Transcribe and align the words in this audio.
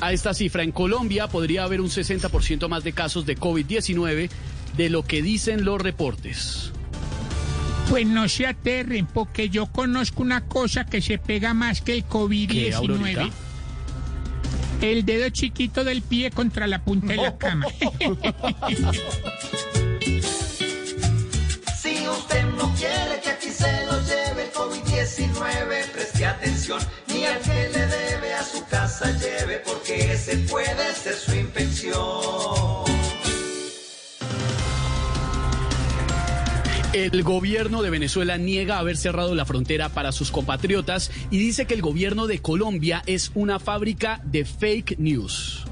a 0.00 0.12
esta 0.12 0.34
cifra. 0.34 0.62
En 0.62 0.72
Colombia 0.72 1.28
podría 1.28 1.64
haber 1.64 1.80
un 1.80 1.88
60% 1.88 2.68
más 2.68 2.84
de 2.84 2.92
casos 2.92 3.26
de 3.26 3.36
COVID-19 3.36 4.30
de 4.76 4.90
lo 4.90 5.04
que 5.04 5.22
dicen 5.22 5.64
los 5.64 5.80
reportes. 5.80 6.72
Pues 7.88 8.06
no 8.06 8.28
se 8.28 8.46
aterren, 8.46 9.06
porque 9.06 9.48
yo 9.48 9.66
conozco 9.66 10.22
una 10.22 10.42
cosa 10.42 10.84
que 10.86 11.00
se 11.00 11.18
pega 11.18 11.54
más 11.54 11.80
que 11.80 11.94
el 11.94 12.04
¿Qué, 12.04 12.74
Aurorita? 12.74 13.24
COVID-19. 13.24 13.30
El 14.82 15.06
dedo 15.06 15.30
chiquito 15.30 15.84
del 15.84 16.02
pie 16.02 16.30
contra 16.30 16.66
la 16.66 16.84
punta 16.84 17.08
de 17.08 17.16
la 17.16 17.36
cama. 17.38 17.66
Si 21.80 22.08
usted 22.08 22.44
no 22.58 22.74
quiere 22.74 23.20
que 23.22 23.30
aquí 23.30 23.48
se 23.48 23.86
lo 23.86 24.00
lleve 24.02 24.44
el 24.44 24.52
COVID-19, 24.52 25.90
preste 25.92 26.26
atención, 26.26 26.80
ni 27.08 27.24
al 27.24 27.40
que 27.40 27.70
le 27.72 27.82
a 27.84 28.15
su 28.52 28.64
casa 28.66 29.10
lleve, 29.12 29.62
porque 29.64 30.12
ese 30.12 30.36
puede 30.38 30.94
ser 30.94 31.14
su 31.14 31.34
infección. 31.34 32.86
El 36.92 37.22
gobierno 37.24 37.82
de 37.82 37.90
Venezuela 37.90 38.38
niega 38.38 38.78
haber 38.78 38.96
cerrado 38.96 39.34
la 39.34 39.44
frontera 39.44 39.90
para 39.90 40.12
sus 40.12 40.30
compatriotas 40.30 41.10
y 41.30 41.36
dice 41.36 41.66
que 41.66 41.74
el 41.74 41.82
gobierno 41.82 42.26
de 42.26 42.40
Colombia 42.40 43.02
es 43.04 43.32
una 43.34 43.58
fábrica 43.58 44.22
de 44.24 44.46
fake 44.46 44.98
news. 44.98 45.64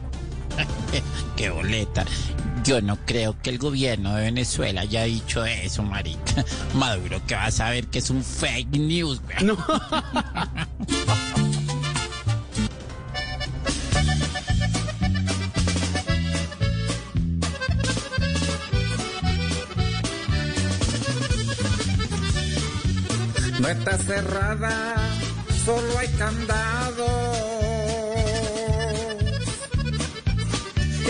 Qué 1.37 1.49
boleta. 1.49 2.05
Yo 2.63 2.81
no 2.83 2.99
creo 3.07 3.41
que 3.43 3.51
el 3.51 3.59
gobierno 3.59 4.15
de 4.15 4.25
Venezuela 4.25 4.83
haya 4.83 5.05
dicho 5.05 5.45
eso, 5.45 5.83
marica. 5.83 6.45
Maduro, 6.75 7.21
que 7.27 7.35
va 7.35 7.47
a 7.47 7.51
saber 7.51 7.87
que 7.87 8.01
es 8.01 8.11
un 8.11 8.23
fake 8.23 8.79
news. 8.79 9.23
güey. 9.23 9.45
No. 9.45 9.57
No 23.61 23.69
está 23.69 23.97
cerrada, 23.99 24.97
solo 25.65 25.99
hay 25.99 26.09
candado. 26.09 27.07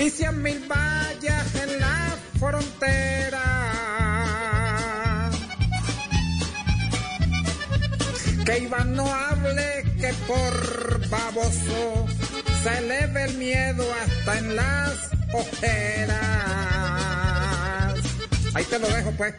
Y 0.03 0.11
cien 0.11 0.42
mil 0.42 0.61
vallas 0.69 1.55
en 1.55 1.81
la 1.81 2.17
frontera. 2.39 3.41
Que 8.45 8.59
Iván 8.59 8.95
no 8.95 9.06
hable 9.12 9.84
que 9.98 10.12
por 10.27 11.09
baboso 11.09 12.06
se 12.62 12.81
le 12.83 13.06
ve 13.06 13.25
el 13.25 13.39
miedo 13.39 13.87
hasta 14.03 14.39
en 14.39 14.56
las 14.56 14.92
ojeras. 15.33 16.25
Ahí 18.53 18.65
te 18.65 18.78
lo 18.78 18.87
dejo 18.88 19.12
pues. 19.12 19.34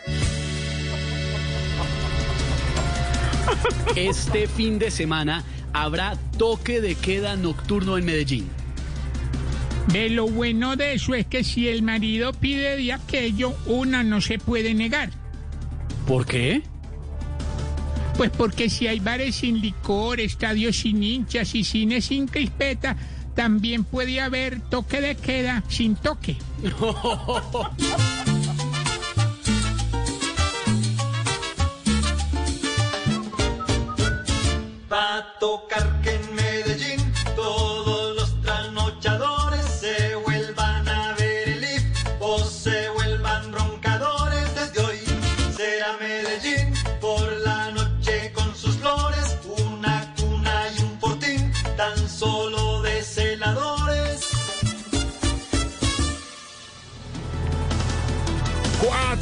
Este 3.96 4.48
fin 4.48 4.80
de 4.80 4.92
semana 4.92 5.44
habrá 5.74 6.16
toque 6.38 6.82
de 6.82 6.96
queda 6.96 7.36
nocturno 7.36 7.98
en 7.98 8.06
Medellín. 8.06 8.50
De 9.88 10.10
lo 10.10 10.28
bueno 10.28 10.76
de 10.76 10.94
eso 10.94 11.14
es 11.14 11.26
que 11.28 11.44
si 11.44 11.68
el 11.68 11.84
marido 11.84 12.34
pide 12.34 12.76
de 12.76 12.94
aquello, 12.94 13.54
una 13.66 14.04
no 14.04 14.20
se 14.22 14.40
puede 14.40 14.74
negar. 14.74 15.12
¿Por 16.08 16.26
qué? 16.26 16.64
Pues 18.18 18.32
porque 18.32 18.70
si 18.70 18.88
hay 18.88 19.00
bares 19.00 19.36
sin 19.36 19.62
licor, 19.62 20.20
estadios 20.20 20.78
sin 20.78 21.04
hinchas 21.04 21.54
y 21.56 21.64
cines 21.64 22.06
sin 22.06 22.28
crispeta, 22.28 22.96
también 23.36 23.84
puede 23.84 24.22
haber 24.22 24.62
toque 24.62 25.02
de 25.02 25.16
queda 25.16 25.64
sin 25.68 25.96
toque. 25.96 26.38
tocar 35.40 36.02
que 36.02 36.15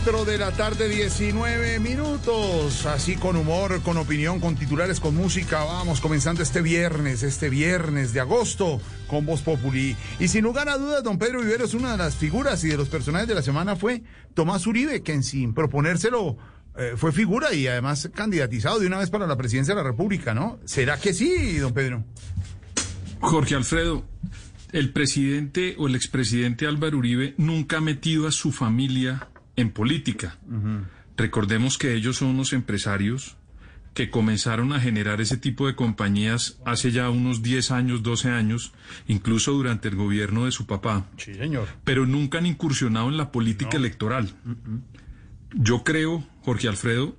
4 0.03 0.25
de 0.25 0.37
la 0.37 0.51
tarde, 0.51 0.89
19 0.89 1.79
minutos. 1.79 2.85
Así 2.85 3.15
con 3.15 3.37
humor, 3.37 3.81
con 3.83 3.95
opinión, 3.95 4.41
con 4.41 4.55
titulares, 4.55 4.99
con 4.99 5.15
música. 5.15 5.63
Vamos 5.63 6.01
comenzando 6.01 6.43
este 6.43 6.61
viernes, 6.61 7.23
este 7.23 7.49
viernes 7.49 8.11
de 8.11 8.19
agosto 8.19 8.81
con 9.07 9.25
Voz 9.25 9.41
Populi. 9.43 9.95
Y 10.19 10.27
sin 10.27 10.43
lugar 10.43 10.67
a 10.67 10.77
dudas, 10.77 11.03
don 11.03 11.17
Pedro 11.17 11.39
Viveros, 11.39 11.73
una 11.73 11.93
de 11.93 11.97
las 11.99 12.17
figuras 12.17 12.65
y 12.65 12.67
de 12.67 12.75
los 12.75 12.89
personajes 12.89 13.29
de 13.29 13.35
la 13.35 13.41
semana 13.41 13.77
fue 13.77 14.03
Tomás 14.33 14.67
Uribe, 14.67 15.03
quien 15.03 15.23
sin 15.23 15.53
proponérselo 15.53 16.35
eh, 16.75 16.95
fue 16.97 17.13
figura 17.13 17.53
y 17.53 17.67
además 17.67 18.09
candidatizado 18.13 18.79
de 18.79 18.87
una 18.87 18.97
vez 18.97 19.09
para 19.09 19.25
la 19.25 19.37
presidencia 19.37 19.73
de 19.73 19.81
la 19.83 19.87
República, 19.87 20.33
¿no? 20.33 20.59
¿Será 20.65 20.99
que 20.99 21.13
sí, 21.13 21.55
don 21.59 21.73
Pedro? 21.73 22.03
Jorge 23.21 23.55
Alfredo, 23.55 24.03
el 24.73 24.91
presidente 24.91 25.75
o 25.77 25.87
el 25.87 25.95
expresidente 25.95 26.67
Álvaro 26.67 26.97
Uribe 26.97 27.35
nunca 27.37 27.77
ha 27.77 27.81
metido 27.81 28.27
a 28.27 28.33
su 28.33 28.51
familia 28.51 29.29
en 29.55 29.71
política. 29.71 30.37
Recordemos 31.17 31.77
que 31.77 31.93
ellos 31.93 32.17
son 32.17 32.29
unos 32.29 32.53
empresarios 32.53 33.35
que 33.93 34.09
comenzaron 34.09 34.73
a 34.73 34.79
generar 34.79 35.21
ese 35.21 35.37
tipo 35.37 35.67
de 35.67 35.75
compañías 35.75 36.57
hace 36.65 36.91
ya 36.91 37.11
unos 37.11 37.43
10 37.43 37.69
años, 37.69 38.01
12 38.01 38.29
años, 38.29 38.73
incluso 39.07 39.51
durante 39.51 39.87
el 39.89 39.95
gobierno 39.95 40.45
de 40.45 40.51
su 40.51 40.65
papá, 40.65 41.05
Sí, 41.17 41.35
señor. 41.35 41.67
pero 41.83 42.07
nunca 42.07 42.39
han 42.39 42.47
incursionado 42.47 43.09
en 43.09 43.17
la 43.17 43.31
política 43.31 43.77
electoral. 43.77 44.33
Yo 45.53 45.83
creo, 45.83 46.27
Jorge 46.41 46.67
Alfredo, 46.67 47.15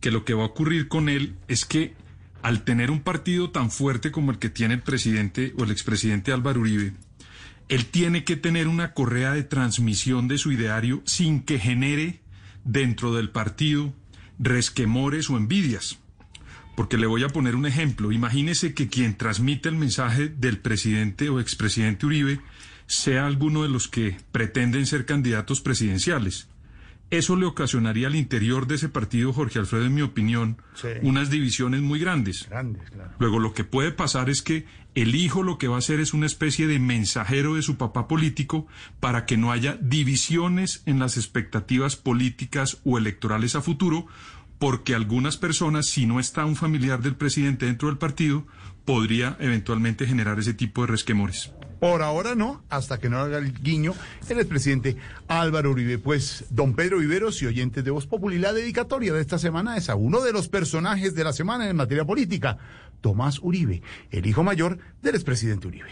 que 0.00 0.10
lo 0.10 0.24
que 0.24 0.32
va 0.32 0.44
a 0.44 0.46
ocurrir 0.46 0.88
con 0.88 1.10
él 1.10 1.34
es 1.48 1.66
que 1.66 1.94
al 2.42 2.64
tener 2.64 2.90
un 2.90 3.00
partido 3.00 3.50
tan 3.50 3.70
fuerte 3.70 4.10
como 4.10 4.30
el 4.30 4.38
que 4.38 4.48
tiene 4.48 4.72
el 4.72 4.80
presidente 4.80 5.52
o 5.58 5.64
el 5.64 5.70
expresidente 5.70 6.32
Álvaro 6.32 6.60
Uribe, 6.62 6.94
él 7.70 7.86
tiene 7.86 8.24
que 8.24 8.36
tener 8.36 8.68
una 8.68 8.92
correa 8.92 9.32
de 9.32 9.42
transmisión 9.44 10.28
de 10.28 10.36
su 10.38 10.52
ideario 10.52 11.02
sin 11.06 11.40
que 11.42 11.58
genere 11.58 12.20
dentro 12.64 13.14
del 13.14 13.30
partido 13.30 13.94
resquemores 14.38 15.30
o 15.30 15.36
envidias. 15.36 15.98
Porque 16.76 16.96
le 16.98 17.06
voy 17.06 17.22
a 17.24 17.28
poner 17.28 17.54
un 17.56 17.66
ejemplo. 17.66 18.10
Imagínese 18.10 18.74
que 18.74 18.88
quien 18.88 19.16
transmite 19.16 19.68
el 19.68 19.76
mensaje 19.76 20.28
del 20.28 20.58
presidente 20.58 21.28
o 21.28 21.38
expresidente 21.40 22.06
Uribe 22.06 22.40
sea 22.86 23.26
alguno 23.26 23.62
de 23.62 23.68
los 23.68 23.86
que 23.86 24.16
pretenden 24.32 24.86
ser 24.86 25.04
candidatos 25.06 25.60
presidenciales. 25.60 26.48
Eso 27.10 27.34
le 27.36 27.44
ocasionaría 27.44 28.06
al 28.06 28.14
interior 28.14 28.66
de 28.68 28.76
ese 28.76 28.88
partido, 28.88 29.32
Jorge 29.32 29.58
Alfredo, 29.58 29.84
en 29.84 29.94
mi 29.94 30.02
opinión, 30.02 30.58
Sí. 30.74 30.88
unas 31.02 31.28
divisiones 31.28 31.80
muy 31.82 31.98
grandes. 31.98 32.48
Grandes, 32.48 32.88
claro. 32.90 33.10
Luego 33.18 33.40
lo 33.40 33.52
que 33.52 33.64
puede 33.64 33.90
pasar 33.90 34.30
es 34.30 34.42
que 34.42 34.64
el 34.94 35.14
hijo 35.14 35.42
lo 35.42 35.58
que 35.58 35.68
va 35.68 35.76
a 35.76 35.78
hacer 35.78 36.00
es 36.00 36.14
una 36.14 36.26
especie 36.26 36.66
de 36.66 36.78
mensajero 36.78 37.54
de 37.54 37.62
su 37.62 37.76
papá 37.76 38.08
político 38.08 38.66
para 38.98 39.24
que 39.24 39.36
no 39.36 39.52
haya 39.52 39.78
divisiones 39.80 40.82
en 40.86 40.98
las 40.98 41.16
expectativas 41.16 41.96
políticas 41.96 42.78
o 42.84 42.98
electorales 42.98 43.54
a 43.54 43.62
futuro, 43.62 44.06
porque 44.58 44.94
algunas 44.94 45.36
personas, 45.36 45.86
si 45.86 46.06
no 46.06 46.20
está 46.20 46.44
un 46.44 46.56
familiar 46.56 47.00
del 47.00 47.14
presidente 47.14 47.66
dentro 47.66 47.88
del 47.88 47.98
partido, 47.98 48.46
podría 48.84 49.36
eventualmente 49.40 50.06
generar 50.06 50.38
ese 50.38 50.54
tipo 50.54 50.82
de 50.82 50.88
resquemores. 50.88 51.52
Por 51.80 52.02
ahora 52.02 52.34
no, 52.34 52.62
hasta 52.68 52.98
que 52.98 53.08
no 53.08 53.18
haga 53.18 53.38
el 53.38 53.54
guiño 53.54 53.94
el 54.28 54.38
expresidente 54.38 54.96
Álvaro 55.28 55.70
Uribe. 55.70 55.96
Pues, 55.96 56.44
don 56.50 56.74
Pedro 56.74 56.98
Viveros 56.98 57.40
y 57.40 57.46
oyentes 57.46 57.82
de 57.82 57.90
Voz 57.90 58.06
Populi, 58.06 58.38
la 58.38 58.52
dedicatoria 58.52 59.14
de 59.14 59.20
esta 59.22 59.38
semana 59.38 59.78
es 59.78 59.88
a 59.88 59.94
uno 59.94 60.20
de 60.20 60.32
los 60.32 60.48
personajes 60.48 61.14
de 61.14 61.24
la 61.24 61.32
semana 61.32 61.70
en 61.70 61.76
materia 61.76 62.04
política, 62.04 62.58
Tomás 63.00 63.40
Uribe, 63.40 63.82
el 64.10 64.26
hijo 64.26 64.42
mayor 64.42 64.78
del 65.02 65.14
expresidente 65.14 65.68
Uribe. 65.68 65.90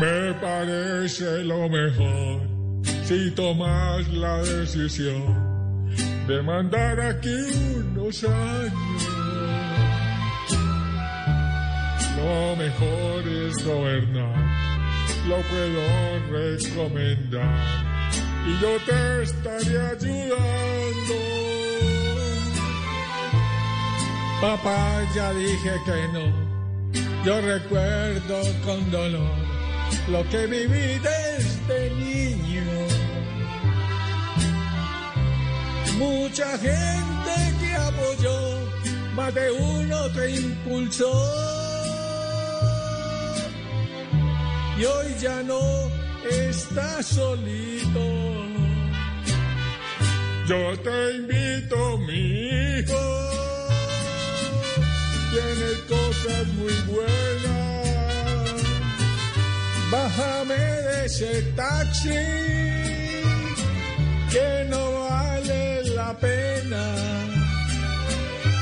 Me 0.00 0.32
parece 0.40 1.44
lo 1.44 1.68
mejor 1.68 2.40
si 3.04 3.30
tomas 3.32 4.08
la 4.08 4.38
decisión 4.42 5.50
de 6.26 6.40
mandar 6.42 6.98
aquí 6.98 7.36
unos 7.76 8.24
años. 8.24 9.19
Lo 12.20 12.54
mejor 12.56 13.26
es 13.26 13.64
gobernar, 13.64 14.36
lo 15.26 15.36
puedo 15.40 15.80
recomendar 16.30 17.90
y 18.46 18.60
yo 18.60 18.76
te 18.84 19.22
estaré 19.22 19.80
ayudando. 19.80 21.14
Papá, 24.42 25.02
ya 25.14 25.32
dije 25.32 25.72
que 25.86 26.08
no, 26.12 27.24
yo 27.24 27.40
recuerdo 27.40 28.40
con 28.64 28.90
dolor 28.90 29.50
lo 30.08 30.22
que 30.28 30.46
viví 30.46 30.98
desde 30.98 31.90
niño. 31.96 32.62
Mucha 35.98 36.58
gente 36.58 37.34
que 37.60 37.74
apoyó, 37.74 38.58
más 39.14 39.34
de 39.34 39.50
uno 39.52 40.08
te 40.10 40.36
impulsó. 40.36 41.69
Y 44.80 44.84
hoy 44.84 45.14
ya 45.20 45.42
no 45.42 45.60
estás 46.30 47.04
solito. 47.04 48.00
Yo 50.48 50.78
te 50.78 51.16
invito, 51.16 51.98
mi 51.98 52.22
hijo. 52.78 53.04
Tienes 55.32 55.78
cosas 55.86 56.46
muy 56.58 56.72
buenas. 56.92 57.90
Bájame 59.92 60.54
de 60.54 61.04
ese 61.04 61.42
taxi 61.54 62.08
que 64.32 64.66
no 64.70 64.92
vale 65.10 65.84
la 65.94 66.16
pena. 66.18 66.84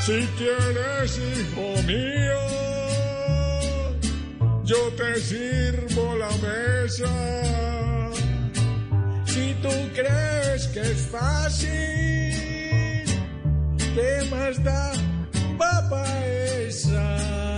Si 0.05 0.27
quieres, 0.37 1.17
hijo 1.17 1.83
mío, 1.87 2.68
yo 4.69 4.93
te 4.99 5.19
sirvo 5.19 6.15
la 6.17 6.29
mesa. 6.47 8.13
Si 9.25 9.55
tú 9.63 9.71
crees 9.95 10.67
que 10.69 10.81
es 10.81 11.07
fácil, 11.07 11.71
¿qué 13.95 14.29
más 14.31 14.63
da, 14.63 14.93
papá 15.57 16.05
esa? 16.27 17.58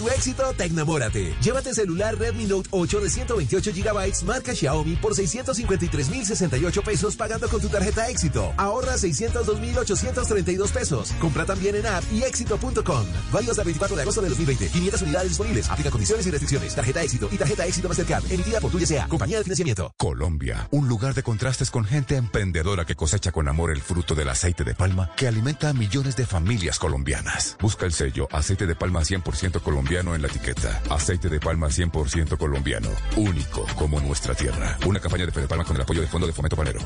Tu 0.00 0.08
éxito, 0.08 0.54
tecnamórate. 0.56 1.34
Llévate 1.42 1.74
celular 1.74 2.16
Redmi 2.16 2.46
Note 2.46 2.68
8 2.72 3.00
de 3.00 3.10
128 3.10 3.70
GB 3.74 4.24
marca 4.24 4.54
Xiaomi 4.54 4.96
por 4.96 5.14
653,068 5.14 6.82
pesos 6.82 7.16
pagando 7.16 7.48
con 7.48 7.60
tu 7.60 7.68
tarjeta 7.68 8.08
éxito. 8.08 8.54
Ahorra 8.56 8.96
602,832 8.96 10.72
pesos. 10.72 11.12
Compra 11.20 11.44
también 11.44 11.76
en 11.76 11.86
app 11.86 12.02
y 12.10 12.22
éxito.com. 12.22 13.04
Válido 13.30 13.52
hasta 13.52 13.60
el 13.60 13.66
24 13.66 13.96
de 13.96 14.02
agosto 14.02 14.22
de 14.22 14.28
2020. 14.30 14.68
500 14.68 15.02
unidades 15.02 15.28
disponibles. 15.28 15.68
Aplica 15.68 15.90
condiciones 15.90 16.26
y 16.26 16.30
restricciones. 16.30 16.74
Tarjeta 16.74 17.02
éxito 17.02 17.28
y 17.30 17.36
tarjeta 17.36 17.66
éxito 17.66 17.88
Mastercard. 17.88 18.24
Emitida 18.32 18.58
por 18.60 18.70
tu 18.70 18.80
sea 18.80 19.06
Compañía 19.06 19.36
de 19.36 19.44
financiamiento. 19.44 19.92
Colombia, 19.98 20.66
un 20.70 20.88
lugar 20.88 21.12
de 21.12 21.22
contrastes 21.22 21.70
con 21.70 21.84
gente 21.84 22.16
emprendedora 22.16 22.86
que 22.86 22.96
cosecha 22.96 23.32
con 23.32 23.48
amor 23.48 23.70
el 23.70 23.82
fruto 23.82 24.14
del 24.14 24.30
aceite 24.30 24.64
de 24.64 24.74
palma 24.74 25.10
que 25.14 25.28
alimenta 25.28 25.68
a 25.68 25.74
millones 25.74 26.16
de 26.16 26.24
familias 26.24 26.78
colombianas. 26.78 27.58
Busca 27.60 27.84
el 27.84 27.92
sello 27.92 28.28
aceite 28.32 28.66
de 28.66 28.74
palma 28.74 29.00
100% 29.02 29.60
colombiano 29.60 29.89
en 29.98 30.22
la 30.22 30.28
etiqueta. 30.28 30.80
Aceite 30.88 31.28
de 31.28 31.40
palma 31.40 31.66
100% 31.66 32.36
colombiano. 32.38 32.88
Único 33.16 33.66
como 33.76 34.00
nuestra 34.00 34.34
tierra. 34.34 34.78
Una 34.86 35.00
campaña 35.00 35.26
de 35.26 35.32
Fede 35.32 35.48
Palma 35.48 35.64
con 35.64 35.74
el 35.76 35.82
apoyo 35.82 36.00
de 36.00 36.06
Fondo 36.06 36.26
de 36.26 36.32
Fomento 36.32 36.56
Panero. 36.56 36.80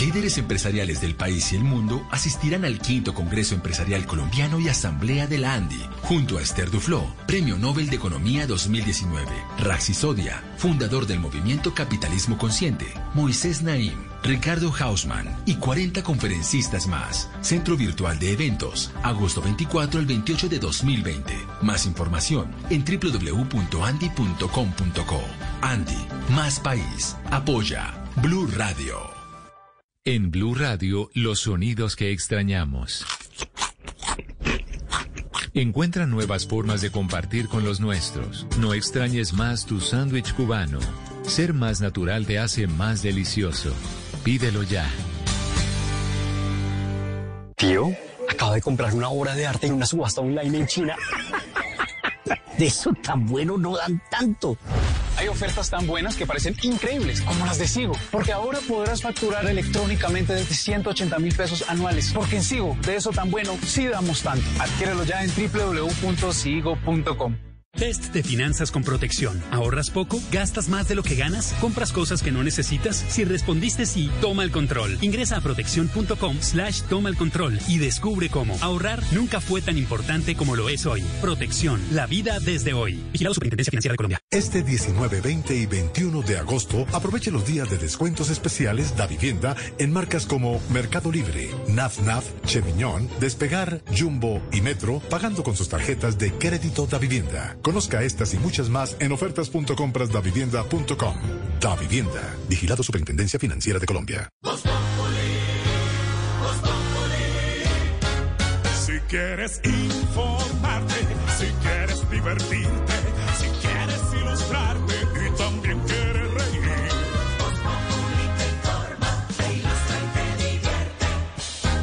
Líderes 0.00 0.38
empresariales 0.38 1.02
del 1.02 1.14
país 1.14 1.52
y 1.52 1.56
el 1.56 1.64
mundo 1.64 2.06
asistirán 2.10 2.64
al 2.64 2.78
quinto 2.78 3.12
Congreso 3.12 3.54
Empresarial 3.54 4.06
Colombiano 4.06 4.58
y 4.58 4.68
Asamblea 4.68 5.26
de 5.26 5.36
la 5.36 5.52
ANDI, 5.52 5.84
junto 6.00 6.38
a 6.38 6.40
Esther 6.40 6.70
Duflo, 6.70 7.14
Premio 7.26 7.58
Nobel 7.58 7.90
de 7.90 7.96
Economía 7.96 8.46
2019, 8.46 9.30
Raxi 9.58 9.92
Sodia, 9.92 10.42
fundador 10.56 11.06
del 11.06 11.20
movimiento 11.20 11.74
Capitalismo 11.74 12.38
Consciente, 12.38 12.86
Moisés 13.12 13.60
Naim, 13.62 14.09
Ricardo 14.22 14.72
Hausman 14.78 15.26
y 15.46 15.56
40 15.56 16.02
conferencistas 16.02 16.86
más. 16.86 17.30
Centro 17.40 17.76
Virtual 17.76 18.18
de 18.18 18.32
Eventos, 18.32 18.90
agosto 19.02 19.40
24 19.42 20.00
al 20.00 20.06
28 20.06 20.48
de 20.48 20.58
2020. 20.58 21.34
Más 21.62 21.86
información 21.86 22.50
en 22.70 22.84
www.andi.com.co. 22.84 23.60
Andy, 25.62 26.06
más 26.30 26.60
país. 26.60 27.16
Apoya 27.30 27.94
Blue 28.16 28.46
Radio. 28.56 28.98
En 30.04 30.30
Blue 30.30 30.54
Radio, 30.54 31.10
los 31.14 31.40
sonidos 31.40 31.94
que 31.94 32.10
extrañamos. 32.10 33.04
Encuentra 35.52 36.06
nuevas 36.06 36.46
formas 36.46 36.80
de 36.80 36.90
compartir 36.90 37.48
con 37.48 37.64
los 37.64 37.80
nuestros. 37.80 38.46
No 38.58 38.72
extrañes 38.72 39.32
más 39.32 39.66
tu 39.66 39.80
sándwich 39.80 40.32
cubano. 40.34 40.78
Ser 41.22 41.54
más 41.54 41.80
natural 41.80 42.24
te 42.24 42.38
hace 42.38 42.66
más 42.66 43.02
delicioso. 43.02 43.74
Pídelo 44.22 44.62
ya. 44.62 44.88
Tío, 47.56 47.92
acabo 48.28 48.52
de 48.52 48.62
comprar 48.62 48.94
una 48.94 49.08
obra 49.08 49.34
de 49.34 49.46
arte 49.46 49.66
en 49.66 49.74
una 49.74 49.86
subasta 49.86 50.20
online 50.20 50.58
en 50.58 50.66
China. 50.66 50.96
De 52.58 52.66
eso 52.66 52.92
tan 53.02 53.26
bueno 53.26 53.56
no 53.56 53.76
dan 53.76 54.02
tanto. 54.10 54.56
Hay 55.16 55.28
ofertas 55.28 55.70
tan 55.70 55.86
buenas 55.86 56.16
que 56.16 56.26
parecen 56.26 56.54
increíbles, 56.62 57.22
como 57.22 57.46
las 57.46 57.58
de 57.58 57.66
Sigo, 57.66 57.94
porque 58.10 58.32
ahora 58.32 58.58
podrás 58.68 59.02
facturar 59.02 59.46
electrónicamente 59.46 60.34
desde 60.34 60.54
180 60.54 61.18
mil 61.18 61.34
pesos 61.34 61.64
anuales, 61.68 62.12
porque 62.14 62.36
en 62.36 62.42
Sigo, 62.42 62.76
de 62.84 62.96
eso 62.96 63.10
tan 63.10 63.30
bueno, 63.30 63.56
sí 63.64 63.86
damos 63.86 64.22
tanto. 64.22 64.44
Adquiérelo 64.58 65.04
ya 65.04 65.24
en 65.24 65.30
www.sigo.com. 65.30 67.36
Test 67.72 68.12
de 68.12 68.22
finanzas 68.22 68.70
con 68.70 68.82
protección. 68.82 69.40
¿Ahorras 69.50 69.90
poco? 69.90 70.20
¿Gastas 70.30 70.68
más 70.68 70.86
de 70.88 70.94
lo 70.94 71.02
que 71.02 71.14
ganas? 71.14 71.54
¿Compras 71.60 71.92
cosas 71.92 72.22
que 72.22 72.30
no 72.30 72.42
necesitas? 72.42 72.96
Si 72.96 73.24
respondiste 73.24 73.86
sí, 73.86 74.10
toma 74.20 74.42
el 74.42 74.50
control. 74.50 74.98
Ingresa 75.00 75.38
a 75.38 75.40
protección.com 75.40 76.36
slash 76.40 76.82
toma 76.82 77.08
el 77.08 77.16
control 77.16 77.58
y 77.68 77.78
descubre 77.78 78.28
cómo 78.28 78.56
ahorrar 78.60 79.02
nunca 79.12 79.40
fue 79.40 79.62
tan 79.62 79.78
importante 79.78 80.36
como 80.36 80.56
lo 80.56 80.68
es 80.68 80.84
hoy. 80.84 81.02
Protección. 81.22 81.80
La 81.92 82.06
vida 82.06 82.38
desde 82.40 82.74
hoy. 82.74 83.00
Vigilado 83.12 83.34
Superintendencia 83.34 83.70
Financiera 83.70 83.92
de 83.92 83.96
Colombia. 83.96 84.20
Este 84.30 84.62
19, 84.62 85.20
20 85.22 85.54
y 85.56 85.66
21 85.66 86.22
de 86.22 86.38
agosto, 86.38 86.86
aproveche 86.92 87.30
los 87.30 87.46
días 87.46 87.70
de 87.70 87.78
descuentos 87.78 88.30
especiales 88.30 88.96
da 88.96 89.06
vivienda 89.06 89.56
en 89.78 89.92
marcas 89.92 90.26
como 90.26 90.60
Mercado 90.70 91.10
Libre, 91.10 91.48
Naf 91.68 92.00
Naf, 92.00 92.26
Chevignon, 92.44 93.08
Despegar, 93.20 93.80
Jumbo 93.96 94.42
y 94.52 94.60
Metro, 94.60 94.98
pagando 95.08 95.42
con 95.42 95.56
sus 95.56 95.68
tarjetas 95.68 96.18
de 96.18 96.32
crédito 96.32 96.86
da 96.86 96.98
vivienda. 96.98 97.56
Conozca 97.62 98.02
estas 98.02 98.34
y 98.34 98.38
muchas 98.38 98.68
más 98.68 98.96
en 99.00 99.12
ofertas.comprasdavivienda.com. 99.12 101.14
Da 101.60 101.76
Vivienda, 101.76 102.36
vigilado 102.48 102.82
Superintendencia 102.82 103.38
Financiera 103.38 103.78
de 103.78 103.86
Colombia. 103.86 104.28
Si 108.86 108.98
quieres 109.08 109.60
informarte, 109.64 110.94
si 111.38 111.46
quieres 111.62 112.10
divertirte, 112.10 112.92
si 113.38 113.46
quieres 113.60 114.02
ilustrarte 114.20 114.94
y 115.26 115.30
también 115.36 115.78
quieres 115.80 116.34
reír. 116.34 116.50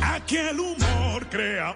Aquí 0.02 0.38
el 0.38 0.60
humor 0.60 1.28
crea 1.30 1.76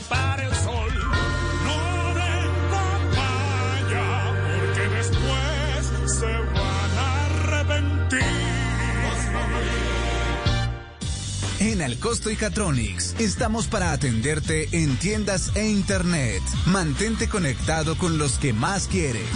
En 11.81 11.85
Alcosto 11.85 12.29
y 12.29 12.35
Catronics 12.35 13.15
estamos 13.17 13.65
para 13.65 13.91
atenderte 13.91 14.69
en 14.71 14.97
tiendas 14.97 15.51
e 15.55 15.67
internet. 15.67 16.43
Mantente 16.67 17.27
conectado 17.27 17.97
con 17.97 18.19
los 18.19 18.37
que 18.37 18.53
más 18.53 18.87
quieres. 18.87 19.27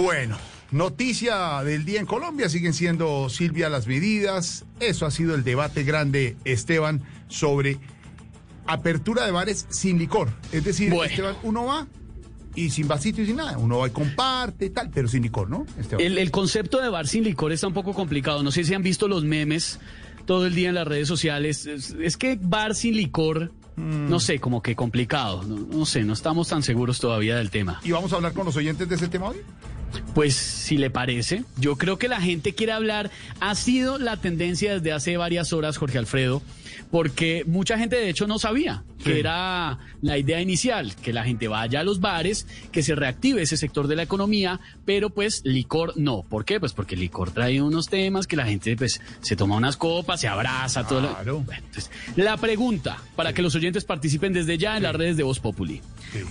Bueno, 0.00 0.38
noticia 0.70 1.64
del 1.64 1.84
día 1.84 1.98
en 1.98 2.06
Colombia 2.06 2.48
siguen 2.48 2.72
siendo 2.72 3.28
Silvia 3.30 3.68
las 3.68 3.88
medidas. 3.88 4.64
Eso 4.78 5.06
ha 5.06 5.10
sido 5.10 5.34
el 5.34 5.42
debate 5.42 5.82
grande, 5.82 6.36
Esteban, 6.44 7.02
sobre 7.26 7.80
apertura 8.68 9.24
de 9.24 9.32
bares 9.32 9.66
sin 9.70 9.98
licor. 9.98 10.32
Es 10.52 10.62
decir, 10.62 10.94
Esteban, 10.94 11.34
uno 11.42 11.64
va 11.64 11.88
y 12.54 12.70
sin 12.70 12.88
vasito 12.88 13.22
y 13.22 13.26
sin 13.26 13.36
nada. 13.36 13.58
Uno 13.58 13.78
va 13.78 13.88
y 13.88 13.90
comparte 13.90 14.66
y 14.66 14.70
tal, 14.70 14.90
pero 14.90 15.08
sin 15.08 15.22
licor, 15.22 15.48
¿no? 15.48 15.66
Esteban. 15.78 16.04
El, 16.04 16.18
el 16.18 16.30
concepto 16.30 16.80
de 16.80 16.88
bar 16.88 17.06
sin 17.06 17.24
licor 17.24 17.52
está 17.52 17.66
un 17.66 17.74
poco 17.74 17.94
complicado. 17.94 18.42
No 18.42 18.50
sé 18.50 18.64
si 18.64 18.74
han 18.74 18.82
visto 18.82 19.08
los 19.08 19.24
memes 19.24 19.78
todo 20.26 20.46
el 20.46 20.54
día 20.54 20.68
en 20.68 20.74
las 20.74 20.86
redes 20.86 21.08
sociales. 21.08 21.66
Es, 21.66 21.90
es 22.00 22.16
que 22.16 22.38
bar 22.40 22.74
sin 22.74 22.96
licor, 22.96 23.52
no 23.76 24.20
sé, 24.20 24.38
como 24.38 24.62
que 24.62 24.76
complicado. 24.76 25.42
No, 25.42 25.56
no 25.56 25.86
sé, 25.86 26.04
no 26.04 26.12
estamos 26.12 26.48
tan 26.48 26.62
seguros 26.62 27.00
todavía 27.00 27.36
del 27.36 27.50
tema. 27.50 27.80
¿Y 27.82 27.92
vamos 27.92 28.12
a 28.12 28.16
hablar 28.16 28.32
con 28.32 28.44
los 28.44 28.56
oyentes 28.56 28.88
de 28.88 28.94
ese 28.94 29.08
tema 29.08 29.28
hoy? 29.28 29.38
Pues 30.14 30.34
si 30.36 30.76
le 30.76 30.90
parece, 30.90 31.44
yo 31.56 31.76
creo 31.76 31.98
que 31.98 32.08
la 32.08 32.20
gente 32.20 32.54
quiere 32.54 32.72
hablar. 32.72 33.10
Ha 33.40 33.54
sido 33.54 33.98
la 33.98 34.18
tendencia 34.18 34.74
desde 34.74 34.92
hace 34.92 35.16
varias 35.16 35.52
horas, 35.52 35.78
Jorge 35.78 35.98
Alfredo, 35.98 36.42
porque 36.90 37.44
mucha 37.46 37.78
gente 37.78 37.96
de 37.96 38.08
hecho 38.08 38.26
no 38.26 38.38
sabía 38.38 38.82
que 38.98 39.12
Sí. 39.14 39.18
era 39.20 39.78
la 40.02 40.18
idea 40.18 40.40
inicial, 40.40 40.94
que 40.96 41.12
la 41.12 41.24
gente 41.24 41.46
vaya 41.48 41.80
a 41.80 41.84
los 41.84 42.00
bares, 42.00 42.46
que 42.72 42.82
se 42.82 42.94
reactive 42.94 43.42
ese 43.42 43.56
sector 43.56 43.86
de 43.86 43.96
la 43.96 44.02
economía, 44.02 44.58
pero 44.84 45.10
pues 45.10 45.42
licor 45.44 45.92
no. 45.96 46.22
¿Por 46.22 46.44
qué? 46.44 46.58
Pues 46.58 46.72
porque 46.72 46.96
el 46.96 47.00
licor 47.02 47.30
trae 47.30 47.62
unos 47.62 47.86
temas 47.88 48.26
que 48.26 48.36
la 48.36 48.44
gente 48.46 48.76
pues 48.76 49.00
se 49.20 49.36
toma 49.36 49.56
unas 49.56 49.76
copas, 49.76 50.20
se 50.20 50.28
abraza, 50.28 50.86
todo. 50.86 51.00
lo- 51.24 51.40
Bueno, 51.40 51.62
entonces, 51.66 51.90
la 52.16 52.36
pregunta 52.36 52.98
para 53.16 53.32
que 53.32 53.42
los 53.42 53.54
oyentes 53.54 53.84
participen 53.84 54.32
desde 54.32 54.58
ya 54.58 54.76
en 54.76 54.82
las 54.82 54.94
redes 54.94 55.16
de 55.16 55.22
Voz 55.22 55.38
Populi. 55.40 55.80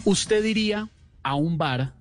¿Usted 0.06 0.44
iría 0.44 0.89
a 1.24 1.36
un 1.36 1.58
bar 1.58 1.94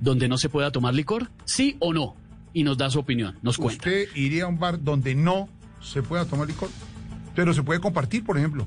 donde 0.00 0.26
no 0.28 0.38
se 0.38 0.48
pueda 0.48 0.72
tomar 0.72 0.94
licor? 0.94 1.30
¿Sí 1.44 1.76
o 1.78 1.92
no? 1.92 2.16
Y 2.52 2.64
nos 2.64 2.76
da 2.76 2.90
su 2.90 2.98
opinión, 2.98 3.38
nos 3.42 3.56
cuenta. 3.58 3.88
¿Usted 3.88 4.08
iría 4.16 4.44
a 4.44 4.46
un 4.48 4.58
bar 4.58 4.82
donde 4.82 5.14
no 5.14 5.48
se 5.80 6.02
pueda 6.02 6.24
tomar 6.26 6.48
licor? 6.48 6.68
Pero 7.34 7.52
se 7.54 7.62
puede 7.62 7.80
compartir, 7.80 8.24
por 8.24 8.36
ejemplo. 8.38 8.66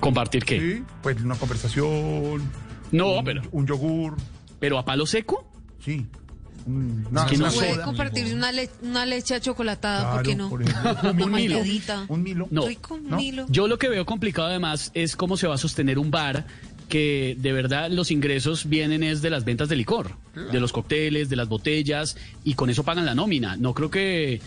¿Compartir 0.00 0.44
qué? 0.44 0.60
Sí, 0.60 0.82
pues 1.02 1.20
una 1.22 1.34
conversación. 1.36 2.42
No, 2.92 3.18
un- 3.18 3.24
pero- 3.24 3.42
Un 3.52 3.66
yogur. 3.66 4.16
¿Pero 4.60 4.78
a 4.78 4.84
palo 4.84 5.06
seco? 5.06 5.50
Sí. 5.84 6.06
Es 6.66 7.24
que 7.30 7.38
no 7.38 7.50
sé. 7.50 7.58
Puede 7.58 7.74
soda. 7.74 7.84
compartir 7.84 8.34
una, 8.34 8.50
le- 8.50 8.70
una 8.82 9.06
leche 9.06 9.34
achocolatada, 9.36 10.12
¿por 10.14 10.22
qué 10.22 10.34
Claro, 10.34 10.44
no? 10.44 10.50
por. 10.50 10.62
Un 11.22 11.32
Milo. 11.32 11.58
Un 12.08 12.22
Milo. 12.22 12.48
No. 12.50 12.66
Rico, 12.66 12.94
un 12.94 13.08
¿No? 13.08 13.16
Milo. 13.16 13.46
Yo 13.48 13.68
lo 13.68 13.78
que 13.78 13.88
veo 13.88 14.04
complicado 14.04 14.48
además 14.48 14.90
es 14.94 15.14
cómo 15.14 15.36
se 15.36 15.46
va 15.46 15.54
a 15.54 15.58
sostener 15.58 15.98
un 15.98 16.10
bar 16.10 16.46
que 16.88 17.36
de 17.38 17.52
verdad 17.52 17.90
los 17.90 18.10
ingresos 18.10 18.68
vienen 18.68 19.02
es 19.04 19.22
de 19.22 19.30
las 19.30 19.44
ventas 19.44 19.68
de 19.68 19.76
licor, 19.76 20.10
de 20.34 20.58
los 20.60 20.72
cócteles, 20.72 21.28
de 21.28 21.36
las 21.36 21.48
botellas 21.48 22.16
y 22.44 22.54
con 22.54 22.68
eso 22.70 22.82
pagan 22.84 23.06
la 23.06 23.14
nómina. 23.14 23.56
No 23.56 23.72
creo 23.74 23.90
que 23.90 24.40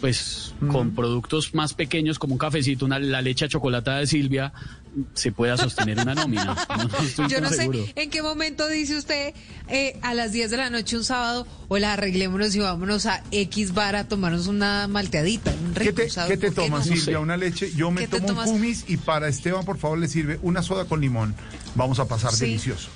pues 0.00 0.54
con 0.70 0.94
productos 0.94 1.54
más 1.54 1.74
pequeños 1.74 2.18
como 2.18 2.34
un 2.34 2.38
cafecito, 2.38 2.84
una, 2.86 2.98
la 2.98 3.20
leche 3.22 3.48
chocolatada 3.48 3.98
de 3.98 4.06
Silvia 4.06 4.52
se 5.14 5.30
pueda 5.30 5.56
sostener 5.56 5.98
una 5.98 6.14
nómina. 6.14 6.56
No, 6.80 6.84
no 6.84 6.98
estoy 6.98 7.28
Yo 7.28 7.40
no 7.40 7.48
sé 7.50 7.56
seguro. 7.56 7.84
en 7.94 8.10
qué 8.10 8.22
momento 8.22 8.66
dice 8.68 8.96
usted 8.96 9.34
eh, 9.68 9.98
a 10.02 10.14
las 10.14 10.32
10 10.32 10.50
de 10.50 10.56
la 10.56 10.70
noche 10.70 10.96
un 10.96 11.04
sábado, 11.04 11.46
hola, 11.68 11.92
arreglémonos 11.92 12.54
y 12.54 12.60
vámonos 12.60 13.06
a 13.06 13.22
X 13.30 13.74
bar 13.74 13.94
a 13.96 14.08
tomarnos 14.08 14.46
una 14.46 14.88
malteadita, 14.88 15.52
un 15.64 15.74
¿Qué 15.74 15.92
te, 15.92 16.08
qué 16.28 16.36
te 16.36 16.50
tomas, 16.50 16.86
no? 16.88 16.96
Silvia? 16.96 17.20
¿Una 17.20 17.36
leche? 17.36 17.70
Yo 17.76 17.90
me 17.90 18.00
¿Qué 18.02 18.08
te 18.08 18.20
tomo 18.20 18.40
un 18.42 18.46
kumis 18.46 18.84
y 18.88 18.96
para 18.96 19.28
Esteban, 19.28 19.64
por 19.64 19.78
favor, 19.78 19.98
le 19.98 20.08
sirve 20.08 20.38
una 20.42 20.62
soda 20.62 20.86
con 20.86 21.00
limón. 21.00 21.34
Vamos 21.74 21.98
a 22.00 22.06
pasar 22.08 22.32
Sí. 22.32 22.46
delicioso. 22.46 22.88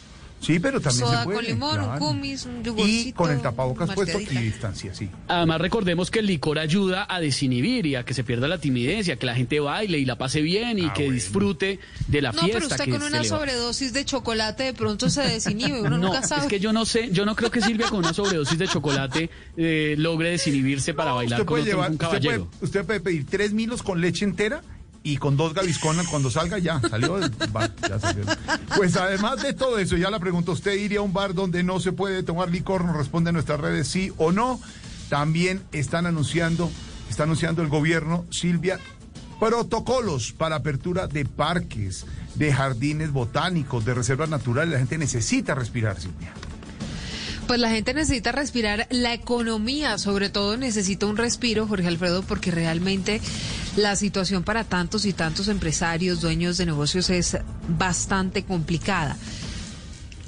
Sí, 0.45 0.59
pero 0.61 0.81
también 0.81 1.07
Soda 1.07 1.19
se 1.21 1.25
puede. 1.25 1.37
con 1.39 1.47
limón, 1.47 1.79
un 1.81 1.85
claro. 1.87 1.99
kumis, 1.99 2.45
un 2.47 2.61
Y 2.61 2.65
yogurcito, 2.65 3.17
con 3.17 3.31
el 3.33 3.41
tapabocas 3.41 3.91
puesto 3.95 4.21
y 4.21 4.27
distancia, 4.27 4.95
sí. 4.95 5.09
Además, 5.29 5.61
recordemos 5.61 6.11
que 6.11 6.19
el 6.21 6.27
licor 6.27 6.59
ayuda 6.59 7.07
a 7.09 7.21
desinhibir 7.21 7.87
y 7.87 7.95
a 7.97 8.05
que 8.05 8.15
se 8.15 8.25
pierda 8.25 8.47
la 8.49 8.59
timidez 8.59 9.09
y 9.09 9.13
a 9.13 9.17
que 9.17 9.27
la 9.27 9.35
gente 9.35 9.61
baile 9.61 9.99
y 9.99 10.05
la 10.05 10.17
pase 10.19 10.41
bien 10.43 10.79
y 10.79 10.91
que 10.91 11.11
disfrute 11.11 11.79
de 12.09 12.23
la 12.23 12.33
No, 12.33 12.41
fiesta. 12.41 12.59
pero 12.59 12.67
usted 12.71 12.85
que 12.85 12.91
con 12.91 13.03
una 13.03 13.25
sobredosis 13.25 13.93
de 13.93 14.05
chocolate 14.05 14.65
de 14.65 14.75
pronto 14.75 15.09
se 15.11 15.23
desinhibe, 15.23 15.81
uno 15.81 15.91
No, 15.99 16.09
nunca 16.09 16.23
sabe. 16.23 16.43
es 16.43 16.49
que 16.49 16.61
yo 16.61 16.73
no 16.73 16.85
sé, 16.85 17.09
yo 17.13 17.25
no 17.25 17.35
creo 17.37 17.51
que 17.51 17.61
Silvia 17.61 17.89
con 17.89 18.01
una 18.01 18.13
sobredosis 18.13 18.59
de 18.59 18.69
chocolate 18.69 19.31
eh, 19.57 19.95
logre 19.99 20.31
desinhibirse 20.31 20.93
para 20.95 21.13
bailar 21.13 21.41
Usted 21.41 21.47
con 21.47 21.55
puede, 21.61 21.63
otro- 21.63 21.73
llevar, 21.73 21.89
un 21.91 21.95
usted, 21.95 22.07
caballero. 22.07 22.45
puede, 22.47 22.65
usted 22.65 22.85
puede 22.85 23.01
pedir 23.01 23.27
tres 23.27 23.53
milos 23.53 23.83
con 23.83 24.01
leche 24.01 24.25
entera 24.25 24.63
y 25.07 25.19
con 25.19 25.37
dos 25.37 25.53
gavisconas 25.53 26.09
cuando 26.09 26.31
salga 26.31 26.59
ya, 26.59 26.81
salió, 26.81 27.21
ya 27.21 28.01
salió. 28.01 28.25
Pues 28.75 28.97
además 28.97 29.43
de 29.43 29.53
todo 29.53 29.79
eso, 29.79 29.99
ya 29.99 30.11
la 30.11 30.19
pregunto, 30.19 30.53
¿usted 30.53 30.73
iría 30.73 31.01
a 31.01 31.03
un 31.03 31.13
bar 31.13 31.35
donde 31.35 31.63
no 31.63 31.79
se 31.79 31.93
puede 31.93 32.23
tomar 32.23 32.51
licor? 32.51 32.85
Nos 32.87 32.97
responde 32.97 33.29
en 33.29 33.35
nuestras 33.35 33.61
redes 33.61 33.87
sí 33.87 34.11
o 34.17 34.33
no. 34.33 34.59
También 35.11 35.63
están 35.73 36.07
anunciando, 36.07 36.71
está 37.11 37.25
anunciando 37.25 37.61
el 37.61 37.69
gobierno, 37.69 38.25
Silvia, 38.31 38.81
protocolos 39.39 40.33
para 40.33 40.57
apertura 40.57 41.07
de 41.07 41.27
parques, 41.27 42.07
de 42.35 42.51
jardines 42.51 43.13
botánicos, 43.13 43.85
de 43.85 43.93
reservas 43.93 44.31
naturales. 44.31 44.73
La 44.73 44.79
gente 44.79 44.97
necesita 44.97 45.55
respirar, 45.55 46.01
Silvia. 46.01 46.33
Pues 47.47 47.61
la 47.61 47.69
gente 47.69 47.93
necesita 47.93 48.33
respirar, 48.33 48.87
la 48.89 49.13
economía 49.13 49.99
sobre 49.99 50.31
todo 50.31 50.57
necesita 50.57 51.05
un 51.05 51.19
respiro, 51.19 51.67
Jorge 51.67 51.89
Alfredo, 51.89 52.23
porque 52.23 52.51
realmente 52.51 53.21
la 53.77 53.97
situación 53.97 54.45
para 54.45 54.65
tantos 54.65 55.05
y 55.05 55.13
tantos 55.13 55.49
empresarios, 55.49 56.21
dueños 56.21 56.57
de 56.59 56.67
negocios 56.67 57.11
es 57.11 57.39
bastante 57.69 58.45
complicada. 58.45 59.17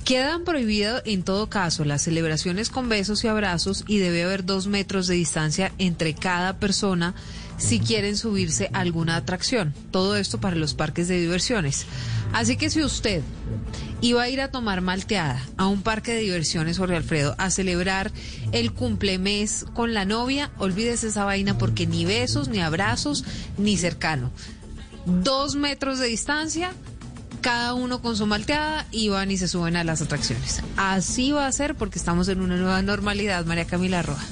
Quedan 0.04 0.44
prohibidas 0.44 1.02
en 1.04 1.24
todo 1.24 1.48
caso 1.48 1.84
las 1.84 2.02
celebraciones 2.02 2.70
con 2.70 2.88
besos 2.88 3.24
y 3.24 3.28
abrazos 3.28 3.84
y 3.88 3.98
debe 3.98 4.22
haber 4.22 4.44
dos 4.44 4.68
metros 4.68 5.08
de 5.08 5.16
distancia 5.16 5.72
entre 5.78 6.14
cada 6.14 6.58
persona 6.58 7.14
si 7.58 7.80
quieren 7.80 8.16
subirse 8.16 8.70
a 8.72 8.80
alguna 8.80 9.16
atracción. 9.16 9.74
Todo 9.90 10.16
esto 10.16 10.38
para 10.38 10.56
los 10.56 10.74
parques 10.74 11.08
de 11.08 11.20
diversiones. 11.20 11.86
Así 12.32 12.56
que 12.56 12.70
si 12.70 12.82
usted 12.82 13.22
iba 14.00 14.22
a 14.22 14.28
ir 14.28 14.40
a 14.40 14.50
tomar 14.50 14.80
malteada 14.80 15.42
a 15.56 15.66
un 15.66 15.82
parque 15.82 16.12
de 16.12 16.20
diversiones, 16.20 16.78
Jorge 16.78 16.96
Alfredo, 16.96 17.34
a 17.38 17.50
celebrar 17.50 18.12
el 18.52 18.72
cumplemes 18.72 19.64
con 19.74 19.94
la 19.94 20.04
novia, 20.04 20.50
olvídese 20.58 21.08
esa 21.08 21.24
vaina 21.24 21.58
porque 21.58 21.86
ni 21.86 22.04
besos, 22.04 22.48
ni 22.48 22.60
abrazos, 22.60 23.24
ni 23.58 23.76
cercano. 23.76 24.30
Dos 25.06 25.54
metros 25.54 25.98
de 25.98 26.06
distancia, 26.08 26.72
cada 27.40 27.74
uno 27.74 28.02
con 28.02 28.16
su 28.16 28.26
malteada 28.26 28.86
y 28.90 29.08
van 29.08 29.30
y 29.30 29.38
se 29.38 29.48
suben 29.48 29.76
a 29.76 29.84
las 29.84 30.02
atracciones. 30.02 30.62
Así 30.76 31.32
va 31.32 31.46
a 31.46 31.52
ser 31.52 31.74
porque 31.74 31.98
estamos 31.98 32.28
en 32.28 32.40
una 32.40 32.56
nueva 32.56 32.82
normalidad, 32.82 33.44
María 33.46 33.66
Camila 33.66 34.02
Roja. 34.02 34.24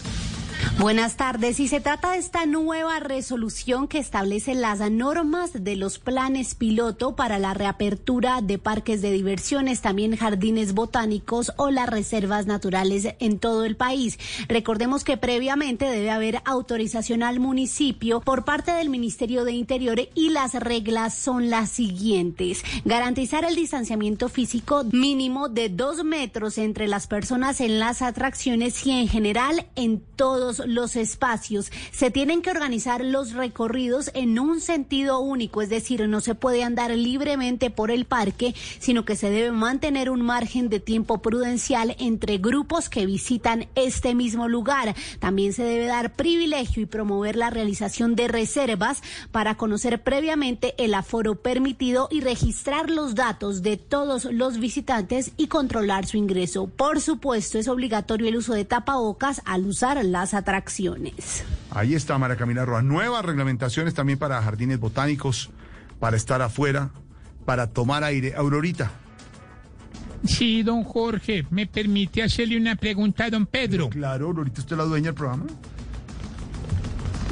Buenas 0.78 1.16
tardes. 1.16 1.60
Y 1.60 1.68
se 1.68 1.80
trata 1.80 2.12
de 2.12 2.18
esta 2.18 2.46
nueva 2.46 3.00
resolución 3.00 3.88
que 3.88 3.98
establece 3.98 4.54
las 4.54 4.80
normas 4.90 5.52
de 5.64 5.76
los 5.76 5.98
planes 5.98 6.54
piloto 6.54 7.16
para 7.16 7.38
la 7.38 7.54
reapertura 7.54 8.40
de 8.42 8.58
parques 8.58 9.00
de 9.00 9.10
diversiones, 9.10 9.80
también 9.80 10.16
jardines 10.16 10.74
botánicos 10.74 11.52
o 11.56 11.70
las 11.70 11.88
reservas 11.88 12.46
naturales 12.46 13.14
en 13.18 13.38
todo 13.38 13.64
el 13.64 13.76
país. 13.76 14.18
Recordemos 14.48 15.04
que 15.04 15.16
previamente 15.16 15.86
debe 15.86 16.10
haber 16.10 16.42
autorización 16.44 17.22
al 17.22 17.40
municipio 17.40 18.20
por 18.20 18.44
parte 18.44 18.72
del 18.72 18.90
Ministerio 18.90 19.44
de 19.44 19.52
Interior 19.52 20.00
y 20.14 20.30
las 20.30 20.54
reglas 20.54 21.14
son 21.14 21.50
las 21.50 21.70
siguientes. 21.70 22.62
Garantizar 22.84 23.44
el 23.44 23.54
distanciamiento 23.54 24.28
físico 24.28 24.84
mínimo 24.92 25.48
de 25.48 25.68
dos 25.68 26.04
metros 26.04 26.58
entre 26.58 26.88
las 26.88 27.06
personas 27.06 27.60
en 27.60 27.78
las 27.78 28.02
atracciones 28.02 28.84
y 28.86 28.90
en 28.90 29.08
general 29.08 29.66
en 29.76 30.02
todos 30.16 30.53
los 30.66 30.96
espacios. 30.96 31.70
Se 31.92 32.10
tienen 32.10 32.42
que 32.42 32.50
organizar 32.50 33.04
los 33.04 33.32
recorridos 33.32 34.10
en 34.14 34.38
un 34.38 34.60
sentido 34.60 35.20
único, 35.20 35.62
es 35.62 35.68
decir, 35.68 36.06
no 36.08 36.20
se 36.20 36.34
puede 36.34 36.62
andar 36.62 36.90
libremente 36.90 37.70
por 37.70 37.90
el 37.90 38.04
parque, 38.04 38.54
sino 38.78 39.04
que 39.04 39.16
se 39.16 39.30
debe 39.30 39.52
mantener 39.52 40.10
un 40.10 40.22
margen 40.22 40.68
de 40.68 40.80
tiempo 40.80 41.22
prudencial 41.22 41.96
entre 41.98 42.38
grupos 42.38 42.88
que 42.88 43.06
visitan 43.06 43.66
este 43.74 44.14
mismo 44.14 44.48
lugar. 44.48 44.94
También 45.18 45.52
se 45.52 45.64
debe 45.64 45.86
dar 45.86 46.14
privilegio 46.14 46.82
y 46.82 46.86
promover 46.86 47.36
la 47.36 47.50
realización 47.50 48.16
de 48.16 48.28
reservas 48.28 49.02
para 49.32 49.56
conocer 49.56 50.02
previamente 50.02 50.74
el 50.78 50.94
aforo 50.94 51.36
permitido 51.36 52.08
y 52.10 52.20
registrar 52.20 52.90
los 52.90 53.14
datos 53.14 53.62
de 53.62 53.76
todos 53.76 54.24
los 54.24 54.58
visitantes 54.58 55.32
y 55.36 55.46
controlar 55.46 56.06
su 56.06 56.16
ingreso. 56.16 56.66
Por 56.66 57.00
supuesto, 57.00 57.58
es 57.58 57.68
obligatorio 57.68 58.28
el 58.28 58.36
uso 58.36 58.54
de 58.54 58.64
tapabocas 58.64 59.42
al 59.44 59.66
usar 59.66 60.04
las 60.04 60.33
atracciones. 60.34 61.44
Ahí 61.70 61.94
está, 61.94 62.18
María 62.18 62.36
Camila 62.36 62.64
Roa. 62.64 62.82
Nuevas 62.82 63.24
reglamentaciones 63.24 63.94
también 63.94 64.18
para 64.18 64.42
jardines 64.42 64.78
botánicos, 64.78 65.50
para 66.00 66.16
estar 66.16 66.42
afuera, 66.42 66.90
para 67.44 67.68
tomar 67.68 68.04
aire. 68.04 68.34
Aurorita. 68.34 68.90
Sí, 70.24 70.62
don 70.62 70.84
Jorge, 70.84 71.46
¿me 71.50 71.66
permite 71.66 72.22
hacerle 72.22 72.56
una 72.56 72.76
pregunta 72.76 73.26
a 73.26 73.30
don 73.30 73.46
Pedro? 73.46 73.90
Claro, 73.90 74.26
Aurorita, 74.26 74.60
¿usted 74.60 74.72
es 74.72 74.78
la 74.78 74.84
dueña 74.84 75.06
del 75.06 75.14
programa? 75.14 75.44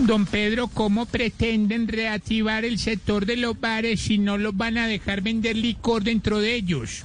Don 0.00 0.26
Pedro, 0.26 0.68
¿cómo 0.68 1.06
pretenden 1.06 1.88
reactivar 1.88 2.64
el 2.64 2.78
sector 2.78 3.24
de 3.24 3.36
los 3.36 3.58
bares 3.58 4.00
si 4.00 4.18
no 4.18 4.36
los 4.36 4.56
van 4.56 4.76
a 4.76 4.86
dejar 4.86 5.22
vender 5.22 5.56
licor 5.56 6.02
dentro 6.02 6.38
de 6.38 6.54
ellos? 6.54 7.04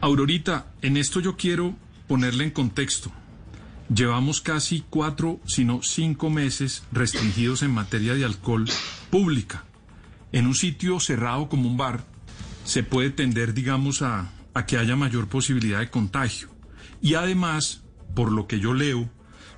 Aurorita, 0.00 0.66
en 0.82 0.96
esto 0.96 1.20
yo 1.20 1.36
quiero 1.36 1.74
ponerle 2.06 2.44
en 2.44 2.50
contexto. 2.50 3.10
Llevamos 3.94 4.40
casi 4.40 4.84
cuatro, 4.88 5.40
sino 5.46 5.82
cinco 5.82 6.30
meses 6.30 6.82
restringidos 6.92 7.62
en 7.62 7.72
materia 7.72 8.14
de 8.14 8.24
alcohol 8.24 8.68
pública. 9.10 9.64
En 10.32 10.46
un 10.46 10.54
sitio 10.54 10.98
cerrado 10.98 11.48
como 11.48 11.68
un 11.68 11.76
bar 11.76 12.04
se 12.64 12.82
puede 12.82 13.10
tender, 13.10 13.54
digamos, 13.54 14.02
a, 14.02 14.30
que 14.66 14.78
haya 14.78 14.96
mayor 14.96 15.28
posibilidad 15.28 15.80
de 15.80 15.90
contagio. 15.90 16.48
Y 17.00 17.14
además, 17.14 17.82
por 18.14 18.32
lo 18.32 18.46
que 18.46 18.60
yo 18.60 18.74
leo, 18.74 19.10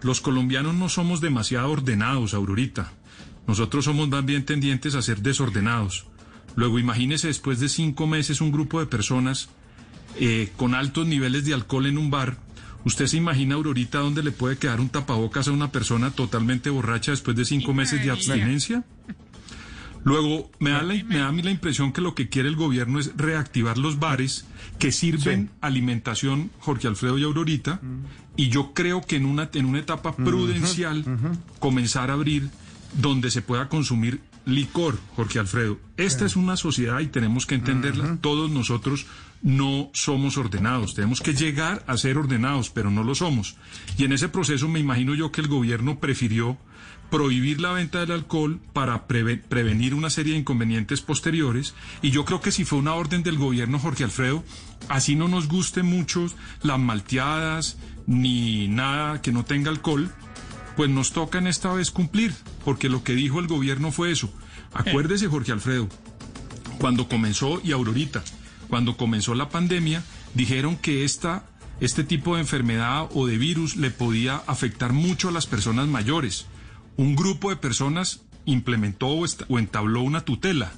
los 0.03 0.21
colombianos 0.21 0.75
no 0.75 0.89
somos 0.89 1.21
demasiado 1.21 1.71
ordenados, 1.71 2.35
Aurorita. 2.35 2.93
Nosotros 3.47 3.85
somos 3.85 4.09
más 4.09 4.25
bien 4.25 4.45
tendientes 4.45 4.95
a 4.95 5.03
ser 5.03 5.21
desordenados. 5.21 6.07
Luego 6.57 6.79
imagínese 6.79 7.29
después 7.29 7.61
de 7.61 7.69
cinco 7.69 8.07
meses 8.07 8.41
un 8.41 8.53
grupo 8.53 8.81
de 8.81 8.87
personas 8.87 9.49
eh, 10.19 10.53
con 10.57 10.75
altos 10.75 11.07
niveles 11.07 11.45
de 11.45 11.55
alcohol 11.55 11.87
en 11.87 11.99
un 11.99 12.11
bar. 12.11 12.39
¿Usted 12.85 13.07
se 13.07 13.17
imagina, 13.17 13.55
Aurorita, 13.55 13.99
dónde 14.01 14.23
le 14.23 14.31
puede 14.31 14.59
quedar 14.59 14.81
un 14.81 14.89
tapabocas 14.91 15.49
a 15.49 15.53
una 15.53 15.73
persona 15.73 16.11
totalmente 16.11 16.69
borracha 16.71 17.13
después 17.13 17.37
de 17.37 17.45
cinco 17.45 17.73
meses 17.75 18.03
de 18.05 18.11
abstinencia? 18.11 18.85
Luego, 20.05 20.51
me 20.61 20.71
da, 20.71 20.83
la- 20.83 21.03
me 21.05 21.17
da 21.17 21.29
a 21.29 21.33
mí 21.33 21.41
la 21.41 21.51
impresión 21.51 21.91
que 21.93 22.03
lo 22.03 22.15
que 22.15 22.29
quiere 22.29 22.49
el 22.51 22.57
gobierno 22.57 22.99
es 22.99 23.13
reactivar 23.17 23.79
los 23.79 23.99
bares 23.99 24.45
que 24.79 24.93
sirven 24.93 25.49
alimentación, 25.63 26.51
Jorge 26.61 26.89
Alfredo 26.89 27.17
y 27.17 27.23
Aurorita, 27.25 27.81
y 28.37 28.51
yo 28.51 28.75
creo 28.75 29.01
que 29.01 29.17
en 29.17 29.25
una, 29.25 29.49
en 29.55 29.65
una 29.65 29.79
etapa 29.79 30.15
prudencial 30.15 31.05
comenzar 31.59 32.11
a 32.11 32.15
abrir 32.15 32.51
donde 33.01 33.31
se 33.31 33.41
pueda 33.41 33.71
consumir 33.71 34.21
licor, 34.45 34.99
Jorge 35.17 35.39
Alfredo. 35.39 35.79
Esta 35.97 36.27
es 36.27 36.37
una 36.37 36.59
sociedad 36.59 37.01
y 37.01 37.07
tenemos 37.07 37.47
que 37.47 37.55
entenderla. 37.55 38.19
Todos 38.21 38.51
nosotros 38.51 39.07
no 39.45 39.91
somos 39.93 40.37
ordenados. 40.39 40.95
Tenemos 40.95 41.21
que 41.21 41.35
llegar 41.35 41.85
a 41.87 41.97
ser 41.97 42.17
ordenados, 42.19 42.71
pero 42.71 42.91
no 42.91 43.05
lo 43.05 43.15
somos. 43.15 43.57
Y 43.97 44.05
en 44.05 44.13
ese 44.13 44.29
proceso 44.29 44.67
me 44.69 44.81
imagino 44.81 45.15
yo 45.15 45.31
que 45.31 45.43
el 45.43 45.49
gobierno 45.49 46.01
prefirió 46.01 46.57
prohibir 47.11 47.61
la 47.61 47.73
venta 47.73 48.01
del 48.01 48.11
alcohol 48.13 48.59
para 48.73 49.07
preve- 49.07 49.41
prevenir 49.41 49.95
una 49.95 50.09
serie 50.09 50.33
de 50.33 50.41
inconvenientes 50.41 51.03
posteriores. 51.03 51.75
Y 52.01 52.11
yo 52.11 52.25
creo 52.25 52.41
que 52.41 52.51
si 52.51 52.65
fue 52.65 52.79
una 52.79 52.95
orden 52.95 53.23
del 53.23 53.37
gobierno, 53.37 53.79
Jorge 53.79 54.03
Alfredo, 54.05 54.43
así 54.89 55.15
no 55.15 55.29
nos 55.29 55.47
guste 55.47 55.83
mucho 55.83 56.27
las 56.63 56.79
malteadas 56.81 57.77
ni 58.07 58.67
nada 58.69 59.21
que 59.21 59.31
no 59.31 59.45
tenga 59.45 59.71
alcohol, 59.71 60.11
pues 60.77 60.89
nos 60.89 61.13
toca 61.13 61.39
en 61.39 61.47
esta 61.47 61.73
vez 61.73 61.91
cumplir, 61.91 62.35
porque 62.65 62.89
lo 62.89 63.05
que 63.05 63.15
dijo 63.15 63.39
el 63.41 63.47
gobierno 63.47 63.93
fue 63.93 64.11
eso. 64.11 64.33
Acuérdese, 64.73 65.29
Jorge 65.29 65.53
Alfredo, 65.53 65.89
cuando 66.79 67.09
comenzó, 67.09 67.61
y 67.63 67.71
Aurorita, 67.73 68.25
cuando 68.69 68.97
comenzó 68.97 69.35
la 69.35 69.49
pandemia, 69.49 70.03
dijeron 70.35 70.77
que 70.77 71.05
esta, 71.05 71.47
este 71.81 72.05
tipo 72.05 72.35
de 72.35 72.43
enfermedad 72.43 73.09
o 73.15 73.27
de 73.27 73.39
virus 73.39 73.77
le 73.77 73.91
podía 73.91 74.43
afectar 74.47 74.93
mucho 74.93 75.29
a 75.29 75.33
las 75.33 75.47
personas 75.47 75.89
mayores. 75.89 76.47
Un 76.97 77.17
grupo 77.17 77.51
de 77.51 77.57
personas 77.57 78.23
implementó 78.45 79.09
o, 79.09 79.59
entabló 79.59 80.03
una 80.03 80.25
tutela. 80.25 80.73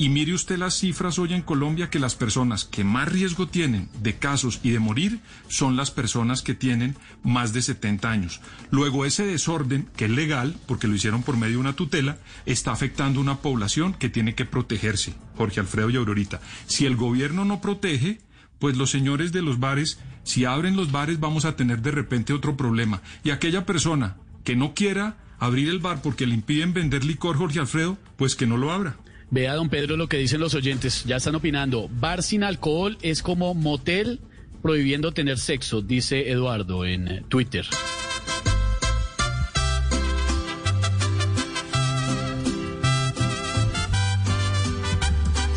Y 0.00 0.08
mire 0.08 0.32
usted 0.32 0.56
las 0.56 0.78
cifras 0.78 1.18
hoy 1.18 1.34
en 1.34 1.42
Colombia 1.42 1.90
que 1.90 1.98
las 1.98 2.14
personas 2.14 2.64
que 2.64 2.84
más 2.84 3.06
riesgo 3.06 3.48
tienen 3.48 3.90
de 4.00 4.16
casos 4.16 4.58
y 4.62 4.70
de 4.70 4.78
morir 4.78 5.20
son 5.48 5.76
las 5.76 5.90
personas 5.90 6.40
que 6.40 6.54
tienen 6.54 6.96
más 7.22 7.52
de 7.52 7.60
70 7.60 8.10
años. 8.10 8.40
Luego 8.70 9.04
ese 9.04 9.26
desorden, 9.26 9.90
que 9.96 10.06
es 10.06 10.10
legal, 10.10 10.56
porque 10.66 10.88
lo 10.88 10.94
hicieron 10.94 11.22
por 11.22 11.36
medio 11.36 11.56
de 11.56 11.60
una 11.60 11.74
tutela, 11.74 12.16
está 12.46 12.72
afectando 12.72 13.20
a 13.20 13.22
una 13.22 13.42
población 13.42 13.92
que 13.92 14.08
tiene 14.08 14.34
que 14.34 14.46
protegerse, 14.46 15.12
Jorge 15.36 15.60
Alfredo 15.60 15.90
y 15.90 15.96
Aurorita. 15.96 16.40
Si 16.64 16.86
el 16.86 16.96
gobierno 16.96 17.44
no 17.44 17.60
protege, 17.60 18.22
pues 18.58 18.78
los 18.78 18.90
señores 18.90 19.32
de 19.32 19.42
los 19.42 19.60
bares, 19.60 19.98
si 20.22 20.46
abren 20.46 20.78
los 20.78 20.92
bares 20.92 21.20
vamos 21.20 21.44
a 21.44 21.56
tener 21.56 21.82
de 21.82 21.90
repente 21.90 22.32
otro 22.32 22.56
problema. 22.56 23.02
Y 23.22 23.32
aquella 23.32 23.66
persona 23.66 24.16
que 24.44 24.56
no 24.56 24.72
quiera 24.72 25.18
abrir 25.38 25.68
el 25.68 25.78
bar 25.78 26.00
porque 26.00 26.26
le 26.26 26.32
impiden 26.32 26.72
vender 26.72 27.04
licor, 27.04 27.36
Jorge 27.36 27.60
Alfredo, 27.60 27.98
pues 28.16 28.34
que 28.34 28.46
no 28.46 28.56
lo 28.56 28.72
abra. 28.72 28.96
Vea, 29.32 29.54
don 29.54 29.68
Pedro, 29.68 29.96
lo 29.96 30.08
que 30.08 30.16
dicen 30.16 30.40
los 30.40 30.54
oyentes. 30.54 31.04
Ya 31.04 31.16
están 31.16 31.36
opinando. 31.36 31.88
Bar 31.88 32.24
sin 32.24 32.42
alcohol 32.42 32.98
es 33.00 33.22
como 33.22 33.54
motel 33.54 34.20
prohibiendo 34.60 35.12
tener 35.12 35.38
sexo, 35.38 35.82
dice 35.82 36.30
Eduardo 36.30 36.84
en 36.84 37.24
Twitter. 37.28 37.64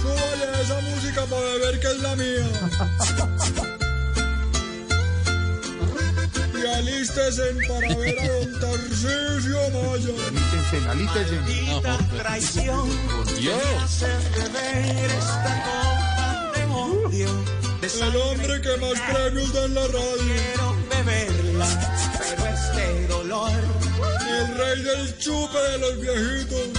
Súbale 0.01 0.61
esa 0.61 0.79
música 0.81 1.25
para 1.25 1.57
ver 1.65 1.79
que 1.79 1.87
es 1.87 2.01
la 2.01 2.15
mía. 2.15 2.49
Y 6.55 6.65
alístese 6.65 7.43
para 7.67 7.93
ver 7.93 8.19
a 8.19 8.27
don 8.27 8.59
Tarcisio 8.61 9.57
Maya. 9.73 10.42
Alítense. 10.73 11.39
traición 12.17 12.89
Por 16.67 17.11
Dios. 17.11 17.31
El 18.01 18.15
hombre 18.15 18.59
que 18.61 18.77
más 18.77 18.99
premios 19.01 19.53
da 19.53 19.65
en 19.65 19.75
la 19.75 19.87
radio. 19.87 20.17
Quiero 20.17 20.75
beberla, 20.89 21.67
pero 22.17 22.45
este 22.47 23.07
dolor. 23.07 23.51
El 23.51 24.57
rey 24.57 24.81
del 24.81 25.17
chupe 25.19 25.57
de 25.57 25.77
los 25.77 26.01
viejitos. 26.01 26.69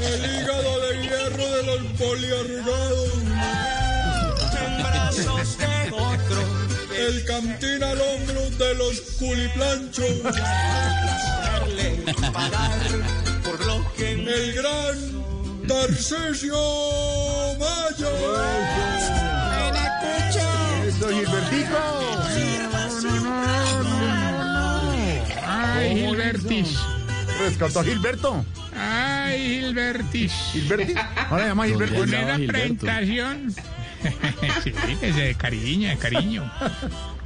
El 0.00 0.20
hígado 0.24 0.80
de 0.80 1.02
hierro 1.02 1.46
de 1.56 1.62
los 1.64 1.82
poliarrugados. 1.98 3.12
En 4.58 4.82
brazos 4.82 5.58
de 5.58 5.92
otro. 5.92 6.61
El 7.02 7.24
cantín 7.24 7.82
al 7.82 8.00
hombro 8.00 8.48
de 8.58 8.74
los 8.76 9.00
culiplanchos. 9.18 10.22
pagar 12.32 12.78
por 13.42 13.66
lo 13.66 13.92
que 13.94 14.12
el 14.12 14.52
gran 14.54 15.66
Tarcisio 15.66 16.54
Maya. 17.58 18.08
Eso, 20.86 21.08
Gilbertico. 21.08 21.80
Ay, 25.44 25.96
Gilbertis. 25.96 26.78
Rescató 27.40 27.80
a 27.80 27.84
Gilberto. 27.84 28.44
Ay, 28.76 29.60
Gilbertis. 29.60 30.32
¿Gilberti? 30.52 30.94
Ahora 31.28 31.46
llama 31.48 31.66
Gilberto. 31.66 31.96
Con 31.96 32.14
esa 32.14 32.36
presentación. 32.36 33.52
sí, 34.64 34.72
que 35.00 35.12
se 35.12 35.20
de 35.20 35.34
cariño, 35.34 35.88
de 35.88 35.96
cariño. 35.96 36.50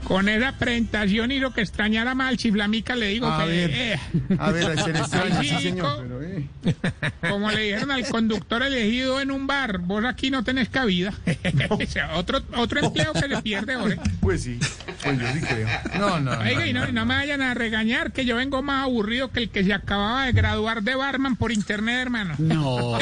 Con 0.04 0.28
esa 0.28 0.52
presentación 0.52 1.32
y 1.32 1.40
lo 1.40 1.52
que 1.52 1.62
extrañara 1.62 2.14
más 2.14 2.28
al 2.28 2.36
chiflamica, 2.36 2.94
le 2.94 3.08
digo 3.08 3.26
A 3.26 3.44
que, 3.44 3.50
ver, 3.50 3.70
eh, 3.72 4.00
a 4.38 4.52
ver, 4.52 4.80
se 4.84 4.92
le 4.92 4.98
extraña, 5.00 5.40
sí, 5.42 5.48
señor. 5.60 5.98
Pero, 6.00 6.22
eh. 6.22 6.48
como 7.28 7.50
le 7.50 7.62
dijeron 7.62 7.90
al 7.90 8.06
conductor 8.06 8.62
elegido 8.62 9.20
en 9.20 9.32
un 9.32 9.48
bar, 9.48 9.78
vos 9.78 10.04
aquí 10.04 10.30
no 10.30 10.44
tenés 10.44 10.68
cabida. 10.68 11.12
O 11.70 11.86
sea, 11.86 12.16
otro, 12.16 12.42
otro 12.56 12.80
empleo 12.80 13.12
que 13.12 13.20
se 13.20 13.42
pierde, 13.42 13.74
ahora. 13.74 13.96
Pues 14.20 14.44
sí, 14.44 14.58
pues 15.02 15.18
yo 15.18 15.26
sí 15.32 15.40
creo. 15.40 15.68
No, 15.98 16.20
no. 16.20 16.32
Oiga, 16.32 16.60
no, 16.60 16.66
y 16.66 16.72
no, 16.72 16.86
no 16.92 17.06
me 17.06 17.14
vayan 17.14 17.42
a 17.42 17.54
regañar 17.54 18.12
que 18.12 18.24
yo 18.24 18.36
vengo 18.36 18.62
más 18.62 18.84
aburrido 18.84 19.30
que 19.30 19.40
el 19.40 19.50
que 19.50 19.64
se 19.64 19.72
acababa 19.72 20.26
de 20.26 20.32
graduar 20.32 20.82
de 20.82 20.94
barman 20.94 21.36
por 21.36 21.50
internet, 21.52 21.96
hermano. 22.02 22.34
No. 22.38 22.98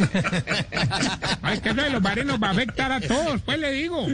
Ay, 1.42 1.60
que 1.60 1.70
eso 1.70 1.82
de 1.82 1.90
los 1.90 2.02
bares 2.02 2.24
nos 2.26 2.42
va 2.42 2.48
a 2.48 2.50
afectar 2.52 2.92
a 2.92 3.00
todos, 3.00 3.40
pues 3.42 3.58
le 3.58 3.72
digo. 3.72 4.06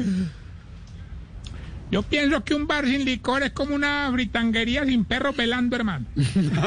Yo 1.90 2.02
pienso 2.02 2.42
que 2.44 2.54
un 2.54 2.66
bar 2.66 2.84
sin 2.86 3.04
licor 3.04 3.42
es 3.44 3.52
como 3.52 3.74
una 3.74 4.10
fritanguería 4.12 4.84
sin 4.84 5.04
perros 5.04 5.36
velando, 5.36 5.76
hermano. 5.76 6.06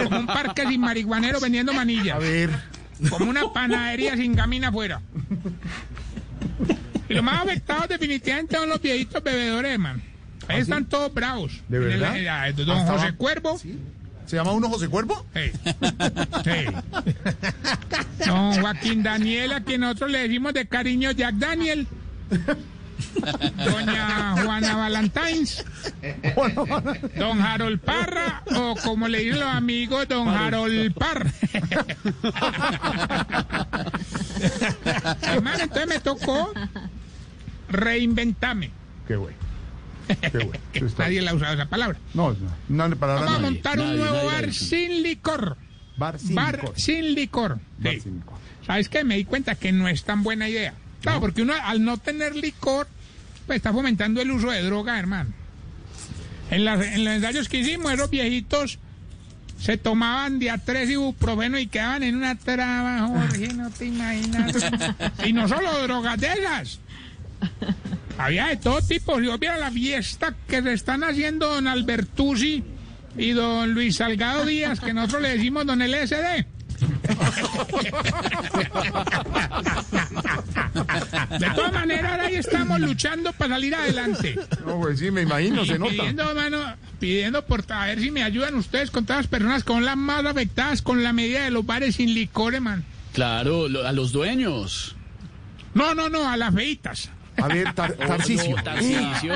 Como 0.04 0.20
un 0.20 0.28
parque 0.28 0.66
sin 0.68 0.80
marihuanero 0.82 1.40
vendiendo 1.42 1.74
manillas. 1.74 2.16
A 2.16 2.20
ver. 2.20 2.50
Como 3.10 3.30
una 3.30 3.52
panadería 3.54 4.16
sin 4.16 4.34
camina 4.36 4.70
afuera. 4.70 5.02
Y 7.10 7.14
los 7.14 7.24
más 7.24 7.42
afectados 7.44 7.90
definitivamente 7.90 8.56
son 8.56 8.70
los 8.70 8.82
viejitos 8.82 9.22
bebedores, 9.24 9.72
hermano. 9.74 10.02
Ahí 10.48 10.62
están 10.62 10.86
todos 10.86 11.14
bravos. 11.14 11.62
¿De 11.68 11.78
el- 11.78 11.84
verdad? 12.00 12.54
Don 12.56 12.70
Hasta 12.78 12.94
José. 12.94 13.14
Cuervo. 13.16 13.60
¿Se 14.30 14.36
llama 14.36 14.52
uno 14.52 14.70
José 14.70 14.88
Cuervo? 14.88 15.26
Sí. 15.34 15.52
Sí. 16.44 16.66
Don 18.28 18.62
Joaquín 18.62 19.02
Daniel, 19.02 19.54
a 19.54 19.62
quien 19.62 19.82
nosotros 19.82 20.12
le 20.12 20.20
decimos 20.20 20.54
de 20.54 20.68
cariño 20.68 21.10
Jack 21.10 21.34
Daniel. 21.34 21.88
Doña 23.58 24.36
Juana 24.44 24.76
Valentines. 24.76 25.66
Don 27.18 27.42
Harold 27.42 27.80
Parra, 27.80 28.44
o 28.56 28.76
como 28.84 29.08
le 29.08 29.18
dicen 29.18 29.40
los 29.40 29.50
amigos, 29.50 30.08
Don 30.08 30.28
Harold 30.28 30.94
Parra. 30.94 31.32
Hermano, 35.24 35.64
entonces 35.64 35.88
me 35.88 36.00
tocó 36.02 36.54
reinventarme. 37.70 38.70
Qué 39.08 39.16
bueno. 39.16 39.49
Qué 40.22 40.30
bueno. 40.38 40.52
Eso 40.74 40.86
está 40.88 41.04
Nadie 41.04 41.22
la 41.22 41.32
ha 41.32 41.34
usado 41.36 41.54
esa 41.54 41.66
palabra. 41.68 41.98
No, 42.14 42.36
no, 42.70 42.88
no, 42.88 42.96
palabra 42.98 43.26
Vamos 43.26 43.38
a 43.38 43.42
nadie. 43.42 43.54
montar 43.56 43.80
un 43.80 43.98
nuevo 43.98 44.16
nadie 44.16 44.26
bar 44.26 44.54
sin 44.54 45.04
licor. 45.04 45.58
Bar 45.98 46.20
sin 46.20 46.36
bar 46.36 46.56
licor. 46.62 46.80
sin 46.80 47.14
licor. 47.16 47.60
Bar 47.78 47.94
Sí. 47.94 48.00
sin 48.02 48.16
licor. 48.20 48.38
¿Sabes 48.66 48.90
qué? 48.90 49.04
Me 49.04 49.16
di 49.18 49.26
cuenta 49.26 49.56
que 49.56 49.72
no 49.72 49.88
es 49.88 50.04
tan 50.04 50.24
buena 50.24 50.48
idea. 50.50 50.74
Claro, 51.02 51.20
porque 51.22 51.42
uno 51.42 51.54
al 51.64 51.84
no 51.84 51.98
tener 51.98 52.36
licor, 52.36 52.88
pues 53.48 53.58
está 53.58 53.72
fomentando 53.74 54.22
el 54.22 54.30
uso 54.32 54.52
de 54.52 54.62
droga, 54.64 55.00
hermano. 55.00 55.32
En, 56.52 56.66
las- 56.66 56.82
en 56.86 57.04
los 57.06 57.14
ensayos 57.14 57.48
que 57.50 57.60
hicimos, 57.60 57.92
esos 57.94 58.10
viejitos 58.10 58.80
se 59.60 59.78
tomaban 59.78 60.40
de 60.40 60.50
a 60.52 60.58
tres 60.58 60.90
ibuprofeno 60.90 61.58
y 61.60 61.68
quedaban 61.68 62.04
en 62.04 62.16
una 62.16 62.36
traba, 62.36 63.08
Jorge, 63.08 63.50
no 63.54 63.70
te 63.70 63.86
imaginas. 63.86 64.56
y 65.26 65.34
no 65.34 65.48
solo 65.48 65.82
drogas 65.84 66.20
de 66.20 66.28
esas. 66.34 66.80
Había 68.20 68.48
de 68.48 68.58
todo 68.58 68.82
tipo. 68.82 69.18
Si 69.20 69.28
vos 69.28 69.40
vieras 69.40 69.60
la 69.62 69.72
fiesta 69.72 70.36
que 70.48 70.62
se 70.62 70.74
están 70.74 71.04
haciendo 71.06 71.48
don 71.48 71.68
Albertuzzi 71.68 72.64
y 73.18 73.32
don 73.32 73.74
Luis 73.74 73.96
Salgado 73.96 74.46
Díaz, 74.46 74.80
que 74.82 74.94
nosotros 74.94 75.22
le 75.22 75.30
decimos 75.38 75.66
don 75.66 75.80
LSD. 75.82 76.46
De 81.40 81.50
todas 81.56 81.74
maneras, 81.74 82.20
ahí 82.22 82.36
estamos 82.36 82.80
luchando 82.80 83.32
para 83.34 83.56
salir 83.56 83.74
adelante. 83.76 84.36
No, 84.66 84.80
pues 84.80 85.00
sí, 85.00 85.12
me 85.12 85.22
imagino, 85.22 85.64
Y 85.64 85.68
se 85.68 85.80
nota. 85.80 85.92
pidiendo, 85.92 86.36
mano, 86.36 86.58
pidiendo 87.00 87.46
por 87.46 87.64
a 87.72 87.86
ver 87.86 88.00
si 88.02 88.12
me 88.12 88.24
ayudan 88.24 88.56
ustedes 88.56 88.92
con 88.92 89.06
todas 89.06 89.20
las 89.24 89.28
personas 89.28 89.64
que 89.64 89.74
son 89.74 89.86
las 89.86 89.98
más 89.98 90.26
afectadas 90.26 90.82
con 90.82 91.04
la 91.04 91.14
medida 91.14 91.44
de 91.44 91.52
los 91.52 91.66
bares 91.66 91.96
sin 91.96 92.14
licores, 92.14 92.62
man. 92.62 92.84
Claro, 93.14 93.68
lo- 93.70 93.88
a 93.88 93.92
los 93.92 94.12
dueños. 94.12 94.96
No, 95.74 95.94
no, 95.96 96.10
no, 96.10 96.28
a 96.30 96.36
las 96.38 96.54
feitas. 96.54 97.10
A 97.42 97.48
ver, 97.48 97.74
Tar- 97.74 97.94
Tarcisio. 97.94 98.56
No, 98.58 98.64
Tarcisio. 98.64 99.36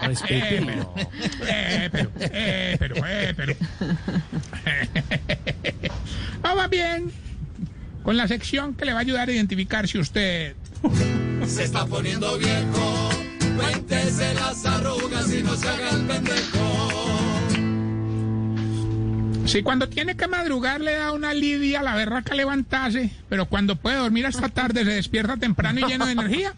Respételo. 0.00 0.94
Eh, 1.48 1.88
pero, 1.92 2.10
eh, 2.20 2.76
pero, 2.78 2.94
eh, 3.06 3.34
pero. 3.36 3.54
Vamos 6.42 6.70
bien 6.70 7.12
con 8.02 8.16
la 8.16 8.26
sección 8.28 8.74
que 8.74 8.84
le 8.84 8.92
va 8.92 8.98
a 8.98 9.02
ayudar 9.02 9.28
a 9.28 9.32
identificar 9.32 9.86
si 9.86 9.98
usted 9.98 10.56
Se 11.46 11.64
está 11.64 11.86
poniendo 11.86 12.36
viejo, 12.38 13.10
cuéntese 13.56 14.34
las 14.34 14.64
arrugas 14.66 15.32
y 15.32 15.42
no 15.42 15.54
se 15.54 15.68
haga 15.68 15.90
el 15.90 16.02
pendejo. 16.06 17.11
Si 19.46 19.62
cuando 19.62 19.88
tiene 19.88 20.16
que 20.16 20.26
madrugar 20.28 20.80
le 20.80 20.94
da 20.94 21.12
una 21.12 21.34
lidia 21.34 21.80
a 21.80 21.82
la 21.82 21.94
berraca 21.94 22.34
levantarse, 22.34 23.10
pero 23.28 23.46
cuando 23.46 23.76
puede 23.76 23.96
dormir 23.96 24.26
hasta 24.26 24.48
tarde 24.48 24.84
se 24.84 24.92
despierta 24.92 25.36
temprano 25.36 25.80
y 25.80 25.84
lleno 25.84 26.06
de 26.06 26.12
energía. 26.12 26.54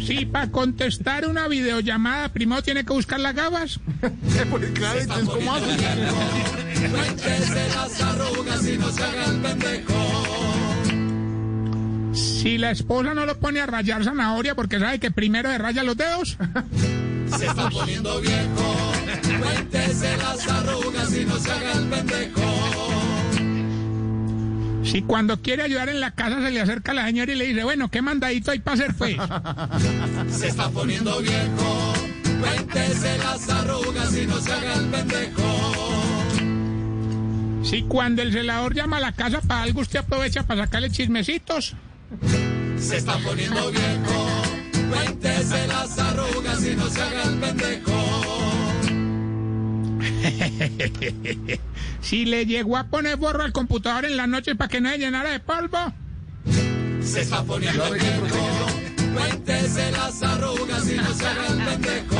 Si 0.00 0.26
para 0.26 0.50
contestar 0.50 1.26
una 1.26 1.46
videollamada 1.48 2.28
primero 2.30 2.62
tiene 2.62 2.84
que 2.84 2.92
buscar 2.92 3.20
las 3.20 3.34
gafas. 3.34 3.80
Pues 4.50 4.70
claro, 4.72 5.00
entonces, 5.00 5.28
¿cómo 5.28 5.54
hace? 5.54 5.66
Las 7.74 8.02
arrugas 8.02 8.66
y 8.66 8.78
no 8.78 8.90
se 8.90 9.04
haga 9.04 9.24
el 9.26 9.40
pendejo. 9.40 10.31
Si 12.12 12.58
la 12.58 12.70
esposa 12.70 13.14
no 13.14 13.24
lo 13.24 13.38
pone 13.38 13.60
a 13.60 13.66
rayar 13.66 14.04
zanahoria 14.04 14.54
porque 14.54 14.78
sabe 14.78 14.98
que 14.98 15.10
primero 15.10 15.50
se 15.50 15.58
raya 15.58 15.82
los 15.82 15.96
dedos. 15.96 16.36
Se 17.38 17.46
está 17.46 17.70
poniendo 17.70 18.20
viejo, 18.20 18.92
cuéntese 19.40 20.16
las 20.18 20.46
arrugas 20.48 21.16
y 21.16 21.24
no 21.24 21.38
se 21.38 21.50
haga 21.50 21.72
el 21.72 21.86
pendejo. 21.86 22.42
Si 24.84 25.00
cuando 25.00 25.40
quiere 25.40 25.62
ayudar 25.62 25.88
en 25.88 26.00
la 26.00 26.10
casa 26.10 26.42
se 26.42 26.50
le 26.50 26.60
acerca 26.60 26.92
a 26.92 26.94
la 26.94 27.06
señora 27.06 27.32
y 27.32 27.36
le 27.36 27.46
dice, 27.46 27.64
bueno, 27.64 27.90
¿qué 27.90 28.02
mandadito 28.02 28.50
hay 28.50 28.58
para 28.58 28.74
hacer 28.74 28.94
pues? 28.98 29.16
Se 30.30 30.48
está 30.48 30.68
poniendo 30.68 31.18
viejo, 31.20 31.94
cuéntese 32.38 33.16
las 33.16 33.48
arrugas 33.48 34.14
y 34.14 34.26
no 34.26 34.38
se 34.38 34.52
haga 34.52 34.74
el 34.74 34.86
pendejo. 34.88 35.72
Si 37.62 37.82
cuando 37.84 38.20
el 38.20 38.32
celador 38.32 38.74
llama 38.74 38.98
a 38.98 39.00
la 39.00 39.12
casa 39.12 39.40
para 39.40 39.62
algo 39.62 39.80
usted 39.80 40.00
aprovecha 40.00 40.42
para 40.42 40.64
sacarle 40.64 40.90
chismecitos. 40.90 41.74
Se 42.78 42.96
está 42.96 43.16
poniendo 43.18 43.70
viejo, 43.70 44.26
cuéntese 44.90 45.66
las 45.66 45.98
arrugas 45.98 46.64
y 46.64 46.76
no 46.76 46.88
se 46.88 47.02
haga 47.02 47.22
el 47.24 47.38
pendejo. 47.38 47.92
Si 52.02 52.24
le 52.24 52.44
llegó 52.46 52.76
a 52.76 52.88
poner 52.88 53.16
borro 53.16 53.44
al 53.44 53.52
computador 53.52 54.04
en 54.04 54.16
la 54.16 54.26
noche 54.26 54.56
para 54.56 54.68
que 54.68 54.80
no 54.80 54.90
se 54.90 54.98
llenara 54.98 55.30
de 55.30 55.40
polvo. 55.40 55.78
Se 57.00 57.20
está 57.22 57.44
poniendo 57.44 57.90
viejo, 57.92 58.26
cuéntese 59.14 59.92
las 59.92 60.22
arrugas 60.22 60.90
y 60.90 60.96
no 60.96 61.14
se 61.14 61.26
haga 61.26 61.46
el 61.46 61.58
pendejo. 61.64 62.11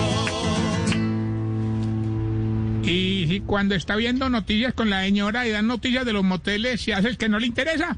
Y 2.84 3.26
si 3.28 3.40
cuando 3.40 3.74
está 3.74 3.96
viendo 3.96 4.28
noticias 4.28 4.74
con 4.74 4.90
la 4.90 5.02
señora 5.02 5.46
y 5.46 5.50
dan 5.50 5.66
noticias 5.66 6.04
de 6.04 6.12
los 6.12 6.24
moteles, 6.24 6.80
se 6.80 6.94
hace 6.94 7.08
el 7.08 7.16
que 7.16 7.28
no 7.28 7.38
le 7.38 7.46
interesa. 7.46 7.96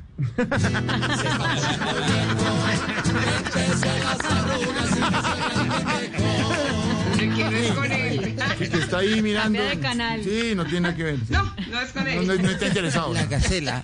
Sí, 8.59 8.69
que 8.71 8.79
está 8.79 8.99
ahí 8.99 9.23
mirando. 9.23 9.59
Cambia 9.59 9.75
de 9.75 9.81
canal. 9.81 10.23
Sí, 10.23 10.53
no 10.55 10.65
tiene 10.65 10.81
nada 10.81 10.97
que 10.97 11.03
ver. 11.03 11.17
No, 11.29 11.43
no 11.71 11.81
es 11.81 11.93
con 11.93 12.07
él. 12.09 12.27
no- 12.27 12.35
no 12.35 12.51
está 12.51 12.67
interesado. 12.67 13.13
La 13.15 13.27
gacela. 13.27 13.83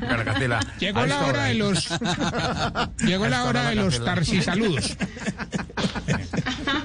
Caracatela. 0.00 0.60
Llegó 0.80 1.06
la 1.06 1.24
hora 1.26 1.44
de 1.44 1.54
los 1.54 1.88
llegó 3.04 3.28
la 3.28 3.44
hora 3.44 3.68
de 3.70 3.74
los 3.76 4.04
tarsisaludos. 4.04 4.96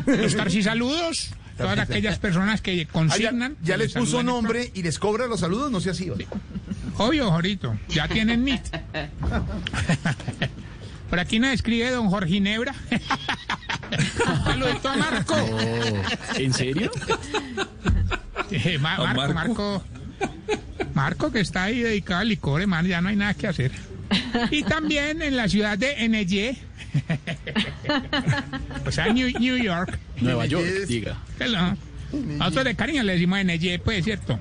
Los 0.06 0.36
tarsisaludos, 0.36 1.30
todas 1.58 1.80
aquellas 1.80 2.20
personas 2.20 2.62
que 2.62 2.72
Ah, 2.72 2.76
ya, 2.76 2.86
consignan. 2.88 3.58
ya 3.62 3.78
les 3.78 3.94
le 3.94 4.02
puso 4.02 4.24
nombre 4.24 4.72
y 4.74 4.84
les 4.84 5.00
cobra 5.00 5.28
los 5.28 5.40
saludos, 5.40 5.72
no 5.72 5.80
sea 5.82 5.92
así. 5.94 6.10
¿vale? 6.10 6.28
Obvio, 6.98 7.30
Jorito, 7.32 7.78
ya 7.90 8.08
tienen 8.08 8.44
NIT. 8.46 8.62
Por 11.10 11.20
aquí 11.20 11.40
nos 11.40 11.52
escribe 11.52 11.90
don 11.92 12.10
Jorge 12.10 12.30
Ginebra. 12.34 12.74
Saludito 14.44 14.90
a 14.90 14.98
Marco. 14.98 15.36
Oh, 15.36 16.38
¿En 16.40 16.54
serio? 16.54 16.92
Eh, 18.52 18.78
Ma- 18.78 18.96
¿A 18.96 19.14
Marco, 19.14 19.34
Marco? 19.34 19.34
Marco. 19.34 19.84
Marco 20.94 21.32
que 21.32 21.40
está 21.40 21.64
ahí 21.64 21.80
dedicado 21.82 22.20
al 22.22 22.30
licor, 22.30 22.62
hermano, 22.62 22.88
ya 22.88 23.02
no 23.02 23.10
hay 23.10 23.16
nada 23.16 23.34
que 23.34 23.48
hacer. 23.48 23.72
Y 24.52 24.62
también 24.64 25.24
en 25.24 25.36
la 25.36 25.48
ciudad 25.48 25.76
de 25.76 26.08
NY. 26.08 26.60
o 28.86 28.92
sea, 28.92 29.12
New, 29.12 29.28
New 29.40 29.58
York. 29.58 29.98
Nueva 30.24 30.46
York, 30.46 30.66
diga. 30.88 31.18
Hello. 31.40 31.76
Nosotros 32.12 32.66
de 32.66 32.76
cariño 32.76 33.04
le 33.04 33.14
decimos 33.14 33.44
NY, 33.44 33.80
pues, 33.80 34.04
¿cierto? 34.04 34.40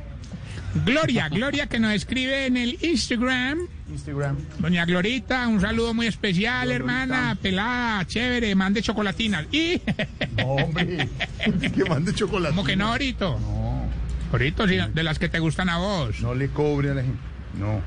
Gloria, 0.85 1.29
Gloria 1.31 1.67
que 1.67 1.79
nos 1.79 1.93
escribe 1.93 2.47
en 2.47 2.57
el 2.57 2.79
Instagram. 2.83 3.67
Instagram. 3.91 4.37
Doña 4.59 4.85
Glorita, 4.85 5.47
un 5.49 5.61
saludo 5.61 5.93
muy 5.95 6.07
especial, 6.07 6.69
Glorita. 6.69 6.77
hermana, 6.77 7.39
pelada, 7.41 8.07
chévere, 8.07 8.55
mande 8.55 8.83
chocolatinas. 8.83 9.47
Y... 9.53 9.81
Hombre, 10.45 11.09
que 11.75 11.85
mande 11.85 12.15
chocolate. 12.15 12.55
¿Cómo 12.55 12.67
que 12.67 12.77
no, 12.77 12.93
Orito? 12.93 13.39
No. 13.39 13.87
Orito, 14.33 14.67
sí, 14.67 14.79
de 14.95 15.03
las 15.03 15.19
que 15.19 15.29
te 15.29 15.39
gustan 15.41 15.69
a 15.69 15.79
vos. 15.79 16.21
No 16.21 16.35
le 16.35 16.49
cobre 16.49 16.91
a 16.91 16.95
la 16.95 17.03
gente. 17.03 17.19
No. 17.59 17.83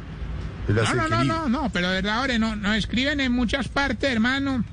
No, 0.68 0.94
no, 0.96 1.08
no, 1.08 1.24
no, 1.24 1.50
no, 1.50 1.70
pero 1.72 1.90
de 1.90 1.96
verdad, 1.96 2.20
ahora 2.20 2.40
no, 2.40 2.56
nos 2.56 2.76
escriben 2.76 3.20
en 3.20 3.32
muchas 3.32 3.68
partes, 3.68 4.12
hermano. 4.12 4.64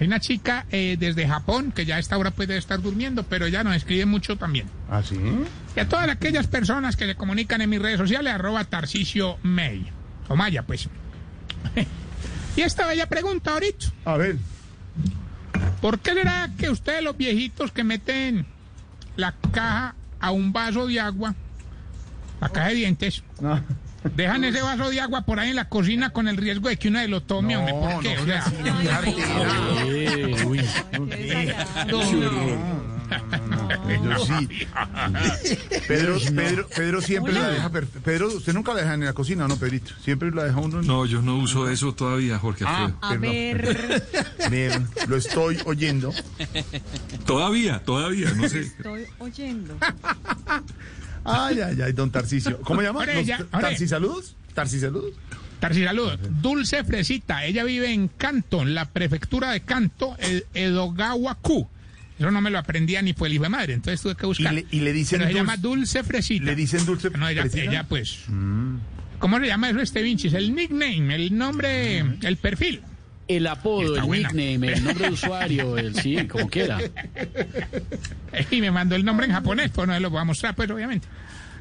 Hay 0.00 0.06
una 0.06 0.18
chica 0.18 0.64
eh, 0.70 0.96
desde 0.98 1.28
Japón 1.28 1.72
que 1.72 1.84
ya 1.84 1.96
a 1.96 1.98
esta 1.98 2.16
hora 2.16 2.30
puede 2.30 2.56
estar 2.56 2.80
durmiendo, 2.80 3.22
pero 3.24 3.44
ella 3.44 3.62
nos 3.62 3.76
escribe 3.76 4.06
mucho 4.06 4.36
también. 4.36 4.66
¿Ah, 4.88 5.02
sí? 5.02 5.20
Y 5.76 5.80
a 5.80 5.86
todas 5.86 6.08
aquellas 6.08 6.46
personas 6.46 6.96
que 6.96 7.04
se 7.04 7.16
comunican 7.16 7.60
en 7.60 7.68
mis 7.68 7.82
redes 7.82 7.98
sociales, 7.98 8.32
arroba 8.32 8.64
Tarcicio 8.64 9.36
May. 9.42 9.86
O 10.28 10.36
Maya, 10.36 10.62
pues. 10.62 10.88
y 12.56 12.60
esta 12.62 12.86
bella 12.86 13.10
pregunta 13.10 13.52
ahorita. 13.52 13.86
A 14.06 14.16
ver. 14.16 14.38
¿Por 15.82 15.98
qué 15.98 16.14
será 16.14 16.48
que 16.56 16.70
ustedes 16.70 17.02
los 17.02 17.18
viejitos 17.18 17.70
que 17.70 17.84
meten 17.84 18.46
la 19.16 19.34
caja 19.52 19.94
a 20.18 20.30
un 20.30 20.50
vaso 20.54 20.86
de 20.86 20.98
agua, 20.98 21.34
la 22.40 22.48
caja 22.48 22.68
de 22.68 22.74
dientes, 22.74 23.22
dejan 24.04 24.44
ese 24.44 24.62
vaso 24.62 24.90
de 24.90 25.00
agua 25.00 25.22
por 25.22 25.38
ahí 25.40 25.50
en 25.50 25.56
la 25.56 25.68
cocina 25.68 26.10
con 26.10 26.28
el 26.28 26.36
riesgo 26.36 26.68
de 26.68 26.76
que 26.76 26.88
uno 26.88 27.00
de 27.00 27.08
lo 27.08 27.22
tome, 27.22 27.56
hombre? 27.56 27.74
¿Por 27.74 28.02
qué? 28.02 28.16
Pedro, 35.88 36.18
Pedro, 36.34 36.68
Pedro 36.68 37.00
siempre 37.02 37.32
la 37.32 37.48
deja. 37.50 37.70
Pedro, 38.04 38.28
usted 38.28 38.52
nunca 38.52 38.74
la 38.74 38.80
deja 38.82 38.94
en 38.94 39.04
la 39.04 39.12
cocina, 39.12 39.46
¿no, 39.48 39.56
Pedrito? 39.56 39.92
Siempre 40.02 40.30
la 40.30 40.44
deja 40.44 40.58
uno 40.58 40.80
en... 40.80 40.86
No, 40.86 41.06
yo 41.06 41.22
no 41.22 41.36
uso 41.36 41.68
eso 41.68 41.94
todavía, 41.94 42.38
Jorge 42.38 42.64
Ah, 42.66 42.92
Alfredo. 43.00 43.56
perdón. 43.62 44.02
Bien, 44.50 44.88
lo 45.08 45.16
estoy 45.16 45.58
oyendo. 45.64 46.12
Todavía, 47.26 47.82
todavía, 47.84 48.30
no 48.32 48.48
sé. 48.48 48.60
Estoy 48.60 49.06
oyendo. 49.18 49.76
Ay, 51.24 51.60
ay, 51.60 51.80
ay, 51.82 51.92
don 51.92 52.10
Tarcicio. 52.10 52.60
¿Cómo 52.62 52.82
llama? 52.82 53.00
Ore, 53.00 53.14
¿Los 53.16 53.26
ya, 53.26 53.36
t- 53.38 53.44
ore. 53.52 53.62
¿Tarcisaludos? 53.62 54.36
¿Tarcisaludos? 54.54 55.12
Tarsi, 55.60 55.84
saludos. 55.84 56.18
Dulce 56.40 56.82
Fresita, 56.84 57.44
ella 57.44 57.64
vive 57.64 57.92
en 57.92 58.08
Canto, 58.08 58.62
en 58.62 58.74
la 58.74 58.86
prefectura 58.86 59.50
de 59.50 59.60
Canto, 59.60 60.16
Edogawa-ku. 60.54 61.68
Eso 62.18 62.30
no 62.30 62.40
me 62.40 62.50
lo 62.50 62.58
aprendía 62.58 63.02
ni 63.02 63.12
fue 63.12 63.28
el 63.28 63.34
hijo 63.34 63.42
de 63.44 63.48
madre, 63.50 63.74
entonces 63.74 64.00
tuve 64.00 64.14
que 64.14 64.24
buscar. 64.26 64.52
Y 64.52 64.56
le- 64.56 64.66
y 64.70 64.80
le 64.80 64.92
dicen 64.94 65.18
Pero 65.18 65.30
se 65.30 65.34
llama 65.36 65.56
Dulce 65.58 66.02
Fresita. 66.02 66.44
¿Le 66.46 66.54
dicen 66.56 66.84
dulce 66.86 67.10
No, 67.10 67.28
ella, 67.28 67.42
Fresita? 67.42 67.62
ella, 67.64 67.84
pues. 67.86 68.20
¿Cómo 69.18 69.38
se 69.38 69.46
llama 69.46 69.68
eso 69.70 69.80
este 69.80 70.00
Vinci? 70.02 70.28
Es 70.28 70.34
el 70.34 70.54
nickname, 70.54 71.14
el 71.14 71.36
nombre, 71.36 71.98
el 72.22 72.36
perfil. 72.38 72.80
El 73.30 73.46
apodo, 73.46 73.94
el 73.94 74.02
buena. 74.02 74.28
nickname, 74.28 74.72
el 74.72 74.84
nombre 74.84 75.06
de 75.06 75.12
usuario, 75.12 75.78
el 75.78 75.94
sí, 75.94 76.26
como 76.26 76.48
quiera. 76.48 76.78
Y 78.50 78.60
me 78.60 78.70
mandó 78.70 78.96
el 78.96 79.04
nombre 79.04 79.26
en 79.26 79.32
japonés, 79.32 79.70
pues 79.72 79.86
no 79.86 79.94
se 79.94 80.00
lo 80.00 80.10
voy 80.10 80.20
a 80.20 80.24
mostrar, 80.24 80.54
pues 80.56 80.68
obviamente. 80.70 81.06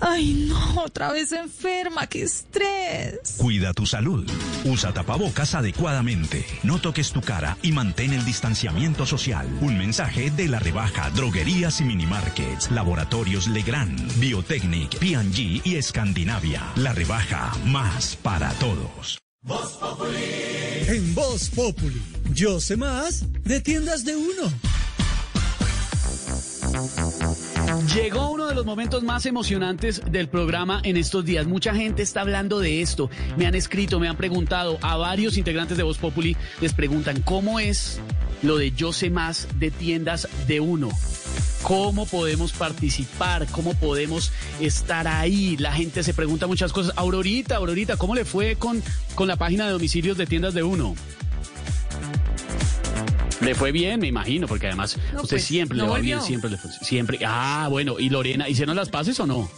Ay, 0.00 0.46
no, 0.48 0.82
otra 0.82 1.12
vez 1.12 1.32
enferma, 1.32 2.06
qué 2.06 2.22
estrés. 2.22 3.36
Cuida 3.38 3.72
tu 3.72 3.86
salud. 3.86 4.28
Usa 4.64 4.92
tapabocas 4.92 5.54
adecuadamente. 5.54 6.44
No 6.62 6.80
toques 6.80 7.12
tu 7.12 7.20
cara 7.20 7.56
y 7.62 7.72
mantén 7.72 8.12
el 8.12 8.24
distanciamiento 8.24 9.06
social. 9.06 9.46
Un 9.60 9.78
mensaje 9.78 10.30
de 10.30 10.48
la 10.48 10.58
rebaja 10.58 11.10
Droguerías 11.10 11.80
y 11.80 11.84
Minimarkets, 11.84 12.70
Laboratorios 12.70 13.48
Legrand, 13.48 14.18
Biotechnic, 14.18 14.98
P&G 14.98 15.62
y 15.64 15.76
Escandinavia. 15.76 16.62
La 16.76 16.92
rebaja 16.92 17.52
más 17.64 18.16
para 18.16 18.50
todos. 18.54 19.18
En 20.88 21.14
Voz 21.14 21.50
Populi, 21.50 22.02
yo 22.32 22.60
sé 22.60 22.76
más 22.76 23.24
de 23.44 23.60
tiendas 23.60 24.04
de 24.04 24.16
uno. 24.16 24.52
Llegó 27.94 28.30
uno 28.30 28.46
de 28.46 28.54
los 28.54 28.64
momentos 28.64 29.02
más 29.02 29.26
emocionantes 29.26 30.00
del 30.10 30.28
programa 30.28 30.80
en 30.84 30.96
estos 30.96 31.24
días. 31.24 31.46
Mucha 31.46 31.74
gente 31.74 32.02
está 32.02 32.20
hablando 32.20 32.60
de 32.60 32.80
esto. 32.80 33.10
Me 33.36 33.46
han 33.46 33.56
escrito, 33.56 33.98
me 33.98 34.08
han 34.08 34.16
preguntado. 34.16 34.78
A 34.82 34.96
varios 34.96 35.36
integrantes 35.36 35.76
de 35.76 35.82
Voz 35.82 35.98
Populi 35.98 36.36
les 36.60 36.72
preguntan 36.74 37.22
cómo 37.22 37.58
es 37.58 38.00
lo 38.42 38.56
de 38.56 38.70
Yo 38.70 38.92
sé 38.92 39.10
más 39.10 39.48
de 39.58 39.72
tiendas 39.72 40.28
de 40.46 40.60
uno. 40.60 40.90
¿Cómo 41.62 42.06
podemos 42.06 42.52
participar? 42.52 43.48
¿Cómo 43.50 43.74
podemos 43.74 44.30
estar 44.60 45.08
ahí? 45.08 45.56
La 45.56 45.72
gente 45.72 46.04
se 46.04 46.14
pregunta 46.14 46.46
muchas 46.46 46.72
cosas. 46.72 46.92
Aurorita, 46.96 47.56
Aurorita, 47.56 47.96
¿cómo 47.96 48.14
le 48.14 48.24
fue 48.24 48.54
con, 48.54 48.80
con 49.16 49.26
la 49.26 49.34
página 49.34 49.66
de 49.66 49.72
domicilios 49.72 50.16
de 50.16 50.26
tiendas 50.26 50.54
de 50.54 50.62
uno? 50.62 50.94
Le 53.40 53.54
fue 53.54 53.70
bien, 53.72 54.00
me 54.00 54.06
imagino, 54.08 54.46
porque 54.48 54.66
además 54.66 54.96
No, 55.12 55.22
usted 55.22 55.36
pues, 55.36 55.44
siempre 55.44 55.76
no 55.76 55.84
le 55.84 55.88
va 55.90 55.96
volvió. 55.96 56.16
bien, 56.16 56.26
siempre 56.26 56.50
le 56.50 56.56
fue, 56.56 56.70
siempre. 56.82 57.18
Ah, 57.26 57.68
bueno, 57.70 57.98
y 57.98 58.08
Lorena, 58.08 58.48
¿hicieron 58.48 58.76
las 58.76 58.88
paces 58.88 59.20
o 59.20 59.26
no? 59.26 59.48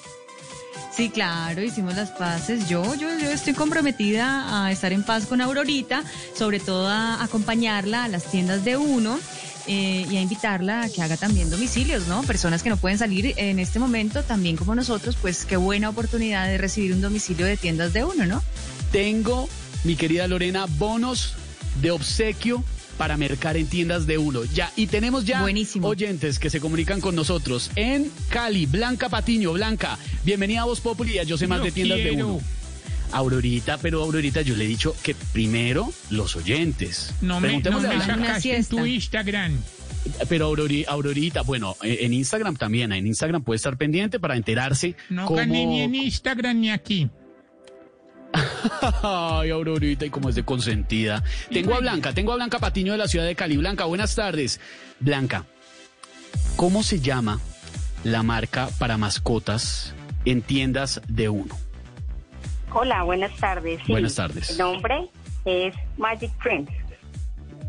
Sí, 0.92 1.10
claro, 1.10 1.62
hicimos 1.62 1.94
las 1.94 2.10
paces. 2.10 2.68
Yo, 2.68 2.82
yo, 2.96 3.08
yo 3.20 3.30
estoy 3.30 3.54
comprometida 3.54 4.64
a 4.66 4.72
estar 4.72 4.92
en 4.92 5.04
paz 5.04 5.26
con 5.26 5.40
Aurorita, 5.40 6.02
sobre 6.36 6.58
todo 6.58 6.88
a 6.88 7.22
acompañarla 7.22 8.04
a 8.04 8.08
las 8.08 8.24
tiendas 8.30 8.64
de 8.64 8.76
uno. 8.76 9.18
eh, 9.70 10.06
y 10.10 10.16
a 10.16 10.22
invitarla 10.22 10.80
a 10.84 10.88
que 10.88 11.02
haga 11.02 11.18
también 11.18 11.50
domicilios, 11.50 12.06
¿no? 12.08 12.22
Personas 12.22 12.62
que 12.62 12.70
no 12.70 12.78
pueden 12.78 12.96
salir 12.96 13.34
en 13.36 13.58
este 13.58 13.78
momento, 13.78 14.22
también 14.22 14.56
como 14.56 14.74
nosotros, 14.74 15.16
pues 15.20 15.44
qué 15.44 15.58
buena 15.58 15.90
oportunidad 15.90 16.46
de 16.48 16.56
recibir 16.56 16.94
un 16.94 17.02
domicilio 17.02 17.44
de 17.44 17.58
tiendas 17.58 17.92
de 17.92 18.02
uno, 18.02 18.24
¿no? 18.24 18.42
Tengo, 18.92 19.46
mi 19.84 19.94
querida 19.94 20.26
Lorena, 20.26 20.64
bonos 20.78 21.34
de 21.82 21.90
obsequio 21.90 22.64
para 22.98 23.16
mercar 23.16 23.56
en 23.56 23.66
tiendas 23.68 24.06
de 24.06 24.18
uno. 24.18 24.44
Ya, 24.44 24.70
y 24.76 24.88
tenemos 24.88 25.24
ya 25.24 25.42
oyentes 25.82 26.38
que 26.38 26.50
se 26.50 26.60
comunican 26.60 27.00
con 27.00 27.14
nosotros 27.14 27.70
en 27.76 28.10
Cali. 28.28 28.66
Blanca 28.66 29.08
Patiño, 29.08 29.52
Blanca, 29.52 29.96
bienvenida 30.24 30.62
a 30.62 30.64
Voz 30.64 30.80
Populi 30.80 31.14
y 31.14 31.18
a 31.18 31.22
Yo 31.22 31.38
sé 31.38 31.46
más 31.46 31.62
de 31.62 31.70
tiendas 31.70 31.98
de 31.98 32.10
uno. 32.12 32.40
Aurorita, 33.12 33.78
pero 33.78 34.02
Aurorita, 34.02 34.42
yo 34.42 34.54
le 34.54 34.64
he 34.66 34.68
dicho 34.68 34.94
que 35.02 35.14
primero 35.32 35.90
los 36.10 36.36
oyentes. 36.36 37.14
No 37.22 37.40
me, 37.40 37.52
no 37.54 37.62
Preguntémosle 37.62 37.88
me 37.88 38.04
sacaste 38.04 38.54
en 38.56 38.66
tu 38.66 38.84
Instagram. 38.84 39.56
Pero 40.28 40.50
Aurori- 40.50 40.84
Aurorita, 40.86 41.42
bueno, 41.42 41.76
eh, 41.82 41.98
en 42.02 42.12
Instagram 42.12 42.56
también, 42.56 42.92
en 42.92 43.06
Instagram 43.06 43.42
puede 43.42 43.56
estar 43.56 43.76
pendiente 43.76 44.20
para 44.20 44.36
enterarse 44.36 44.94
No 45.08 45.24
cómo... 45.26 45.38
gané 45.38 45.66
ni 45.66 45.80
en 45.80 45.94
Instagram 45.94 46.60
ni 46.60 46.70
aquí. 46.70 47.08
Ay, 49.02 49.50
Aurorita, 49.50 50.04
y 50.06 50.10
como 50.10 50.28
es 50.28 50.34
de 50.34 50.44
consentida. 50.44 51.22
Tengo 51.50 51.74
a 51.74 51.80
Blanca, 51.80 52.12
tengo 52.12 52.32
a 52.32 52.36
Blanca 52.36 52.58
Patiño 52.58 52.92
de 52.92 52.98
la 52.98 53.08
ciudad 53.08 53.26
de 53.26 53.34
Cali. 53.34 53.56
Blanca, 53.56 53.84
buenas 53.84 54.14
tardes. 54.14 54.60
Blanca, 55.00 55.44
¿cómo 56.56 56.82
se 56.82 57.00
llama 57.00 57.40
la 58.04 58.22
marca 58.22 58.68
para 58.78 58.96
mascotas 58.96 59.94
en 60.24 60.42
tiendas 60.42 61.00
de 61.08 61.28
uno? 61.28 61.56
Hola, 62.72 63.02
buenas 63.02 63.34
tardes. 63.36 63.80
Sí, 63.84 63.92
Buenas 63.92 64.14
tardes. 64.14 64.50
El 64.50 64.58
nombre 64.58 65.08
es 65.44 65.74
Magic 65.96 66.30
Friends. 66.38 66.70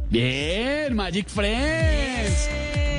Bien, 0.10 0.95
Magic 0.95 1.27
Friends. 1.27 2.49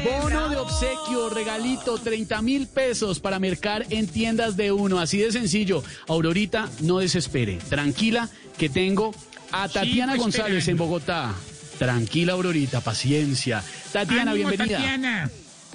Bono 0.04 0.48
de 0.48 0.56
obsequio, 0.56 1.28
regalito, 1.28 1.98
30 1.98 2.40
mil 2.42 2.66
pesos 2.66 3.20
para 3.20 3.38
mercar 3.38 3.84
en 3.90 4.06
tiendas 4.06 4.56
de 4.56 4.72
uno. 4.72 4.98
Así 4.98 5.18
de 5.18 5.30
sencillo. 5.30 5.82
Aurorita, 6.08 6.68
no 6.80 6.98
desespere. 6.98 7.58
Tranquila, 7.68 8.28
que 8.56 8.68
tengo 8.68 9.14
a 9.52 9.68
Tatiana 9.68 10.12
Sigo 10.12 10.24
González 10.24 10.58
esperando. 10.58 10.70
en 10.70 10.76
Bogotá. 10.88 11.34
Tranquila, 11.78 12.32
Aurorita, 12.32 12.80
paciencia. 12.80 13.62
Tatiana, 13.92 14.32
Ánimo, 14.32 14.48
bienvenida. 14.48 14.78
Tatiana. 14.78 15.30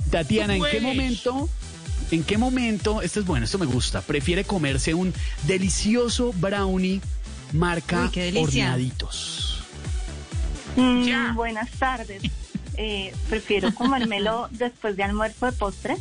Tatiana, 0.09 0.55
¿en 0.55 0.63
qué 0.63 0.81
momento? 0.81 1.49
¿En 2.11 2.23
qué 2.23 2.37
momento? 2.37 3.01
Esto 3.01 3.19
es 3.19 3.25
bueno, 3.25 3.45
esto 3.45 3.57
me 3.57 3.65
gusta. 3.65 4.01
Prefiere 4.01 4.43
comerse 4.43 4.93
un 4.93 5.13
delicioso 5.47 6.33
brownie 6.33 7.01
marca 7.53 8.03
Uy, 8.03 8.09
qué 8.09 8.23
delicia. 8.31 8.71
Horneaditos. 8.73 9.63
Mm, 10.75 11.35
buenas 11.35 11.69
tardes. 11.71 12.23
Eh, 12.77 13.13
prefiero 13.29 13.73
comérmelo 13.75 14.47
después 14.51 14.95
de 14.97 15.03
almuerzo 15.03 15.45
de 15.45 15.51
postre. 15.53 15.97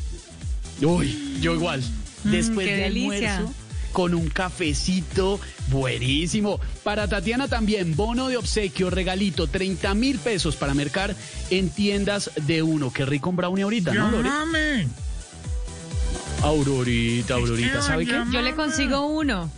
Uy, 0.83 1.39
yo 1.41 1.55
igual. 1.55 1.83
Después 2.25 2.67
Mm, 2.67 2.71
qué 2.71 2.77
de 2.77 2.83
delicia. 2.85 3.37
almuerzo, 3.37 3.55
con 3.93 4.15
un 4.15 4.29
cafecito 4.29 5.39
buenísimo. 5.69 6.59
Para 6.83 7.07
Tatiana 7.07 7.47
también, 7.49 7.95
bono 7.95 8.29
de 8.29 8.37
obsequio, 8.37 8.91
regalito, 8.91 9.47
30 9.47 9.95
mil 9.95 10.19
pesos 10.19 10.57
para 10.57 10.75
mercar 10.75 11.15
en 11.51 11.71
tiendas 11.71 12.31
de 12.47 12.63
uno. 12.63 12.93
Qué 12.93 13.05
rico 13.05 13.31
un 13.31 13.37
brownie 13.37 13.63
ahorita, 13.63 13.95
¿no, 13.95 14.11
Lore? 14.11 14.29
Llámame. 14.29 14.89
Aurorita, 16.43 17.35
Aurorita, 17.35 17.81
¿sabe 17.83 18.05
qué? 18.07 18.23
Yo 18.31 18.43
le 18.43 18.55
consigo 18.55 19.07
uno. 19.07 19.51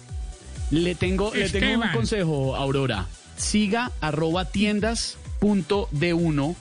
Le 0.70 0.94
tengo, 0.94 1.33
le 1.35 1.48
tengo 1.48 1.83
un 1.85 1.90
consejo, 1.92 2.57
Aurora. 2.57 3.07
Siga 3.37 3.90
arroba 4.00 4.44
tiendas 4.46 5.16
punto 5.40 5.88
de 5.92 6.14
uno 6.14 6.57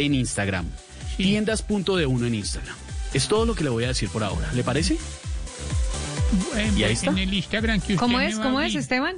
en 0.00 0.14
Instagram. 0.14 0.66
Tiendas 1.16 1.62
punto 1.62 1.96
de 1.96 2.06
uno 2.06 2.26
en 2.26 2.34
Instagram. 2.34 2.74
Es 3.12 3.28
todo 3.28 3.44
lo 3.44 3.54
que 3.54 3.64
le 3.64 3.70
voy 3.70 3.84
a 3.84 3.88
decir 3.88 4.08
por 4.08 4.24
ahora. 4.24 4.50
¿Le 4.54 4.64
parece? 4.64 4.96
En, 6.56 6.78
¿Y 6.78 6.84
ahí 6.84 6.92
está? 6.94 7.10
en 7.10 7.18
el 7.18 7.34
Instagram 7.34 7.80
que 7.80 7.94
usted 7.94 7.98
¿Cómo 7.98 8.20
es? 8.20 8.36
¿Cómo 8.36 8.60
es. 8.60 8.74
Esteban? 8.74 9.16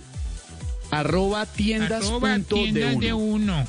Arroba 0.90 1.46
tiendas 1.46 2.04
Arroba 2.06 2.34
punto 2.34 2.56
de 2.56 2.62
tiendas 2.62 3.00
de 3.00 3.12
uno. 3.12 3.34
uno. 3.54 3.66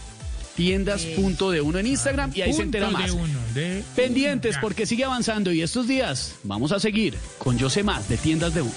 Tiendas 0.56 1.04
punto 1.06 1.52
de 1.52 1.62
uno 1.62 1.80
en 1.80 1.88
Instagram 1.88 2.32
y 2.36 2.42
ahí 2.42 2.54
se 2.54 2.62
entera 2.62 2.88
de 2.88 2.94
más. 2.94 3.12
uno, 3.12 3.40
de 3.54 3.84
Pendientes 3.96 4.54
uno. 4.56 4.62
porque 4.62 4.86
sigue 4.86 5.04
avanzando 5.04 5.52
y 5.52 5.62
estos 5.62 5.88
días 5.88 6.36
vamos 6.44 6.72
a 6.72 6.80
seguir 6.80 7.18
con 7.40 7.58
Yo 7.58 7.70
sé 7.70 7.84
más 7.84 8.08
de 8.08 8.18
tiendas 8.18 8.54
de 8.54 8.62
uno. 8.62 8.74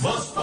Voz 0.00 0.34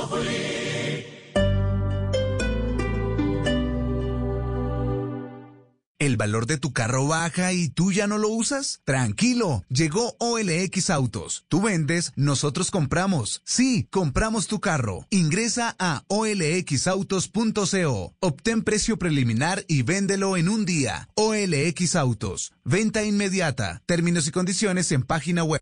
¿El 6.03 6.17
valor 6.17 6.45
de 6.47 6.57
tu 6.57 6.73
carro 6.73 7.07
baja 7.07 7.53
y 7.53 7.69
tú 7.69 7.93
ya 7.93 8.07
no 8.07 8.17
lo 8.17 8.27
usas? 8.27 8.81
Tranquilo, 8.83 9.63
llegó 9.69 10.17
OLX 10.19 10.89
Autos. 10.89 11.45
Tú 11.47 11.61
vendes, 11.61 12.11
nosotros 12.17 12.71
compramos. 12.71 13.41
Sí, 13.45 13.87
compramos 13.89 14.47
tu 14.47 14.59
carro. 14.59 15.07
Ingresa 15.11 15.77
a 15.79 16.03
olxautos.co. 16.09 18.15
Obtén 18.19 18.63
precio 18.63 18.99
preliminar 18.99 19.63
y 19.69 19.83
véndelo 19.83 20.35
en 20.35 20.49
un 20.49 20.65
día. 20.65 21.07
OLX 21.15 21.95
Autos. 21.95 22.51
Venta 22.65 23.05
inmediata. 23.05 23.81
Términos 23.85 24.27
y 24.27 24.31
condiciones 24.31 24.91
en 24.91 25.03
página 25.03 25.45
web. 25.45 25.61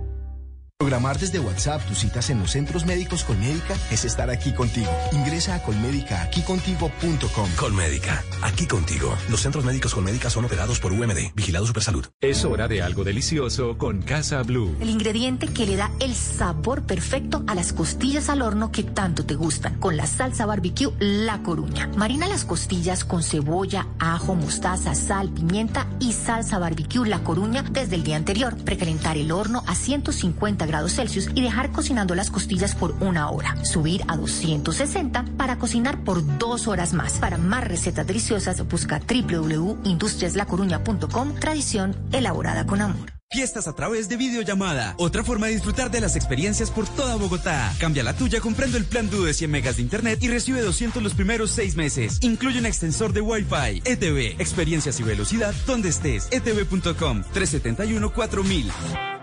Programar 0.81 1.19
desde 1.19 1.37
WhatsApp 1.37 1.85
tus 1.85 1.99
citas 1.99 2.31
en 2.31 2.39
los 2.39 2.49
centros 2.49 2.87
médicos 2.87 3.23
Colmédica 3.23 3.75
es 3.91 4.03
estar 4.03 4.31
aquí 4.31 4.51
contigo. 4.51 4.89
Ingresa 5.11 5.53
a 5.53 5.61
colmédicaaquicontigo.com. 5.61 7.49
Colmédica, 7.55 8.23
aquí 8.41 8.65
contigo. 8.65 9.15
Los 9.29 9.41
centros 9.41 9.63
médicos 9.63 9.93
Colmédica 9.93 10.31
son 10.31 10.45
operados 10.45 10.79
por 10.79 10.91
UMD, 10.91 11.35
Vigilado 11.35 11.67
Supersalud. 11.67 12.07
Es 12.19 12.45
hora 12.45 12.67
de 12.67 12.81
algo 12.81 13.03
delicioso 13.03 13.77
con 13.77 14.01
Casa 14.01 14.41
Blue. 14.41 14.75
El 14.81 14.89
ingrediente 14.89 15.45
que 15.49 15.67
le 15.67 15.75
da 15.75 15.91
el 15.99 16.15
sabor 16.15 16.81
perfecto 16.81 17.43
a 17.45 17.53
las 17.53 17.73
costillas 17.73 18.27
al 18.29 18.41
horno 18.41 18.71
que 18.71 18.81
tanto 18.81 19.23
te 19.23 19.35
gustan, 19.35 19.75
con 19.79 19.97
la 19.97 20.07
salsa 20.07 20.47
barbecue 20.47 20.93
La 20.97 21.43
Coruña. 21.43 21.91
Marina 21.95 22.27
las 22.27 22.43
costillas 22.43 23.05
con 23.05 23.21
cebolla, 23.21 23.85
ajo, 23.99 24.33
mostaza, 24.33 24.95
sal, 24.95 25.29
pimienta 25.29 25.85
y 25.99 26.13
salsa 26.13 26.57
barbecue 26.57 27.07
La 27.07 27.23
Coruña 27.23 27.61
desde 27.61 27.97
el 27.97 28.03
día 28.03 28.15
anterior. 28.15 28.57
Precalentar 28.57 29.19
el 29.19 29.31
horno 29.31 29.63
a 29.67 29.75
150 29.75 30.65
grados 30.65 30.70
Celsius 30.89 31.29
y 31.35 31.41
dejar 31.41 31.71
cocinando 31.71 32.15
las 32.15 32.31
costillas 32.31 32.75
por 32.75 32.95
una 32.99 33.29
hora. 33.29 33.55
Subir 33.63 34.03
a 34.07 34.17
260 34.17 35.23
para 35.37 35.57
cocinar 35.57 36.03
por 36.03 36.37
dos 36.37 36.67
horas 36.67 36.93
más. 36.93 37.13
Para 37.13 37.37
más 37.37 37.65
recetas 37.67 38.05
deliciosas, 38.07 38.67
busca 38.67 38.99
www.industriaslacoruña.com. 38.99 41.35
Tradición 41.39 41.95
elaborada 42.11 42.65
con 42.65 42.81
amor. 42.81 43.21
Fiestas 43.31 43.69
a 43.69 43.73
través 43.73 44.09
de 44.09 44.17
videollamada. 44.17 44.93
Otra 44.97 45.23
forma 45.23 45.47
de 45.47 45.53
disfrutar 45.53 45.89
de 45.89 46.01
las 46.01 46.17
experiencias 46.17 46.69
por 46.69 46.85
toda 46.85 47.15
Bogotá. 47.15 47.73
Cambia 47.79 48.03
la 48.03 48.13
tuya 48.13 48.41
comprando 48.41 48.77
el 48.77 48.83
plan 48.83 49.09
Duo 49.09 49.23
de 49.23 49.33
100 49.33 49.49
megas 49.49 49.77
de 49.77 49.83
internet 49.83 50.19
y 50.21 50.27
recibe 50.27 50.61
200 50.61 51.01
los 51.01 51.13
primeros 51.13 51.51
seis 51.51 51.77
meses. 51.77 52.17
Incluye 52.21 52.59
un 52.59 52.65
extensor 52.65 53.13
de 53.13 53.21
Wi-Fi. 53.21 53.83
ETV. 53.85 54.41
Experiencias 54.41 54.99
y 54.99 55.03
velocidad 55.03 55.55
donde 55.65 55.89
estés. 55.89 56.27
Etv.com. 56.31 57.23
371-4000. 57.33 59.20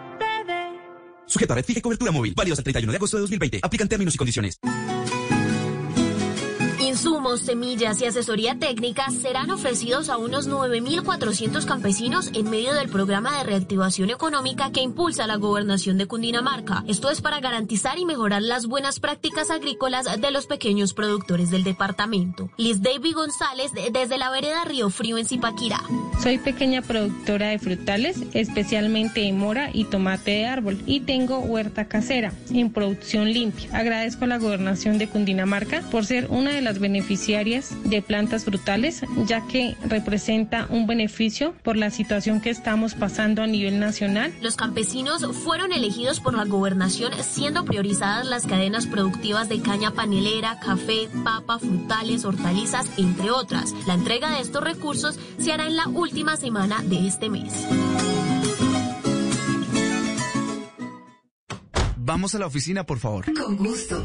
Sujeto 1.29 1.53
a 1.53 1.57
red 1.57 1.65
fija 1.65 1.79
y 1.79 1.83
cobertura 1.83 2.11
móvil. 2.11 2.35
Válido 2.35 2.55
hasta 2.55 2.63
el 2.63 2.65
31 2.65 2.93
de 2.93 2.97
agosto 2.97 3.17
de 3.17 3.21
2020. 3.23 3.61
Aplican 3.63 3.89
términos 3.89 4.15
y 4.15 4.19
condiciones. 4.19 4.59
Insumos, 7.19 7.41
semillas 7.41 8.01
y 8.01 8.05
asesoría 8.05 8.61
técnica 8.61 9.11
serán 9.11 9.51
ofrecidos 9.51 10.09
a 10.09 10.19
unos 10.19 10.49
9.400 10.49 11.65
campesinos 11.65 12.31
en 12.33 12.49
medio 12.49 12.73
del 12.75 12.89
programa 12.91 13.37
de 13.39 13.43
reactivación 13.43 14.11
económica 14.11 14.71
que 14.71 14.83
impulsa 14.83 15.27
la 15.27 15.35
gobernación 15.35 15.99
de 15.99 16.07
Cundinamarca. 16.07 16.85
Esto 16.87 17.11
es 17.11 17.21
para 17.21 17.41
garantizar 17.41 17.99
y 17.99 18.05
mejorar 18.05 18.43
las 18.43 18.67
buenas 18.67 19.01
prácticas 19.01 19.51
agrícolas 19.51 20.07
de 20.21 20.31
los 20.31 20.47
pequeños 20.47 20.95
productores 20.95 21.51
del 21.51 21.65
departamento. 21.65 22.51
Liz 22.57 22.83
David 22.83 23.15
González 23.17 23.73
de- 23.73 23.91
desde 23.91 24.17
la 24.17 24.31
vereda 24.31 24.63
Río 24.65 24.89
Frío 24.89 25.19
en 25.19 25.27
Zipaquirá. 25.27 25.81
Soy 26.23 26.39
pequeña 26.39 26.83
productora 26.83 27.49
de 27.49 27.59
frutales, 27.59 28.23
especialmente 28.33 29.23
de 29.23 29.33
mora 29.33 29.71
y 29.73 29.87
tomate 29.87 30.31
de 30.31 30.47
árbol, 30.47 30.81
y 30.87 31.01
tengo 31.01 31.41
huerta 31.41 31.89
casera 31.89 32.33
en 32.53 32.71
producción 32.73 33.33
limpia. 33.33 33.71
Agradezco 33.77 34.23
a 34.25 34.29
la 34.29 34.39
gobernación 34.39 34.99
de 34.99 35.09
Cundinamarca 35.09 35.81
por 35.91 36.07
ser 36.07 36.29
una 36.31 36.53
de 36.53 36.61
las 36.63 36.79
beneficiarias 36.79 37.08
de 37.09 38.03
plantas 38.03 38.45
frutales, 38.45 39.03
ya 39.25 39.41
que 39.47 39.77
representa 39.87 40.67
un 40.69 40.87
beneficio 40.87 41.55
por 41.63 41.79
la 41.79 41.91
situación 41.91 42.43
que 42.43 42.51
estamos 42.51 42.95
pasando 42.95 43.43
a 43.43 43.47
nivel 43.47 43.81
nacional. 43.81 44.35
Los 44.43 44.57
campesinos 44.57 45.25
fueron 45.43 45.73
elegidos 45.73 46.21
por 46.21 46.35
la 46.35 46.45
gobernación 46.45 47.13
siendo 47.23 47.65
priorizadas 47.65 48.27
las 48.27 48.47
cadenas 48.47 48.87
productivas 48.87 49.49
de 49.49 49.63
caña 49.63 49.93
panelera, 49.93 50.61
café, 50.61 51.09
papa, 51.25 51.59
frutales, 51.59 52.27
hortalizas, 52.27 52.87
entre 52.99 53.31
otras. 53.31 53.75
La 53.87 53.95
entrega 53.95 54.31
de 54.33 54.41
estos 54.41 54.63
recursos 54.63 55.19
se 55.39 55.53
hará 55.53 55.67
en 55.67 55.77
la 55.77 55.89
última 55.89 56.37
semana 56.37 56.83
de 56.83 57.07
este 57.07 57.31
mes. 57.31 57.55
Vamos 61.97 62.35
a 62.35 62.39
la 62.39 62.47
oficina, 62.47 62.85
por 62.85 62.99
favor. 62.99 63.25
Con 63.33 63.57
gusto. 63.57 64.05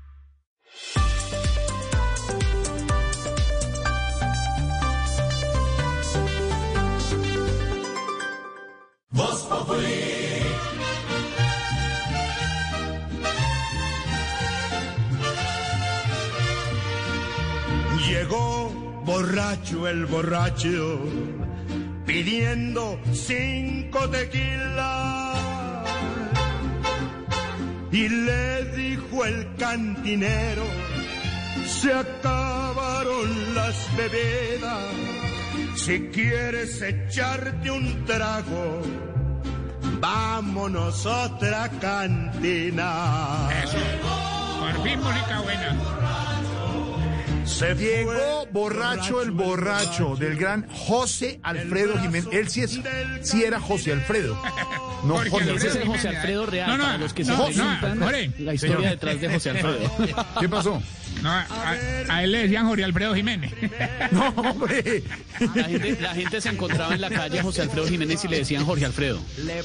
Populi. 9.51 9.99
Llegó 18.07 18.69
borracho 19.05 19.87
el 19.89 20.05
borracho 20.05 20.99
pidiendo 22.05 22.97
cinco 23.11 24.09
tequilas 24.09 25.37
y 27.91 28.07
le 28.07 28.65
dijo 28.81 29.25
el 29.25 29.55
cantinero 29.57 30.63
se 31.65 31.93
acabaron 31.93 33.55
las 33.55 33.75
bebidas 33.97 34.83
si 35.75 35.99
quieres 36.07 36.81
echarte 36.81 37.69
un 37.69 38.05
trago 38.05 39.10
vámonos 40.01 41.05
a 41.05 41.25
otra 41.25 41.69
cantina 41.79 43.49
Por 44.59 44.83
fin 44.83 44.99
música 44.99 45.39
buena. 45.41 45.77
Se 47.45 47.75
llegó 47.75 48.47
borracho 48.51 49.21
el 49.21 49.31
borracho 49.31 50.15
del 50.15 50.35
gran 50.35 50.67
José 50.69 51.39
Alfredo 51.43 51.97
Jiménez. 51.99 52.27
Él 52.31 52.49
sí, 52.49 52.61
es, 52.61 52.79
sí 53.21 53.43
era 53.43 53.59
José 53.59 53.91
Alfredo. 53.93 54.41
No 55.03 55.15
Jorge 55.15 55.29
José 55.31 55.53
Ese 55.55 55.67
es 55.67 55.75
el. 55.77 55.87
José 55.87 56.09
Alfredo 56.09 56.45
real, 56.45 56.67
No, 56.69 56.77
no, 56.77 56.83
para 56.83 56.97
los 56.99 57.13
que 57.13 57.25
se 57.25 57.31
no, 57.31 57.45
preguntan 57.45 57.99
no, 57.99 58.05
Jorge. 58.05 58.31
la 58.39 58.53
historia 58.53 58.75
Señor. 58.77 58.91
detrás 58.91 59.21
de 59.21 59.29
José 59.29 59.49
Alfredo. 59.49 59.91
¿Qué 60.39 60.49
pasó? 60.49 60.83
No, 61.21 61.29
a, 61.29 61.45
a 62.09 62.23
él 62.23 62.31
le 62.31 62.37
decían 62.43 62.67
Jorge 62.67 62.83
Alfredo 62.83 63.15
Jiménez. 63.15 63.51
No, 64.11 64.27
hombre. 64.29 65.03
La 65.55 65.63
gente, 65.63 65.97
la 66.01 66.13
gente 66.13 66.41
se 66.41 66.49
encontraba 66.49 66.93
en 66.95 67.01
la 67.01 67.09
calle 67.09 67.39
a 67.39 67.43
José 67.43 67.61
Alfredo 67.61 67.87
Jiménez 67.87 68.23
y 68.25 68.27
le 68.27 68.37
decían 68.39 68.65
Jorge 68.65 68.85
Alfredo. 68.85 69.19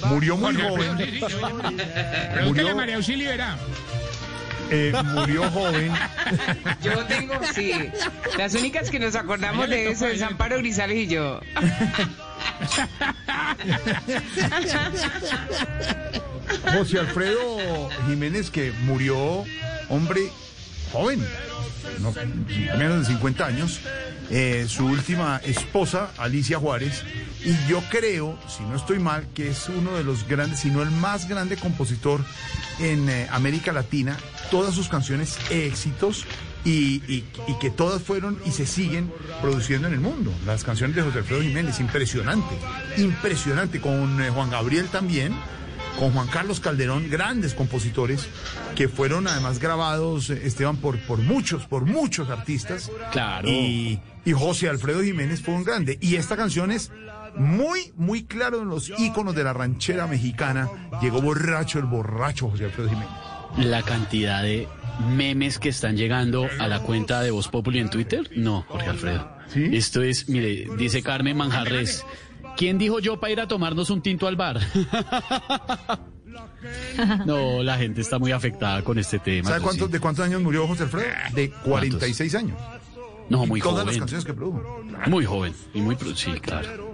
Murió 0.07 0.37
muy 0.37 0.55
Jorge 0.55 0.69
joven. 0.69 0.89
Alfredo, 0.91 1.29
sí, 1.29 1.35
sí. 1.37 1.45
Pregúntele 2.33 2.71
a 2.71 2.75
María 2.75 2.97
Auxilio. 2.97 3.31
Eh, 4.71 4.93
murió 5.05 5.49
joven. 5.51 5.93
Yo 6.83 7.05
tengo, 7.07 7.35
sí. 7.55 7.73
Las 8.37 8.55
únicas 8.55 8.91
que 8.91 8.99
nos 8.99 9.15
acordamos 9.15 9.69
de 9.69 9.91
eso 9.91 10.07
es 10.07 10.23
Amparo 10.23 10.59
Grisales 10.59 10.97
y 10.99 11.07
yo. 11.07 11.41
José 16.73 16.99
Alfredo 16.99 17.89
Jiménez 18.07 18.51
que 18.51 18.73
murió, 18.85 19.45
hombre, 19.89 20.31
joven, 20.93 21.25
no, 22.01 22.13
menos 22.79 23.01
de 23.01 23.15
50 23.15 23.47
años. 23.47 23.81
Eh, 24.29 24.67
su 24.69 24.87
última 24.87 25.41
esposa, 25.45 26.11
Alicia 26.19 26.59
Juárez, 26.59 27.05
y 27.45 27.55
yo 27.69 27.81
creo, 27.91 28.37
si 28.49 28.65
no 28.65 28.75
estoy 28.75 28.99
mal, 28.99 29.25
que 29.35 29.51
es 29.51 29.69
uno 29.69 29.95
de 29.95 30.03
los 30.03 30.27
grandes, 30.27 30.61
si 30.61 30.71
no 30.71 30.83
el 30.83 30.91
más 30.91 31.29
grande 31.29 31.57
compositor 31.57 32.25
en 32.81 33.09
eh, 33.09 33.29
América 33.31 33.73
Latina. 33.73 34.17
Todas 34.51 34.75
sus 34.75 34.89
canciones 34.89 35.39
éxitos 35.51 36.25
y, 36.67 37.01
y- 37.09 37.25
y 37.49 37.59
que 37.61 37.71
todas 37.71 38.03
fueron 38.03 38.39
y 38.45 38.51
se 38.51 38.67
siguen 38.67 39.11
produciendo 39.41 39.89
en 39.89 39.95
el 39.95 40.01
mundo. 40.01 40.31
Las 40.45 40.65
canciones 40.65 40.97
de 40.97 41.03
José 41.03 41.19
Alfredo 41.21 41.41
Jiménez, 41.43 41.81
impresionante, 41.81 42.55
impresionante, 42.99 43.81
con 43.81 44.23
eh, 44.23 44.31
Juan 44.31 44.51
Gabriel 44.51 44.89
también 44.89 45.35
con 45.99 46.13
Juan 46.13 46.27
Carlos 46.27 46.61
Calderón, 46.61 47.09
grandes 47.09 47.55
compositores 47.55 48.27
que 48.75 48.87
fueron 48.87 49.27
además 49.29 49.59
grabados, 49.59 50.29
eh, 50.29 50.43
Esteban, 50.45 50.77
por, 50.77 50.99
por 51.07 51.19
muchos, 51.21 51.65
por 51.67 51.87
muchos 51.87 52.29
artistas. 52.29 52.91
Claro. 53.13 53.49
Y, 53.49 53.99
y 54.27 54.33
José 54.33 54.69
Alfredo 54.69 55.03
Jiménez 55.03 55.41
fue 55.41 55.55
un 55.55 55.65
grande. 55.65 55.97
Y 56.03 56.17
esta 56.17 56.37
canción 56.37 56.71
es 56.71 56.93
muy, 57.37 57.95
muy 57.97 58.25
claro 58.25 58.61
en 58.61 58.69
los 58.69 58.93
íconos 58.99 59.35
de 59.35 59.45
la 59.45 59.55
ranchera 59.55 60.07
mexicana. 60.07 60.69
Llegó 61.01 61.23
borracho 61.23 61.79
el 61.79 61.87
borracho 61.87 62.51
José 62.51 62.67
Alfredo 62.67 62.91
Jiménez. 62.91 63.09
La 63.57 63.81
cantidad 63.83 64.43
de 64.43 64.69
memes 65.01 65.59
que 65.59 65.69
están 65.69 65.97
llegando 65.97 66.49
a 66.59 66.69
la 66.69 66.81
cuenta 66.81 67.21
de 67.21 67.31
Voz 67.31 67.49
Populi 67.49 67.79
en 67.79 67.91
Twitter. 67.91 68.31
No, 68.37 68.65
Jorge 68.69 68.89
Alfredo. 68.89 69.37
Esto 69.55 70.03
es, 70.03 70.29
mire, 70.29 70.69
dice 70.77 71.03
Carmen 71.03 71.37
Manjarres. 71.37 72.05
¿Quién 72.57 72.79
dijo 72.79 73.01
yo 73.01 73.21
para 73.21 73.33
ir 73.33 73.41
a 73.41 73.49
tomarnos 73.49 73.91
un 73.91 74.01
tinto 74.01 74.27
al 74.27 74.37
bar? 74.37 74.61
no, 77.27 77.63
la 77.63 77.77
gente 77.77 78.01
está 78.01 78.19
muy 78.19 78.33
afectada 78.33 78.83
con 78.83 78.99
este 78.99 79.19
tema. 79.19 79.51
¿Sabe 79.51 79.73
sí. 79.73 79.87
de 79.89 80.01
cuántos 80.01 80.25
años 80.25 80.41
murió 80.41 80.67
José 80.67 80.85
Alfredo? 80.85 81.09
De 81.35 81.51
46 81.51 82.35
años. 82.35 82.59
No, 83.29 83.45
muy 83.45 83.61
Todas 83.61 83.79
las 83.79 83.87
joven. 83.87 83.99
canciones 84.01 84.25
que 84.25 84.33
produjo. 84.33 84.83
Muy 85.07 85.25
joven 85.25 85.53
y 85.75 85.81
muy... 85.81 85.97
Sí, 86.15 86.33
claro. 86.41 86.86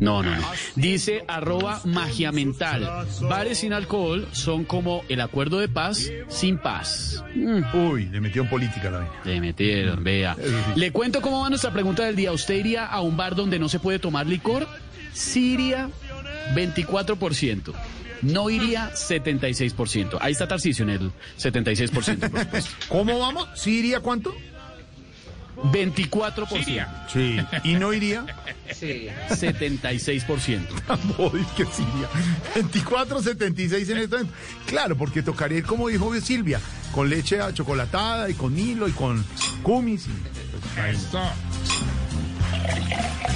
No, 0.00 0.22
no, 0.22 0.34
no. 0.36 0.42
Dice 0.74 1.24
arroba 1.26 1.80
magia 1.84 2.32
mental. 2.32 3.06
Bares 3.22 3.58
sin 3.58 3.72
alcohol 3.72 4.28
son 4.32 4.64
como 4.64 5.02
el 5.08 5.20
acuerdo 5.20 5.58
de 5.58 5.68
paz 5.68 6.10
sin 6.28 6.58
paz. 6.58 7.22
Uy, 7.72 8.06
le 8.06 8.20
metió 8.20 8.42
en 8.42 8.48
política 8.48 8.90
la 8.90 8.98
vaina. 8.98 9.12
Le 9.24 9.40
metieron, 9.40 10.04
vea. 10.04 10.36
Le 10.74 10.92
cuento 10.92 11.20
cómo 11.20 11.42
va 11.42 11.48
nuestra 11.48 11.72
pregunta 11.72 12.04
del 12.04 12.16
día. 12.16 12.32
¿Usted 12.32 12.54
iría 12.56 12.84
a 12.86 13.00
un 13.00 13.16
bar 13.16 13.34
donde 13.34 13.58
no 13.58 13.68
se 13.68 13.78
puede 13.78 13.98
tomar 13.98 14.26
licor? 14.26 14.68
Sí 15.12 15.54
iría 15.54 15.88
24%. 16.54 17.72
No 18.22 18.50
iría 18.50 18.90
76%. 18.92 20.18
Ahí 20.20 20.32
está 20.32 20.48
Tarcisio 20.48 20.84
en 20.84 20.90
el 20.90 21.10
76%, 21.38 21.90
por 21.92 22.04
supuesto. 22.04 22.70
¿Cómo 22.88 23.18
vamos? 23.18 23.48
¿Sí 23.54 23.78
iría 23.78 24.00
cuánto? 24.00 24.34
24%. 25.56 26.86
Sí. 27.12 27.38
¿Y 27.64 27.74
no 27.74 27.92
iría? 27.92 28.24
Sí. 28.72 29.08
76%. 29.28 30.60
Uy, 31.18 31.44
que 31.56 31.64
sí, 31.64 31.84
24, 32.54 33.22
76 33.22 33.88
en 33.90 33.98
este 33.98 34.16
momento. 34.16 34.34
Claro, 34.66 34.96
porque 34.96 35.22
tocaría 35.22 35.58
ir, 35.58 35.64
como 35.64 35.88
dijo 35.88 36.14
Silvia, 36.20 36.60
con 36.92 37.08
leche 37.08 37.38
chocolatada 37.54 38.28
y 38.28 38.34
con 38.34 38.58
hilo 38.58 38.88
y 38.88 38.92
con 38.92 39.24
cumis. 39.62 40.06
Esto. 40.88 41.20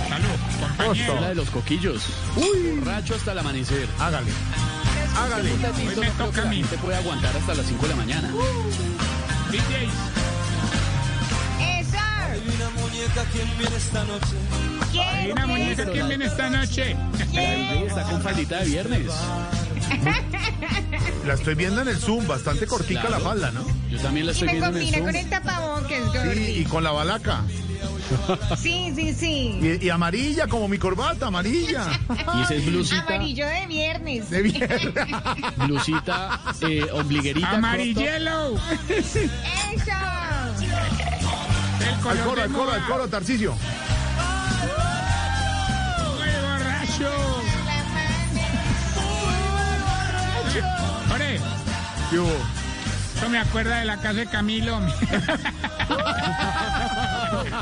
Salud. 0.09 1.21
La 1.21 1.29
de 1.29 1.35
los 1.35 1.51
coquillos. 1.51 2.03
Uy. 2.37 2.79
Borracho 2.79 3.15
hasta 3.15 3.33
el 3.33 3.39
amanecer. 3.39 3.89
Hágale. 3.99 4.31
Hágale. 5.17 5.51
Hoy 5.53 5.97
me 5.97 6.07
no 6.07 6.13
toca 6.13 6.43
a 6.43 6.45
la 6.45 6.51
mí. 6.51 6.57
gente 6.59 6.77
puede 6.79 6.97
aguantar 6.97 7.37
hasta 7.37 7.55
las 7.55 7.67
5 7.67 7.83
de 7.83 7.89
la 7.89 7.97
mañana. 7.97 8.29
DJs. 9.51 10.40
Hay 14.99 15.31
una 15.33 15.47
muñeca 15.47 15.85
que 15.87 16.03
viene 16.03 16.25
esta 16.27 16.51
noche. 16.51 16.97
Ahí 17.37 17.85
está 17.87 18.03
con 18.05 18.23
faldita 18.23 18.59
de 18.61 18.67
viernes. 18.67 19.07
La 21.27 21.35
estoy 21.35 21.55
viendo 21.55 21.83
en 21.83 21.89
el 21.89 21.97
Zoom, 21.99 22.27
bastante 22.27 22.67
cortica 22.67 23.03
Claro. 23.03 23.19
la 23.19 23.21
falda, 23.25 23.51
¿no? 23.53 23.65
Yo 23.91 23.99
también 24.01 24.27
la 24.27 24.33
Y 24.33 24.35
estoy 24.35 24.49
me 24.49 24.53
viendo 24.55 24.69
en 24.69 24.77
el 24.77 24.81
combina 24.83 24.97
Zoom. 24.99 25.07
con 25.07 25.17
el 25.17 25.29
tapabocas, 25.31 25.91
Sí, 25.91 25.97
y 25.99 26.27
Gordy. 26.27 26.65
con 26.65 26.85
la 26.85 26.91
balaca. 26.93 27.43
Sí, 28.61 28.93
sí, 28.97 29.15
sí. 29.15 29.59
Y, 29.81 29.87
y 29.87 29.91
amarilla, 29.91 30.49
como 30.49 30.67
mi 30.67 30.79
corbata, 30.79 31.29
amarilla. 31.29 31.87
Y 32.39 32.43
esa 32.43 32.55
es 32.55 32.67
blusita, 32.67 33.03
Amarillo 33.07 33.47
de 33.47 33.67
viernes. 33.69 34.31
De 34.31 34.43
viernes. 34.43 34.93
blusita, 35.57 36.41
eh, 36.63 36.87
ombliguerita. 36.93 37.51
Amarillelo. 37.57 38.57
¡Eso! 38.89 39.93
Al 42.09 42.19
coro, 42.25 42.43
al 42.43 42.51
coro, 42.53 42.73
al 42.73 42.87
coro, 42.87 43.09
Tarcicio. 43.09 43.55
Ore, 51.13 51.41
¿Qué 52.11 52.19
hubo? 52.19 52.33
eso 53.17 53.29
me 53.29 53.39
acuerda 53.39 53.81
de 53.81 53.85
la 53.85 53.97
casa 53.97 54.15
de 54.15 54.27
Camilo. 54.27 54.81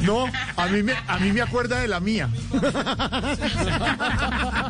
No, 0.03 0.27
a 0.57 0.67
mí, 0.67 0.83
me, 0.83 0.95
a 1.07 1.19
mí 1.19 1.33
me 1.33 1.43
acuerda 1.43 1.81
de 1.81 1.89
la 1.89 1.99
mía. 1.99 2.29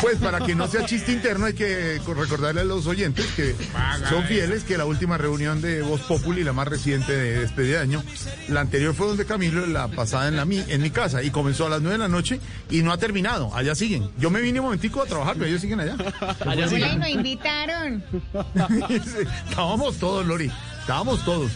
Pues 0.00 0.18
para 0.18 0.40
que 0.40 0.54
no 0.54 0.68
sea 0.68 0.84
chiste 0.86 1.12
interno 1.12 1.46
hay 1.46 1.54
que 1.54 2.00
recordarle 2.06 2.60
a 2.60 2.64
los 2.64 2.86
oyentes 2.86 3.26
que 3.36 3.54
son 4.08 4.24
fieles 4.24 4.64
que 4.64 4.76
la 4.76 4.84
última 4.84 5.16
reunión 5.18 5.60
de 5.62 5.82
Voz 5.82 6.00
Populi, 6.02 6.44
la 6.44 6.52
más 6.52 6.68
reciente 6.68 7.12
de 7.12 7.40
despedida 7.40 7.76
de 7.78 7.82
año, 7.84 8.04
la 8.48 8.60
anterior 8.60 8.94
fue 8.94 9.06
donde 9.06 9.24
Camilo, 9.24 9.66
la 9.66 9.88
pasada 9.88 10.28
en, 10.28 10.36
la, 10.36 10.44
mi- 10.44 10.64
en 10.68 10.82
mi 10.82 10.90
casa 10.90 11.22
y 11.22 11.30
comenzó 11.30 11.66
a 11.66 11.70
las 11.70 11.80
9 11.80 11.94
de 11.94 11.98
la 11.98 12.08
noche 12.08 12.40
y 12.70 12.82
no 12.82 12.92
ha 12.92 12.98
terminado. 12.98 13.54
Allá 13.54 13.74
siguen. 13.74 14.10
Yo 14.18 14.30
me 14.30 14.40
vine 14.40 14.60
un 14.60 14.66
momentico 14.66 15.02
a 15.02 15.06
trabajar, 15.06 15.34
pero 15.34 15.46
ellos 15.46 15.60
siguen 15.60 15.80
allá. 15.80 15.96
Hola, 16.44 16.66
y 16.66 16.96
nos 16.98 17.08
invitaron. 17.08 18.02
Estábamos 19.48 19.96
todos, 19.98 20.26
Lori. 20.26 20.50
Estábamos 20.80 21.24
todos. 21.24 21.50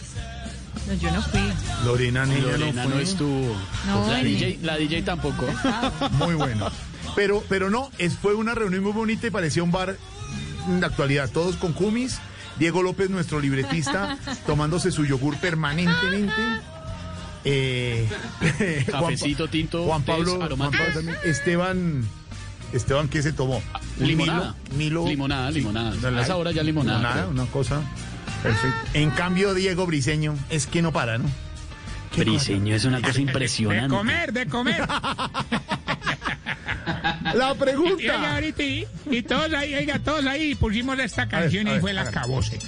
No, 0.87 0.93
yo 0.93 1.11
no 1.11 1.21
fui. 1.21 1.39
Lorena, 1.85 2.25
niña, 2.25 2.41
Lorena 2.57 2.83
no, 2.83 2.89
no 2.91 2.99
estuvo. 2.99 3.55
No, 3.87 4.07
la, 4.11 4.21
ni- 4.21 4.33
DJ, 4.35 4.59
la 4.61 4.77
DJ 4.77 5.01
tampoco. 5.03 5.45
Muy 6.11 6.35
bueno. 6.35 6.69
Pero, 7.15 7.43
pero 7.47 7.69
no, 7.69 7.89
es, 7.97 8.15
fue 8.15 8.35
una 8.35 8.53
reunión 8.55 8.83
muy 8.83 8.91
bonita 8.91 9.27
y 9.27 9.29
parecía 9.29 9.63
un 9.63 9.71
bar 9.71 9.97
de 10.67 10.85
actualidad. 10.85 11.29
Todos 11.31 11.55
con 11.55 11.73
cumis. 11.73 12.19
Diego 12.59 12.81
López, 12.83 13.09
nuestro 13.09 13.39
libretista, 13.41 14.17
tomándose 14.47 14.91
su 14.91 15.05
yogur 15.05 15.37
permanentemente. 15.37 16.33
Eh, 17.43 18.07
Juan 18.89 19.01
Cafecito, 19.03 19.47
tinto, 19.49 19.83
Juan 19.85 20.03
tés, 20.03 20.15
Pablo, 20.15 20.31
Juan 20.31 20.43
aromáticos. 20.43 20.79
Pablo 20.87 20.93
también. 21.01 21.17
Esteban, 21.25 22.03
Esteban, 22.73 23.07
¿qué 23.09 23.21
se 23.21 23.33
tomó? 23.33 23.61
Limonada. 23.99 24.55
Milo, 24.75 25.01
Milo- 25.03 25.07
Limonada, 25.07 25.49
sí, 25.49 25.55
limonada. 25.59 26.17
A 26.17 26.21
esa 26.21 26.37
hora 26.37 26.51
ya 26.51 26.63
limonada, 26.63 27.27
una 27.27 27.45
cosa 27.45 27.81
perfecta. 28.41 28.77
En 28.93 29.11
cambio, 29.11 29.53
Diego 29.53 29.85
Briseño 29.85 30.35
es 30.49 30.65
que 30.65 30.81
no 30.81 30.91
para, 30.91 31.17
¿no? 31.17 31.25
Briseño 32.17 32.73
es 32.73 32.85
una 32.85 33.01
cosa 33.01 33.13
De 33.15 33.21
impresionante. 33.21 33.95
comer, 33.95 34.31
de 34.33 34.47
comer. 34.47 34.87
La 37.33 37.51
Y, 37.53 37.55
pregunta. 37.57 37.95
oiga, 37.95 38.33
ahorita, 38.35 38.63
y, 38.63 38.87
y 39.11 39.21
todos 39.23 39.53
ahí, 39.53 39.73
oiga, 39.75 39.99
todos 39.99 40.25
ahí 40.25 40.55
pusimos 40.55 40.97
esta 40.99 41.27
canción 41.27 41.67
a 41.67 41.69
y 41.69 41.73
ver, 41.73 41.81
fue 41.81 41.93
la 41.93 42.09
cabose. 42.11 42.59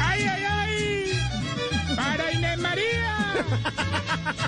¡Ay, 0.00 0.22
ay, 0.22 0.44
ay! 0.48 1.12
¡Para 1.96 2.32
Inés 2.32 2.58
María! 2.58 3.34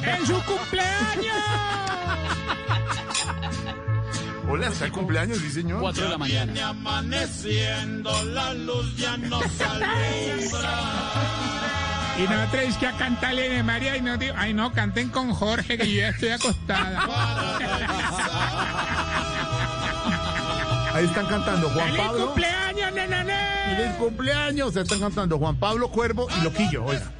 ¡En 0.02 0.26
su 0.26 0.40
cumpleaños! 0.44 1.36
Hola, 4.48 4.66
está 4.68 4.86
el 4.86 4.92
cumpleaños, 4.92 5.38
sí, 5.38 5.50
señor. 5.50 5.80
4 5.80 6.02
de 6.04 6.08
la 6.08 6.18
mañana. 6.18 6.68
amaneciendo, 6.70 8.24
la 8.24 8.52
luz 8.54 8.96
ya 8.96 9.16
nos 9.16 9.44
Y 12.20 12.28
nosotros 12.28 12.62
es 12.62 12.76
que 12.76 12.86
a 12.86 12.92
cantarle 12.98 13.42
a 13.42 13.46
Inés 13.46 13.64
María 13.64 13.96
y 13.96 14.02
nos 14.02 14.18
digo, 14.18 14.34
ay 14.36 14.52
no, 14.52 14.72
canten 14.72 15.08
con 15.08 15.32
Jorge 15.32 15.78
que 15.78 15.90
yo 15.90 16.00
ya 16.00 16.08
estoy 16.10 16.28
acostada. 16.28 17.08
Ahí 20.92 21.04
están 21.06 21.24
cantando 21.26 21.70
Juan 21.70 21.86
¡Feliz 21.86 22.00
Pablo. 22.00 22.26
cumpleaños, 22.26 22.92
nenané! 22.92 23.76
¡Feliz 23.76 23.94
cumpleaños! 23.96 24.74
Se 24.74 24.80
están 24.80 25.00
cantando 25.00 25.38
Juan 25.38 25.56
Pablo, 25.56 25.88
Cuervo 25.88 26.26
y 26.36 26.40
Loquillo. 26.42 26.84
Oiga. 26.84 27.10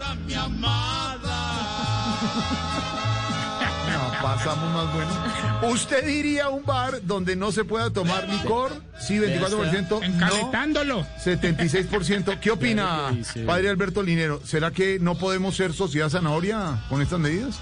Pasamos 4.23 4.73
más 4.73 4.95
bueno. 4.95 5.73
¿Usted 5.73 6.05
diría 6.07 6.49
un 6.49 6.65
bar 6.65 7.01
donde 7.03 7.37
no 7.37 7.53
se 7.53 7.65
pueda 7.65 7.91
tomar 7.91 8.29
licor? 8.29 8.73
Sí, 8.99 9.19
24%. 9.19 10.03
Encaletándolo. 10.05 11.01
No, 11.01 11.07
76%. 11.25 12.39
¿Qué 12.39 12.51
opina, 12.51 13.17
padre 13.47 13.71
Alberto 13.71 14.03
Linero? 14.03 14.41
¿Será 14.45 14.71
que 14.71 14.99
no 14.99 15.17
podemos 15.17 15.57
ser 15.57 15.73
sociedad 15.73 16.11
zanahoria 16.11 16.85
con 16.89 17.01
estas 17.01 17.19
medidas? 17.19 17.59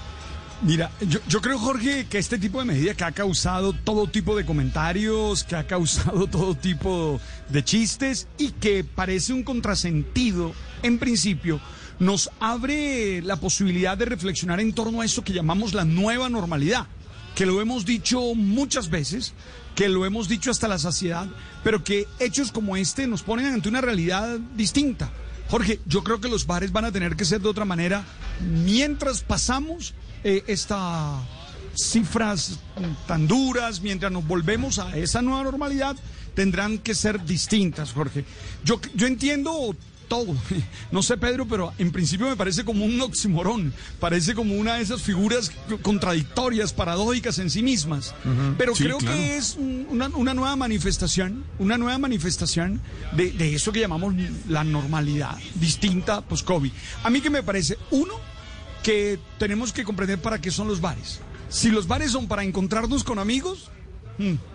Mira, 0.60 0.90
yo, 1.00 1.20
yo 1.28 1.40
creo, 1.40 1.56
Jorge, 1.58 2.06
que 2.10 2.18
este 2.18 2.36
tipo 2.36 2.58
de 2.58 2.64
medida 2.64 2.94
que 2.94 3.04
ha 3.04 3.12
causado 3.12 3.72
todo 3.72 4.08
tipo 4.08 4.36
de 4.36 4.44
comentarios, 4.44 5.44
que 5.44 5.54
ha 5.54 5.66
causado 5.66 6.26
todo 6.30 6.56
tipo 6.56 7.20
de 7.48 7.62
chistes 7.62 8.26
y 8.38 8.50
que 8.50 8.82
parece 8.82 9.32
un 9.32 9.44
contrasentido, 9.44 10.52
en 10.82 10.98
principio, 10.98 11.60
nos 11.98 12.30
abre 12.40 13.22
la 13.22 13.36
posibilidad 13.36 13.96
de 13.96 14.04
reflexionar 14.04 14.60
en 14.60 14.72
torno 14.72 15.00
a 15.00 15.04
eso 15.04 15.24
que 15.24 15.32
llamamos 15.32 15.74
la 15.74 15.84
nueva 15.84 16.28
normalidad, 16.28 16.86
que 17.34 17.46
lo 17.46 17.60
hemos 17.60 17.84
dicho 17.84 18.34
muchas 18.34 18.90
veces, 18.90 19.34
que 19.74 19.88
lo 19.88 20.04
hemos 20.06 20.28
dicho 20.28 20.50
hasta 20.50 20.68
la 20.68 20.78
saciedad, 20.78 21.28
pero 21.62 21.84
que 21.84 22.06
hechos 22.18 22.52
como 22.52 22.76
este 22.76 23.06
nos 23.06 23.22
ponen 23.22 23.46
ante 23.46 23.68
una 23.68 23.80
realidad 23.80 24.38
distinta. 24.56 25.10
Jorge, 25.48 25.80
yo 25.86 26.04
creo 26.04 26.20
que 26.20 26.28
los 26.28 26.46
bares 26.46 26.72
van 26.72 26.84
a 26.84 26.92
tener 26.92 27.16
que 27.16 27.24
ser 27.24 27.40
de 27.40 27.48
otra 27.48 27.64
manera 27.64 28.04
mientras 28.40 29.22
pasamos 29.22 29.94
eh, 30.24 30.44
estas 30.46 31.22
cifras 31.74 32.58
tan 33.06 33.26
duras, 33.26 33.80
mientras 33.80 34.10
nos 34.12 34.26
volvemos 34.26 34.78
a 34.78 34.96
esa 34.96 35.22
nueva 35.22 35.44
normalidad, 35.44 35.96
tendrán 36.34 36.78
que 36.78 36.94
ser 36.94 37.24
distintas, 37.24 37.92
Jorge. 37.92 38.24
Yo, 38.64 38.80
yo 38.94 39.06
entiendo 39.06 39.74
todo. 40.08 40.34
No 40.90 41.02
sé, 41.02 41.16
Pedro, 41.18 41.46
pero 41.46 41.72
en 41.78 41.92
principio 41.92 42.26
me 42.28 42.36
parece 42.36 42.64
como 42.64 42.84
un 42.84 42.98
oximorón. 43.00 43.74
Parece 44.00 44.34
como 44.34 44.54
una 44.54 44.76
de 44.76 44.82
esas 44.82 45.02
figuras 45.02 45.52
contradictorias, 45.82 46.72
paradójicas 46.72 47.38
en 47.38 47.50
sí 47.50 47.62
mismas. 47.62 48.14
Pero 48.56 48.74
Sí, 48.74 48.84
creo 48.84 48.98
claro. 48.98 49.16
que 49.16 49.36
es 49.36 49.56
un- 49.56 49.86
una, 49.90 50.08
una 50.08 50.34
nueva 50.34 50.56
manifestación, 50.56 51.44
una 51.58 51.76
nueva 51.78 51.98
manifestación 51.98 52.80
de, 53.12 53.32
de 53.32 53.54
eso 53.54 53.70
que 53.72 53.80
llamamos 53.80 54.14
la 54.48 54.64
normalidad, 54.64 55.36
distinta 55.56 56.20
post-COVID. 56.22 56.70
A 57.04 57.10
mí 57.10 57.20
que 57.20 57.30
me 57.30 57.42
parece, 57.42 57.76
uno, 57.90 58.14
que 58.82 59.18
tenemos 59.38 59.72
que 59.72 59.84
comprender 59.84 60.20
para 60.20 60.40
qué 60.40 60.50
son 60.50 60.68
los 60.68 60.80
bares. 60.80 61.20
Si 61.50 61.70
los 61.70 61.86
bares 61.88 62.12
son 62.12 62.28
para 62.28 62.44
encontrarnos 62.44 63.04
con 63.04 63.18
amigos, 63.18 63.70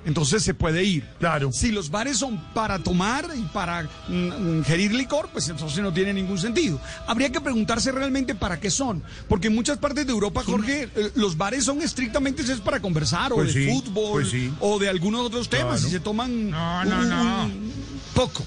entonces 0.06 0.44
se 0.44 0.54
puede 0.54 0.84
ir. 0.84 1.04
Claro. 1.20 1.52
Si 1.52 1.72
los 1.72 1.90
bares 1.90 2.18
son 2.18 2.38
para 2.54 2.80
tomar 2.80 3.28
y 3.36 3.42
para 3.54 3.84
mm, 4.08 4.58
ingerir 4.60 4.94
licor, 4.94 5.30
pues 5.32 5.48
entonces 5.50 5.80
no 5.82 5.94
tiene 5.94 6.14
ningún 6.14 6.38
sentido. 6.38 6.80
Habría 7.08 7.32
que 7.32 7.40
preguntarse 7.42 7.92
realmente 7.92 8.36
para 8.36 8.60
qué 8.60 8.70
son. 8.70 9.02
Porque 9.30 9.48
en 9.48 9.56
muchas 9.56 9.78
partes 9.78 10.06
de 10.06 10.12
Europa, 10.12 10.44
Jorge, 10.46 10.90
eh, 10.96 11.12
los 11.16 11.38
bares 11.38 11.64
son 11.66 11.82
estrictamente 11.82 12.42
es 12.44 12.60
para 12.60 12.82
conversar 12.82 13.32
o 13.32 13.36
Pues 13.36 13.54
de 13.54 13.66
sí, 13.66 13.72
fútbol 13.72 14.12
pues 14.22 14.30
sí. 14.30 14.52
o 14.60 14.78
de 14.80 14.90
algunos 14.90 15.22
otros 15.26 15.48
temas 15.50 15.80
Claro. 15.82 15.88
y 15.88 15.92
se 15.92 16.00
toman 16.00 16.50
No, 16.50 16.84
no, 16.86 17.00
un- 17.00 17.10
no. 17.10 17.44
un 17.46 17.72
poco. 18.14 18.44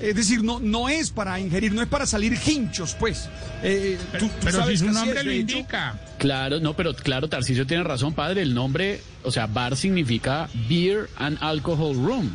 Es 0.00 0.14
decir, 0.14 0.42
no, 0.44 0.60
no 0.60 0.88
es 0.88 1.10
para 1.10 1.38
ingerir, 1.40 1.72
no 1.72 1.82
es 1.82 1.88
para 1.88 2.06
salir 2.06 2.38
hinchos, 2.46 2.94
pues. 2.98 3.28
Eh, 3.62 3.98
tú- 4.18 4.26
tú 4.28 4.32
Pero 4.40 4.52
si 4.52 4.56
sabes 4.58 4.78
su 4.80 4.84
que 4.86 4.90
así 4.90 4.98
nombre 5.00 5.24
lo 5.24 5.32
indica. 5.32 5.98
Claro, 6.18 6.60
no, 6.60 6.74
pero 6.74 6.94
claro, 6.94 7.28
Tarcisio 7.28 7.66
tiene 7.66 7.82
razón, 7.84 8.14
padre. 8.14 8.42
El 8.42 8.54
nombre, 8.54 9.00
o 9.22 9.30
sea, 9.32 9.46
bar 9.46 9.76
significa 9.76 10.48
Beer 10.68 11.08
and 11.16 11.38
Alcohol 11.40 11.94
Room. 11.94 12.34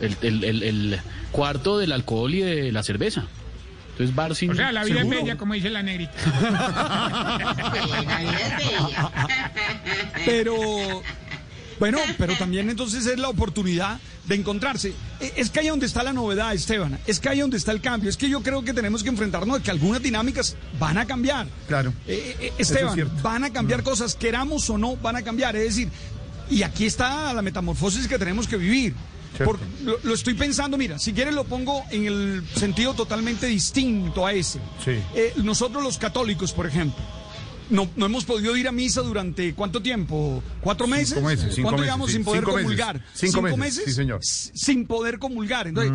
El, 0.00 0.16
el- 0.22 0.44
el- 0.44 0.62
el 0.62 1.00
cuarto 1.32 1.78
del 1.78 1.92
alcohol 1.92 2.34
y 2.34 2.40
de 2.40 2.72
la 2.72 2.82
cerveza. 2.82 3.24
Entonces, 3.92 4.14
bar 4.14 4.32
O 4.32 4.34
significa. 4.34 4.64
sea, 4.66 4.72
la 4.72 4.84
vida 4.84 5.00
es 5.00 5.08
bella, 5.08 5.36
como 5.36 5.54
dice 5.54 5.70
la 5.70 5.82
negrita. 5.82 6.12
Pero, 10.24 11.02
bueno, 11.78 11.98
pero 12.18 12.34
también 12.36 12.68
entonces 12.70 13.06
es 13.06 13.18
la 13.18 13.28
oportunidad 13.28 13.98
de 14.26 14.34
encontrarse. 14.34 14.92
E- 15.20 15.32
Es 15.36 15.50
que 15.50 15.60
ahí 15.60 15.68
donde 15.68 15.86
está 15.86 16.02
la 16.02 16.12
novedad, 16.12 16.52
Esteban. 16.52 16.98
Es 17.06 17.20
que 17.20 17.28
ahí 17.28 17.40
donde 17.40 17.56
está 17.56 17.72
el 17.72 17.80
cambio. 17.80 18.10
Es 18.10 18.16
que 18.16 18.28
yo 18.28 18.42
creo 18.42 18.62
que 18.64 18.72
tenemos 18.74 19.02
que 19.02 19.08
enfrentarnos 19.08 19.60
a 19.60 19.62
que 19.62 19.70
algunas 19.70 20.02
dinámicas 20.02 20.56
van 20.78 20.98
a 20.98 21.06
cambiar. 21.06 21.46
Claro. 21.66 21.92
Eh, 22.06 22.36
eh, 22.40 22.52
es 22.58 22.70
Esteban. 22.70 22.98
Mm. 22.98 23.22
van 23.22 23.44
a 23.44 23.50
cambiar 23.52 23.82
cosas, 23.82 24.14
queramos 24.14 24.68
o 24.70 24.78
no, 24.78 24.96
van 24.96 25.16
a 25.16 25.22
cambiar. 25.22 25.56
Es 25.56 25.64
decir, 25.74 25.88
y 26.50 26.62
aquí 26.62 26.86
está 26.86 27.32
la 27.32 27.42
metamorfosis 27.42 28.06
que 28.08 28.18
tenemos 28.18 28.46
que 28.48 28.56
vivir. 28.56 28.94
Por- 29.44 29.60
lo, 29.84 29.98
lo 30.02 30.14
estoy 30.14 30.34
pensando, 30.34 30.76
mira, 30.76 30.98
si 30.98 31.12
quieres 31.12 31.32
lo 31.34 31.44
pongo 31.44 31.84
en 31.90 32.06
el 32.06 32.44
sentido 32.56 32.94
totalmente 32.94 33.46
distinto 33.46 34.26
a 34.26 34.32
ese. 34.32 34.58
Sí. 34.84 34.92
Eh, 35.14 35.32
nosotros 35.36 35.82
los 35.82 35.96
católicos, 35.98 36.52
por 36.52 36.66
ejemplo, 36.66 36.98
no, 37.70 37.88
no 37.96 38.06
hemos 38.06 38.24
podido 38.24 38.56
ir 38.56 38.66
a 38.68 38.72
misa 38.72 39.02
durante 39.02 39.54
cuánto 39.54 39.80
tiempo? 39.82 40.42
¿Cuatro 40.60 40.86
meses? 40.86 41.10
Cinco 41.14 41.22
meses, 41.28 41.54
cinco 41.54 41.62
¿Cuánto 41.68 41.80
meses, 41.82 41.86
llevamos 41.86 42.06
sí. 42.08 42.12
sin 42.16 42.24
poder 42.24 42.40
Cinco 42.40 42.52
meses. 42.52 42.64
comulgar? 42.64 43.04
Cinco 43.14 43.42
meses, 43.56 43.84
sí, 43.86 43.92
señor. 43.92 44.18
Mm. 44.20 44.56
Sin 44.56 44.86
poder 44.86 45.18
comulgar. 45.18 45.66
Entonces, 45.68 45.92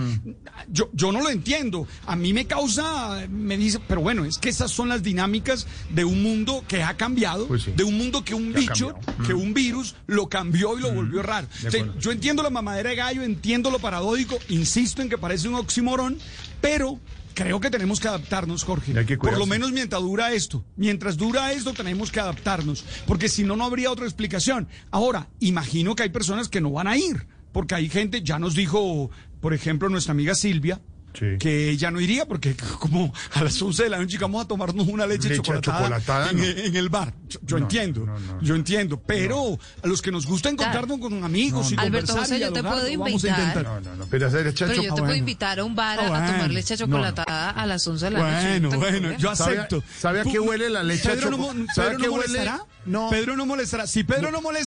yo, 0.70 0.90
yo 0.94 1.12
no 1.12 1.22
lo 1.22 1.30
entiendo. 1.30 1.88
A 2.06 2.16
mí 2.16 2.34
me 2.34 2.46
causa, 2.46 3.28
me 3.30 3.58
dice, 3.58 3.80
pero 3.88 4.02
bueno, 4.02 4.26
es 4.26 4.38
que 4.38 4.50
esas 4.50 4.72
son 4.72 4.90
las 4.90 5.04
dinámicas 5.04 5.68
de 5.90 6.06
un 6.06 6.22
mundo 6.24 6.64
que 6.68 6.84
ha 6.84 6.96
cambiado, 6.96 7.48
Pues 7.48 7.64
sí. 7.64 7.74
de 7.76 7.84
un 7.84 7.98
mundo 7.98 8.24
que 8.24 8.34
un 8.36 8.54
Que 8.54 8.60
bicho, 8.62 8.94
cambiado. 8.94 9.24
que 9.28 9.34
Mm. 9.34 9.42
un 9.42 9.54
virus 9.54 9.96
lo 10.08 10.28
cambió 10.30 10.78
y 10.78 10.82
lo 10.82 10.92
volvió 10.94 11.22
raro. 11.24 11.48
O 11.68 11.72
sea, 11.72 11.86
yo 12.00 12.12
entiendo 12.12 12.44
la 12.44 12.50
mamadera 12.50 12.92
de 12.92 12.96
gallo, 12.96 13.22
entiendo 13.24 13.70
lo 13.72 13.80
paradójico, 13.80 14.38
insisto 14.50 15.02
en 15.02 15.10
que 15.10 15.18
parece 15.18 15.48
un 15.48 15.56
oxímoron, 15.56 16.18
pero 16.62 17.00
creo 17.34 17.60
que 17.60 17.70
tenemos 17.70 18.00
que 18.00 18.08
adaptarnos, 18.08 18.64
Jorge. 18.64 19.06
Que 19.06 19.18
Por 19.18 19.38
lo 19.38 19.46
menos 19.46 19.72
mientras 19.72 20.02
dura 20.02 20.32
esto. 20.32 20.66
Mientras 20.76 21.18
dura 21.18 21.52
esto 21.52 21.74
tenemos 21.74 22.12
que 22.12 22.20
adaptarnos, 22.20 22.86
porque 23.06 23.30
si 23.30 23.44
no, 23.44 23.56
no 23.56 23.66
habría 23.66 23.92
otra 23.92 24.06
explicación. 24.06 24.68
Ahora, 24.92 25.30
imagino 25.40 25.96
que 25.96 26.04
hay 26.04 26.10
personas 26.10 26.50
que 26.50 26.62
no 26.62 26.72
van 26.72 26.88
a 26.88 26.98
ir, 26.98 27.28
porque 27.52 27.76
hay 27.76 27.90
gente, 27.90 28.22
ya 28.24 28.40
nos 28.40 28.56
dijo, 28.56 29.10
por 29.42 29.54
ejemplo, 29.54 29.90
nuestra 29.90 30.12
amiga 30.12 30.36
Silvia, 30.36 30.82
que 31.14 31.70
ella 31.70 31.92
no 31.92 32.02
iría 32.02 32.26
porque 32.26 32.56
como 32.80 33.14
a 33.34 33.44
las 33.44 33.62
11 33.62 33.84
de 33.84 33.90
la 33.90 33.98
noche 34.00 34.18
vamos 34.20 34.44
a 34.44 34.48
tomarnos 34.48 34.88
una 34.88 35.06
leche, 35.06 35.30
Leche 35.30 35.42
chocolatada, 35.42 35.78
chocolatada, 35.80 36.30
en, 36.32 36.38
no. 36.38 36.44
en 36.44 36.76
el 36.76 36.90
bar. 36.90 37.14
Yo, 37.30 37.40
yo 37.44 37.58
No, 37.58 37.64
entiendo, 37.64 38.06
no, 38.06 38.20
no, 38.20 38.42
yo 38.42 38.56
entiendo, 38.56 39.02
pero 39.02 39.58
a 39.84 39.88
los 39.88 40.02
que 40.02 40.12
nos 40.12 40.26
gusta 40.26 40.50
encontrarnos 40.50 41.00
con 41.00 41.24
amigos 41.24 41.72
y 41.72 41.76
Alberto, 41.78 42.14
conversar 42.14 42.20
José, 42.20 42.38
y 42.38 42.40
yo 42.42 42.52
te 42.54 42.62
puedo 42.64 42.76
lo 42.76 43.00
vamos 43.00 43.08
a 43.24 43.28
invitar. 43.28 43.40
intentar. 43.40 43.64
No, 43.64 43.82
no, 43.82 43.96
no, 43.96 44.06
pero 44.10 44.28
hacer 44.28 44.46
leche 44.46 44.66
Pero 44.66 44.76
yo 44.76 44.82
te 44.84 44.90
puedo 44.90 45.04
bueno. 45.04 45.16
invitar 45.18 45.60
a 45.60 45.64
un 45.64 45.76
bar 45.76 46.00
Ah, 46.02 46.08
a, 46.08 46.24
a 46.28 46.32
tomar 46.32 46.52
leche 46.52 46.74
No, 46.76 46.86
chocolatada 46.86 47.50
a 47.52 47.66
las 47.66 47.88
11 47.88 48.06
de 48.06 48.12
la 48.12 48.20
noche. 48.20 48.48
Bueno, 48.60 48.70
¿Te 48.70 48.78
bueno, 48.78 49.18
yo 49.18 49.36
¿Sabe 49.36 49.58
a- 49.58 49.62
acepto. 49.62 49.84
sabe 50.00 50.22
a 50.22 50.24
qué 50.24 50.40
huele 50.40 50.70
la 50.70 50.84
leche 50.84 51.10
Pedro 51.10 51.30
no, 51.32 51.38
choco- 51.38 51.54
mo- 51.54 51.66
sabe 51.74 51.88
a 51.90 51.92
Pedro 51.92 52.06
no 52.08 52.12
molestará? 52.18 52.66
No. 52.86 53.10
Pedro 53.10 53.38
no 53.38 53.46
molestará. 53.46 53.88
Si 53.88 54.04
Pedro 54.04 54.32
no 54.32 54.42
molesta. 54.42 54.66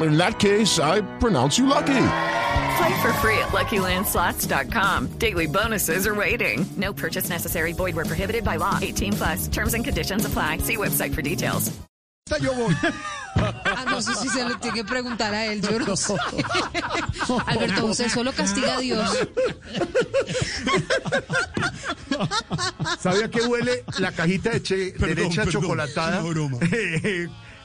In 0.00 0.16
that 0.18 0.38
case, 0.38 0.78
I 0.78 1.02
pronounce 1.18 1.56
you 1.58 1.66
lucky. 1.66 1.94
Play 2.76 3.00
for 3.02 3.12
free 3.22 3.38
at 3.38 3.52
LuckyLandSlots.com. 3.52 5.18
Daily 5.18 5.46
bonuses 5.46 6.06
are 6.06 6.14
waiting. 6.14 6.66
No 6.76 6.92
purchase 6.92 7.28
necessary. 7.28 7.72
Void 7.72 7.94
where 7.94 8.04
prohibited 8.04 8.42
by 8.44 8.56
law. 8.56 8.78
18 8.82 9.12
plus. 9.12 9.48
Terms 9.48 9.74
and 9.74 9.84
conditions 9.84 10.24
apply. 10.24 10.58
See 10.58 10.76
website 10.76 11.14
for 11.14 11.22
details. 11.22 11.70
Yo 12.40 12.52
voy. 12.54 12.72
Ah, 13.36 13.84
no 13.86 13.98
sé 14.00 14.14
si 14.14 14.28
se 14.28 14.42
lo 14.44 14.56
tiene 14.58 14.76
que 14.76 14.84
preguntar 14.84 15.34
a 15.34 15.44
él, 15.52 15.60
yo 15.60 15.78
no 15.78 15.94
sé. 15.94 16.14
Alberto, 17.46 17.84
usted 17.86 18.08
solo 18.08 18.32
castiga 18.32 18.76
a 18.76 18.80
Dios. 18.80 19.28
¿Sabe 22.98 23.24
a 23.24 23.28
qué 23.28 23.42
huele 23.42 23.84
la 23.98 24.10
cajita 24.12 24.50
de, 24.50 24.62
che- 24.62 24.76
de 24.76 24.92
Perdón, 24.92 25.24
leche 25.24 25.36
perdón, 25.44 25.52
chocolatada? 25.52 26.20
una 26.24 26.30
broma. 26.30 26.58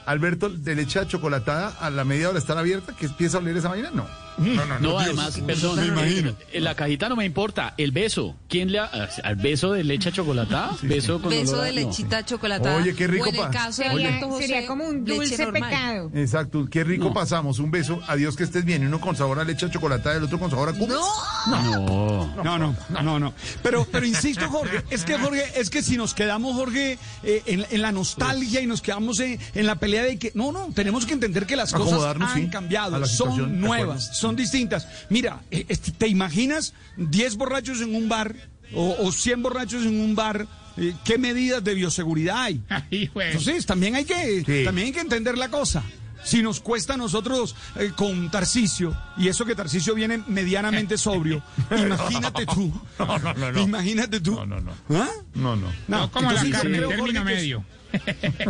Alberto, 0.06 0.48
de 0.48 0.74
leche 0.74 1.06
chocolatada 1.06 1.68
a 1.80 1.90
la 1.90 2.04
media 2.04 2.28
hora 2.28 2.38
estar 2.38 2.58
abierta, 2.58 2.94
que 2.94 3.06
empieza 3.06 3.38
a 3.38 3.40
oler 3.40 3.56
esa 3.56 3.68
vaina? 3.68 3.90
No. 3.92 4.06
No, 4.40 4.64
no, 4.66 4.78
No, 4.78 4.88
Dios. 4.90 5.02
además, 5.04 5.40
perdón, 5.46 5.76
Me 5.76 5.82
eh, 5.84 5.88
imagino. 5.88 6.34
eh, 6.52 6.60
la 6.60 6.74
cajita 6.74 7.08
no 7.08 7.16
me 7.16 7.24
importa, 7.24 7.74
el 7.76 7.92
beso. 7.92 8.36
¿Quién 8.48 8.72
le 8.72 8.78
ha, 8.78 8.90
al 9.22 9.36
beso 9.36 9.72
de 9.72 9.84
leche 9.84 10.10
chocolatada? 10.12 10.76
Beso 10.82 11.20
con 11.20 11.30
Beso 11.30 11.52
olor 11.54 11.64
a- 11.64 11.66
de 11.72 11.80
no. 11.82 11.88
lechita 11.88 12.24
chocolatada. 12.24 12.76
Oye, 12.76 12.94
qué 12.94 13.06
rico 13.06 13.26
O 13.26 13.28
en 13.28 13.36
el 13.36 13.50
caso 13.50 13.82
de 13.82 13.88
José, 14.20 14.46
Sería 14.46 14.66
como 14.66 14.84
un 14.84 15.04
dulce 15.04 15.46
pecado. 15.48 16.10
Exacto, 16.14 16.66
qué 16.70 16.84
rico 16.84 17.12
pasamos. 17.12 17.58
Un 17.58 17.70
beso, 17.70 18.00
adiós 18.08 18.36
que 18.36 18.44
estés 18.44 18.64
bien. 18.64 18.82
Y 18.82 18.86
uno 18.86 19.00
con 19.00 19.14
sabor 19.16 19.38
a 19.40 19.44
leche 19.44 19.68
chocolatada, 19.70 20.16
el 20.16 20.24
otro 20.24 20.38
con 20.38 20.50
sabor 20.50 20.70
a 20.70 20.72
cubo. 20.72 20.88
No. 20.88 22.34
No, 22.42 22.58
no, 22.58 22.74
no, 23.02 23.18
no. 23.18 23.34
Pero, 23.62 23.86
pero 23.90 24.06
insisto, 24.06 24.48
Jorge, 24.48 24.82
es 24.90 25.04
que 25.04 25.18
Jorge, 25.18 25.42
es 25.56 25.70
que 25.70 25.82
si 25.82 25.96
nos 25.96 26.14
quedamos, 26.14 26.54
Jorge, 26.56 26.98
eh, 27.22 27.42
en, 27.46 27.66
en 27.70 27.82
la 27.82 27.92
nostalgia 27.92 28.60
y 28.60 28.66
nos 28.66 28.82
quedamos 28.82 29.20
en, 29.20 29.38
en 29.54 29.66
la 29.66 29.76
pelea 29.76 30.02
de 30.04 30.18
que, 30.18 30.32
no, 30.34 30.52
no, 30.52 30.68
tenemos 30.74 31.06
que 31.06 31.12
entender 31.14 31.46
que 31.46 31.56
las 31.56 31.72
cosas 31.72 32.02
han 32.16 32.34
sí, 32.34 32.48
cambiado, 32.48 33.04
son 33.06 33.60
nuevas, 33.60 34.06
acuerdo. 34.06 34.14
Son 34.30 34.36
distintas. 34.36 34.86
Mira, 35.08 35.42
eh, 35.50 35.66
este, 35.68 35.90
¿te 35.90 36.08
imaginas 36.08 36.72
10 36.96 37.36
borrachos 37.36 37.80
en 37.80 37.94
un 37.94 38.08
bar 38.08 38.34
o, 38.74 38.96
o 39.00 39.12
100 39.12 39.42
borrachos 39.42 39.84
en 39.84 40.00
un 40.00 40.14
bar? 40.14 40.46
Eh, 40.76 40.94
¿Qué 41.04 41.18
medidas 41.18 41.62
de 41.64 41.74
bioseguridad 41.74 42.42
hay? 42.42 42.62
Entonces, 42.90 43.66
también 43.66 43.96
hay 43.96 44.04
que, 44.04 44.62
también 44.64 44.86
hay 44.86 44.92
que 44.92 45.00
entender 45.00 45.36
la 45.36 45.48
cosa. 45.48 45.82
Si 46.22 46.42
nos 46.42 46.60
cuesta 46.60 46.94
a 46.94 46.96
nosotros 46.98 47.56
eh, 47.76 47.92
con 47.96 48.30
Tarcisio, 48.30 48.94
y 49.16 49.28
eso 49.28 49.46
que 49.46 49.54
Tarcisio 49.54 49.94
viene 49.94 50.22
medianamente 50.28 50.96
sobrio, 50.98 51.42
imagínate 51.70 52.46
tú. 52.46 52.72
No, 52.98 53.18
no, 53.18 53.34
no, 53.34 53.52
no. 53.52 53.60
Imagínate 53.60 54.20
tú. 54.20 54.34
No, 54.34 54.46
no, 54.46 54.60
no. 54.60 54.72
¿Ah? 54.90 55.08
No, 55.34 55.56
no. 55.56 55.66
No 55.88 56.10
como 56.10 56.30
la 56.30 56.42
entonces 56.42 56.62
carne, 56.62 56.78
término 56.80 57.24
medio. 57.24 57.64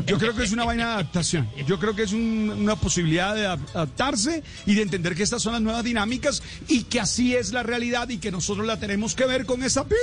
Yo 0.07 0.19
creo 0.19 0.35
que 0.35 0.45
es 0.45 0.53
una 0.53 0.65
vaina 0.65 0.87
de 0.87 0.93
adaptación. 0.95 1.49
Yo 1.67 1.79
creo 1.79 1.95
que 1.95 2.03
es 2.03 2.13
un- 2.13 2.51
una 2.59 2.77
posibilidad 2.77 3.35
de 3.35 3.47
adap- 3.47 3.69
adaptarse 3.75 4.43
y 4.67 4.75
de 4.75 4.83
entender 4.83 5.15
que 5.15 5.23
estas 5.23 5.43
son 5.43 5.53
las 5.53 5.63
nuevas 5.63 5.85
dinámicas 5.85 6.43
y 6.69 6.85
que 6.85 7.01
así 7.01 7.35
es 7.35 7.53
la 7.53 7.63
realidad 7.63 8.09
y 8.09 8.19
que 8.19 8.31
nosotros 8.31 8.67
la 8.67 8.79
tenemos 8.79 9.15
que 9.15 9.27
ver 9.27 9.47
con 9.47 9.63
esa 9.63 9.85
pizca 9.85 9.97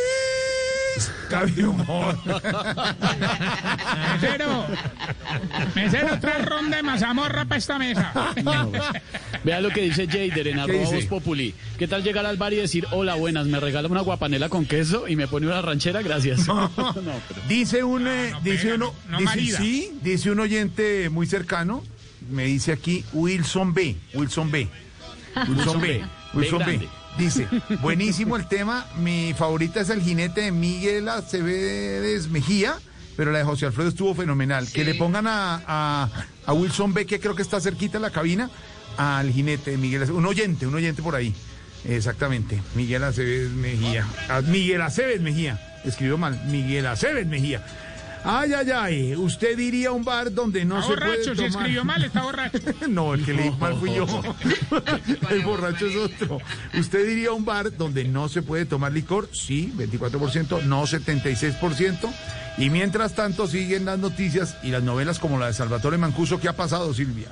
de 1.56 1.66
humor. 1.66 2.18
Mesero, 4.16 4.66
mesero, 5.76 6.20
tres 6.20 6.46
ron 6.46 6.70
de 6.70 6.82
mazamorra 6.84 7.46
para 7.46 7.58
esta 7.58 7.78
mesa. 7.78 8.12
Vea 9.44 9.62
lo 9.62 9.70
que 9.70 9.82
dice 9.82 10.08
Jader 10.08 10.48
en 10.48 10.60
arroba? 10.60 10.84
Voz 10.90 11.06
populi. 11.06 11.54
¿Qué 11.78 11.88
tal 11.88 12.04
llegar 12.04 12.26
al 12.26 12.38
bar 12.38 12.54
y 12.54 12.58
decir, 12.58 12.88
hola, 12.92 13.16
buenas, 13.16 13.46
me 13.48 13.60
regala 13.60 13.88
una 13.88 14.02
guapanela 14.02 14.50
con 14.50 14.66
queso 14.66 15.08
y 15.08 15.16
me 15.16 15.28
pone 15.28 15.48
una 15.48 15.62
ranchera? 15.62 16.02
Gracias. 16.02 16.48
No, 16.48 16.72
pero- 16.76 17.42
Dice 17.48 17.84
un, 17.84 18.08
eh, 18.08 18.34
dice 18.44 18.74
uno, 18.74 18.94
no 19.10 19.18
dice, 19.20 19.30
marida. 19.30 19.58
sí, 19.58 19.92
dice 20.02 20.32
un 20.32 20.40
oyente 20.40 21.10
muy 21.10 21.28
cercano, 21.28 21.84
me 22.30 22.46
dice 22.46 22.72
aquí 22.72 23.06
Wilson 23.14 23.74
B, 23.74 23.96
Wilson 24.14 24.52
B, 24.52 24.68
Wilson 25.48 25.82
B, 25.82 25.88
B 25.88 26.04
Wilson 26.34 26.60
B. 26.66 26.88
Dice, 27.18 27.48
buenísimo 27.82 28.36
el 28.38 28.48
tema, 28.48 28.86
mi 28.98 29.34
favorita 29.36 29.82
es 29.82 29.90
el 29.90 30.02
jinete 30.02 30.42
de 30.42 30.52
Miguel 30.52 31.10
Acevedes 31.10 32.28
Mejía, 32.30 32.76
pero 33.16 33.32
la 33.32 33.40
de 33.40 33.44
José 33.44 33.66
Alfredo 33.66 33.90
estuvo 33.90 34.14
fenomenal. 34.14 34.72
Que 34.72 34.84
le 34.84 34.94
pongan 34.94 35.26
a, 35.26 35.64
a, 35.68 36.10
a 36.46 36.54
Wilson 36.54 36.94
B, 36.94 37.06
que 37.08 37.20
creo 37.20 37.36
que 37.36 37.42
está 37.42 37.60
cerquita 37.60 37.98
en 37.98 38.04
la 38.04 38.12
cabina, 38.12 38.52
al 38.98 39.32
jinete 39.32 39.72
de 39.72 39.78
Miguel 39.78 40.04
Acevedes, 40.04 40.20
un 40.20 40.26
oyente, 40.28 40.68
un 40.68 40.76
oyente 40.76 41.02
por 41.02 41.16
ahí. 41.16 41.34
Exactamente, 41.86 42.62
Miguel 42.76 43.04
Aceves 43.04 43.50
Mejía. 43.52 44.06
Ah, 44.30 44.42
Miguel 44.42 44.82
Aceves 44.82 45.22
Mejía, 45.22 45.60
escribió 45.86 46.18
mal, 46.18 46.40
Miguel 46.46 46.86
Aceves 46.86 47.26
Mejía. 47.26 47.66
Ay, 48.24 48.52
ay, 48.54 48.72
ay, 48.72 49.16
usted 49.16 49.56
diría 49.58 49.92
un 49.92 50.04
bar 50.04 50.34
donde 50.34 50.66
no 50.66 50.80
Está 50.80 50.88
se 50.88 50.94
borracho, 50.94 51.14
puede 51.14 51.24
si 51.24 51.36
tomar... 51.36 51.50
escribió 51.50 51.86
mal, 51.86 52.04
está 52.04 52.24
borracho. 52.24 52.58
No, 52.90 53.14
el 53.14 53.24
que 53.24 53.34
leí 53.34 53.52
mal 53.52 53.76
fui 53.80 53.94
yo. 53.94 54.06
El 55.30 55.44
borracho 55.44 55.88
es 55.88 55.96
otro. 55.96 56.40
¿Usted 56.78 57.08
diría 57.08 57.32
un 57.32 57.46
bar 57.46 57.76
donde 57.78 58.04
no 58.04 58.28
se 58.30 58.42
puede 58.42 58.66
tomar 58.66 58.92
licor? 58.92 59.30
Sí, 59.32 59.74
24%, 59.78 60.64
no 60.64 60.84
76%. 60.84 62.10
Y 62.58 62.70
mientras 62.70 63.14
tanto 63.14 63.48
siguen 63.48 63.86
las 63.86 64.00
noticias 64.00 64.58
y 64.64 64.70
las 64.72 64.84
novelas 64.84 65.20
como 65.20 65.38
la 65.38 65.48
de 65.48 65.54
Salvatore 65.54 65.98
Mancuso. 65.98 66.40
¿Qué 66.40 66.48
ha 66.48 66.56
pasado, 66.56 66.94
Silvia? 66.94 67.28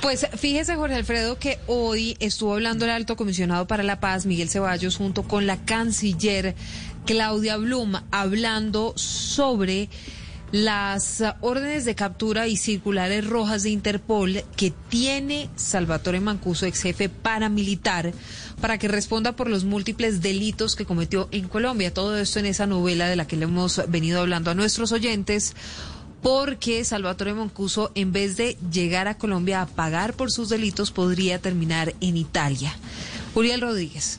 Pues 0.00 0.26
fíjese, 0.36 0.76
Jorge 0.76 0.94
Alfredo, 0.94 1.38
que 1.38 1.58
hoy 1.66 2.16
estuvo 2.20 2.52
hablando 2.54 2.84
el 2.84 2.92
alto 2.92 3.16
comisionado 3.16 3.66
para 3.66 3.82
la 3.82 3.98
paz, 3.98 4.24
Miguel 4.24 4.48
Ceballos, 4.48 4.96
junto 4.96 5.24
con 5.24 5.46
la 5.46 5.56
canciller 5.56 6.54
Claudia 7.06 7.56
Blum, 7.56 7.94
hablando 8.10 8.92
sobre 8.96 9.88
las 10.50 11.22
órdenes 11.40 11.84
de 11.84 11.94
captura 11.94 12.48
y 12.48 12.56
circulares 12.56 13.24
rojas 13.26 13.62
de 13.62 13.70
Interpol 13.70 14.42
que 14.56 14.72
tiene 14.88 15.48
Salvatore 15.54 16.20
Mancuso, 16.20 16.66
ex 16.66 16.82
jefe 16.82 17.08
paramilitar, 17.08 18.12
para 18.60 18.78
que 18.78 18.88
responda 18.88 19.36
por 19.36 19.48
los 19.48 19.64
múltiples 19.64 20.20
delitos 20.20 20.74
que 20.74 20.84
cometió 20.84 21.28
en 21.30 21.46
Colombia. 21.46 21.94
Todo 21.94 22.18
esto 22.18 22.40
en 22.40 22.46
esa 22.46 22.66
novela 22.66 23.08
de 23.08 23.16
la 23.16 23.26
que 23.26 23.36
le 23.36 23.44
hemos 23.44 23.80
venido 23.88 24.20
hablando 24.20 24.50
a 24.50 24.54
nuestros 24.54 24.90
oyentes 24.90 25.54
porque 26.22 26.84
Salvatore 26.84 27.34
Mancuso, 27.34 27.92
en 27.94 28.10
vez 28.10 28.36
de 28.36 28.56
llegar 28.72 29.06
a 29.06 29.16
Colombia 29.16 29.62
a 29.62 29.66
pagar 29.66 30.14
por 30.14 30.32
sus 30.32 30.48
delitos, 30.48 30.90
podría 30.90 31.40
terminar 31.40 31.94
en 32.00 32.16
Italia. 32.16 32.74
Uriel 33.36 33.60
Rodríguez. 33.60 34.18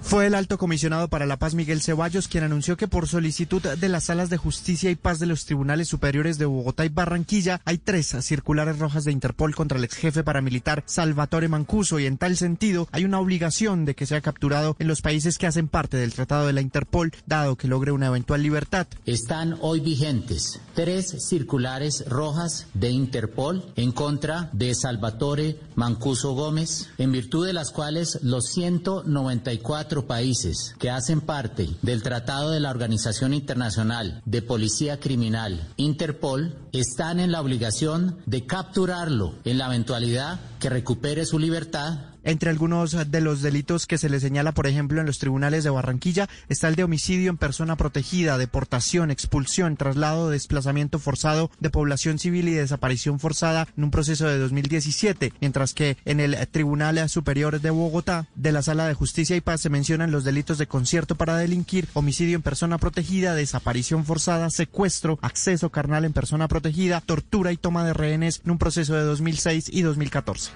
Fue 0.00 0.26
el 0.26 0.34
alto 0.34 0.58
comisionado 0.58 1.08
para 1.08 1.26
la 1.26 1.38
paz 1.38 1.54
Miguel 1.54 1.82
Ceballos 1.82 2.28
quien 2.28 2.44
anunció 2.44 2.76
que 2.76 2.88
por 2.88 3.08
solicitud 3.08 3.60
de 3.60 3.88
las 3.88 4.04
salas 4.04 4.30
de 4.30 4.36
justicia 4.36 4.90
y 4.90 4.94
paz 4.94 5.18
de 5.18 5.26
los 5.26 5.44
tribunales 5.44 5.88
superiores 5.88 6.38
de 6.38 6.46
Bogotá 6.46 6.84
y 6.84 6.88
Barranquilla 6.88 7.60
hay 7.64 7.78
tres 7.78 8.16
circulares 8.20 8.78
rojas 8.78 9.04
de 9.04 9.12
Interpol 9.12 9.54
contra 9.54 9.76
el 9.76 9.84
ex 9.84 9.96
jefe 9.96 10.24
paramilitar 10.24 10.82
Salvatore 10.86 11.48
Mancuso 11.48 11.98
y 11.98 12.06
en 12.06 12.16
tal 12.16 12.36
sentido 12.36 12.88
hay 12.92 13.04
una 13.04 13.20
obligación 13.20 13.84
de 13.84 13.94
que 13.94 14.06
sea 14.06 14.20
capturado 14.20 14.76
en 14.78 14.88
los 14.88 15.02
países 15.02 15.36
que 15.36 15.46
hacen 15.46 15.68
parte 15.68 15.96
del 15.96 16.14
tratado 16.14 16.46
de 16.46 16.52
la 16.52 16.60
Interpol 16.60 17.12
dado 17.26 17.56
que 17.56 17.68
logre 17.68 17.92
una 17.92 18.06
eventual 18.06 18.42
libertad. 18.42 18.86
Están 19.04 19.58
hoy 19.60 19.80
vigentes 19.80 20.60
tres 20.74 21.16
circulares 21.28 22.04
rojas 22.08 22.66
de 22.72 22.90
Interpol 22.90 23.64
en 23.76 23.92
contra 23.92 24.48
de 24.52 24.74
Salvatore 24.74 25.58
Mancuso 25.74 26.34
Gómez, 26.34 26.88
en 26.98 27.12
virtud 27.12 27.46
de 27.46 27.52
las 27.52 27.70
cuales 27.72 28.20
los 28.22 28.46
194 28.52 29.97
países 30.04 30.74
que 30.78 30.90
hacen 30.90 31.20
parte 31.20 31.68
del 31.82 32.02
Tratado 32.02 32.50
de 32.50 32.60
la 32.60 32.70
Organización 32.70 33.34
Internacional 33.34 34.22
de 34.24 34.42
Policía 34.42 35.00
Criminal, 35.00 35.68
Interpol, 35.76 36.56
están 36.72 37.20
en 37.20 37.32
la 37.32 37.40
obligación 37.40 38.18
de 38.26 38.46
capturarlo 38.46 39.34
en 39.44 39.58
la 39.58 39.66
eventualidad 39.66 40.40
que 40.60 40.70
recupere 40.70 41.26
su 41.26 41.38
libertad 41.38 42.08
Entre 42.28 42.50
algunos 42.50 43.10
de 43.10 43.20
los 43.22 43.40
delitos 43.40 43.86
que 43.86 43.96
se 43.96 44.10
le 44.10 44.20
señala, 44.20 44.52
por 44.52 44.66
ejemplo, 44.66 45.00
en 45.00 45.06
los 45.06 45.18
tribunales 45.18 45.64
de 45.64 45.70
Barranquilla, 45.70 46.28
está 46.50 46.68
el 46.68 46.74
de 46.74 46.84
homicidio 46.84 47.30
en 47.30 47.38
persona 47.38 47.74
protegida, 47.74 48.36
deportación, 48.36 49.10
expulsión, 49.10 49.78
traslado, 49.78 50.28
desplazamiento 50.28 50.98
forzado 50.98 51.50
de 51.58 51.70
población 51.70 52.18
civil 52.18 52.48
y 52.48 52.52
desaparición 52.52 53.18
forzada 53.18 53.66
en 53.78 53.84
un 53.84 53.90
proceso 53.90 54.26
de 54.28 54.36
2017, 54.36 55.32
mientras 55.40 55.72
que 55.72 55.96
en 56.04 56.20
el 56.20 56.36
Tribunal 56.48 57.08
Superior 57.08 57.62
de 57.62 57.70
Bogotá, 57.70 58.26
de 58.34 58.52
la 58.52 58.60
Sala 58.60 58.86
de 58.86 58.92
Justicia 58.92 59.34
y 59.34 59.40
Paz, 59.40 59.62
se 59.62 59.70
mencionan 59.70 60.10
los 60.10 60.24
delitos 60.24 60.58
de 60.58 60.66
concierto 60.66 61.14
para 61.14 61.38
delinquir, 61.38 61.88
homicidio 61.94 62.36
en 62.36 62.42
persona 62.42 62.76
protegida, 62.76 63.34
desaparición 63.34 64.04
forzada, 64.04 64.50
secuestro, 64.50 65.18
acceso 65.22 65.70
carnal 65.70 66.04
en 66.04 66.12
persona 66.12 66.46
protegida, 66.46 67.00
tortura 67.00 67.52
y 67.52 67.56
toma 67.56 67.86
de 67.86 67.94
rehenes 67.94 68.42
en 68.44 68.50
un 68.50 68.58
proceso 68.58 68.92
de 68.92 69.04
2006 69.04 69.70
y 69.72 69.80
2014. 69.80 70.50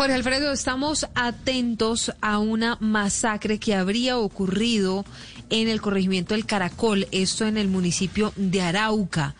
Jorge 0.00 0.14
Alfredo, 0.14 0.50
estamos 0.50 1.06
atentos 1.14 2.10
a 2.22 2.38
una 2.38 2.78
masacre 2.80 3.58
que 3.58 3.74
habría 3.74 4.16
ocurrido 4.16 5.04
en 5.50 5.68
el 5.68 5.82
corregimiento 5.82 6.32
del 6.32 6.46
Caracol, 6.46 7.06
esto 7.12 7.46
en 7.46 7.58
el 7.58 7.68
municipio 7.68 8.32
de 8.34 8.62
Arauca. 8.62 9.34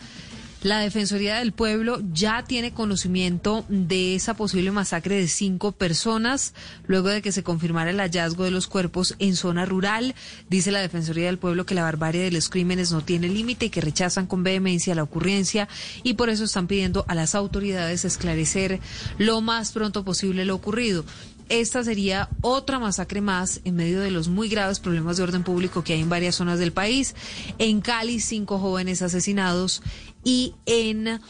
La 0.62 0.80
Defensoría 0.80 1.36
del 1.36 1.52
Pueblo 1.52 2.02
ya 2.12 2.44
tiene 2.44 2.74
conocimiento 2.74 3.64
de 3.70 4.14
esa 4.14 4.34
posible 4.34 4.70
masacre 4.70 5.16
de 5.16 5.26
cinco 5.26 5.72
personas 5.72 6.52
luego 6.86 7.08
de 7.08 7.22
que 7.22 7.32
se 7.32 7.42
confirmara 7.42 7.88
el 7.88 7.98
hallazgo 7.98 8.44
de 8.44 8.50
los 8.50 8.66
cuerpos 8.66 9.14
en 9.20 9.36
zona 9.36 9.64
rural. 9.64 10.14
Dice 10.50 10.70
la 10.70 10.82
Defensoría 10.82 11.26
del 11.26 11.38
Pueblo 11.38 11.64
que 11.64 11.74
la 11.74 11.84
barbarie 11.84 12.22
de 12.22 12.30
los 12.30 12.50
crímenes 12.50 12.92
no 12.92 13.00
tiene 13.00 13.30
límite 13.30 13.66
y 13.66 13.70
que 13.70 13.80
rechazan 13.80 14.26
con 14.26 14.42
vehemencia 14.42 14.94
la 14.94 15.02
ocurrencia 15.02 15.66
y 16.02 16.14
por 16.14 16.28
eso 16.28 16.44
están 16.44 16.66
pidiendo 16.66 17.06
a 17.08 17.14
las 17.14 17.34
autoridades 17.34 18.04
esclarecer 18.04 18.80
lo 19.16 19.40
más 19.40 19.72
pronto 19.72 20.04
posible 20.04 20.44
lo 20.44 20.56
ocurrido 20.56 21.06
esta 21.50 21.82
sería 21.82 22.28
otra 22.42 22.78
masacre 22.78 23.20
más 23.20 23.60
en 23.64 23.74
medio 23.74 24.00
de 24.00 24.12
los 24.12 24.28
muy 24.28 24.48
graves 24.48 24.78
problemas 24.78 25.16
de 25.16 25.24
orden 25.24 25.42
público 25.42 25.82
que 25.82 25.94
hay 25.94 26.00
en 26.00 26.08
varias 26.08 26.36
zonas 26.36 26.60
del 26.60 26.72
país. 26.72 27.16
En 27.58 27.80
Cali, 27.80 28.20
cinco 28.20 28.60
jóvenes 28.60 29.02
asesinados 29.02 29.82
y 30.24 30.54
en 30.66 31.20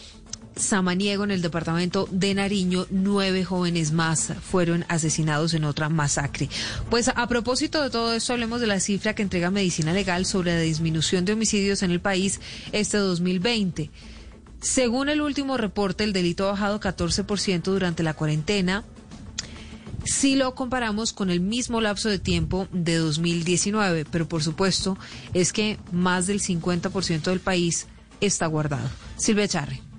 Samaniego, 0.57 1.25
en 1.25 1.31
el 1.31 1.43
departamento 1.43 2.09
de 2.11 2.35
Nariño, 2.35 2.87
nueve 2.91 3.45
jóvenes 3.45 3.93
más 3.93 4.33
fueron 4.43 4.85
asesinados 4.89 5.55
en 5.55 5.65
otra 5.65 5.89
masacre. 5.89 6.49
Pues 6.91 7.09
a 7.09 7.27
propósito 7.29 7.83
de 7.83 7.91
todo 7.91 8.13
esto, 8.13 8.33
hablemos 8.33 8.61
de 8.61 8.67
la 8.67 8.81
cifra 8.81 9.15
que 9.15 9.23
entrega 9.23 9.51
Medicina 9.51 9.93
Legal 9.93 10.27
sobre 10.27 10.55
la 10.55 10.61
disminución 10.61 11.25
de 11.25 11.33
homicidios 11.33 11.83
en 11.83 11.91
el 11.91 12.01
país 12.01 12.41
este 12.73 12.99
2020. 12.99 13.91
Según 14.61 15.09
el 15.09 15.23
último 15.23 15.57
reporte, 15.57 16.05
el 16.05 16.13
delito 16.13 16.47
ha 16.47 16.53
bajado 16.53 16.81
14% 16.81 17.63
durante 17.63 18.03
la 18.03 18.13
cuarentena, 18.13 18.85
si 20.05 20.35
lo 20.35 20.55
comparamos 20.55 21.13
con 21.13 21.31
el 21.31 21.41
mismo 21.41 21.81
lapso 21.81 22.09
de 22.09 22.19
tiempo 22.19 22.69
de 22.73 22.97
2019, 22.97 24.07
pero 24.11 24.29
por 24.29 24.43
supuesto 24.43 24.99
es 25.35 25.53
que 25.53 25.79
más 25.93 26.27
del 26.27 26.41
50% 26.41 27.23
del 27.23 27.41
país 27.41 27.87
está 28.21 28.47
guardado. 28.47 28.89
Silvia 29.17 29.49
Charre. 29.49 29.90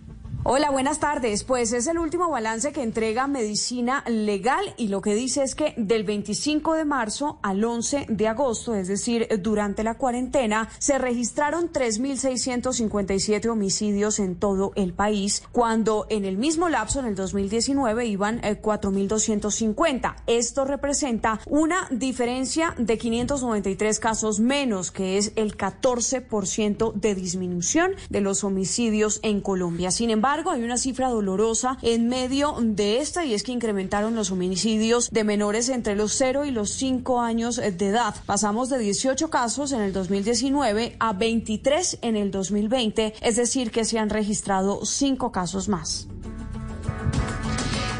Hola, 0.43 0.71
buenas 0.71 0.99
tardes. 0.99 1.43
Pues 1.43 1.71
es 1.71 1.85
el 1.85 1.99
último 1.99 2.31
balance 2.31 2.71
que 2.71 2.81
entrega 2.81 3.27
Medicina 3.27 4.03
Legal 4.07 4.73
y 4.75 4.87
lo 4.87 4.99
que 4.99 5.13
dice 5.13 5.43
es 5.43 5.53
que 5.53 5.75
del 5.77 6.03
25 6.03 6.73
de 6.73 6.83
marzo 6.83 7.37
al 7.43 7.63
11 7.63 8.07
de 8.09 8.27
agosto, 8.27 8.73
es 8.73 8.87
decir, 8.87 9.27
durante 9.39 9.83
la 9.83 9.99
cuarentena, 9.99 10.67
se 10.79 10.97
registraron 10.97 11.71
3.657 11.71 13.51
homicidios 13.51 14.17
en 14.17 14.35
todo 14.35 14.71
el 14.73 14.93
país, 14.93 15.43
cuando 15.51 16.07
en 16.09 16.25
el 16.25 16.39
mismo 16.39 16.69
lapso, 16.69 17.01
en 17.01 17.05
el 17.05 17.13
2019, 17.13 18.07
iban 18.07 18.41
4.250. 18.41 20.15
Esto 20.25 20.65
representa 20.65 21.39
una 21.45 21.87
diferencia 21.91 22.73
de 22.79 22.97
593 22.97 23.99
casos 23.99 24.39
menos, 24.39 24.89
que 24.89 25.19
es 25.19 25.33
el 25.35 25.55
14% 25.55 26.93
de 26.93 27.13
disminución 27.13 27.91
de 28.09 28.21
los 28.21 28.43
homicidios 28.43 29.19
en 29.21 29.41
Colombia. 29.41 29.91
Sin 29.91 30.09
embargo, 30.09 30.30
hay 30.31 30.63
una 30.63 30.77
cifra 30.77 31.09
dolorosa 31.09 31.77
en 31.81 32.07
medio 32.07 32.55
de 32.61 32.99
esta 32.99 33.25
y 33.25 33.33
es 33.33 33.43
que 33.43 33.51
incrementaron 33.51 34.15
los 34.15 34.31
homicidios 34.31 35.09
de 35.09 35.25
menores 35.25 35.67
entre 35.67 35.95
los 35.95 36.13
0 36.13 36.45
y 36.45 36.51
los 36.51 36.71
5 36.71 37.19
años 37.19 37.57
de 37.57 37.87
edad. 37.87 38.15
Pasamos 38.25 38.69
de 38.69 38.79
18 38.79 39.29
casos 39.29 39.73
en 39.73 39.81
el 39.81 39.91
2019 39.91 40.95
a 40.99 41.11
23 41.11 41.99
en 42.01 42.15
el 42.15 42.31
2020, 42.31 43.13
es 43.21 43.35
decir, 43.35 43.71
que 43.71 43.83
se 43.83 43.99
han 43.99 44.09
registrado 44.09 44.85
5 44.85 45.33
casos 45.33 45.67
más. 45.67 46.07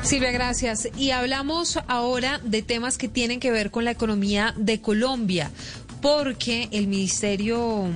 Silvia, 0.02 0.32
gracias. 0.32 0.88
Y 0.96 1.12
hablamos 1.12 1.80
ahora 1.88 2.40
de 2.46 2.62
temas 2.62 2.98
que 2.98 3.10
tienen 3.10 3.42
que 3.42 3.52
ver 3.52 3.72
con 3.72 3.84
la 3.84 3.92
economía 3.92 4.54
de 4.58 4.80
Colombia, 4.80 5.52
porque 6.02 6.70
el 6.72 6.88
ministerio, 6.88 7.88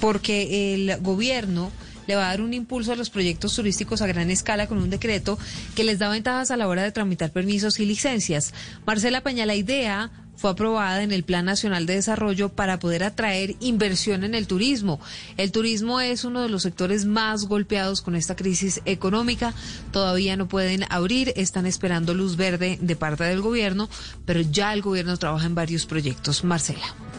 porque 0.00 0.74
el 0.74 1.00
gobierno 1.00 1.72
le 2.10 2.16
va 2.16 2.24
a 2.26 2.30
dar 2.30 2.40
un 2.40 2.54
impulso 2.54 2.90
a 2.92 2.96
los 2.96 3.08
proyectos 3.08 3.54
turísticos 3.54 4.02
a 4.02 4.06
gran 4.08 4.30
escala 4.30 4.66
con 4.66 4.78
un 4.78 4.90
decreto 4.90 5.38
que 5.76 5.84
les 5.84 6.00
da 6.00 6.08
ventajas 6.08 6.50
a 6.50 6.56
la 6.56 6.66
hora 6.66 6.82
de 6.82 6.90
tramitar 6.90 7.30
permisos 7.30 7.78
y 7.78 7.86
licencias. 7.86 8.52
Marcela 8.84 9.20
Peña, 9.20 9.46
la 9.46 9.54
idea 9.54 10.10
fue 10.34 10.50
aprobada 10.50 11.04
en 11.04 11.12
el 11.12 11.22
Plan 11.22 11.44
Nacional 11.44 11.86
de 11.86 11.94
Desarrollo 11.94 12.48
para 12.48 12.80
poder 12.80 13.04
atraer 13.04 13.54
inversión 13.60 14.24
en 14.24 14.34
el 14.34 14.48
turismo. 14.48 14.98
El 15.36 15.52
turismo 15.52 16.00
es 16.00 16.24
uno 16.24 16.42
de 16.42 16.48
los 16.48 16.62
sectores 16.62 17.04
más 17.04 17.44
golpeados 17.44 18.02
con 18.02 18.16
esta 18.16 18.34
crisis 18.34 18.80
económica. 18.86 19.54
Todavía 19.92 20.36
no 20.36 20.48
pueden 20.48 20.86
abrir, 20.90 21.32
están 21.36 21.64
esperando 21.64 22.12
luz 22.12 22.34
verde 22.34 22.76
de 22.80 22.96
parte 22.96 23.22
del 23.22 23.40
gobierno, 23.40 23.88
pero 24.26 24.40
ya 24.40 24.72
el 24.72 24.82
gobierno 24.82 25.16
trabaja 25.16 25.46
en 25.46 25.54
varios 25.54 25.86
proyectos. 25.86 26.42
Marcela. 26.42 27.09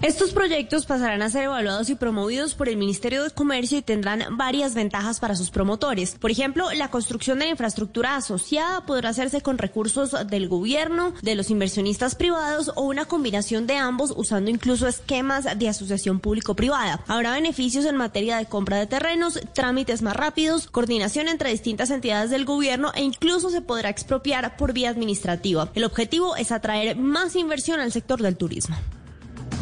Estos 0.00 0.30
proyectos 0.30 0.86
pasarán 0.86 1.22
a 1.22 1.28
ser 1.28 1.44
evaluados 1.44 1.90
y 1.90 1.96
promovidos 1.96 2.54
por 2.54 2.68
el 2.68 2.76
Ministerio 2.76 3.24
de 3.24 3.30
Comercio 3.30 3.78
y 3.78 3.82
tendrán 3.82 4.36
varias 4.36 4.76
ventajas 4.76 5.18
para 5.18 5.34
sus 5.34 5.50
promotores. 5.50 6.14
Por 6.20 6.30
ejemplo, 6.30 6.70
la 6.72 6.88
construcción 6.88 7.40
de 7.40 7.46
la 7.46 7.50
infraestructura 7.50 8.14
asociada 8.14 8.86
podrá 8.86 9.08
hacerse 9.08 9.40
con 9.40 9.58
recursos 9.58 10.14
del 10.28 10.48
gobierno, 10.48 11.14
de 11.22 11.34
los 11.34 11.50
inversionistas 11.50 12.14
privados 12.14 12.70
o 12.76 12.82
una 12.82 13.06
combinación 13.06 13.66
de 13.66 13.74
ambos 13.74 14.14
usando 14.16 14.52
incluso 14.52 14.86
esquemas 14.86 15.58
de 15.58 15.68
asociación 15.68 16.20
público-privada. 16.20 17.02
Habrá 17.08 17.32
beneficios 17.32 17.84
en 17.84 17.96
materia 17.96 18.36
de 18.36 18.46
compra 18.46 18.78
de 18.78 18.86
terrenos, 18.86 19.40
trámites 19.52 20.00
más 20.02 20.14
rápidos, 20.14 20.68
coordinación 20.68 21.26
entre 21.26 21.50
distintas 21.50 21.90
entidades 21.90 22.30
del 22.30 22.44
gobierno 22.44 22.92
e 22.94 23.02
incluso 23.02 23.50
se 23.50 23.62
podrá 23.62 23.88
expropiar 23.88 24.56
por 24.56 24.72
vía 24.72 24.90
administrativa. 24.90 25.70
El 25.74 25.82
objetivo 25.82 26.36
es 26.36 26.52
atraer 26.52 26.96
más 26.96 27.34
inversión 27.34 27.80
al 27.80 27.90
sector 27.90 28.22
del 28.22 28.36
turismo. 28.36 28.76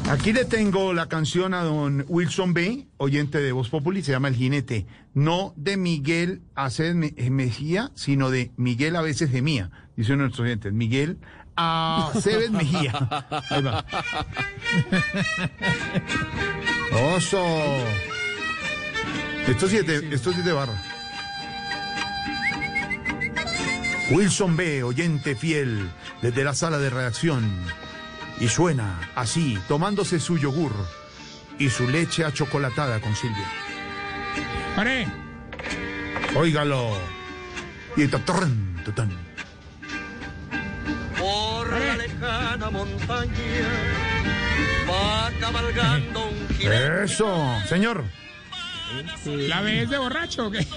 Aquí 0.09 0.33
le 0.33 0.45
tengo 0.45 0.95
la 0.95 1.09
canción 1.09 1.53
a 1.53 1.65
don 1.65 2.05
Wilson 2.07 2.55
B., 2.55 2.87
oyente 2.97 3.39
de 3.39 3.51
Voz 3.51 3.71
Populi, 3.71 4.05
se 4.05 4.13
llama 4.13 4.29
El 4.29 4.37
Jinete. 4.37 4.87
No 5.15 5.53
de 5.57 5.77
Miguel 5.77 6.43
Aceves 6.55 7.13
Mejía, 7.31 7.91
sino 7.97 8.31
de 8.31 8.53
Miguel 8.57 8.95
a 8.95 9.03
veces 9.03 9.31
gemía, 9.31 9.73
dice 9.97 10.13
uno 10.13 10.23
de 10.23 10.29
nuestros 10.29 10.45
oyentes. 10.45 10.73
Miguel 10.73 11.19
Aceves 11.57 12.53
Mejía. 12.53 12.93
Ahí 13.51 13.63
va. 13.63 13.85
Oso. 17.17 17.45
Esto 19.49 19.69
sí 19.69 19.79
es 19.79 19.87
de, 19.89 20.15
esto 20.15 20.33
sí 20.33 20.39
es 20.39 20.45
de 20.45 20.53
barra. 20.53 20.81
Wilson 24.13 24.57
B., 24.57 24.85
oyente 24.85 25.35
fiel, 25.35 25.91
desde 26.23 26.45
la 26.45 26.55
sala 26.55 26.79
de 26.79 26.91
redacción. 26.91 27.45
Y 28.39 28.49
suena 28.49 29.11
así, 29.15 29.59
tomándose 29.67 30.21
su 30.21 30.37
yogur 30.37 30.73
y 31.59 31.71
su 31.71 31.89
leche 31.89 32.25
achocolatada 32.25 33.01
con 33.01 33.15
Silvia. 33.17 33.47
¡Pare! 34.75 35.07
Óigalo. 36.35 36.99
Y 37.97 38.07
tatán, 38.09 38.83
tatán. 38.85 39.11
Por 41.19 41.71
la 41.81 41.97
lejana 41.97 42.71
montaña 42.71 43.33
va 44.89 45.31
cabalgando 45.41 46.27
un 46.27 46.49
jinete. 46.57 47.05
Eso, 47.05 47.59
señor. 47.69 48.05
¿La 49.27 49.61
ves 49.63 49.91
de 49.91 49.99
borracho 49.99 50.47
o 50.47 50.51
qué? 50.51 50.67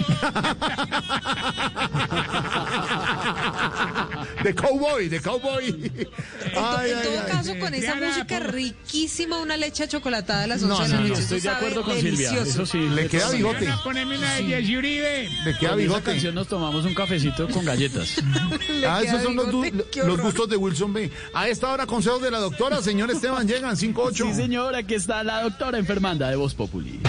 De 4.44 4.56
cowboy, 4.56 5.10
de 5.10 5.20
cowboy. 5.22 5.66
En, 5.68 5.90
to- 6.54 6.82
en 6.82 7.02
todo 7.04 7.26
caso, 7.28 7.60
con 7.60 7.74
esa 7.74 7.96
música 7.96 8.40
riquísima, 8.40 9.38
una 9.38 9.58
leche 9.58 9.88
chocolatada 9.88 10.44
a 10.44 10.48
las 10.48 10.64
11 10.64 10.68
No, 10.74 10.80
de 10.84 10.88
la 10.90 10.96
no, 10.96 11.02
noche. 11.02 11.14
no, 11.14 11.20
estoy 11.20 11.40
de 11.42 11.50
acuerdo 11.50 11.84
con 11.84 11.96
Silvia. 11.96 12.32
delicioso. 12.32 12.50
Eso 12.64 12.66
sí. 12.66 12.78
Le 12.90 13.08
queda 13.08 13.30
bigote. 13.32 13.56
maneras. 13.60 13.82
Poneme 13.82 14.18
una 14.18 14.34
de 14.36 14.44
Jesse 14.44 14.78
Uribe. 14.78 15.30
Le 15.46 15.58
queda 15.58 15.58
Con 15.58 15.66
esa 15.68 15.76
bigote. 15.76 16.04
canción 16.04 16.36
nos 16.36 16.48
tomamos 16.48 16.86
un 16.86 16.94
cafecito 16.94 17.48
con 17.50 17.66
galletas. 17.66 18.16
Ah, 18.88 19.02
esos 19.04 19.22
son 19.24 19.36
los, 19.36 19.52
gustos 20.22 20.50
de 20.50 20.56
Wilson 20.56 20.94
B. 20.94 21.12
A 21.34 21.48
esta 21.48 21.70
hora, 21.72 21.86
consejos 21.86 22.22
de 22.22 22.32
la 22.32 22.40
doctora. 22.40 22.82
Señor 22.82 23.12
Esteban, 23.12 23.48
llegan 23.48 23.76
5-8. 23.76 24.14
Sí, 24.30 24.34
señor, 24.34 24.76
aquí 24.76 24.96
está 24.96 25.24
la 25.24 25.44
doctora 25.44 25.78
enfermanda 25.78 26.30
de 26.30 26.36
Voz 26.38 26.54
Populi. 26.56 27.00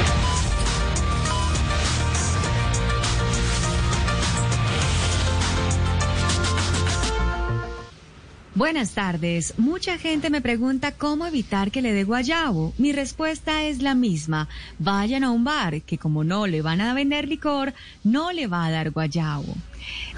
Buenas 8.60 8.92
tardes. 8.92 9.54
Mucha 9.56 9.96
gente 9.96 10.28
me 10.28 10.42
pregunta 10.42 10.92
cómo 10.92 11.26
evitar 11.26 11.70
que 11.70 11.80
le 11.80 11.94
dé 11.94 12.04
guayabo. 12.04 12.74
Mi 12.76 12.92
respuesta 12.92 13.64
es 13.64 13.80
la 13.80 13.94
misma. 13.94 14.48
Vayan 14.78 15.24
a 15.24 15.30
un 15.30 15.44
bar 15.44 15.80
que 15.80 15.96
como 15.96 16.24
no 16.24 16.46
le 16.46 16.60
van 16.60 16.82
a 16.82 16.92
vender 16.92 17.26
licor, 17.26 17.72
no 18.04 18.32
le 18.32 18.48
va 18.48 18.66
a 18.66 18.70
dar 18.70 18.90
guayabo. 18.90 19.54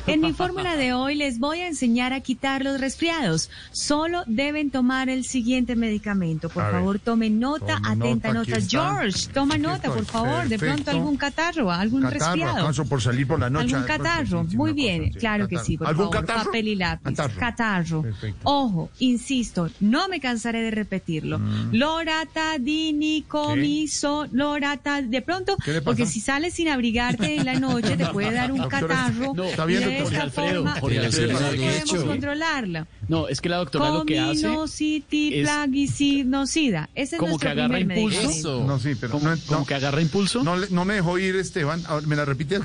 En 0.07 0.21
mi 0.21 0.33
fórmula 0.33 0.77
de 0.77 0.93
hoy 0.95 1.15
les 1.15 1.39
voy 1.39 1.61
a 1.61 1.69
enseñar 1.69 2.13
a 2.13 2.21
quitar 2.21 2.65
los 2.65 2.81
resfriados. 2.81 3.51
Solo 3.71 4.25
deben 4.27 4.71
tomar 4.71 5.09
el 5.09 5.25
siguiente 5.25 5.77
medicamento. 5.77 6.49
Por 6.49 6.63
A 6.63 6.67
ver. 6.67 6.75
favor, 6.77 6.99
tomen 6.99 7.39
nota, 7.39 7.77
Tome 7.83 7.89
atenta 7.89 8.33
nota. 8.33 8.59
George, 8.61 9.29
toma 9.33 9.55
Aquí 9.55 9.63
nota, 9.63 9.93
por 9.93 10.05
favor. 10.05 10.49
De 10.49 10.59
pronto 10.59 10.91
algún 10.91 11.17
catarro, 11.17 11.71
algún 11.71 12.03
Catarro, 12.03 12.35
resfriado. 12.35 12.85
por 12.89 13.01
salir 13.03 13.27
por 13.27 13.39
la 13.41 13.51
noche. 13.51 13.75
Algún 13.75 13.87
catarro, 13.87 14.45
muy 14.55 14.73
bien, 14.73 15.11
claro 15.13 15.47
que 15.49 15.59
sí, 15.59 15.77
por 15.79 15.87
¿Algún 15.89 16.07
favor, 16.11 16.27
catarro? 16.27 16.45
papel 16.47 16.69
y 16.69 16.75
lápiz. 16.75 17.15
Catarro. 17.39 18.05
Ojo, 18.45 18.91
insisto, 18.99 19.69
no 19.81 20.09
me 20.09 20.21
cansaré 20.21 20.63
de 20.63 20.71
repetirlo. 20.73 21.39
Mm. 21.39 21.71
Loratadinicomiso, 21.73 24.27
lorata, 24.33 25.03
de 25.03 25.23
pronto, 25.23 25.57
porque 25.85 26.07
si 26.07 26.21
sales 26.21 26.55
sin 26.55 26.69
abrigarte 26.69 27.37
en 27.37 27.45
la 27.47 27.59
noche 27.61 27.97
te 27.97 28.07
puede 28.07 28.33
dar 28.33 28.51
un 28.53 28.63
catarro. 28.69 29.33
no, 29.35 29.45
está 29.53 29.65
bien, 29.67 29.81
de 29.81 29.87
doctor 29.87 30.13
esta 30.13 30.23
Alfredo, 30.25 30.55
forma 30.63 30.81
Jorge 30.81 30.99
Alfredo, 30.99 31.33
no 31.33 31.39
podemos 31.39 31.85
dicho. 31.85 32.07
controlarla. 32.07 32.87
No, 33.09 33.29
es 33.29 33.41
que 33.41 33.49
la 33.49 33.57
doctora 33.59 33.91
lo 33.91 34.05
que 34.05 34.19
hace 34.21 34.43
Cominocytiplaguicidnocida. 34.43 36.89
Ese 36.95 37.17
es 37.17 37.21
como 37.21 37.39
que 37.39 37.49
agarra 37.49 37.79
impulso. 37.81 38.65
No, 38.67 38.79
sí, 38.79 38.95
pero 39.01 39.13
como, 39.13 39.31
no, 39.31 39.37
como 39.47 39.67
que 39.67 39.75
agarra 39.75 40.01
impulso. 40.03 40.43
No, 40.43 40.57
le- 40.57 40.69
no 40.71 40.85
me 40.85 40.95
dejó 40.95 41.19
ir, 41.19 41.37
Esteban. 41.37 41.83
A 41.87 41.97
ver, 41.97 42.07
¿Me 42.07 42.17
la 42.17 42.25
repite? 42.25 42.61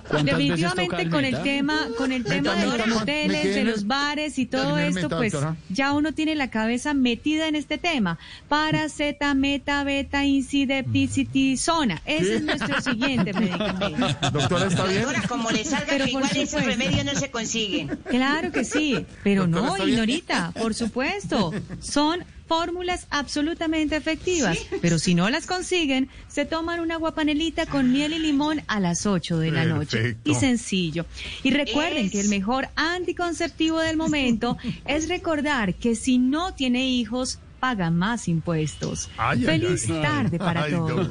¿Cuántas 0.09 0.39
veces 0.39 0.61
definitivamente 0.61 1.06
con 1.11 1.25
el 1.25 1.43
tema 1.43 1.89
con 1.97 2.13
el 2.13 2.25
tema 2.25 2.55
de 2.55 2.67
los 2.67 3.03
quedé 3.05 3.55
de 3.55 3.65
los 3.65 3.87
bares 3.87 4.39
y 4.39 4.47
todo 4.47 4.79
esto, 4.79 5.09
pues 5.09 5.37
ya 5.69 5.93
uno 5.93 6.13
tiene 6.13 6.35
la 6.35 6.51
cabeza 6.51 6.95
metida 6.95 7.49
en 7.49 7.55
este 7.55 7.79
tema. 7.79 8.19
Paraceta, 8.49 9.35
meta, 9.35 9.85
beta, 9.85 10.25
incidepticitizona. 10.25 12.03
Ese 12.05 12.37
es 12.37 12.43
nuestro 12.43 12.81
siguiente 12.81 13.33
medicamento. 13.33 14.07
Doctora, 14.33 14.67
¿está 14.67 14.85
bien? 14.85 15.03
Doctora, 15.03 15.29
como 15.29 15.51
le 15.51 15.65
salga 15.65 15.87
Pero 15.89 16.07
igual 16.07 16.25
esos 16.25 16.51
supuesto. 16.61 16.69
remedios 16.69 17.05
no 17.05 17.15
se 17.15 17.31
consiguen. 17.31 17.89
Claro 18.09 18.53
que 18.53 18.65
sí, 18.65 19.05
pero 19.23 19.47
Doctora, 19.47 19.79
no. 19.85 19.89
Ignorita, 19.89 20.53
por 20.61 20.75
supuesto. 20.75 21.53
Son 21.81 22.25
fórmulas 22.47 23.07
absolutamente 23.11 23.97
efectivas, 23.97 24.59
pero 24.81 24.99
si 24.99 25.15
no 25.15 25.29
las 25.31 25.47
consiguen, 25.47 26.09
se 26.29 26.45
toman 26.45 26.81
una 26.81 26.97
guapanelita 26.97 27.67
con 27.67 27.93
miel 27.93 28.13
y 28.13 28.19
limón 28.19 28.63
a 28.69 28.81
las 28.81 29.05
8 29.07 29.39
de 29.39 29.51
la 29.51 29.65
noche. 29.65 29.97
Perfecto. 29.99 30.31
Y 30.31 30.35
sencillo. 30.35 31.07
Y 31.43 31.51
recuerden 31.51 32.07
Es- 32.07 32.13
que 32.13 32.21
el 32.21 32.29
mejor 32.29 32.69
anticonceptivo 32.77 33.81
del 33.81 33.97
momento 33.97 34.57
es 34.87 35.09
recordar 35.09 35.75
que 35.75 35.95
si 35.97 36.19
no 36.19 36.55
tiene 36.55 36.89
hijos, 36.89 37.39
paga 37.61 37.91
más 37.91 38.29
impuestos. 38.29 39.09
Ay, 39.17 39.43
Feliz 39.43 39.89
ay. 39.91 40.03
tarde 40.03 40.39
para 40.39 40.69
todos. 40.69 41.09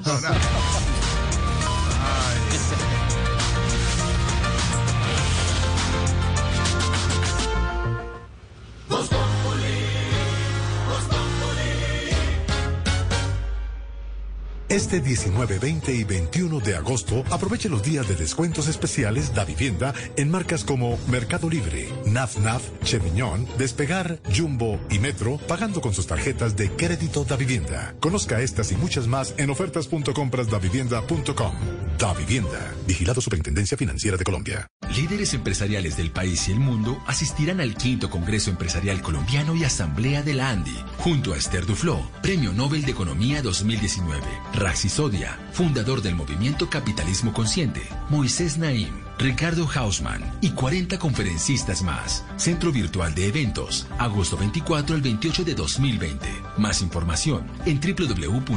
Este 14.75 14.99
19, 14.99 15.57
20 15.57 15.93
y 15.93 16.03
21 16.03 16.59
de 16.59 16.75
agosto, 16.75 17.23
aproveche 17.31 17.69
los 17.69 17.81
días 17.81 18.05
de 18.09 18.15
descuentos 18.15 18.67
especiales 18.67 19.33
da 19.33 19.45
vivienda 19.45 19.93
en 20.17 20.29
marcas 20.29 20.65
como 20.65 20.99
Mercado 21.07 21.49
Libre, 21.49 21.87
Naf 22.05 22.37
Naf, 22.39 22.61
Chevignon, 22.83 23.47
Despegar, 23.57 24.19
Jumbo 24.35 24.77
y 24.89 24.99
Metro, 24.99 25.37
pagando 25.47 25.79
con 25.79 25.93
sus 25.93 26.07
tarjetas 26.07 26.57
de 26.57 26.69
crédito 26.71 27.23
da 27.23 27.37
vivienda. 27.37 27.95
Conozca 28.01 28.41
estas 28.41 28.73
y 28.73 28.75
muchas 28.75 29.07
más 29.07 29.33
en 29.37 29.49
ofertas.comprasdavivienda.com. 29.49 31.55
Da 31.97 32.13
Vivienda, 32.13 32.73
vigilado 32.85 33.21
Superintendencia 33.21 33.77
Financiera 33.77 34.17
de 34.17 34.25
Colombia. 34.25 34.67
Líderes 34.93 35.33
empresariales 35.33 35.95
del 35.95 36.11
país 36.11 36.49
y 36.49 36.51
el 36.51 36.59
mundo 36.59 37.01
asistirán 37.07 37.61
al 37.61 37.75
quinto 37.75 38.09
Congreso 38.09 38.49
Empresarial 38.49 39.01
Colombiano 39.01 39.55
y 39.55 39.63
Asamblea 39.63 40.21
de 40.21 40.33
la 40.33 40.49
ANDI, 40.49 40.75
junto 40.97 41.33
a 41.33 41.37
Esther 41.37 41.65
Duflo, 41.65 42.11
Premio 42.21 42.51
Nobel 42.51 42.83
de 42.83 42.91
Economía 42.91 43.41
2019, 43.41 44.21
Raxi 44.65 44.89
Sodia, 44.89 45.37
fundador 45.51 46.01
del 46.01 46.15
movimiento 46.15 46.67
Capitalismo 46.71 47.31
Consciente, 47.33 47.83
Moisés 48.09 48.57
Naim, 48.57 48.95
Ricardo 49.19 49.69
Hausman 49.71 50.23
y 50.41 50.49
40 50.53 50.97
conferencistas 50.97 51.83
más. 51.83 52.25
Centro 52.35 52.71
Virtual 52.71 53.13
de 53.13 53.27
Eventos, 53.27 53.85
agosto 53.99 54.37
24 54.37 54.95
al 54.95 55.03
28 55.03 55.43
de 55.43 55.53
2020. 55.53 56.27
Más 56.57 56.81
información 56.81 57.45
en 57.67 57.79
www.andi.com.co. 57.79 58.47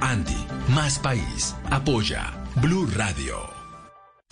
Andy, 0.00 0.46
más 0.68 0.98
país. 0.98 1.54
Apoya 1.70 2.32
Blue 2.62 2.88
Radio. 2.96 3.57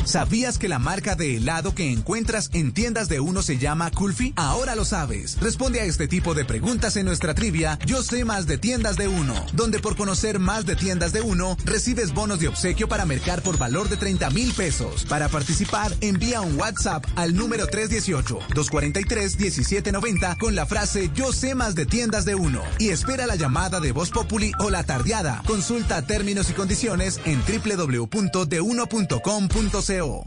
¿Sabías 0.07 0.59
que 0.59 0.69
la 0.69 0.79
marca 0.79 1.17
de 1.17 1.37
helado 1.37 1.75
que 1.75 1.91
encuentras 1.91 2.51
en 2.53 2.73
tiendas 2.73 3.09
de 3.09 3.19
uno 3.19 3.43
se 3.43 3.59
llama 3.59 3.91
Kulfi? 3.91 4.33
Ahora 4.37 4.77
lo 4.77 4.85
sabes. 4.85 5.37
Responde 5.41 5.81
a 5.81 5.85
este 5.85 6.07
tipo 6.07 6.33
de 6.33 6.45
preguntas 6.45 6.95
en 6.97 7.07
nuestra 7.07 7.35
trivia 7.35 7.77
Yo 7.85 8.05
sé 8.05 8.25
más 8.25 8.47
de 8.47 8.57
tiendas 8.57 8.97
de 8.97 9.09
uno, 9.09 9.35
donde 9.53 9.81
por 9.81 9.97
conocer 9.97 10.39
más 10.39 10.65
de 10.65 10.77
tiendas 10.77 11.13
de 11.13 11.23
uno, 11.23 11.57
recibes 11.65 12.15
bonos 12.15 12.39
de 12.39 12.47
obsequio 12.47 12.87
para 12.87 13.05
mercar 13.05 13.43
por 13.43 13.59
valor 13.59 13.89
de 13.89 13.97
30 13.97 14.31
mil 14.31 14.53
pesos. 14.53 15.05
Para 15.07 15.29
participar, 15.29 15.93
envía 16.01 16.41
un 16.41 16.57
WhatsApp 16.57 17.05
al 17.17 17.35
número 17.35 17.67
318-243-1790 17.67 20.39
con 20.39 20.55
la 20.55 20.67
frase 20.67 21.11
Yo 21.17 21.33
sé 21.33 21.57
más 21.57 21.75
de 21.75 21.85
tiendas 21.85 22.25
de 22.25 22.37
uno 22.37 22.63
y 22.79 22.91
espera 22.91 23.27
la 23.27 23.35
llamada 23.35 23.81
de 23.81 23.91
Voz 23.91 24.11
Populi 24.11 24.53
o 24.61 24.71
la 24.71 24.85
tardeada. 24.85 25.43
Consulta 25.49 26.07
términos 26.07 26.49
y 26.49 26.53
condiciones 26.53 27.21
en 27.25 27.43
www.deuno.com.co 27.43 29.96
co. 29.97 30.25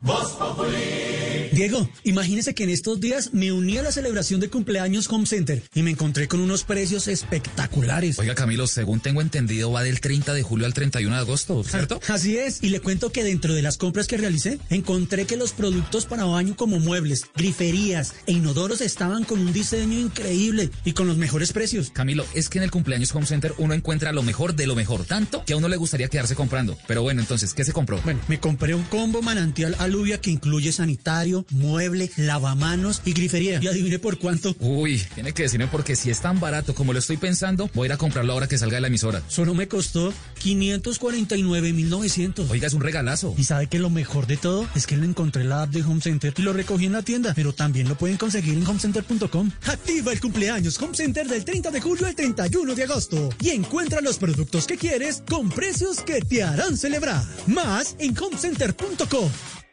Voz 0.00 1.03
Diego, 1.54 1.88
imagínese 2.02 2.52
que 2.52 2.64
en 2.64 2.70
estos 2.70 3.00
días 3.00 3.32
me 3.32 3.52
uní 3.52 3.78
a 3.78 3.82
la 3.82 3.92
celebración 3.92 4.40
de 4.40 4.50
cumpleaños 4.50 5.08
Home 5.08 5.24
Center 5.24 5.62
y 5.72 5.82
me 5.82 5.92
encontré 5.92 6.26
con 6.26 6.40
unos 6.40 6.64
precios 6.64 7.06
espectaculares. 7.06 8.18
Oiga, 8.18 8.34
Camilo, 8.34 8.66
según 8.66 8.98
tengo 8.98 9.20
entendido, 9.20 9.70
va 9.70 9.84
del 9.84 10.00
30 10.00 10.34
de 10.34 10.42
julio 10.42 10.66
al 10.66 10.74
31 10.74 11.14
de 11.14 11.20
agosto, 11.20 11.62
¿cierto? 11.68 12.00
Así 12.08 12.36
es, 12.36 12.60
y 12.60 12.70
le 12.70 12.80
cuento 12.80 13.12
que 13.12 13.22
dentro 13.22 13.54
de 13.54 13.62
las 13.62 13.76
compras 13.76 14.08
que 14.08 14.16
realicé, 14.16 14.58
encontré 14.68 15.26
que 15.26 15.36
los 15.36 15.52
productos 15.52 16.06
para 16.06 16.24
baño 16.24 16.56
como 16.56 16.80
muebles, 16.80 17.26
griferías 17.36 18.14
e 18.26 18.32
inodoros 18.32 18.80
estaban 18.80 19.22
con 19.22 19.38
un 19.38 19.52
diseño 19.52 19.98
increíble 20.00 20.70
y 20.84 20.92
con 20.92 21.06
los 21.06 21.18
mejores 21.18 21.52
precios. 21.52 21.90
Camilo, 21.90 22.26
es 22.34 22.48
que 22.48 22.58
en 22.58 22.64
el 22.64 22.72
cumpleaños 22.72 23.14
Home 23.14 23.26
Center 23.26 23.54
uno 23.58 23.74
encuentra 23.74 24.12
lo 24.12 24.24
mejor 24.24 24.56
de 24.56 24.66
lo 24.66 24.74
mejor, 24.74 25.04
tanto 25.04 25.44
que 25.44 25.52
a 25.52 25.56
uno 25.56 25.68
le 25.68 25.76
gustaría 25.76 26.08
quedarse 26.08 26.34
comprando. 26.34 26.76
Pero 26.88 27.02
bueno, 27.02 27.20
entonces, 27.20 27.54
¿qué 27.54 27.64
se 27.64 27.72
compró? 27.72 28.00
Bueno, 28.02 28.18
me 28.26 28.40
compré 28.40 28.74
un 28.74 28.82
combo 28.82 29.22
manantial 29.22 29.76
aluvia 29.78 30.20
que 30.20 30.30
incluye 30.30 30.72
sanitario, 30.72 31.43
mueble, 31.50 32.10
lavamanos 32.16 33.02
y 33.04 33.12
grifería. 33.12 33.60
Y 33.62 33.66
adivine 33.66 33.98
por 33.98 34.18
cuánto. 34.18 34.54
Uy, 34.60 35.02
tiene 35.14 35.32
que 35.32 35.44
decirme 35.44 35.66
porque 35.66 35.96
si 35.96 36.10
es 36.10 36.20
tan 36.20 36.40
barato 36.40 36.74
como 36.74 36.92
lo 36.92 36.98
estoy 36.98 37.16
pensando, 37.16 37.70
voy 37.74 37.86
a 37.86 37.88
ir 37.88 37.92
a 37.92 37.96
comprarlo 37.96 38.32
ahora 38.32 38.48
que 38.48 38.58
salga 38.58 38.76
de 38.76 38.80
la 38.82 38.88
emisora. 38.88 39.22
Solo 39.28 39.54
me 39.54 39.68
costó 39.68 40.12
549.900. 40.42 42.50
Oiga, 42.50 42.66
es 42.66 42.74
un 42.74 42.82
regalazo. 42.82 43.34
Y 43.36 43.44
sabe 43.44 43.68
que 43.68 43.78
lo 43.78 43.90
mejor 43.90 44.26
de 44.26 44.36
todo 44.36 44.66
es 44.74 44.86
que 44.86 44.96
lo 44.96 45.04
encontré 45.04 45.42
en 45.42 45.50
la 45.50 45.62
app 45.62 45.70
de 45.70 45.82
Home 45.82 46.00
Center 46.00 46.34
y 46.36 46.42
lo 46.42 46.52
recogí 46.52 46.86
en 46.86 46.92
la 46.92 47.02
tienda, 47.02 47.32
pero 47.34 47.52
también 47.52 47.88
lo 47.88 47.96
pueden 47.96 48.16
conseguir 48.16 48.54
en 48.54 48.66
homecenter.com. 48.66 49.50
Activa 49.66 50.12
el 50.12 50.20
cumpleaños 50.20 50.80
Home 50.80 50.94
Center 50.94 51.28
del 51.28 51.44
30 51.44 51.70
de 51.70 51.80
julio 51.80 52.06
al 52.06 52.14
31 52.14 52.74
de 52.74 52.84
agosto 52.84 53.30
y 53.40 53.50
encuentra 53.50 54.00
los 54.00 54.18
productos 54.18 54.66
que 54.66 54.76
quieres 54.76 55.22
con 55.28 55.48
precios 55.48 56.00
que 56.00 56.20
te 56.20 56.42
harán 56.42 56.76
celebrar. 56.76 57.24
Más 57.46 57.96
en 57.98 58.16
homecenter.com. 58.16 59.63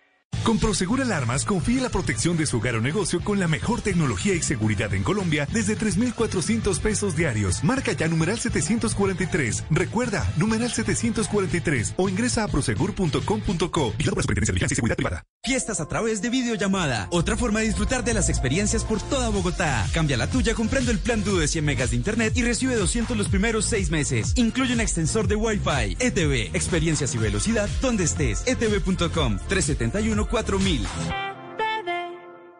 Con 0.43 0.57
Prosegur 0.57 0.99
Alarmas 1.01 1.45
confíe 1.45 1.79
la 1.79 1.89
protección 1.89 2.36
de 2.36 2.47
su 2.47 2.57
hogar 2.57 2.75
o 2.75 2.82
negocio 2.82 3.23
con 3.23 3.39
la 3.39 3.47
mejor 3.47 3.82
tecnología 3.82 4.34
y 4.34 4.41
seguridad 4.41 4.91
en 4.95 5.03
Colombia 5.03 5.47
desde 5.51 5.75
3,400 5.75 6.79
pesos 6.79 7.15
diarios. 7.15 7.63
Marca 7.63 7.91
ya 7.91 8.07
numeral 8.07 8.39
743. 8.39 9.65
Recuerda, 9.69 10.27
numeral 10.38 10.71
743 10.71 11.93
o 11.97 12.09
ingresa 12.09 12.43
a 12.43 12.47
prosegur.com.co. 12.47 13.93
Y 13.99 14.03
la 14.03 14.21
Superintendencia 14.21 14.67
de 14.67 14.73
y 14.73 14.75
Seguridad 14.75 14.95
Privada. 14.95 15.23
Fiestas 15.43 15.79
a 15.79 15.88
través 15.88 16.21
de 16.23 16.29
videollamada. 16.29 17.07
Otra 17.11 17.38
forma 17.38 17.59
de 17.59 17.67
disfrutar 17.67 18.03
de 18.03 18.13
las 18.13 18.27
experiencias 18.29 18.84
por 18.84 18.99
toda 19.01 19.29
Bogotá. 19.29 19.88
Cambia 19.93 20.17
la 20.17 20.27
tuya 20.27 20.55
comprando 20.55 20.91
el 20.91 20.99
plan 20.99 21.23
Duo 21.23 21.38
de 21.39 21.47
100 21.47 21.63
megas 21.65 21.91
de 21.91 21.97
internet 21.97 22.34
y 22.36 22.41
recibe 22.41 22.75
200 22.75 23.15
los 23.15 23.29
primeros 23.29 23.65
seis 23.65 23.91
meses. 23.91 24.34
Incluye 24.36 24.73
un 24.73 24.82
extensor 24.82 25.27
de 25.27 25.36
Wi-Fi. 25.36 25.97
ETV. 25.99 26.55
Experiencias 26.55 27.13
y 27.13 27.19
velocidad 27.19 27.69
donde 27.79 28.05
estés. 28.05 28.43
Etv.com 28.47 29.38
371 29.47 30.20
4000. 30.28 30.88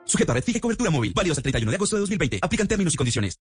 Sujeto 0.05 0.32
a 0.32 0.36
red 0.36 0.43
fija 0.43 0.57
y 0.57 0.62
cobertura 0.62 0.89
móvil. 0.89 1.14
Válido 1.16 1.32
hasta 1.32 1.39
el 1.39 1.43
31 1.43 1.72
de 1.72 1.76
agosto 1.76 1.95
de 1.95 2.01
2020. 2.01 2.39
Aplican 2.41 2.68
términos 2.68 2.93
y 2.93 2.97
condiciones. 2.97 3.39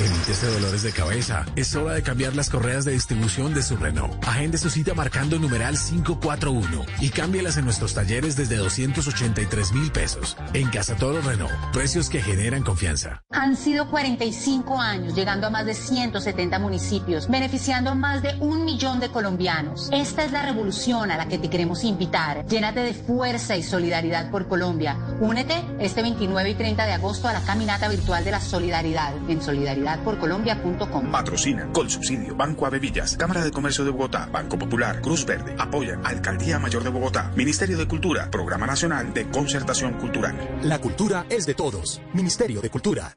Emite 0.00 0.30
este 0.30 0.46
dolores 0.46 0.84
de 0.84 0.92
cabeza. 0.92 1.44
Es 1.56 1.74
hora 1.74 1.94
de 1.94 2.04
cambiar 2.04 2.36
las 2.36 2.50
correas 2.50 2.84
de 2.84 2.92
distribución 2.92 3.52
de 3.52 3.64
su 3.64 3.76
Renault. 3.76 4.14
Agende 4.24 4.56
su 4.56 4.70
cita 4.70 4.94
marcando 4.94 5.34
el 5.34 5.42
numeral 5.42 5.76
541 5.76 6.84
y 7.00 7.08
cámbielas 7.08 7.56
en 7.56 7.64
nuestros 7.64 7.94
talleres 7.94 8.36
desde 8.36 8.58
283 8.58 9.72
mil 9.72 9.90
pesos. 9.90 10.36
En 10.52 10.70
Casa 10.70 10.94
Toro 10.94 11.20
Renault, 11.22 11.52
precios 11.72 12.08
que 12.08 12.22
generan 12.22 12.62
confianza. 12.62 13.24
Han 13.32 13.56
sido 13.56 13.90
45 13.90 14.80
años, 14.80 15.16
llegando 15.16 15.48
a 15.48 15.50
más 15.50 15.66
de 15.66 15.74
170 15.74 16.60
municipios, 16.60 17.28
beneficiando 17.28 17.90
a 17.90 17.94
más 17.96 18.22
de 18.22 18.36
un 18.38 18.64
millón 18.64 19.00
de 19.00 19.08
colombianos. 19.08 19.88
Esta 19.92 20.24
es 20.24 20.30
la 20.30 20.44
revolución 20.44 21.10
a 21.10 21.16
la 21.16 21.26
que 21.26 21.38
te 21.38 21.50
queremos 21.50 21.82
invitar. 21.82 22.46
Llénate 22.46 22.80
de 22.80 22.94
fuerza 22.94 23.56
y 23.56 23.64
solidaridad 23.64 24.30
por 24.30 24.46
Colombia. 24.46 24.96
Únete 25.18 25.56
este 25.80 26.02
29 26.02 26.50
y 26.50 26.54
30 26.54 26.86
de 26.86 26.92
agosto 26.92 27.26
a 27.26 27.32
la 27.32 27.40
caminata 27.40 27.88
virtual 27.88 28.24
de 28.24 28.30
la 28.30 28.40
solidaridad 28.40 29.12
en 29.28 29.42
solidaridad 29.42 29.87
Colombia.com. 30.18 31.10
Patrocina, 31.10 31.68
con 31.72 31.88
subsidio, 31.88 32.34
Banco 32.34 32.66
Avevillas, 32.66 33.16
Cámara 33.16 33.44
de 33.44 33.50
Comercio 33.50 33.84
de 33.84 33.90
Bogotá, 33.90 34.28
Banco 34.30 34.58
Popular, 34.58 35.00
Cruz 35.00 35.24
Verde, 35.24 35.54
apoyan 35.58 36.04
Alcaldía 36.04 36.58
Mayor 36.58 36.84
de 36.84 36.90
Bogotá, 36.90 37.32
Ministerio 37.36 37.78
de 37.78 37.86
Cultura, 37.86 38.30
Programa 38.30 38.66
Nacional 38.66 39.12
de 39.14 39.28
Concertación 39.28 39.94
Cultural. 39.94 40.58
La 40.62 40.78
cultura 40.80 41.26
es 41.30 41.46
de 41.46 41.54
todos. 41.54 42.00
Ministerio 42.12 42.60
de 42.60 42.70
Cultura. 42.70 43.16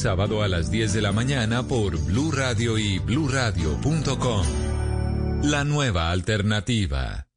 sábado 0.01 0.41
a 0.41 0.47
las 0.47 0.71
10 0.71 0.93
de 0.93 1.01
la 1.03 1.11
mañana 1.11 1.61
por 1.61 1.95
Blue 2.05 2.31
Radio 2.31 2.79
y 2.79 2.97
bluradio.com. 2.97 4.45
La 5.43 5.63
nueva 5.63 6.09
alternativa. 6.09 7.30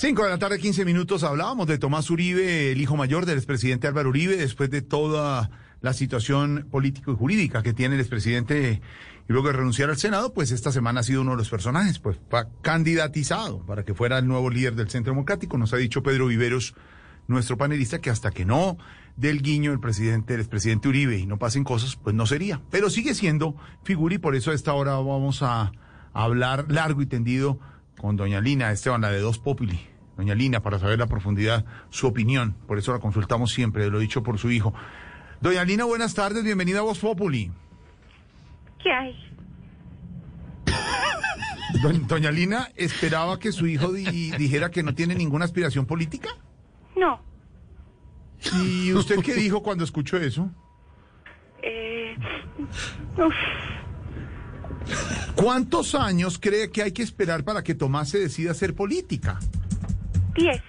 Cinco 0.00 0.22
de 0.22 0.30
la 0.30 0.38
tarde, 0.38 0.60
15 0.60 0.84
minutos. 0.84 1.24
Hablábamos 1.24 1.66
de 1.66 1.76
Tomás 1.76 2.08
Uribe, 2.08 2.70
el 2.70 2.80
hijo 2.80 2.96
mayor 2.96 3.26
del 3.26 3.36
expresidente 3.36 3.88
Álvaro 3.88 4.10
Uribe, 4.10 4.36
después 4.36 4.70
de 4.70 4.80
toda 4.80 5.50
la 5.80 5.92
situación 5.92 6.68
político 6.70 7.10
y 7.10 7.16
jurídica 7.16 7.64
que 7.64 7.72
tiene 7.72 7.96
el 7.96 8.00
expresidente 8.00 8.80
y 9.28 9.32
luego 9.32 9.48
de 9.48 9.54
renunciar 9.54 9.90
al 9.90 9.96
Senado, 9.96 10.32
pues 10.32 10.52
esta 10.52 10.70
semana 10.70 11.00
ha 11.00 11.02
sido 11.02 11.22
uno 11.22 11.32
de 11.32 11.38
los 11.38 11.50
personajes, 11.50 11.98
pues 11.98 12.20
fue 12.30 12.46
candidatizado 12.62 13.66
para 13.66 13.84
que 13.84 13.92
fuera 13.92 14.18
el 14.18 14.28
nuevo 14.28 14.50
líder 14.50 14.76
del 14.76 14.88
Centro 14.88 15.14
Democrático. 15.14 15.58
Nos 15.58 15.72
ha 15.72 15.78
dicho 15.78 16.00
Pedro 16.04 16.28
Viveros, 16.28 16.76
nuestro 17.26 17.56
panelista, 17.56 17.98
que 17.98 18.10
hasta 18.10 18.30
que 18.30 18.44
no 18.44 18.78
del 19.16 19.42
guiño 19.42 19.72
el 19.72 19.80
presidente, 19.80 20.34
el 20.34 20.40
expresidente 20.40 20.86
Uribe 20.86 21.18
y 21.18 21.26
no 21.26 21.40
pasen 21.40 21.64
cosas, 21.64 21.96
pues 21.96 22.14
no 22.14 22.24
sería. 22.24 22.62
Pero 22.70 22.88
sigue 22.88 23.14
siendo 23.14 23.56
figura 23.82 24.14
y 24.14 24.18
por 24.18 24.36
eso 24.36 24.52
a 24.52 24.54
esta 24.54 24.74
hora 24.74 24.92
vamos 24.92 25.42
a 25.42 25.72
hablar 26.12 26.66
largo 26.68 27.02
y 27.02 27.06
tendido 27.06 27.58
con 27.98 28.16
doña 28.16 28.40
Lina 28.40 28.70
Esteban, 28.70 29.00
la 29.00 29.10
de 29.10 29.20
Dos 29.20 29.38
Populi. 29.38 29.78
Doña 30.16 30.34
Lina, 30.34 30.60
para 30.60 30.78
saber 30.78 30.98
la 30.98 31.06
profundidad, 31.06 31.64
su 31.90 32.06
opinión. 32.06 32.56
Por 32.66 32.78
eso 32.78 32.92
la 32.92 32.98
consultamos 32.98 33.52
siempre, 33.52 33.88
lo 33.90 33.98
dicho 33.98 34.22
por 34.22 34.38
su 34.38 34.50
hijo. 34.50 34.72
Doña 35.40 35.64
Lina, 35.64 35.84
buenas 35.84 36.14
tardes, 36.14 36.42
bienvenida 36.42 36.80
a 36.80 36.82
Voz 36.82 36.98
Populi. 36.98 37.52
¿Qué 38.82 38.90
hay? 38.90 39.14
doña 42.08 42.30
Lina, 42.30 42.68
¿esperaba 42.74 43.38
que 43.38 43.52
su 43.52 43.66
hijo 43.66 43.92
dijera 43.92 44.70
que 44.70 44.82
no 44.82 44.94
tiene 44.94 45.14
ninguna 45.14 45.44
aspiración 45.44 45.86
política? 45.86 46.30
No. 46.96 47.20
¿Y 48.62 48.92
usted 48.92 49.20
qué 49.20 49.34
dijo 49.34 49.62
cuando 49.62 49.84
escuchó 49.84 50.16
eso? 50.16 50.50
Eh, 51.62 52.16
¿Cuántos 55.34 55.94
años 55.94 56.38
cree 56.40 56.70
que 56.70 56.82
hay 56.82 56.92
que 56.92 57.02
esperar 57.02 57.44
para 57.44 57.62
que 57.62 57.74
Tomás 57.74 58.10
se 58.10 58.18
decida 58.18 58.52
hacer 58.52 58.74
política? 58.74 59.38
Diez. 60.34 60.62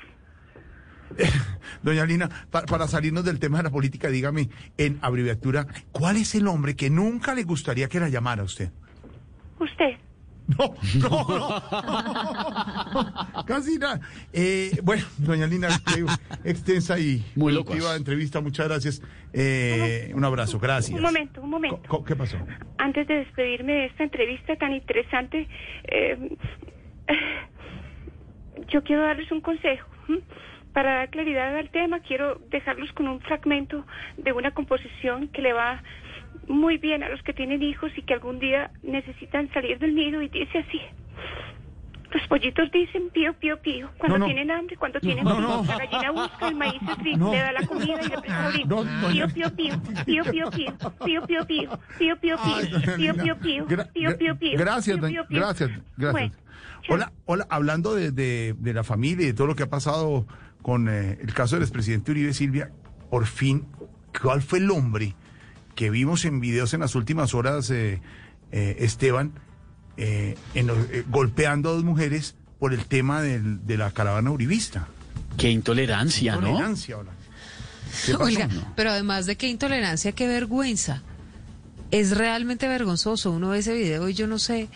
Doña 1.84 2.06
Lina, 2.06 2.30
para 2.50 2.88
salirnos 2.88 3.24
del 3.24 3.40
tema 3.40 3.58
de 3.58 3.64
la 3.64 3.70
política, 3.70 4.10
dígame 4.10 4.50
en 4.78 5.00
abreviatura, 5.02 5.68
¿cuál 5.92 6.18
es 6.18 6.36
el 6.36 6.48
hombre 6.48 6.76
que 6.76 6.90
nunca 6.90 7.34
le 7.34 7.44
gustaría 7.44 7.88
que 7.88 8.00
la 8.00 8.10
llamara 8.10 8.42
a 8.42 8.46
usted? 8.46 8.72
Usted. 9.60 9.98
No, 10.58 10.74
no, 11.00 11.10
no, 12.94 13.44
casi 13.46 13.78
nada. 13.78 14.00
Eh, 14.34 14.72
bueno, 14.82 15.04
doña 15.18 15.46
Lina, 15.46 15.68
extensa 16.44 17.00
y 17.00 17.24
muy 17.36 17.54
productiva 17.54 17.96
entrevista, 17.96 18.42
muchas 18.42 18.68
gracias. 18.68 19.02
Eh, 19.32 20.12
un 20.16 20.26
abrazo, 20.26 20.60
gracias. 20.60 20.98
Un 20.98 21.04
momento, 21.04 21.42
un 21.42 21.50
momento. 21.52 22.04
¿Qué 22.04 22.16
pasó? 22.16 22.38
Antes 22.78 23.08
de 23.08 23.16
despedirme 23.16 23.74
de 23.74 23.86
esta 23.86 24.04
entrevista 24.04 24.56
tan 24.56 24.74
interesante, 24.74 25.48
eh, 25.84 26.36
yo 28.70 28.84
quiero 28.84 29.04
darles 29.04 29.32
un 29.32 29.42
consejo. 29.42 29.88
Para 30.74 30.96
dar 30.96 31.10
claridad 31.10 31.56
al 31.56 31.70
tema, 31.70 32.00
quiero 32.00 32.42
dejarlos 32.50 32.92
con 32.94 33.08
un 33.08 33.20
fragmento 33.22 33.86
de 34.18 34.34
una 34.34 34.52
composición 34.52 35.28
que 35.28 35.42
le 35.42 35.54
va 35.54 35.84
muy 36.48 36.78
bien 36.78 37.04
a 37.04 37.10
los 37.10 37.22
que 37.24 37.34
tienen 37.34 37.62
hijos 37.62 37.92
y 37.96 38.02
que 38.02 38.14
algún 38.14 38.40
día 38.40 38.72
necesitan 38.82 39.52
salir 39.54 39.80
del 39.80 39.96
nido 39.96 40.22
y 40.22 40.30
dice 40.30 40.60
así. 40.60 40.80
Los 42.12 42.28
pollitos 42.28 42.72
dicen 42.72 43.10
pío, 43.12 43.34
pío, 43.36 43.62
pío. 43.62 43.88
Cuando 44.00 44.26
tienen 44.26 44.50
hambre, 44.50 44.76
cuando 44.78 45.00
tienen 45.00 45.24
frío, 45.24 45.64
la 45.68 45.78
gallina 45.78 46.12
busca 46.12 46.48
el 46.48 46.56
maíz 46.56 46.82
es 46.82 47.20
le 47.20 47.38
da 47.38 47.52
la 47.52 47.68
comida 47.68 48.00
y 48.02 48.10
le 48.10 48.18
presta 48.18 48.46
abrir. 48.48 48.68
Pío, 48.68 49.28
pío, 49.28 49.56
pío, 49.56 49.82
pío, 50.06 50.24
pío, 50.24 50.50
pío, 50.50 50.86
pío, 51.20 51.46
pío, 51.46 51.46
pío, 51.46 52.18
pío, 52.18 52.18
pío, 52.18 52.38
pío, 52.38 52.38
pío, 52.98 53.38
pío, 53.38 53.68
pío, 53.68 53.88
pío, 53.94 54.18
pío, 54.18 54.40
pío. 54.40 54.58
Gracias, 54.58 54.98
gracias, 55.30 55.70
gracias. 55.98 56.32
Hola, 56.88 57.12
hola, 57.26 57.46
hablando 57.52 57.94
de, 57.94 58.12
de, 58.12 58.56
de 58.58 58.74
la 58.74 58.84
familia 58.84 59.26
y 59.26 59.28
de 59.28 59.34
todo 59.34 59.46
lo 59.46 59.56
que 59.56 59.64
ha 59.64 59.70
pasado 59.70 60.26
con 60.64 60.90
eh, 60.90 61.20
el 61.22 61.34
caso 61.34 61.56
del 61.58 61.64
expresidente 61.64 62.12
Uribe 62.12 62.34
Silvia, 62.34 62.72
por 63.12 63.28
fin, 63.28 63.68
¿cuál 64.20 64.42
fue 64.42 64.60
el 64.60 64.72
hombre 64.72 65.14
que 65.80 65.90
vimos 65.90 66.26
en 66.26 66.42
videos 66.42 66.74
en 66.74 66.82
las 66.82 66.94
últimas 66.94 67.34
horas, 67.34 67.70
eh, 67.70 68.02
eh, 68.52 68.76
Esteban, 68.80 69.32
en, 69.96 70.70
golpeando 71.10 71.70
a 71.70 71.72
dos 71.72 71.86
mujeres 71.86 72.36
por 72.60 72.74
el 72.74 72.84
tema 72.84 73.22
del, 73.22 73.66
de 73.66 73.78
la 73.78 73.90
caravana 73.92 74.30
uribista? 74.30 74.90
Qué 75.38 75.50
intolerancia, 75.50 76.36
¿no? 76.36 76.50
Intolerancia, 76.50 76.98
hola. 76.98 77.12
Oiga, 78.20 78.50
pero 78.76 78.92
además 78.92 79.26
de 79.26 79.38
qué 79.38 79.48
intolerancia, 79.48 80.12
qué 80.12 80.28
vergüenza. 80.28 81.02
Es 81.92 82.12
realmente 82.18 82.68
vergonzoso. 82.68 83.32
Uno 83.32 83.48
ve 83.48 83.60
ese 83.60 83.74
video 83.74 84.10
y 84.10 84.14
yo 84.14 84.28
no 84.28 84.38
sé 84.38 84.68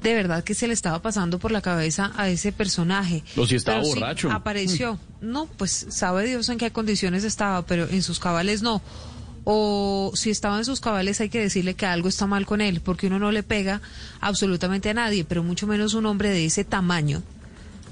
de 0.00 0.14
verdad 0.14 0.44
que 0.44 0.54
se 0.54 0.68
le 0.68 0.74
estaba 0.74 1.02
pasando 1.02 1.40
por 1.40 1.50
la 1.50 1.60
cabeza 1.60 2.12
a 2.16 2.28
ese 2.28 2.52
personaje. 2.52 3.24
O 3.36 3.48
si 3.48 3.56
estaba 3.56 3.82
borracho. 3.82 4.30
apareció. 4.30 5.00
No, 5.20 5.46
pues 5.46 5.86
sabe 5.88 6.24
Dios 6.24 6.48
en 6.50 6.58
qué 6.58 6.70
condiciones 6.70 7.24
estaba, 7.24 7.66
pero 7.66 7.88
en 7.88 8.02
sus 8.04 8.20
cabales 8.20 8.62
no. 8.62 8.80
O 9.44 10.12
si 10.14 10.30
estaba 10.30 10.58
en 10.58 10.64
sus 10.64 10.80
cabales 10.80 11.20
hay 11.20 11.28
que 11.28 11.40
decirle 11.40 11.74
que 11.74 11.86
algo 11.86 12.08
está 12.08 12.26
mal 12.26 12.46
con 12.46 12.60
él, 12.60 12.80
porque 12.80 13.06
uno 13.06 13.18
no 13.18 13.30
le 13.30 13.42
pega 13.42 13.80
absolutamente 14.20 14.90
a 14.90 14.94
nadie, 14.94 15.24
pero 15.24 15.42
mucho 15.42 15.66
menos 15.66 15.94
un 15.94 16.06
hombre 16.06 16.30
de 16.30 16.46
ese 16.46 16.64
tamaño 16.64 17.22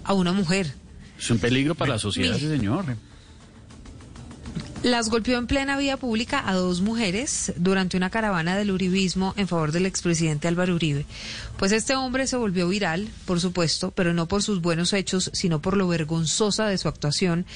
a 0.04 0.14
una 0.14 0.32
mujer. 0.32 0.72
Es 1.18 1.30
un 1.30 1.38
peligro 1.38 1.74
para 1.74 1.92
la 1.92 1.98
sociedad, 1.98 2.36
ese 2.36 2.48
señor. 2.48 2.96
Las 4.82 5.10
golpeó 5.10 5.38
en 5.38 5.46
plena 5.46 5.78
vía 5.78 5.96
pública 5.96 6.42
a 6.44 6.54
dos 6.54 6.80
mujeres 6.80 7.52
durante 7.56 7.96
una 7.96 8.10
caravana 8.10 8.56
del 8.56 8.72
uribismo 8.72 9.32
en 9.36 9.46
favor 9.46 9.70
del 9.70 9.86
expresidente 9.86 10.48
Álvaro 10.48 10.74
Uribe. 10.74 11.06
Pues 11.56 11.70
este 11.70 11.94
hombre 11.94 12.26
se 12.26 12.36
volvió 12.36 12.68
viral, 12.68 13.08
por 13.24 13.38
supuesto, 13.38 13.92
pero 13.92 14.12
no 14.12 14.26
por 14.26 14.42
sus 14.42 14.60
buenos 14.60 14.92
hechos, 14.92 15.30
sino 15.34 15.62
por 15.62 15.76
lo 15.76 15.86
vergonzosa 15.86 16.66
de 16.66 16.78
su 16.78 16.88
actuación 16.88 17.46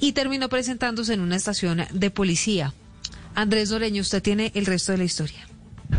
y 0.00 0.12
terminó 0.12 0.48
presentándose 0.48 1.12
en 1.12 1.20
una 1.20 1.36
estación 1.36 1.82
de 1.92 2.10
policía. 2.10 2.72
Andrés 3.34 3.70
Doreño, 3.70 4.02
usted 4.02 4.22
tiene 4.22 4.52
el 4.54 4.66
resto 4.66 4.92
de 4.92 4.98
la 4.98 5.04
historia. 5.04 5.46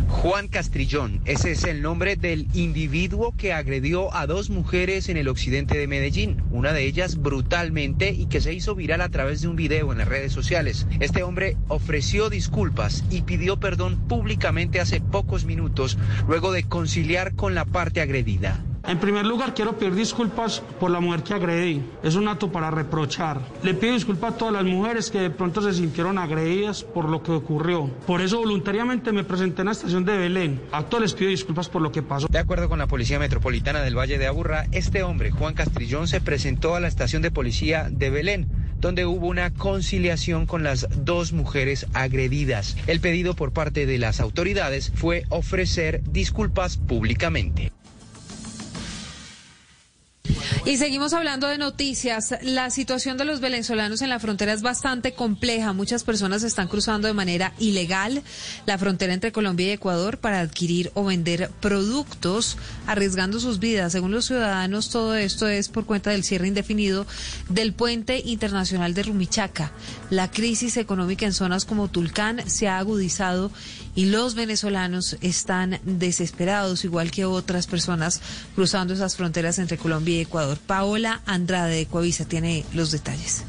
Juan 0.08 0.48
Castrillón, 0.48 1.22
ese 1.26 1.52
es 1.52 1.64
el 1.66 1.82
nombre 1.82 2.16
del 2.16 2.48
individuo 2.54 3.36
que 3.38 3.54
agredió 3.54 4.14
a 4.16 4.26
dos 4.26 4.50
mujeres 4.50 5.10
en 5.10 5.18
el 5.18 5.28
occidente 5.28 5.78
de 5.78 5.88
Medellín, 5.88 6.42
una 6.50 6.74
de 6.74 6.86
ellas 6.86 7.18
brutalmente 7.18 8.10
y 8.10 8.26
que 8.26 8.42
se 8.42 8.54
hizo 8.54 8.74
viral 8.74 9.02
a 9.02 9.10
través 9.10 9.42
de 9.42 9.50
un 9.50 9.56
video 9.56 9.92
en 9.92 10.00
las 10.00 10.08
redes 10.08 10.32
sociales. 10.32 10.88
Este 11.00 11.24
hombre 11.24 11.58
ofreció 11.68 12.30
disculpas 12.30 13.04
y 13.12 13.22
pidió 13.22 13.60
perdón 13.60 14.00
públicamente 14.08 14.80
hace 14.80 15.02
pocos 15.02 15.46
minutos 15.46 15.98
luego 16.28 16.52
de 16.52 16.64
conciliar 16.64 17.36
con 17.36 17.54
la 17.54 17.66
parte 17.66 18.02
agredida. 18.02 18.64
En 18.88 19.00
primer 19.00 19.26
lugar, 19.26 19.56
quiero 19.56 19.78
pedir 19.78 19.96
disculpas 19.96 20.62
por 20.80 20.92
la 20.92 21.00
mujer 21.00 21.24
que 21.24 21.34
agredí. 21.34 21.84
Es 22.04 22.14
un 22.14 22.28
acto 22.28 22.52
para 22.52 22.70
reprochar. 22.70 23.42
Le 23.64 23.74
pido 23.74 23.94
disculpas 23.94 24.34
a 24.34 24.38
todas 24.38 24.54
las 24.54 24.64
mujeres 24.64 25.10
que 25.10 25.20
de 25.20 25.32
pronto 25.32 25.60
se 25.62 25.74
sintieron 25.74 26.20
agredidas 26.20 26.84
por 26.84 27.10
lo 27.10 27.24
que 27.24 27.32
ocurrió. 27.32 27.90
Por 28.06 28.22
eso 28.22 28.38
voluntariamente 28.38 29.12
me 29.12 29.24
presenté 29.24 29.64
en 29.64 29.68
la 29.68 29.72
estación 29.72 30.06
de 30.06 30.16
Belén. 30.16 30.62
A 30.72 30.84
todos 30.84 31.02
les 31.02 31.14
pido 31.14 31.32
disculpas 31.32 31.68
por 31.68 31.82
lo 31.82 31.92
que 31.92 32.04
pasó. 32.04 32.28
De 32.30 32.38
acuerdo 32.38 32.70
con 32.70 32.78
la 32.78 32.86
Policía 32.86 33.18
Metropolitana 33.18 33.82
del 33.82 33.98
Valle 33.98 34.20
de 34.20 34.28
Aburrá, 34.28 34.68
este 34.72 35.02
hombre, 35.02 35.32
Juan 35.32 35.56
Castrillón, 35.56 36.08
se 36.08 36.22
presentó 36.22 36.76
a 36.76 36.80
la 36.80 36.88
estación 36.88 37.24
de 37.24 37.32
policía 37.32 37.88
de 37.90 38.10
Belén 38.12 38.48
donde 38.78 39.06
hubo 39.06 39.28
una 39.28 39.52
conciliación 39.52 40.46
con 40.46 40.62
las 40.62 40.88
dos 40.96 41.34
mujeres 41.34 41.88
agredidas. 41.94 42.78
El 42.86 43.00
pedido 43.00 43.34
por 43.34 43.52
parte 43.52 43.88
de 43.88 43.98
las 43.98 44.20
autoridades 44.20 44.92
fue 44.94 45.24
ofrecer 45.30 46.04
disculpas 46.04 46.78
públicamente. 46.78 47.72
Y 50.66 50.78
seguimos 50.78 51.14
hablando 51.14 51.48
de 51.48 51.58
noticias. 51.58 52.36
La 52.42 52.70
situación 52.70 53.18
de 53.18 53.26
los 53.26 53.40
venezolanos 53.40 54.02
en 54.02 54.10
la 54.10 54.20
frontera 54.20 54.54
es 54.54 54.62
bastante 54.62 55.14
compleja. 55.14 55.74
Muchas 55.74 56.04
personas 56.04 56.44
están 56.44 56.68
cruzando 56.68 57.08
de 57.08 57.14
manera 57.14 57.54
ilegal 57.60 58.24
la 58.66 58.78
frontera 58.78 59.14
entre 59.14 59.32
Colombia 59.32 59.68
y 59.68 59.72
Ecuador 59.72 60.18
para 60.18 60.40
adquirir 60.40 60.92
o 60.96 61.06
vender 61.06 61.52
productos, 61.62 62.58
arriesgando 62.88 63.40
sus 63.40 63.60
vidas. 63.60 63.92
Según 63.92 64.12
los 64.12 64.26
ciudadanos, 64.26 64.90
todo 64.90 65.16
esto 65.16 65.48
es 65.48 65.70
por 65.70 65.86
cuenta 65.86 66.10
del 66.10 66.24
cierre 66.24 66.48
indefinido 66.48 67.06
del 67.50 67.74
puente 67.74 68.22
internacional 68.26 68.94
de 68.94 69.04
Rumichaca. 69.04 69.72
La 70.10 70.32
crisis 70.32 70.78
económica 70.78 71.26
en 71.26 71.34
zonas 71.34 71.66
como 71.66 71.90
Tulcán 71.90 72.50
se 72.50 72.68
ha 72.68 72.80
agudizado 72.80 73.52
y 73.96 74.06
los 74.08 74.36
venezolanos 74.36 75.18
están 75.22 75.80
desesperados, 75.84 76.84
igual 76.84 77.12
que 77.12 77.26
otras 77.26 77.66
personas 77.66 78.22
cruzando 78.54 78.94
esas 78.94 79.16
fronteras 79.16 79.58
entre 79.58 79.78
Colombia 79.78 80.15
Ecuador. 80.22 80.58
Paola 80.58 81.22
Andrade 81.26 81.76
de 81.76 81.86
Coavisa 81.86 82.26
tiene 82.26 82.66
los 82.74 82.92
detalles. 82.92 83.46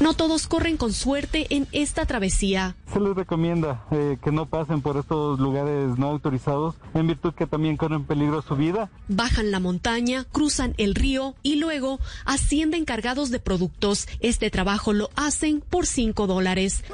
No 0.00 0.12
todos 0.12 0.46
corren 0.46 0.76
con 0.76 0.92
suerte 0.92 1.46
en 1.48 1.66
esta 1.72 2.04
travesía. 2.04 2.76
Se 2.92 3.00
les 3.00 3.14
recomienda 3.14 3.86
eh, 3.90 4.18
que 4.22 4.30
no 4.30 4.46
pasen 4.46 4.82
por 4.82 4.98
estos 4.98 5.40
lugares 5.40 5.96
no 5.96 6.08
autorizados, 6.08 6.74
en 6.92 7.06
virtud 7.06 7.32
que 7.32 7.46
también 7.46 7.78
corren 7.78 8.04
peligro 8.04 8.42
su 8.42 8.56
vida. 8.56 8.90
Bajan 9.08 9.50
la 9.50 9.58
montaña, 9.58 10.24
cruzan 10.30 10.74
el 10.76 10.94
río 10.94 11.34
y 11.42 11.56
luego 11.56 11.98
ascienden 12.26 12.84
cargados 12.84 13.30
de 13.30 13.40
productos. 13.40 14.06
Este 14.20 14.50
trabajo 14.50 14.92
lo 14.92 15.08
hacen 15.16 15.62
por 15.62 15.86
5 15.86 16.26
dólares. 16.26 16.84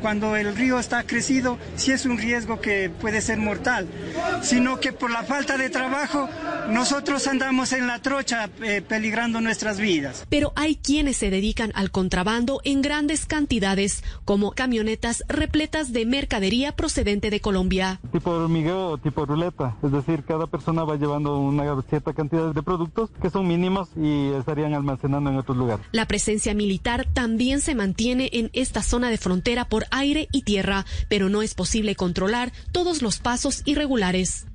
Cuando 0.00 0.36
el 0.36 0.56
río 0.56 0.78
está 0.78 1.02
crecido, 1.04 1.58
sí 1.76 1.92
es 1.92 2.06
un 2.06 2.18
riesgo 2.18 2.60
que 2.60 2.90
puede 2.90 3.20
ser 3.20 3.38
mortal, 3.38 3.86
sino 4.42 4.80
que 4.80 4.92
por 4.92 5.10
la 5.10 5.22
falta 5.24 5.56
de 5.56 5.70
trabajo 5.70 6.28
nosotros 6.70 7.26
andamos 7.26 7.72
en 7.72 7.86
la 7.86 8.00
trocha 8.00 8.48
eh, 8.62 8.82
peligrando 8.86 9.40
nuestras 9.40 9.78
vidas. 9.78 10.26
Pero 10.28 10.52
hay 10.56 10.76
quienes 10.76 11.16
se 11.16 11.30
dedican 11.30 11.72
al 11.74 11.90
contrabando 11.90 12.60
en 12.64 12.82
grandes 12.82 13.26
cantidades, 13.26 14.02
como 14.24 14.52
camionetas 14.52 15.24
repletas 15.28 15.92
de 15.92 16.06
mercadería 16.06 16.76
procedente 16.76 17.30
de 17.30 17.40
Colombia. 17.40 18.00
Tipo 18.12 18.30
hormigueo 18.30 18.98
tipo 18.98 19.26
ruleta, 19.26 19.76
es 19.82 19.92
decir, 19.92 20.24
cada 20.24 20.46
persona 20.46 20.84
va 20.84 20.96
llevando 20.96 21.38
una 21.38 21.64
cierta 21.88 22.12
cantidad 22.12 22.54
de 22.54 22.62
productos 22.62 23.10
que 23.20 23.30
son 23.30 23.46
mínimos 23.46 23.88
y 23.96 24.30
estarían 24.32 24.74
almacenando 24.74 25.30
en 25.30 25.36
otros 25.36 25.56
lugares. 25.56 25.84
La 25.92 26.06
presencia 26.06 26.54
militar 26.54 27.06
también 27.12 27.60
se 27.60 27.74
mantiene 27.74 28.30
en 28.32 28.50
esta 28.52 28.82
zona 28.82 29.10
de 29.10 29.18
frontera 29.18 29.66
por 29.66 29.84
aire 29.90 30.28
y 30.32 30.42
tierra, 30.42 30.86
pero 31.08 31.28
no 31.28 31.42
es 31.42 31.54
posible 31.54 31.96
controlar 31.96 32.52
todos 32.72 33.02
los 33.02 33.18
pasos 33.18 33.62
irregulares. 33.64 34.46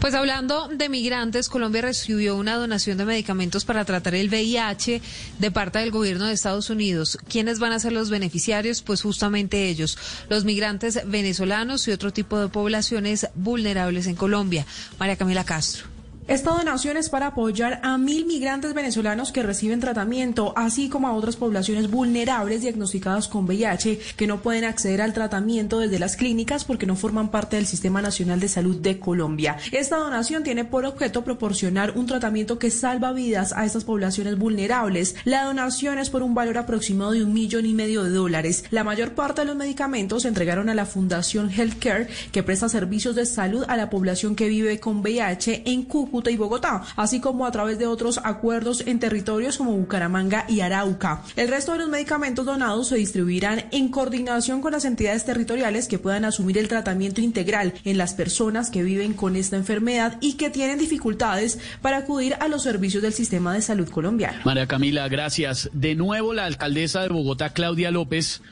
Pues 0.00 0.14
hablando 0.14 0.68
de 0.68 0.88
migrantes, 0.88 1.50
Colombia 1.50 1.82
recibió 1.82 2.34
una 2.34 2.56
donación 2.56 2.96
de 2.96 3.04
medicamentos 3.04 3.66
para 3.66 3.84
tratar 3.84 4.14
el 4.14 4.30
VIH 4.30 5.02
de 5.38 5.50
parte 5.50 5.78
del 5.80 5.90
gobierno 5.90 6.24
de 6.24 6.32
Estados 6.32 6.70
Unidos. 6.70 7.18
¿Quiénes 7.28 7.58
van 7.58 7.72
a 7.72 7.80
ser 7.80 7.92
los 7.92 8.08
beneficiarios? 8.08 8.80
Pues 8.80 9.02
justamente 9.02 9.68
ellos, 9.68 9.98
los 10.30 10.46
migrantes 10.46 11.02
venezolanos 11.04 11.86
y 11.86 11.90
otro 11.90 12.14
tipo 12.14 12.40
de 12.40 12.48
poblaciones 12.48 13.28
vulnerables 13.34 14.06
en 14.06 14.16
Colombia. 14.16 14.64
María 14.98 15.16
Camila 15.16 15.44
Castro. 15.44 15.89
Esta 16.30 16.52
donación 16.52 16.96
es 16.96 17.08
para 17.08 17.26
apoyar 17.26 17.80
a 17.82 17.98
mil 17.98 18.24
migrantes 18.24 18.72
venezolanos 18.72 19.32
que 19.32 19.42
reciben 19.42 19.80
tratamiento, 19.80 20.52
así 20.56 20.88
como 20.88 21.08
a 21.08 21.12
otras 21.12 21.34
poblaciones 21.34 21.90
vulnerables 21.90 22.62
diagnosticadas 22.62 23.26
con 23.26 23.46
VIH 23.46 23.98
que 24.16 24.28
no 24.28 24.40
pueden 24.40 24.62
acceder 24.62 25.02
al 25.02 25.12
tratamiento 25.12 25.80
desde 25.80 25.98
las 25.98 26.14
clínicas 26.14 26.64
porque 26.64 26.86
no 26.86 26.94
forman 26.94 27.32
parte 27.32 27.56
del 27.56 27.66
Sistema 27.66 28.00
Nacional 28.00 28.38
de 28.38 28.46
Salud 28.46 28.76
de 28.76 29.00
Colombia. 29.00 29.56
Esta 29.72 29.96
donación 29.96 30.44
tiene 30.44 30.64
por 30.64 30.84
objeto 30.84 31.24
proporcionar 31.24 31.98
un 31.98 32.06
tratamiento 32.06 32.60
que 32.60 32.70
salva 32.70 33.12
vidas 33.12 33.52
a 33.52 33.64
estas 33.64 33.82
poblaciones 33.82 34.38
vulnerables. 34.38 35.16
La 35.24 35.42
donación 35.42 35.98
es 35.98 36.10
por 36.10 36.22
un 36.22 36.34
valor 36.34 36.58
aproximado 36.58 37.10
de 37.10 37.24
un 37.24 37.32
millón 37.32 37.66
y 37.66 37.74
medio 37.74 38.04
de 38.04 38.10
dólares. 38.10 38.62
La 38.70 38.84
mayor 38.84 39.16
parte 39.16 39.40
de 39.40 39.48
los 39.48 39.56
medicamentos 39.56 40.22
se 40.22 40.28
entregaron 40.28 40.68
a 40.68 40.76
la 40.76 40.86
Fundación 40.86 41.50
Healthcare, 41.50 42.06
que 42.30 42.44
presta 42.44 42.68
servicios 42.68 43.16
de 43.16 43.26
salud 43.26 43.64
a 43.66 43.76
la 43.76 43.90
población 43.90 44.36
que 44.36 44.48
vive 44.48 44.78
con 44.78 45.00
VIH 45.00 45.64
en 45.64 45.82
Cúcuta 45.82 46.19
y 46.28 46.36
Bogotá, 46.36 46.82
así 46.96 47.20
como 47.20 47.46
a 47.46 47.52
través 47.52 47.78
de 47.78 47.86
otros 47.86 48.20
acuerdos 48.22 48.82
en 48.86 48.98
territorios 48.98 49.56
como 49.56 49.76
Bucaramanga 49.76 50.44
y 50.48 50.60
Arauca. 50.60 51.22
El 51.36 51.48
resto 51.48 51.72
de 51.72 51.78
los 51.78 51.88
medicamentos 51.88 52.44
donados 52.44 52.88
se 52.88 52.96
distribuirán 52.96 53.66
en 53.70 53.88
coordinación 53.88 54.60
con 54.60 54.72
las 54.72 54.84
entidades 54.84 55.24
territoriales 55.24 55.88
que 55.88 55.98
puedan 55.98 56.24
asumir 56.24 56.58
el 56.58 56.68
tratamiento 56.68 57.20
integral 57.20 57.72
en 57.84 57.96
las 57.96 58.14
personas 58.14 58.70
que 58.70 58.82
viven 58.82 59.14
con 59.14 59.36
esta 59.36 59.56
enfermedad 59.56 60.18
y 60.20 60.34
que 60.34 60.50
tienen 60.50 60.78
dificultades 60.78 61.58
para 61.80 61.98
acudir 61.98 62.34
a 62.40 62.48
los 62.48 62.62
servicios 62.62 63.02
del 63.02 63.12
sistema 63.12 63.54
de 63.54 63.62
salud 63.62 63.88
colombiano. 63.88 64.40
María 64.44 64.66
Camila, 64.66 65.08
gracias. 65.08 65.70
De 65.72 65.94
nuevo, 65.94 66.34
la 66.34 66.44
alcaldesa 66.44 67.02
de 67.02 67.08
Bogotá, 67.08 67.50
Claudia 67.50 67.90
López, 67.90 68.42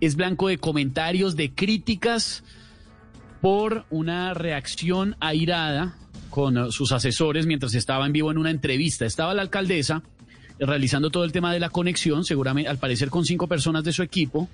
es 0.00 0.16
blanco 0.16 0.48
de 0.48 0.58
comentarios, 0.58 1.36
de 1.36 1.54
críticas 1.54 2.42
por 3.40 3.84
una 3.90 4.34
reacción 4.34 5.16
airada 5.20 5.96
con 6.32 6.72
sus 6.72 6.92
asesores 6.92 7.44
mientras 7.44 7.74
estaba 7.74 8.06
en 8.06 8.12
vivo 8.12 8.30
en 8.30 8.38
una 8.38 8.50
entrevista. 8.50 9.04
Estaba 9.04 9.34
la 9.34 9.42
alcaldesa 9.42 10.02
realizando 10.58 11.10
todo 11.10 11.24
el 11.24 11.30
tema 11.30 11.52
de 11.52 11.60
la 11.60 11.68
conexión, 11.68 12.24
seguramente 12.24 12.70
al 12.70 12.78
parecer 12.78 13.10
con 13.10 13.26
cinco 13.26 13.46
personas 13.46 13.84
de 13.84 13.92
su 13.92 14.02
equipo. 14.02 14.48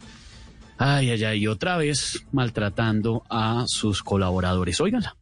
Ay, 0.77 1.11
ay, 1.11 1.25
ay, 1.25 1.39
y 1.43 1.47
otra 1.47 1.77
vez 1.77 2.25
maltratando 2.33 3.23
a 3.31 3.65
sus 3.69 4.03
colaboradores. 4.03 4.81
Óiganla. 4.81 5.17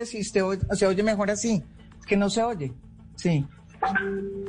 Sí, 0.00 0.24
se 0.24 0.42
oye, 0.42 0.60
se 0.72 0.86
oye 0.86 1.02
mejor 1.04 1.30
así, 1.30 1.62
que 2.06 2.16
no 2.16 2.28
se 2.28 2.42
oye. 2.42 2.72
Sí. 3.14 3.46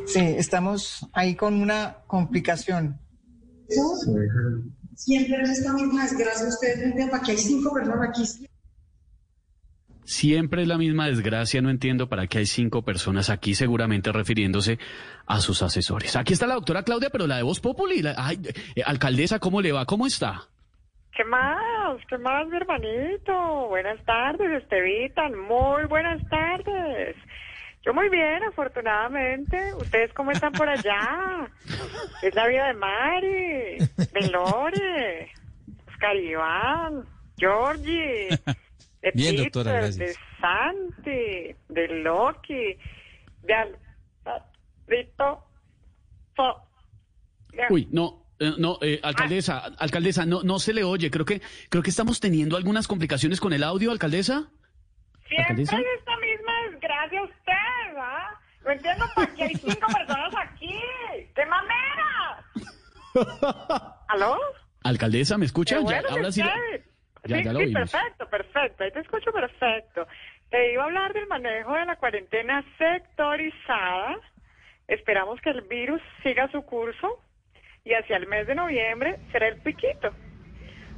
Sí, 0.08 0.20
estamos 0.20 1.08
ahí 1.14 1.36
con 1.36 1.62
una 1.62 1.98
complicación. 2.08 3.00
Siempre 4.96 5.42
es 5.44 5.50
esta 5.60 5.74
misma 5.74 6.06
desgracia. 6.06 6.48
Ustedes 6.48 6.96
ven 6.96 7.10
para 7.10 7.22
que 7.22 7.32
hay 7.32 7.38
cinco 7.38 7.72
personas 7.72 8.10
aquí. 8.10 8.48
Siempre 10.06 10.62
es 10.62 10.68
la 10.68 10.78
misma 10.78 11.08
desgracia, 11.08 11.62
no 11.62 11.70
entiendo 11.72 12.08
para 12.08 12.28
qué 12.28 12.38
hay 12.40 12.46
cinco 12.46 12.84
personas 12.84 13.30
aquí, 13.32 13.56
seguramente 13.56 14.12
refiriéndose 14.12 14.78
a 15.26 15.40
sus 15.40 15.64
asesores. 15.64 16.16
Aquí 16.16 16.34
está 16.34 16.46
la 16.46 16.54
doctora 16.56 16.84
Claudia, 16.84 17.10
pero 17.12 17.26
la 17.26 17.38
de 17.38 17.44
Voz 17.44 17.60
Populi. 17.60 18.02
La- 18.04 18.14
ay, 18.18 18.40
eh, 18.76 18.84
alcaldesa, 18.86 19.40
¿cómo 19.40 19.62
le 19.62 19.72
va? 19.72 19.86
¿Cómo 19.86 20.06
está? 20.06 20.44
¿Qué 21.12 21.24
más? 21.24 21.98
¿Qué 22.08 22.18
más, 22.20 22.48
mi 22.48 22.58
hermanito? 22.58 23.68
Buenas 23.70 24.04
tardes, 24.06 24.62
Estevitan. 24.62 25.40
Muy 25.40 25.86
buenas 25.88 26.22
tardes. 26.30 27.16
Yo 27.86 27.94
muy 27.94 28.10
bien, 28.10 28.44
afortunadamente. 28.44 29.74
¿Ustedes 29.76 30.12
cómo 30.14 30.32
están 30.32 30.52
por 30.54 30.70
allá? 30.70 31.48
Es 32.22 32.34
la 32.36 32.48
vida 32.48 32.68
de 32.68 32.74
Mari, 32.74 33.78
de 33.98 34.30
Lore, 34.32 35.32
Oscar 35.88 36.16
Iván, 36.16 37.06
Georgie, 37.38 38.30
de 39.06 39.12
Bien, 39.14 39.32
Peter, 39.36 39.46
doctora, 39.46 39.72
gracias. 39.74 39.98
de 39.98 40.16
Santi, 40.42 41.56
de 41.70 41.88
Loki, 42.02 42.78
de 43.44 43.54
Alberto. 43.54 45.44
Uy, 47.70 47.88
no. 47.92 48.26
eh, 48.40 48.52
No, 48.58 48.78
eh, 48.82 49.00
alcaldesa, 49.04 49.60
alcaldesa, 49.78 50.26
no, 50.26 50.42
no 50.44 50.60
se 50.60 50.74
le 50.74 50.84
oye. 50.84 51.10
Creo 51.12 51.26
que, 51.26 51.42
creo 51.70 51.82
que 51.84 51.90
estamos 51.90 52.20
teniendo 52.20 52.58
algunas 52.58 52.88
complicaciones 52.88 53.40
con 53.40 53.54
el 53.54 53.64
audio, 53.64 53.92
alcaldesa. 53.92 54.50
Siempre 55.28 55.42
¿Alcaldesa? 55.44 55.78
es 55.80 55.86
esta 56.00 56.12
misma 56.18 56.52
desgracia 56.72 57.24
usted, 57.24 57.98
¿ah? 57.98 58.40
No 58.66 58.72
entiendo 58.72 59.06
por 59.16 59.34
qué 59.36 59.44
hay 59.44 59.56
cinco 59.56 59.88
personas 59.88 60.34
aquí. 60.42 60.76
¡Qué 61.36 61.46
mamera! 61.46 62.44
¿Aló? 64.10 64.38
Alcaldesa, 64.84 65.38
¿me 65.38 65.46
escucha? 65.46 65.80
Ya, 65.88 66.02
ahora 66.10 66.32
sí. 66.32 66.42
Ya, 67.26 67.38
sí, 67.38 67.44
ya 67.44 67.54
lo 67.54 67.60
sí, 67.60 67.74
perfecto, 67.74 68.30
perfecto. 68.30 68.84
Ahí 68.84 68.92
te 68.92 69.00
escucho 69.00 69.32
perfecto. 69.32 70.08
Te 70.50 70.74
iba 70.74 70.84
a 70.84 70.86
hablar 70.86 71.14
del 71.14 71.28
manejo 71.28 71.74
de 71.74 71.86
la 71.86 71.96
cuarentena 71.96 72.64
sectorizada. 72.78 74.18
Esperamos 74.88 75.42
que 75.42 75.50
el 75.50 75.62
virus 75.62 76.02
siga 76.22 76.50
su 76.52 76.62
curso 76.64 77.20
y 77.84 77.94
hacia 77.94 78.18
el 78.18 78.28
mes 78.28 78.46
de 78.48 78.56
noviembre 78.56 79.18
será 79.32 79.48
el 79.48 79.58
piquito. 79.62 80.12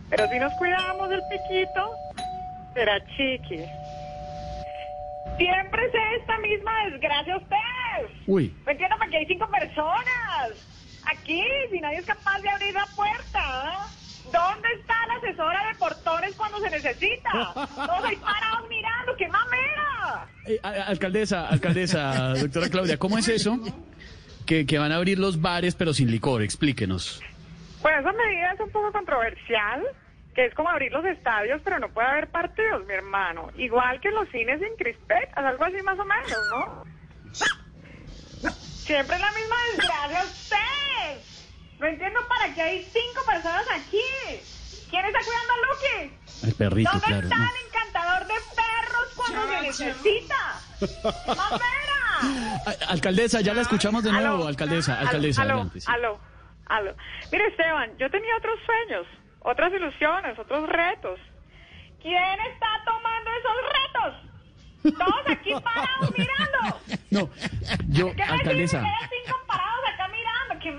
Pero 0.09 0.27
si 0.27 0.39
nos 0.39 0.53
cuidamos 0.55 1.09
del 1.09 1.21
piquito, 1.29 1.91
será 2.73 2.99
chiqui. 3.15 3.63
Siempre 5.37 5.85
es 5.85 6.21
esta 6.21 6.37
misma 6.39 6.85
desgracia 6.85 7.37
ustedes. 7.37 8.11
Uy. 8.27 8.53
No 8.65 8.71
entiendo 8.71 8.97
por 8.97 9.09
qué 9.09 9.17
hay 9.17 9.25
cinco 9.25 9.49
personas. 9.49 11.03
Aquí, 11.05 11.43
si 11.71 11.79
nadie 11.79 11.99
es 11.99 12.05
capaz 12.05 12.41
de 12.41 12.49
abrir 12.49 12.73
la 12.73 12.85
puerta. 12.95 13.39
¿ah? 13.39 13.87
¿Dónde 14.31 14.67
está 14.79 15.07
la 15.07 15.15
asesora 15.15 15.67
de 15.67 15.75
portones 15.75 16.35
cuando 16.35 16.59
se 16.59 16.69
necesita? 16.69 17.29
Todos 17.53 18.03
ahí 18.03 18.15
parados 18.17 18.69
mirando, 18.69 19.15
¡qué 19.17 19.27
mamera! 19.27 20.27
Eh, 20.45 20.59
alcaldesa, 20.61 21.47
alcaldesa, 21.47 22.33
doctora 22.35 22.69
Claudia, 22.69 22.97
¿cómo 22.97 23.17
es 23.17 23.27
eso? 23.27 23.59
Que, 24.45 24.65
que 24.65 24.77
van 24.77 24.91
a 24.91 24.95
abrir 24.95 25.19
los 25.19 25.41
bares 25.41 25.75
pero 25.75 25.93
sin 25.93 26.09
licor, 26.09 26.41
explíquenos. 26.41 27.21
Pues 27.81 27.93
esa 27.99 28.11
medida 28.11 28.53
es 28.53 28.59
un 28.59 28.71
poco 28.71 28.91
controversial, 28.91 29.83
que 30.33 30.45
es 30.45 30.53
como 30.53 30.69
abrir 30.69 30.91
los 30.91 31.05
estadios, 31.05 31.61
pero 31.63 31.79
no 31.79 31.89
puede 31.89 32.07
haber 32.07 32.27
partidos, 32.29 32.85
mi 32.85 32.93
hermano. 32.93 33.49
Igual 33.57 33.99
que 34.01 34.11
los 34.11 34.27
cines 34.29 34.59
sin 34.59 34.75
crispetas, 34.77 35.37
algo 35.37 35.63
así 35.63 35.81
más 35.83 35.97
o 35.99 36.05
menos, 36.05 36.37
¿no? 36.51 36.83
Siempre 38.51 39.15
es 39.15 39.21
la 39.21 39.31
misma 39.31 39.55
desgracia 39.75 40.23
usted. 40.23 41.26
No 41.79 41.85
entiendo 41.87 42.19
para 42.27 42.53
qué 42.53 42.61
hay 42.61 42.83
cinco 42.85 43.23
personas 43.25 43.65
aquí. 43.71 44.01
¿Quién 44.89 45.05
está 45.05 45.19
cuidando 45.19 45.53
a 45.53 45.57
Lucky? 45.67 46.17
El 46.47 46.53
perrito, 46.55 46.89
¿Dónde 46.91 47.07
claro. 47.07 47.23
está 47.23 47.37
no. 47.37 47.43
el 47.43 47.67
encantador 47.67 48.27
de 48.27 48.33
perros 48.55 49.13
cuando 49.15 49.47
se 49.47 49.61
necesita? 49.61 50.61
¡Mamera! 51.27 52.87
Alcaldesa, 52.87 53.41
ya 53.41 53.53
la 53.53 53.61
escuchamos 53.61 54.03
de 54.03 54.11
nuevo, 54.11 54.35
Aló. 54.37 54.47
alcaldesa, 54.47 54.99
alcaldesa, 54.99 55.41
aló, 55.43 55.53
adelante. 55.53 55.81
sí. 55.81 55.87
aló, 55.91 56.19
aló. 56.67 56.95
Mire, 57.31 57.47
Esteban, 57.47 57.97
yo 57.97 58.09
tenía 58.09 58.35
otros 58.37 58.59
sueños, 58.65 59.05
otras 59.41 59.71
ilusiones, 59.73 60.39
otros 60.39 60.67
retos. 60.69 61.19
¿Quién 62.01 62.39
está 62.51 62.67
tomando 62.85 63.29
esos 63.39 63.55
retos? 63.77 64.97
Todos 64.97 65.27
aquí 65.29 65.53
parados 65.63 66.11
mirando. 66.17 66.81
No, 67.09 67.29
yo, 67.87 68.09
¿Qué 68.09 68.15
me 68.17 68.23
alcaldesa, 68.23 68.79
dicen 68.79 68.83
que 68.83 68.89
hay 68.89 69.21
cinco 69.23 69.37
parados 69.47 69.83
acá 69.93 70.07
mirando? 70.09 70.59
¡Qué. 70.61 70.71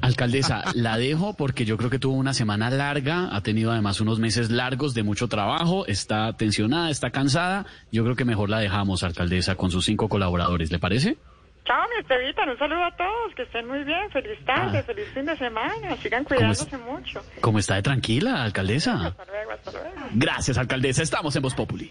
Alcaldesa, 0.00 0.62
la 0.74 0.96
dejo 0.96 1.34
porque 1.34 1.64
yo 1.64 1.76
creo 1.76 1.90
que 1.90 1.98
tuvo 1.98 2.14
una 2.14 2.32
semana 2.32 2.70
larga, 2.70 3.28
ha 3.34 3.40
tenido 3.42 3.72
además 3.72 4.00
unos 4.00 4.18
meses 4.20 4.50
largos 4.50 4.94
de 4.94 5.02
mucho 5.02 5.28
trabajo, 5.28 5.86
está 5.86 6.32
tensionada, 6.36 6.88
está 6.90 7.10
cansada. 7.10 7.66
Yo 7.92 8.04
creo 8.04 8.16
que 8.16 8.24
mejor 8.24 8.48
la 8.48 8.58
dejamos, 8.60 9.02
alcaldesa, 9.02 9.56
con 9.56 9.70
sus 9.70 9.84
cinco 9.84 10.08
colaboradores, 10.08 10.70
¿le 10.70 10.78
parece? 10.78 11.18
Chao, 11.66 11.82
mi 11.94 12.00
Estevita, 12.00 12.42
un 12.50 12.56
saludo 12.58 12.82
a 12.84 12.96
todos, 12.96 13.34
que 13.36 13.42
estén 13.42 13.68
muy 13.68 13.84
bien, 13.84 14.08
feliz 14.10 14.38
tarde, 14.46 14.78
Ah. 14.78 14.82
feliz 14.84 15.04
fin 15.12 15.26
de 15.26 15.36
semana, 15.36 15.96
sigan 16.02 16.24
cuidándose 16.24 16.78
mucho. 16.78 17.20
¿Cómo 17.42 17.58
está 17.58 17.74
de 17.74 17.82
tranquila, 17.82 18.42
alcaldesa? 18.42 19.08
Hasta 19.08 19.24
luego, 19.26 19.50
hasta 19.52 19.72
luego. 19.72 19.90
Gracias, 20.14 20.56
alcaldesa, 20.56 21.02
estamos 21.02 21.36
en 21.36 21.42
Voz 21.42 21.54
Populi. 21.54 21.90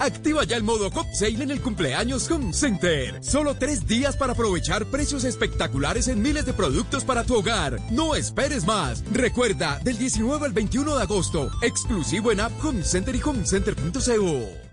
Activa 0.00 0.44
ya 0.44 0.56
el 0.56 0.62
modo 0.62 0.90
Hot 0.90 1.12
Sale 1.12 1.44
en 1.44 1.50
el 1.50 1.60
cumpleaños 1.60 2.30
Home 2.30 2.54
Center. 2.54 3.22
Solo 3.22 3.54
tres 3.54 3.86
días 3.86 4.16
para 4.16 4.32
aprovechar 4.32 4.86
precios 4.86 5.24
espectaculares 5.24 6.08
en 6.08 6.22
miles 6.22 6.46
de 6.46 6.54
productos 6.54 7.04
para 7.04 7.22
tu 7.22 7.36
hogar. 7.36 7.78
No 7.90 8.14
esperes 8.14 8.64
más. 8.64 9.04
Recuerda, 9.12 9.78
del 9.84 9.98
19 9.98 10.46
al 10.46 10.52
21 10.52 10.96
de 10.96 11.02
agosto, 11.02 11.50
exclusivo 11.60 12.32
en 12.32 12.40
App 12.40 12.52
Home 12.64 12.82
Center 12.82 13.14
y 13.14 13.20
homecenter.co. 13.22 14.70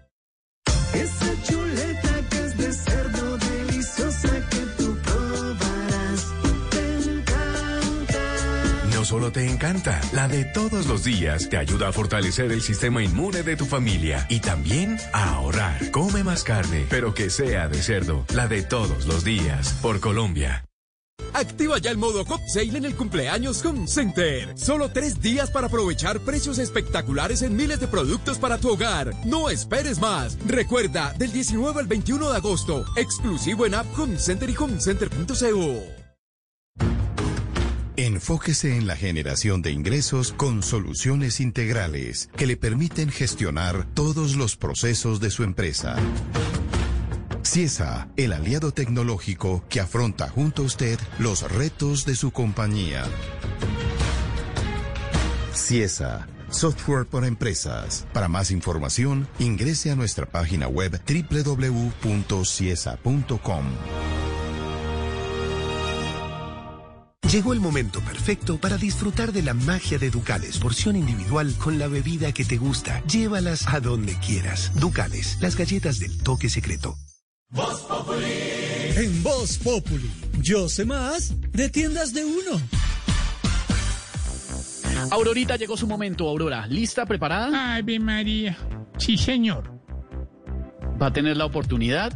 solo 9.08 9.32
te 9.32 9.50
encanta, 9.50 10.02
la 10.12 10.28
de 10.28 10.44
todos 10.44 10.86
los 10.86 11.06
días 11.06 11.48
te 11.48 11.56
ayuda 11.56 11.88
a 11.88 11.92
fortalecer 11.94 12.52
el 12.52 12.62
sistema 12.62 13.02
inmune 13.02 13.42
de 13.42 13.56
tu 13.56 13.66
familia 13.66 14.28
y 14.30 14.42
también 14.42 14.98
a 15.14 15.36
ahorrar. 15.36 15.92
Come 15.92 16.26
más 16.26 16.44
carne, 16.44 16.86
pero 16.90 17.14
que 17.14 17.30
sea 17.30 17.70
de 17.70 17.82
cerdo, 17.82 18.26
la 18.36 18.50
de 18.50 18.64
todos 18.64 19.06
los 19.06 19.24
días, 19.24 19.80
por 19.82 20.02
Colombia. 20.02 20.66
Activa 21.34 21.78
ya 21.78 21.92
el 21.92 21.98
modo 21.98 22.26
Hot 22.26 22.42
Sale 22.48 22.78
en 22.78 22.84
el 22.84 22.96
cumpleaños 22.96 23.64
Home 23.64 23.88
Center. 23.88 24.58
Solo 24.58 24.90
tres 24.90 25.22
días 25.22 25.52
para 25.52 25.68
aprovechar 25.68 26.20
precios 26.20 26.58
espectaculares 26.58 27.44
en 27.44 27.56
miles 27.56 27.80
de 27.80 27.88
productos 27.88 28.40
para 28.40 28.58
tu 28.58 28.72
hogar. 28.72 29.14
No 29.26 29.50
esperes 29.50 30.00
más. 30.00 30.38
Recuerda, 30.46 31.14
del 31.18 31.32
19 31.32 31.80
al 31.80 31.88
21 31.88 32.30
de 32.30 32.36
agosto, 32.36 32.84
exclusivo 32.98 33.66
en 33.66 33.76
App 33.76 33.88
Home 33.98 34.20
Center 34.20 34.50
y 34.50 34.58
homecenter.co. 34.58 35.97
Enfóquese 37.99 38.78
en 38.78 38.86
la 38.86 38.95
generación 38.95 39.64
de 39.64 39.72
ingresos 39.72 40.32
con 40.32 40.61
soluciones 40.61 41.40
integrales 41.40 42.30
que 42.38 42.45
le 42.45 42.56
permiten 42.56 43.10
gestionar 43.10 43.88
todos 43.95 44.36
los 44.36 44.56
procesos 44.56 45.19
de 45.19 45.32
su 45.32 45.41
empresa. 45.44 45.95
CIESA, 47.44 48.07
el 48.15 48.34
aliado 48.34 48.72
tecnológico 48.72 49.64
que 49.68 49.80
afronta 49.80 50.30
junto 50.30 50.61
a 50.61 50.65
usted 50.65 50.99
los 51.18 51.41
retos 51.52 52.06
de 52.06 52.15
su 52.15 52.30
compañía. 52.30 53.03
CIESA, 55.56 56.28
software 56.52 57.07
para 57.07 57.26
empresas. 57.26 58.06
Para 58.14 58.28
más 58.28 58.52
información, 58.52 59.28
ingrese 59.40 59.90
a 59.90 59.95
nuestra 59.95 60.28
página 60.28 60.68
web 60.68 61.02
www.ciesa.com. 61.07 61.88
Llegó 67.32 67.52
el 67.52 67.60
momento 67.60 67.99
perfecto 67.99 68.58
para 68.58 68.78
disfrutar 68.78 69.34
de 69.34 69.41
la 69.41 69.54
magia 69.54 69.99
de 69.99 70.10
Ducales, 70.10 70.60
porción 70.60 70.95
individual 70.95 71.54
con 71.58 71.78
la 71.78 71.90
bebida 71.90 72.32
que 72.32 72.45
te 72.45 72.56
gusta. 72.56 73.04
Llévalas 73.04 73.68
a 73.68 73.82
donde 73.82 74.14
quieras. 74.20 74.72
Ducales, 74.80 75.38
las 75.41 75.58
galletas 75.58 75.99
del 75.99 76.24
toque 76.24 76.48
secreto. 76.48 76.95
En 78.95 79.24
Voz 79.24 79.58
Populi, 79.58 80.10
yo 80.40 80.70
sé 80.70 80.86
más 80.86 81.34
de 81.52 81.68
tiendas 81.68 82.14
de 82.14 82.24
uno. 82.24 82.62
Aurorita, 85.12 85.58
llegó 85.58 85.76
su 85.76 85.86
momento, 85.86 86.30
Aurora. 86.30 86.66
¿Lista, 86.66 87.06
preparada? 87.06 87.76
Ave 87.76 87.99
María. 87.99 88.58
Sí, 88.98 89.18
señor. 89.18 89.70
Va 91.02 91.08
a 91.08 91.14
tener 91.14 91.36
la 91.36 91.45
oportunidad 91.45 92.14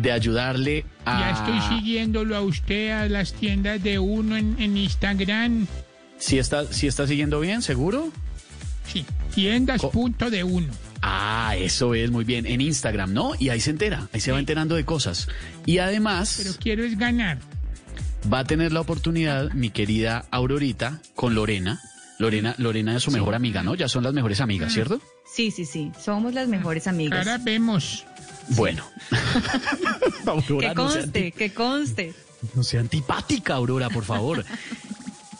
de 0.00 0.12
ayudarle 0.12 0.84
a... 1.04 1.20
Ya 1.20 1.30
estoy 1.30 1.76
siguiéndolo 1.76 2.36
a 2.36 2.40
usted 2.40 2.90
a 2.90 3.08
las 3.08 3.32
tiendas 3.32 3.82
de 3.82 3.98
uno 3.98 4.36
en, 4.36 4.56
en 4.58 4.76
Instagram. 4.76 5.66
¿Si 6.18 6.38
está, 6.38 6.66
si 6.72 6.86
está 6.86 7.06
siguiendo 7.06 7.40
bien, 7.40 7.62
seguro? 7.62 8.10
Sí, 8.86 9.04
tiendas 9.34 9.82
punto 9.82 10.30
de 10.30 10.44
uno. 10.44 10.68
Ah, 11.02 11.54
eso 11.56 11.94
es 11.94 12.10
muy 12.10 12.24
bien. 12.24 12.46
En 12.46 12.60
Instagram, 12.60 13.12
¿no? 13.12 13.32
Y 13.38 13.48
ahí 13.48 13.60
se 13.60 13.70
entera, 13.70 14.08
ahí 14.12 14.20
se 14.20 14.32
va 14.32 14.38
enterando 14.38 14.74
de 14.74 14.84
cosas. 14.84 15.28
Y 15.64 15.78
además... 15.78 16.40
Pero 16.42 16.56
quiero 16.60 16.84
es 16.84 16.98
ganar. 16.98 17.38
va 18.30 18.40
a 18.40 18.44
tener 18.44 18.72
la 18.72 18.80
oportunidad, 18.80 19.50
mi 19.52 19.70
querida 19.70 20.26
Aurorita, 20.30 21.00
con 21.14 21.34
Lorena. 21.34 21.80
Lorena, 22.18 22.54
Lorena 22.58 22.96
es 22.96 23.02
su 23.02 23.10
mejor 23.10 23.34
amiga, 23.34 23.62
¿no? 23.62 23.74
Ya 23.74 23.88
son 23.88 24.04
las 24.04 24.12
mejores 24.12 24.42
amigas, 24.42 24.74
¿cierto? 24.74 25.00
Sí, 25.34 25.50
sí, 25.50 25.64
sí. 25.64 25.90
Somos 25.98 26.34
las 26.34 26.48
mejores 26.48 26.86
amigas. 26.86 27.26
Ahora 27.26 27.38
vemos. 27.42 28.04
Bueno. 28.50 28.84
Aurora, 30.26 30.68
Que 30.68 30.74
no 30.74 30.86
conste, 30.86 31.32
que 31.32 31.54
conste. 31.54 32.14
No 32.54 32.62
sea 32.62 32.80
antipática, 32.80 33.54
Aurora, 33.54 33.88
por 33.90 34.04
favor. 34.04 34.44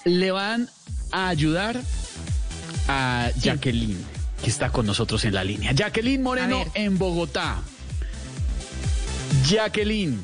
Le 0.05 0.31
van 0.31 0.69
a 1.13 1.29
ayudar 1.29 1.81
a 2.89 3.31
Jacqueline, 3.41 3.99
que 4.43 4.51
está 4.51 4.71
con 4.71 4.87
nosotros 4.87 5.25
en 5.25 5.35
la 5.35 5.45
línea. 5.45 5.73
Jacqueline 5.73 6.23
Moreno 6.23 6.65
en 6.75 6.99
Bogotá. 6.99 7.59
Jacqueline. 9.49 10.21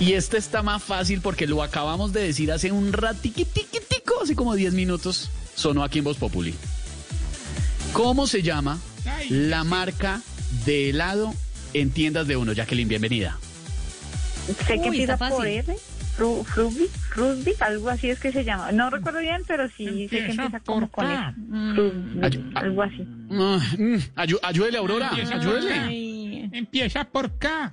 Y 0.00 0.14
este 0.14 0.38
está 0.38 0.62
más 0.62 0.82
fácil 0.82 1.20
porque 1.20 1.46
lo 1.46 1.62
acabamos 1.62 2.12
de 2.12 2.22
decir 2.22 2.50
hace 2.50 2.72
un 2.72 2.92
ratiquitiquitico, 2.92 4.22
hace 4.22 4.34
como 4.34 4.54
10 4.54 4.74
minutos, 4.74 5.30
sonó 5.54 5.84
aquí 5.84 5.98
en 5.98 6.04
Voz 6.04 6.16
Populi. 6.16 6.54
¿Cómo 7.92 8.26
se 8.26 8.42
llama 8.42 8.78
la 9.28 9.64
marca 9.64 10.22
de 10.64 10.90
helado 10.90 11.34
en 11.74 11.90
tiendas 11.90 12.26
de 12.26 12.36
uno? 12.36 12.52
Jacqueline, 12.52 12.88
bienvenida. 12.88 13.38
Sé 14.66 14.80
que 14.80 14.86
empieza 14.88 15.16
por. 15.16 15.46
R, 15.46 15.76
Frubi, 16.16 16.88
Frusby, 17.10 17.54
algo 17.60 17.88
así 17.88 18.10
es 18.10 18.18
que 18.20 18.32
se 18.32 18.44
llama. 18.44 18.70
No 18.72 18.90
recuerdo 18.90 19.20
bien, 19.20 19.42
pero 19.46 19.66
sí 19.76 20.08
sé 20.08 20.18
que 20.18 20.30
Empieza 20.32 20.60
como 20.60 20.90
con 20.90 21.10
eso. 21.10 21.22
Frusby, 21.74 22.50
algo 22.54 22.82
así. 22.82 23.02
Mm, 23.02 23.96
ayu- 24.16 24.40
ayúdele, 24.42 24.78
Aurora. 24.78 25.08
Empieza 25.08 25.32
por 25.38 25.40
Ayúdele. 25.56 26.48
K. 26.50 26.56
Empieza 26.58 27.04
por 27.04 27.38
K. 27.38 27.72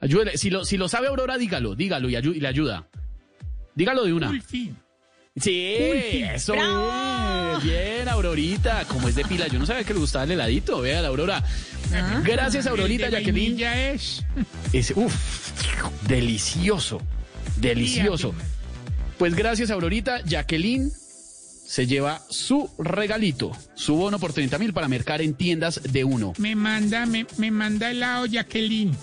Ayúdele. 0.00 0.36
Si 0.38 0.50
lo, 0.50 0.64
si 0.64 0.76
lo 0.76 0.88
sabe 0.88 1.08
Aurora, 1.08 1.36
dígalo, 1.36 1.74
dígalo 1.74 2.08
y, 2.08 2.40
le 2.40 2.46
ayuda. 2.48 2.86
Dígalo 3.74 4.04
de 4.04 4.12
una. 4.12 4.30
Ulfi. 4.30 4.72
Sí, 5.36 5.76
Ulfi. 5.92 6.22
eso. 6.22 6.52
Bien, 7.62 8.08
Aurorita. 8.08 8.84
Como 8.84 9.08
es 9.08 9.14
de 9.16 9.24
pila, 9.24 9.48
yo 9.48 9.58
no 9.58 9.66
sabía 9.66 9.82
que 9.84 9.94
le 9.94 10.00
gustaba 10.00 10.24
el 10.24 10.32
heladito. 10.32 10.80
Vea, 10.80 11.02
la 11.02 11.10
Gracias, 12.24 12.66
Aurorita, 12.66 13.08
Jacqueline. 13.08 13.52
vainilla 13.52 13.90
es. 13.92 14.24
Ese, 14.72 14.94
uf, 14.96 15.14
delicioso. 16.06 17.00
Delicioso. 17.56 18.34
Pues 19.18 19.34
gracias, 19.34 19.70
Aurorita. 19.70 20.22
Jacqueline 20.24 20.90
se 20.90 21.86
lleva 21.86 22.22
su 22.30 22.70
regalito, 22.78 23.52
su 23.74 23.94
bono 23.96 24.18
por 24.18 24.32
30 24.32 24.58
mil 24.58 24.72
para 24.72 24.88
mercar 24.88 25.20
en 25.20 25.34
tiendas 25.34 25.80
de 25.82 26.04
uno. 26.04 26.32
Me 26.38 26.54
manda, 26.54 27.04
me, 27.04 27.26
me 27.36 27.50
manda 27.50 27.90
helado 27.90 28.26
Jacqueline. 28.26 28.96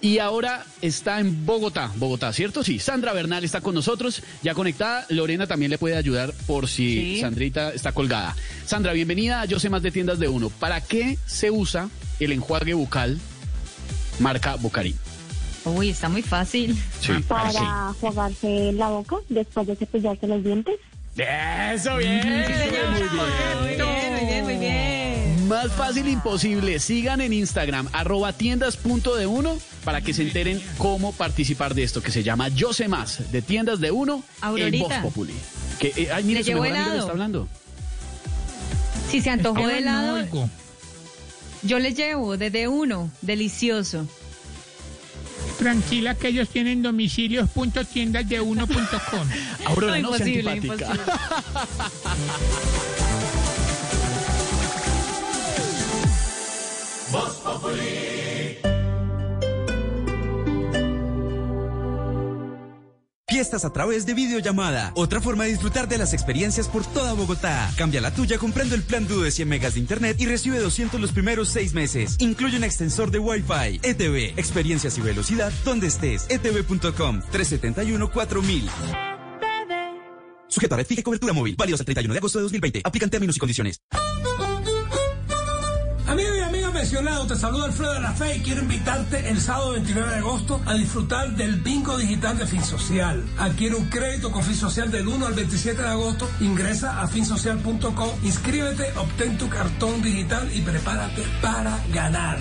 Y 0.00 0.18
ahora 0.18 0.64
está 0.82 1.18
en 1.20 1.46
Bogotá, 1.46 1.90
Bogotá, 1.96 2.32
¿cierto? 2.32 2.62
Sí, 2.62 2.78
Sandra 2.78 3.12
Bernal 3.12 3.44
está 3.44 3.60
con 3.60 3.74
nosotros, 3.74 4.22
ya 4.42 4.54
conectada. 4.54 5.06
Lorena 5.08 5.46
también 5.46 5.70
le 5.70 5.78
puede 5.78 5.96
ayudar 5.96 6.32
por 6.46 6.68
si 6.68 7.14
Sí. 7.16 7.20
Sandrita 7.20 7.70
está 7.72 7.92
colgada. 7.92 8.36
Sandra, 8.66 8.92
bienvenida 8.92 9.40
a 9.40 9.44
Yo 9.46 9.58
sé 9.58 9.70
más 9.70 9.82
de 9.82 9.90
tiendas 9.90 10.18
de 10.18 10.28
uno. 10.28 10.50
¿Para 10.50 10.80
qué 10.80 11.18
se 11.26 11.50
usa 11.50 11.88
el 12.20 12.32
enjuague 12.32 12.74
bucal 12.74 13.18
marca 14.18 14.56
Bucarín? 14.56 14.96
Uy, 15.64 15.90
está 15.90 16.08
muy 16.08 16.22
fácil. 16.22 16.76
Sí, 17.00 17.12
¿para 17.26 17.92
jugarse 18.00 18.72
la 18.72 18.88
boca 18.88 19.16
después 19.28 19.66
de 19.66 19.74
cepillarse 19.76 20.26
los 20.28 20.44
dientes. 20.44 20.76
Eso, 21.16 21.96
bien. 21.96 22.22
Sí, 22.46 22.52
señora. 22.54 22.90
Muy 23.60 23.68
bien, 23.70 24.14
muy 24.14 24.26
bien, 24.26 24.44
muy 24.44 24.56
bien. 24.56 25.48
Más 25.48 25.72
fácil 25.72 26.06
imposible. 26.08 26.78
Sigan 26.78 27.20
en 27.20 27.32
Instagram, 27.32 27.88
arroba 27.92 28.32
tiendas 28.32 28.76
punto 28.76 29.16
de 29.16 29.26
uno, 29.26 29.58
para 29.86 30.00
que 30.00 30.12
se 30.12 30.22
enteren 30.22 30.60
cómo 30.78 31.12
participar 31.12 31.72
de 31.72 31.84
esto 31.84 32.02
que 32.02 32.10
se 32.10 32.24
llama 32.24 32.48
Yo 32.48 32.72
sé 32.72 32.88
más, 32.88 33.30
de 33.30 33.40
tiendas 33.40 33.78
de 33.78 33.92
uno 33.92 34.16
en 34.16 34.24
Aurorita. 34.44 35.00
Voz 35.00 35.14
Populi. 35.14 35.32
Que, 35.78 35.92
eh, 35.96 36.08
ay, 36.12 36.24
mire, 36.24 36.40
Le 36.40 36.44
su 36.44 36.50
llevó 36.50 36.62
mejor 36.62 36.76
amiga 36.76 36.88
le 36.88 36.94
helado. 36.94 37.06
está 37.06 37.12
hablando. 37.12 37.46
Si 39.08 39.20
se 39.22 39.30
antojó 39.30 39.60
de 39.60 39.66
no 39.66 39.70
helado, 39.70 40.26
yo 41.62 41.78
les 41.78 41.94
llevo 41.94 42.36
desde 42.36 42.66
uno. 42.66 43.12
Delicioso. 43.22 44.08
Tranquila 45.56 46.16
que 46.16 46.26
ellos 46.28 46.48
tienen 46.48 46.82
domicilios.tiendasdeuno.com. 46.82 49.28
Aurora, 49.66 50.00
No, 50.00 50.10
no 50.10 50.16
sea 50.18 50.26
imposible, 50.26 50.50
antipática. 50.50 50.96
Fiestas 63.36 63.66
a 63.66 63.70
través 63.70 64.06
de 64.06 64.14
videollamada. 64.14 64.92
Otra 64.94 65.20
forma 65.20 65.44
de 65.44 65.50
disfrutar 65.50 65.88
de 65.88 65.98
las 65.98 66.14
experiencias 66.14 66.68
por 66.68 66.86
toda 66.86 67.12
Bogotá. 67.12 67.70
Cambia 67.76 68.00
la 68.00 68.10
tuya 68.10 68.38
comprando 68.38 68.74
el 68.74 68.82
plan 68.82 69.06
Duo 69.06 69.24
de 69.24 69.30
100 69.30 69.46
megas 69.46 69.74
de 69.74 69.80
internet 69.80 70.16
y 70.18 70.24
recibe 70.24 70.58
200 70.58 70.98
los 70.98 71.12
primeros 71.12 71.50
seis 71.50 71.74
meses. 71.74 72.16
Incluye 72.18 72.56
un 72.56 72.64
extensor 72.64 73.10
de 73.10 73.18
Wi-Fi. 73.18 73.80
ETV. 73.82 74.38
Experiencias 74.38 74.96
y 74.96 75.02
velocidad 75.02 75.52
donde 75.66 75.88
estés. 75.88 76.24
Etv.com. 76.30 77.20
371 77.30 78.10
4000. 78.10 78.70
Sujeto 80.48 80.74
a 80.74 80.78
red 80.78 80.86
fija 80.86 81.02
y 81.02 81.04
cobertura 81.04 81.34
móvil. 81.34 81.56
Válidos 81.58 81.80
el 81.80 81.84
31 81.84 82.14
de 82.14 82.18
agosto 82.18 82.38
de 82.38 82.44
2020. 82.44 82.80
Aplican 82.84 83.10
términos 83.10 83.36
y 83.36 83.38
condiciones. 83.38 83.82
Mencionado, 86.86 87.26
te 87.26 87.34
saluda 87.34 87.64
Alfredo 87.64 87.94
de 87.94 88.00
la 88.00 88.12
Fe 88.12 88.36
y 88.36 88.42
quiero 88.42 88.62
invitarte 88.62 89.28
el 89.28 89.40
sábado 89.40 89.72
29 89.72 90.08
de 90.08 90.16
agosto 90.18 90.60
a 90.66 90.74
disfrutar 90.74 91.34
del 91.34 91.56
bingo 91.56 91.98
digital 91.98 92.38
de 92.38 92.46
FinSocial. 92.46 93.24
Adquiere 93.38 93.74
un 93.74 93.86
crédito 93.86 94.30
con 94.30 94.44
FinSocial 94.44 94.88
del 94.92 95.08
1 95.08 95.26
al 95.26 95.34
27 95.34 95.82
de 95.82 95.88
agosto, 95.88 96.30
ingresa 96.38 97.02
a 97.02 97.08
finsocial.com, 97.08 98.10
inscríbete, 98.22 98.92
obtén 98.98 99.36
tu 99.36 99.48
cartón 99.48 100.00
digital 100.00 100.48
y 100.54 100.60
prepárate 100.60 101.24
para 101.42 101.76
ganar. 101.92 102.38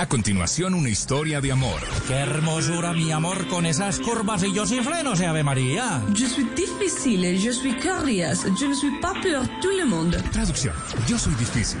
A 0.00 0.06
continuación, 0.06 0.72
una 0.72 0.88
historia 0.88 1.42
de 1.42 1.52
amor. 1.52 1.78
Qué 2.08 2.14
hermosura, 2.14 2.94
mi 2.94 3.12
amor, 3.12 3.46
con 3.48 3.66
esas 3.66 4.00
curvas 4.00 4.42
y 4.42 4.50
yo 4.50 4.64
sin 4.64 4.82
frenos, 4.82 5.20
Ave 5.20 5.44
María. 5.44 6.00
Je 6.14 6.26
suis 6.26 6.46
difficile, 6.56 7.36
je 7.36 7.52
suis 7.52 7.74
curious, 7.74 8.46
je 8.58 8.66
ne 8.66 8.74
suis 8.74 8.98
pas 9.02 9.12
pour 9.12 9.46
tout 9.60 9.76
le 9.76 9.84
monde. 9.84 10.16
Traducción. 10.32 10.72
Yo 11.06 11.18
soy 11.18 11.34
difícil, 11.34 11.80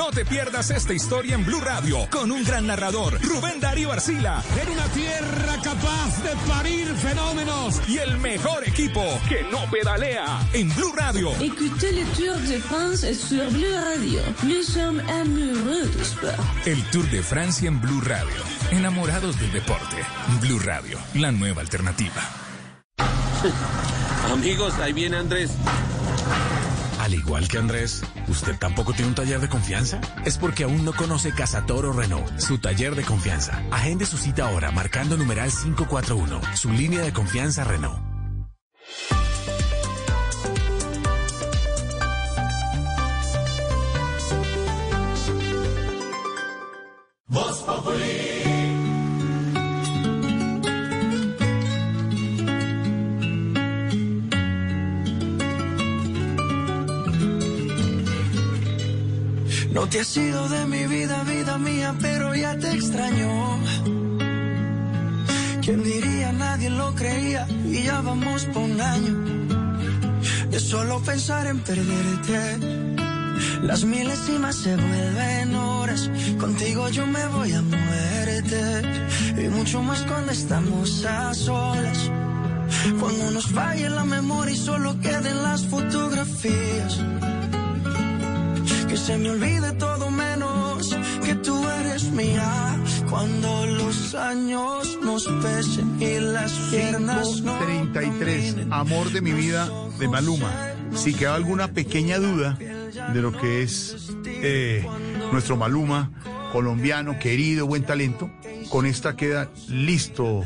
te 0.09 0.25
pierdas 0.25 0.71
esta 0.71 0.93
historia 0.93 1.35
en 1.35 1.45
Blue 1.45 1.61
Radio 1.61 2.07
con 2.09 2.31
un 2.31 2.43
gran 2.43 2.65
narrador, 2.65 3.21
Rubén 3.21 3.59
Darío 3.59 3.91
Arcila. 3.91 4.43
En 4.59 4.69
una 4.69 4.85
tierra 4.87 5.57
capaz 5.63 6.23
de 6.23 6.35
parir 6.47 6.87
fenómenos. 6.95 7.79
Y 7.87 7.99
el 7.99 8.17
mejor 8.17 8.67
equipo 8.67 9.03
que 9.29 9.43
no 9.51 9.69
pedalea 9.69 10.39
en 10.53 10.73
Blue 10.75 10.93
Radio. 10.95 11.31
Écoutez 11.39 11.93
le 11.93 12.05
Tour 12.05 12.37
de 12.47 12.59
France 12.59 13.13
sur 13.13 13.47
Bleu 13.51 13.75
Radio. 13.75 14.21
Nous 14.43 14.63
sommes 14.63 14.99
amoureux 15.09 15.87
du 15.95 16.01
sport. 16.03 16.33
El 16.65 16.81
Tour 16.91 17.05
de 17.09 17.21
Francia 17.21 17.67
en 17.67 17.79
Blue 17.79 18.01
Radio. 18.01 18.41
Enamorados 18.71 19.39
del 19.39 19.51
deporte. 19.51 19.97
Blue 20.41 20.59
Radio, 20.59 20.97
la 21.13 21.31
nueva 21.31 21.61
alternativa. 21.61 22.21
Amigos, 24.31 24.73
ahí 24.79 24.93
viene 24.93 25.17
Andrés. 25.17 25.51
Al 27.01 27.15
igual 27.15 27.47
que 27.47 27.57
Andrés, 27.57 28.03
¿usted 28.27 28.59
tampoco 28.59 28.93
tiene 28.93 29.09
un 29.09 29.15
taller 29.15 29.39
de 29.39 29.49
confianza? 29.49 29.99
Es 30.23 30.37
porque 30.37 30.65
aún 30.65 30.85
no 30.85 30.93
conoce 30.93 31.33
Casa 31.33 31.65
Toro 31.65 31.91
Renault, 31.91 32.37
su 32.37 32.59
taller 32.59 32.93
de 32.93 33.01
confianza. 33.01 33.63
Agende 33.71 34.05
su 34.05 34.17
cita 34.17 34.47
ahora 34.47 34.69
marcando 34.69 35.17
numeral 35.17 35.49
541, 35.49 36.41
su 36.53 36.71
línea 36.71 37.01
de 37.01 37.11
confianza 37.11 37.63
Renault. 37.63 38.10
No 59.71 59.87
te 59.87 60.01
has 60.01 60.17
ido 60.17 60.49
de 60.49 60.65
mi 60.65 60.85
vida, 60.85 61.23
vida 61.23 61.57
mía, 61.57 61.95
pero 62.01 62.35
ya 62.35 62.57
te 62.57 62.71
extraño. 62.71 63.57
¿Quién 65.61 65.83
diría? 65.83 66.33
Nadie 66.33 66.69
lo 66.69 66.93
creía 66.93 67.47
y 67.65 67.83
ya 67.83 68.01
vamos 68.01 68.45
por 68.45 68.63
un 68.63 68.81
año. 68.81 69.13
De 70.49 70.59
solo 70.59 71.01
pensar 71.01 71.47
en 71.47 71.59
perderte. 71.59 72.57
Las 73.63 73.85
milésimas 73.85 74.55
se 74.57 74.75
vuelven 74.75 75.55
horas. 75.55 76.09
Contigo 76.37 76.89
yo 76.89 77.07
me 77.07 77.25
voy 77.27 77.53
a 77.53 77.61
muerte. 77.61 78.81
Y 79.37 79.47
mucho 79.47 79.81
más 79.81 80.01
cuando 80.01 80.33
estamos 80.33 81.05
a 81.05 81.33
solas. 81.33 82.11
Cuando 82.99 83.31
nos 83.31 83.47
falle 83.47 83.89
la 83.89 84.03
memoria 84.03 84.53
y 84.53 84.57
solo 84.57 84.99
queden 84.99 85.43
las 85.43 85.65
fotografías. 85.67 86.99
Que 88.91 88.97
se 88.97 89.17
me 89.17 89.29
olvide 89.31 89.71
todo 89.79 90.11
menos 90.11 90.97
que 91.23 91.35
tú 91.35 91.65
eres 91.79 92.11
mía. 92.11 92.77
Cuando 93.09 93.65
los 93.65 94.13
años 94.15 94.99
nos 95.01 95.27
pesen 95.41 95.95
y 96.01 96.19
las 96.19 96.51
piernas 96.69 97.41
no 97.41 97.57
33, 97.57 98.67
Amor 98.69 99.09
de 99.13 99.21
mi 99.21 99.31
vida 99.31 99.69
de 99.97 100.09
Maluma. 100.09 100.51
Si 100.93 101.13
queda 101.13 101.35
alguna 101.35 101.69
pequeña 101.69 102.17
duda 102.17 102.57
de 103.13 103.21
lo 103.21 103.31
que 103.31 103.63
es 103.63 104.11
eh, 104.25 104.85
nuestro 105.31 105.55
Maluma, 105.55 106.11
colombiano, 106.51 107.17
querido, 107.17 107.67
buen 107.67 107.85
talento, 107.85 108.29
con 108.67 108.85
esta 108.85 109.15
queda 109.15 109.49
listo, 109.69 110.43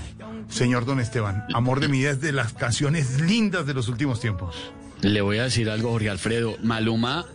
señor 0.50 0.86
Don 0.86 1.00
Esteban. 1.00 1.46
Amor 1.56 1.80
de 1.80 1.88
mi 1.88 1.98
vida 1.98 2.12
es 2.12 2.22
de 2.22 2.32
las 2.32 2.54
canciones 2.54 3.22
lindas 3.22 3.66
de 3.66 3.74
los 3.74 3.88
últimos 3.88 4.20
tiempos. 4.20 4.72
Le 5.02 5.22
voy 5.22 5.40
a 5.40 5.46
decir 5.46 5.68
algo, 5.68 5.90
Jorge 5.90 6.12
Alfredo. 6.12 6.58
Maluma 6.62 7.26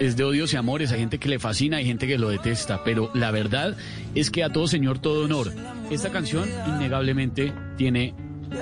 es 0.00 0.16
de 0.16 0.24
odios 0.24 0.52
y 0.52 0.56
amores. 0.56 0.92
Hay 0.92 1.00
gente 1.00 1.18
que 1.18 1.28
le 1.28 1.38
fascina, 1.38 1.78
hay 1.78 1.86
gente 1.86 2.06
que 2.06 2.18
lo 2.18 2.28
detesta. 2.28 2.82
Pero 2.84 3.10
la 3.14 3.30
verdad 3.30 3.76
es 4.14 4.30
que 4.30 4.44
a 4.44 4.52
todo 4.52 4.66
señor, 4.66 4.98
todo 4.98 5.24
honor. 5.24 5.52
Esta 5.90 6.10
canción, 6.10 6.48
innegablemente, 6.66 7.52
tiene 7.76 8.14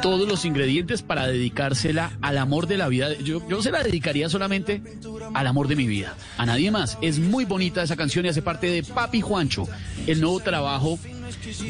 todos 0.02 0.28
los 0.28 0.44
ingredientes 0.44 1.02
para 1.02 1.26
dedicársela 1.26 2.12
al 2.20 2.38
amor 2.38 2.66
de 2.66 2.76
la 2.76 2.88
vida. 2.88 3.12
Yo, 3.18 3.46
yo 3.48 3.62
se 3.62 3.70
la 3.70 3.82
dedicaría 3.82 4.28
solamente 4.28 4.82
al 5.34 5.46
amor 5.46 5.68
de 5.68 5.76
mi 5.76 5.86
vida. 5.86 6.14
A 6.38 6.46
nadie 6.46 6.70
más. 6.70 6.98
Es 7.02 7.18
muy 7.18 7.44
bonita 7.44 7.82
esa 7.82 7.96
canción 7.96 8.24
y 8.26 8.28
hace 8.28 8.42
parte 8.42 8.68
de 8.68 8.82
Papi 8.82 9.20
Juancho, 9.20 9.68
el 10.06 10.20
nuevo 10.20 10.40
trabajo 10.40 10.98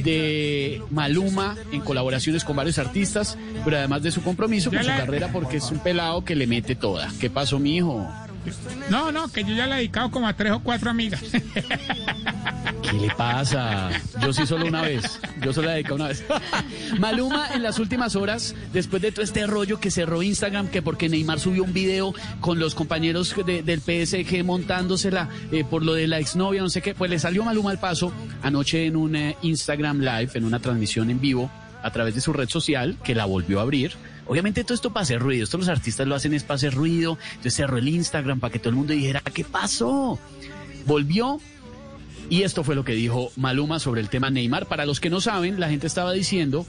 de 0.03 0.83
Maluma 0.91 1.57
en 1.73 1.81
colaboraciones 1.81 2.45
con 2.45 2.57
varios 2.57 2.79
artistas, 2.79 3.39
pero 3.65 3.77
además 3.77 4.03
de 4.03 4.11
su 4.11 4.23
compromiso 4.23 4.71
con 4.71 4.81
su 4.83 4.89
carrera 4.89 5.31
porque 5.33 5.59
es 5.59 5.71
un 5.71 5.79
pelado 5.79 6.25
que 6.25 6.35
le 6.35 6.47
mete 6.47 6.75
toda. 6.75 7.11
¿Qué 7.21 7.31
pasó, 7.31 7.59
mi 7.59 7.77
hijo? 7.77 8.07
No, 8.91 9.11
no, 9.13 9.29
que 9.29 9.43
yo 9.45 9.55
ya 9.55 9.67
le 9.67 9.75
he 9.75 9.77
dedicado 9.79 10.11
como 10.11 10.29
a 10.29 10.35
tres 10.35 10.53
o 10.53 10.61
cuatro 10.61 10.91
amigas. 10.91 11.23
¿Qué 12.83 12.93
le 12.93 13.11
pasa? 13.11 13.91
Yo 14.23 14.33
sí 14.33 14.47
solo 14.47 14.67
una 14.67 14.83
vez. 14.83 15.19
Yo 15.43 15.53
solo 15.53 15.69
la 15.69 15.75
dediqué 15.75 15.93
una 15.93 16.09
vez. 16.09 16.25
Maluma 16.99 17.49
en 17.55 17.63
las 17.63 17.79
últimas 17.79 18.17
horas, 18.17 18.55
después 18.73 19.03
de 19.03 19.13
todo 19.13 19.23
este 19.25 19.47
rollo 19.47 19.81
que 19.81 19.91
cerró 19.91 20.23
Instagram, 20.23 20.69
que 20.69 20.83
porque 20.83 21.09
Neymar 21.09 21.41
subió 21.41 21.65
un 21.65 21.73
video 21.73 22.15
con 22.41 22.59
los 22.59 22.75
compañeros 22.75 23.35
de- 23.45 23.63
del 23.63 23.81
PSG 23.81 24.45
montándosela 24.45 25.29
eh, 25.53 25.65
por 25.65 25.85
lo 25.85 25.95
de 25.95 26.07
la 26.07 26.19
exnovia, 26.19 26.63
no 26.63 26.69
sé 26.71 26.83
qué, 26.83 26.95
pues 26.95 27.11
le 27.11 27.19
salió 27.19 27.45
Maluma 27.45 27.71
al 27.71 27.79
paso 27.81 28.13
anoche 28.43 28.87
en 28.87 28.97
un 28.97 29.17
eh, 29.17 29.37
Instagram 29.43 30.01
Live, 30.01 30.31
en 30.35 30.45
una 30.45 30.61
transmisión 30.61 31.11
en 31.11 31.21
vivo 31.21 31.51
a 31.83 31.91
través 31.93 32.15
de 32.15 32.21
su 32.21 32.33
red 32.33 32.49
social, 32.49 32.97
que 33.05 33.15
la 33.15 33.25
volvió 33.27 33.59
a 33.59 33.63
abrir. 33.63 33.93
Obviamente 34.29 34.65
todo 34.65 34.75
esto 34.75 34.93
para 34.93 35.03
hacer 35.03 35.21
ruido, 35.21 35.45
esto 35.45 35.59
los 35.59 35.69
artistas 35.69 36.07
lo 36.07 36.15
hacen 36.15 36.35
es 36.35 36.43
para 36.43 36.57
hacer 36.57 36.75
ruido, 36.75 37.19
entonces 37.31 37.55
cerró 37.55 37.79
el 37.79 37.89
Instagram 37.89 38.41
para 38.41 38.53
que 38.53 38.59
todo 38.59 38.71
el 38.71 38.77
mundo 38.77 38.93
dijera, 38.93 39.21
¿qué 39.21 39.45
pasó? 39.45 40.19
Volvió 40.85 41.41
y 42.29 42.43
esto 42.43 42.65
fue 42.65 42.75
lo 42.75 42.85
que 42.85 42.93
dijo 42.93 43.31
Maluma 43.37 43.79
sobre 43.79 44.01
el 44.01 44.09
tema 44.09 44.31
Neymar. 44.31 44.67
Para 44.67 44.85
los 44.85 44.99
que 44.99 45.11
no 45.11 45.21
saben, 45.21 45.61
la 45.61 45.69
gente 45.69 45.87
estaba 45.87 46.13
diciendo 46.13 46.67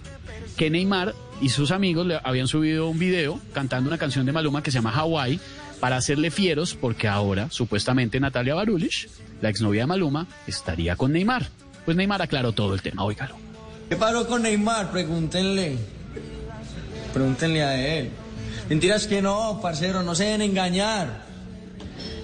que 0.55 0.69
Neymar 0.69 1.15
y 1.41 1.49
sus 1.49 1.71
amigos 1.71 2.05
le 2.05 2.19
habían 2.23 2.47
subido 2.47 2.89
un 2.89 2.99
video 2.99 3.39
cantando 3.53 3.89
una 3.89 3.97
canción 3.97 4.25
de 4.25 4.31
Maluma 4.31 4.61
que 4.61 4.71
se 4.71 4.77
llama 4.77 4.91
Hawaii 4.91 5.39
para 5.79 5.97
hacerle 5.97 6.31
fieros 6.31 6.75
porque 6.75 7.07
ahora 7.07 7.49
supuestamente 7.49 8.19
Natalia 8.19 8.55
Barulich, 8.55 9.09
la 9.41 9.49
exnovia 9.49 9.81
de 9.81 9.88
Maluma, 9.88 10.27
estaría 10.45 10.95
con 10.95 11.11
Neymar. 11.11 11.47
Pues 11.85 11.97
Neymar 11.97 12.21
aclaró 12.21 12.51
todo 12.51 12.73
el 12.73 12.81
tema, 12.81 13.03
óigalo. 13.03 13.35
¿Qué 13.89 13.95
pasó 13.95 14.27
con 14.27 14.43
Neymar? 14.43 14.91
Pregúntenle. 14.91 15.96
Pregúntenle 17.13 17.63
a 17.63 17.97
él. 17.97 18.09
Mentiras 18.69 19.07
que 19.07 19.21
no, 19.21 19.59
parcero, 19.61 20.03
no 20.03 20.13
se 20.15 20.25
dejen 20.25 20.41
engañar. 20.41 21.25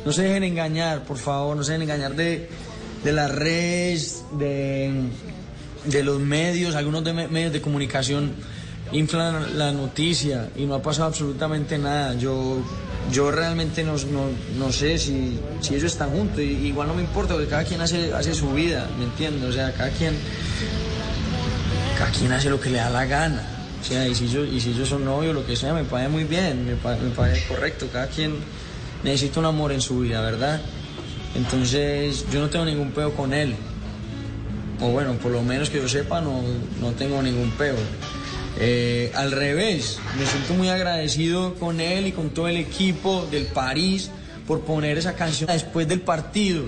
No 0.06 0.12
se 0.12 0.24
dejen 0.24 0.44
engañar, 0.44 1.04
por 1.06 1.18
favor, 1.18 1.56
no 1.56 1.64
se 1.64 1.72
dejen 1.72 1.84
engañar 1.90 2.16
de, 2.16 2.50
de 3.04 3.12
las 3.14 3.32
redes, 3.32 4.24
de, 4.38 4.92
de 5.86 6.04
los 6.04 6.20
medios, 6.20 6.76
algunos 6.76 7.04
de 7.06 7.14
me- 7.14 7.28
medios 7.30 7.54
de 7.54 7.62
comunicación 7.62 8.32
inflan 8.92 9.58
la 9.58 9.72
noticia 9.72 10.50
y 10.58 10.66
no 10.66 10.76
ha 10.76 10.82
pasado 10.82 11.08
absolutamente 11.08 11.78
nada. 11.78 12.16
Yo, 12.16 12.62
yo 13.12 13.32
realmente 13.32 13.84
no, 13.84 13.94
no, 13.94 14.26
no 14.58 14.72
sé 14.74 14.98
si, 14.98 15.40
si 15.62 15.76
ellos 15.76 15.94
están 15.94 16.10
juntos, 16.10 16.40
y, 16.40 16.68
igual 16.68 16.90
no 16.90 16.94
me 16.96 17.02
importa, 17.02 17.34
porque 17.34 17.48
cada 17.50 17.64
quien 17.64 17.80
hace, 17.80 18.14
hace 18.14 18.36
su 18.36 18.52
vida, 18.52 18.88
¿me 19.00 19.06
entiendes? 19.06 19.50
O 19.50 19.54
sea, 19.54 19.72
cada 19.72 19.90
quien 19.92 20.14
cada 21.98 22.12
quien 22.12 22.32
hace 22.34 22.50
lo 22.50 22.60
que 22.60 22.70
le 22.70 22.78
da 22.80 22.90
la 22.90 23.06
gana. 23.06 23.42
O 23.84 23.86
sea, 23.86 24.08
y 24.08 24.16
si 24.16 24.30
yo, 24.30 24.46
y 24.46 24.62
si 24.62 24.74
yo 24.74 24.86
soy 24.86 25.04
novio, 25.04 25.34
lo 25.34 25.46
que 25.46 25.58
sea, 25.58 25.74
me 25.74 25.84
parece 25.84 26.10
muy 26.10 26.24
bien, 26.24 26.66
me, 26.66 26.76
pa- 26.76 26.96
me 26.96 27.10
correcto. 27.50 27.88
Cada 27.92 28.08
quien 28.08 28.36
necesita 29.04 29.42
un 29.42 29.46
amor 29.48 29.74
en 29.74 29.82
su 29.82 30.00
vida, 30.00 30.22
¿verdad? 30.22 30.62
Entonces, 31.36 32.26
yo 32.32 32.40
no 32.40 32.50
tengo 32.50 32.64
ningún 32.66 32.92
peo 32.92 33.14
con 33.14 33.34
él. 33.34 33.56
O 34.80 34.88
bueno, 34.90 35.14
por 35.16 35.32
lo 35.32 35.42
menos 35.42 35.70
que 35.70 35.80
yo 35.82 35.90
sepa, 35.90 36.22
no, 36.22 36.42
no 36.80 36.92
tengo 36.92 37.22
ningún 37.22 37.52
peo. 37.52 37.76
Eh, 38.58 39.12
al 39.16 39.32
revés, 39.32 40.00
me 40.18 40.26
siento 40.26 40.54
muy 40.54 40.70
agradecido 40.70 41.56
con 41.56 41.82
él 41.82 42.08
y 42.08 42.12
con 42.14 42.30
todo 42.30 42.48
el 42.48 42.58
equipo 42.58 43.28
del 43.32 43.48
París 43.48 44.10
por 44.48 44.62
poner 44.62 44.98
esa 44.98 45.14
canción 45.16 45.50
después 45.52 45.88
del 45.88 46.02
partido. 46.02 46.64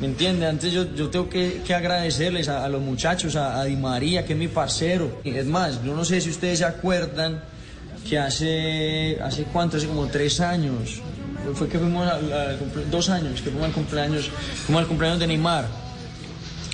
¿Me 0.00 0.06
entiende? 0.06 0.46
Antes 0.46 0.72
yo, 0.72 0.94
yo 0.94 1.08
tengo 1.10 1.28
que, 1.28 1.62
que 1.66 1.74
agradecerles 1.74 2.48
a, 2.48 2.64
a 2.64 2.68
los 2.68 2.80
muchachos, 2.82 3.36
a, 3.36 3.60
a 3.60 3.64
Di 3.64 3.76
María, 3.76 4.24
que 4.24 4.32
es 4.34 4.38
mi 4.38 4.48
parcero. 4.48 5.20
Y 5.24 5.30
es 5.30 5.46
más, 5.46 5.82
yo 5.84 5.94
no 5.94 6.04
sé 6.04 6.20
si 6.20 6.30
ustedes 6.30 6.58
se 6.60 6.64
acuerdan 6.64 7.42
que 8.08 8.18
hace, 8.18 9.18
hace 9.22 9.44
cuánto, 9.44 9.76
hace 9.76 9.86
como 9.86 10.06
tres 10.06 10.40
años, 10.40 11.00
fue 11.54 11.68
que 11.68 11.78
fuimos 11.78 12.06
cumple- 12.08 12.84
dos 12.90 13.08
años, 13.10 13.40
que 13.42 13.50
fuimos 13.50 13.64
al 13.66 13.72
cumpleaños, 13.72 14.30
fuimos 14.66 14.82
al 14.82 14.88
cumpleaños 14.88 15.18
de 15.20 15.26
Neymar. 15.26 15.66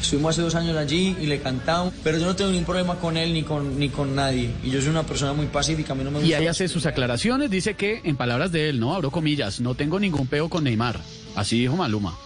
Estuvimos 0.00 0.30
hace 0.34 0.42
dos 0.42 0.54
años 0.54 0.76
allí 0.76 1.16
y 1.20 1.26
le 1.26 1.40
cantamos, 1.40 1.92
pero 2.04 2.16
yo 2.18 2.26
no 2.26 2.36
tengo 2.36 2.50
ningún 2.52 2.66
problema 2.66 2.94
con 2.96 3.16
él 3.16 3.32
ni 3.32 3.42
con, 3.42 3.76
ni 3.76 3.88
con 3.88 4.14
nadie. 4.14 4.50
Y 4.62 4.70
yo 4.70 4.80
soy 4.80 4.90
una 4.90 5.02
persona 5.02 5.32
muy 5.32 5.46
pacífica, 5.46 5.94
a 5.94 5.96
mí 5.96 6.04
no 6.04 6.12
me 6.12 6.18
Y 6.18 6.22
gusta... 6.22 6.38
ahí 6.38 6.46
hace 6.46 6.68
sus 6.68 6.86
aclaraciones, 6.86 7.50
dice 7.50 7.74
que, 7.74 8.02
en 8.04 8.16
palabras 8.16 8.52
de 8.52 8.68
él, 8.68 8.78
no 8.78 8.94
abro 8.94 9.10
comillas, 9.10 9.60
no 9.60 9.74
tengo 9.74 9.98
ningún 9.98 10.28
peo 10.28 10.48
con 10.48 10.62
Neymar. 10.62 11.00
Así 11.34 11.58
dijo 11.58 11.74
Maluma. 11.76 12.16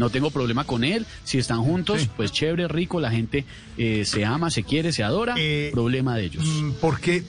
No 0.00 0.08
tengo 0.10 0.30
problema 0.30 0.64
con 0.64 0.82
él. 0.82 1.06
Si 1.24 1.38
están 1.38 1.62
juntos, 1.62 2.08
pues 2.16 2.32
chévere, 2.32 2.66
rico, 2.68 3.00
la 3.00 3.10
gente 3.10 3.44
eh, 3.76 4.04
se 4.06 4.24
ama, 4.24 4.50
se 4.50 4.64
quiere, 4.64 4.92
se 4.92 5.04
adora. 5.04 5.34
problema 5.72 6.16
de 6.16 6.24
ellos. 6.24 6.44
Mm, 6.44 6.72
Porque, 6.80 7.22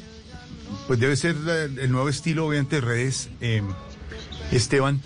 pues 0.88 0.98
debe 0.98 1.18
ser 1.18 1.36
eh, 1.48 1.66
el 1.82 1.92
nuevo 1.92 2.08
estilo, 2.08 2.48
obviamente, 2.48 2.78
de 2.78 2.82
redes, 2.82 3.30
eh, 3.42 3.62
Esteban, 4.54 5.02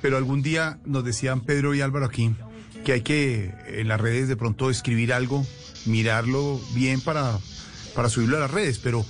pero 0.00 0.16
algún 0.16 0.42
día 0.42 0.78
nos 0.86 1.04
decían 1.04 1.42
Pedro 1.42 1.74
y 1.74 1.82
Álvaro 1.82 2.06
aquí 2.06 2.34
que 2.82 2.92
hay 2.92 3.00
que 3.02 3.52
en 3.68 3.88
las 3.88 4.00
redes 4.00 4.28
de 4.28 4.36
pronto 4.36 4.70
escribir 4.70 5.12
algo, 5.12 5.46
mirarlo 5.86 6.60
bien 6.74 7.00
para, 7.00 7.38
para 7.94 8.08
subirlo 8.08 8.38
a 8.38 8.40
las 8.40 8.50
redes, 8.50 8.78
pero, 8.78 9.04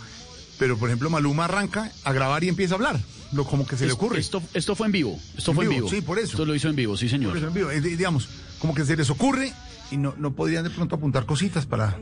pero 0.59 0.77
por 0.77 0.89
ejemplo 0.89 1.09
Maluma 1.09 1.47
arranca 1.47 1.91
a 2.05 2.13
grabar 2.13 2.45
y 2.45 2.49
empieza 2.49 2.75
a 2.75 2.77
hablar, 2.77 3.01
lo 3.33 3.45
como 3.45 3.67
que 3.67 3.77
se 3.77 3.87
le 3.87 3.93
ocurre. 3.93 4.21
Esto, 4.21 4.43
esto 4.55 4.75
fue 4.75 4.87
en 4.87 4.93
vivo. 4.93 5.19
Esto 5.37 5.51
En 5.53 5.55
fue 5.57 5.65
en 5.65 5.71
vivo, 5.71 5.89
sí, 5.89 6.01
por 6.01 6.19
eso. 6.19 6.33
Esto 6.33 6.45
lo 6.45 6.55
hizo 6.55 6.69
en 6.69 6.77
vivo, 6.77 6.97
sí, 6.97 7.09
señor. 7.09 7.31
Por 7.31 7.39
eso 7.39 7.49
en 7.49 7.55
vivo, 7.55 7.71
eh, 7.71 7.81
di- 7.81 7.97
digamos, 7.97 8.29
como 8.59 8.75
que 8.75 8.85
se 8.85 8.97
les 8.97 9.11
ocurre 9.11 9.53
y 9.91 9.97
no, 9.99 10.15
no 10.17 10.33
podrían 10.33 10.65
de 10.65 10.71
pronto 10.71 10.97
apuntar 10.97 11.27
cositas 11.27 11.67
para... 11.67 11.99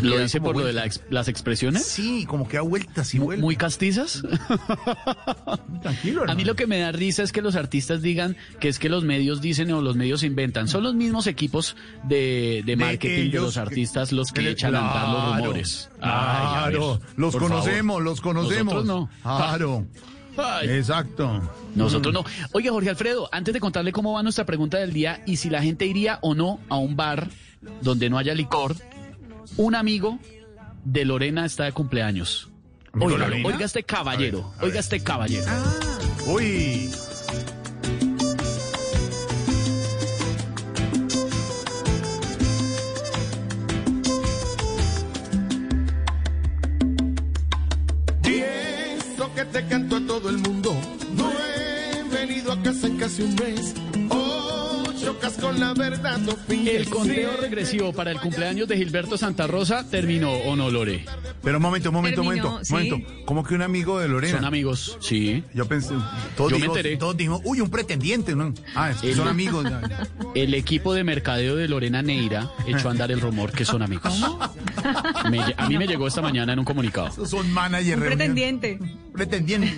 ¿Lo 0.00 0.18
dice 0.18 0.40
por 0.40 0.56
lo 0.56 0.64
de 0.64 0.72
la 0.72 0.86
ex- 0.86 1.02
las 1.10 1.28
expresiones? 1.28 1.84
Sí, 1.84 2.24
como 2.26 2.48
que 2.48 2.56
da 2.56 2.62
vueltas 2.62 3.14
y 3.14 3.18
vueltas. 3.18 3.42
¿Muy 3.42 3.54
castizas? 3.56 4.22
Tranquilo, 5.82 6.24
A 6.28 6.34
mí 6.34 6.44
lo 6.44 6.56
que 6.56 6.66
me 6.66 6.78
da 6.78 6.92
risa 6.92 7.22
es 7.22 7.32
que 7.32 7.42
los 7.42 7.54
artistas 7.56 8.02
digan 8.02 8.36
que 8.60 8.68
es 8.68 8.78
que 8.78 8.88
los 8.88 9.04
medios 9.04 9.40
dicen 9.40 9.70
o 9.72 9.82
los 9.82 9.96
medios 9.96 10.22
inventan. 10.22 10.68
Son 10.68 10.82
los 10.82 10.94
mismos 10.94 11.26
equipos 11.26 11.76
de, 12.04 12.62
de 12.64 12.76
marketing 12.76 13.30
de 13.30 13.40
los 13.40 13.56
artistas 13.58 14.12
los 14.12 14.32
que 14.32 14.42
que- 14.42 14.50
echan 14.50 14.74
a 14.74 14.78
andar 14.88 15.08
los 15.08 15.22
claro, 15.24 15.36
rumores. 15.42 15.90
Ay, 16.00 16.10
a 16.10 16.66
ver, 16.66 16.76
Claro, 16.76 17.00
los 17.16 17.36
conocemos, 17.36 18.02
los 18.02 18.20
conocemos. 18.20 18.74
Nosotros 18.74 18.84
no. 18.86 19.10
Claro. 19.22 19.86
Ay. 20.36 20.68
Exacto. 20.70 21.42
Nosotros 21.74 22.12
Mm. 22.12 22.16
no. 22.16 22.24
Oiga, 22.52 22.70
Jorge 22.72 22.90
Alfredo, 22.90 23.28
antes 23.32 23.52
de 23.54 23.60
contarle 23.60 23.92
cómo 23.92 24.12
va 24.14 24.22
nuestra 24.22 24.44
pregunta 24.46 24.78
del 24.78 24.92
día 24.92 25.22
y 25.26 25.36
si 25.36 25.50
la 25.50 25.62
gente 25.62 25.86
iría 25.86 26.18
o 26.22 26.34
no 26.34 26.60
a 26.68 26.76
un 26.76 26.96
bar 26.96 27.28
donde 27.80 28.08
no 28.10 28.18
haya 28.18 28.34
licor, 28.34 28.74
un 29.56 29.74
amigo 29.74 30.18
de 30.84 31.04
Lorena 31.04 31.44
está 31.46 31.64
de 31.64 31.72
cumpleaños. 31.72 32.48
¿Amigo 32.92 33.14
Oiga, 33.44 33.64
este 33.64 33.82
caballero, 33.84 34.38
A 34.38 34.42
ver, 34.42 34.52
a 34.52 34.56
ver. 34.60 34.64
oiga 34.66 34.80
este 34.80 35.02
caballero. 35.02 35.44
Uy. 36.26 36.90
Que 49.44 49.60
te 49.60 49.66
canto 49.66 49.96
a 49.96 50.00
todo 50.06 50.28
el 50.28 50.38
mundo. 50.38 50.74
No 51.16 51.30
he 51.30 52.02
venido 52.08 52.52
a 52.52 52.62
casa 52.62 52.86
en 52.86 52.96
casi 52.96 53.22
un 53.22 53.34
mes. 53.34 53.74
Oh, 54.10 54.41
chocas 55.02 55.32
con 55.34 55.58
la 55.58 55.74
verdad, 55.74 56.18
no 56.18 56.32
finges. 56.36 56.74
El 56.74 56.88
conteo 56.88 57.36
regresivo 57.40 57.92
para 57.92 58.10
el 58.10 58.20
cumpleaños 58.20 58.68
de 58.68 58.76
Gilberto 58.76 59.18
Santa 59.18 59.46
Rosa 59.46 59.84
terminó, 59.88 60.32
¿o 60.32 60.56
no, 60.56 60.70
Lore? 60.70 61.04
Pero 61.42 61.56
un 61.58 61.62
momento, 61.62 61.88
un 61.90 61.94
momento, 61.96 62.20
un 62.22 62.28
Terminó, 62.28 62.48
momento, 62.50 62.64
sí. 62.64 62.74
un 62.74 62.88
momento. 62.90 63.24
¿Cómo 63.24 63.44
que 63.44 63.54
un 63.54 63.62
amigo 63.62 63.98
de 63.98 64.08
Lorena? 64.08 64.36
Son 64.36 64.44
amigos, 64.44 64.96
sí. 65.00 65.42
Yo 65.54 65.66
pensé, 65.66 65.94
todos 66.36 66.50
Yo 66.50 66.56
me 66.58 66.62
dijimos- 66.62 66.76
enteré. 66.76 66.96
Todos 66.96 67.16
dijimos, 67.16 67.40
uy, 67.44 67.60
un 67.60 67.70
pretendiente, 67.70 68.36
¿no? 68.36 68.54
Ah, 68.74 68.90
es 68.90 68.98
que 68.98 69.10
El- 69.10 69.16
son 69.16 69.28
amigos. 69.28 69.66
El 70.34 70.54
equipo 70.54 70.94
de 70.94 71.04
mercadeo 71.04 71.56
de 71.56 71.68
Lorena 71.68 72.02
Neira 72.02 72.50
echó 72.66 72.88
a 72.88 72.92
andar 72.92 73.10
el 73.12 73.20
rumor 73.20 73.50
que 73.52 73.64
son 73.64 73.82
amigos. 73.82 74.14
Me 75.30 75.38
lle- 75.40 75.54
a 75.56 75.68
mí 75.68 75.76
me 75.78 75.86
llegó 75.86 76.06
esta 76.06 76.22
mañana 76.22 76.52
en 76.52 76.58
un 76.60 76.64
comunicado. 76.64 77.26
Son 77.26 77.50
manager. 77.52 77.98
Un 77.98 78.04
pretendiente. 78.04 78.78
Pretendiente. 79.12 79.72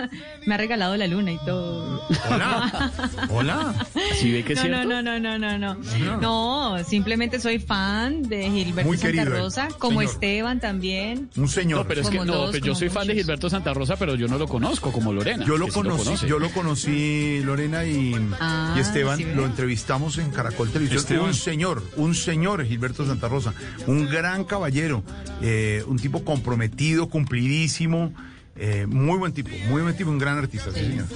Me 0.46 0.54
ha 0.54 0.58
regalado 0.58 0.96
la 0.96 1.06
luna 1.08 1.32
y 1.32 1.38
todo. 1.44 2.06
Hola. 2.30 2.92
Hola. 3.30 3.86
¿Sí 4.14 4.30
ve 4.30 4.44
que 4.44 4.52
es 4.52 4.62
no, 4.68 4.84
no, 4.84 5.02
no, 5.02 5.18
no, 5.18 5.38
no, 5.38 5.58
no, 5.58 5.74
no. 5.76 6.20
No, 6.20 6.84
simplemente 6.84 7.40
soy 7.40 7.58
fan 7.58 8.22
de 8.22 8.50
Gilberto 8.50 8.88
Muy 8.88 8.96
Santa 8.98 9.12
querido 9.12 9.36
él, 9.36 9.42
Rosa, 9.42 9.68
como 9.78 10.00
señor. 10.00 10.12
Esteban 10.14 10.60
también. 10.60 11.30
Un 11.36 11.48
señor. 11.48 11.80
No, 11.80 11.88
pero 11.88 12.00
es 12.02 12.08
que 12.08 12.16
Como 12.18 12.26
no, 12.26 12.32
todos, 12.32 12.50
pues 12.50 12.62
yo 12.62 12.74
soy 12.74 12.88
fan 12.88 13.06
de. 13.06 13.14
Gilberto 13.14 13.48
Santa 13.50 13.72
Rosa, 13.74 13.96
pero 13.96 14.14
yo 14.14 14.28
no 14.28 14.38
lo 14.38 14.46
conozco 14.48 14.92
como 14.92 15.12
Lorena. 15.12 15.44
Yo 15.46 15.56
lo 15.56 15.66
sí 15.66 15.72
conocí, 15.72 16.26
yo 16.26 16.38
lo 16.38 16.50
conocí, 16.50 17.40
Lorena 17.44 17.84
y, 17.84 18.14
Ah, 18.40 18.74
y 18.76 18.80
Esteban, 18.80 19.16
sí, 19.18 19.24
ve. 19.24 19.34
lo 19.34 19.46
entrevistamos 19.46 20.18
en 20.18 20.30
Caracol 20.30 20.68
Televisión. 20.70 21.00
Esteban. 21.00 21.26
Un 21.26 21.34
señor, 21.34 21.82
un 21.96 22.14
señor 22.14 22.64
Gilberto 22.64 23.06
Santa 23.06 23.28
Rosa, 23.28 23.54
un 23.86 24.06
gran 24.08 24.44
caballero, 24.44 25.02
eh, 25.42 25.82
un 25.86 25.98
tipo 25.98 26.24
comprometido, 26.24 27.08
cumplidísimo, 27.08 28.12
eh, 28.56 28.86
muy 28.88 29.18
buen 29.18 29.32
tipo, 29.32 29.50
muy 29.68 29.82
buen 29.82 29.96
tipo, 29.96 30.10
un 30.10 30.18
gran 30.18 30.38
artista, 30.38 30.70
sí, 30.72 30.80
señor. 30.80 31.06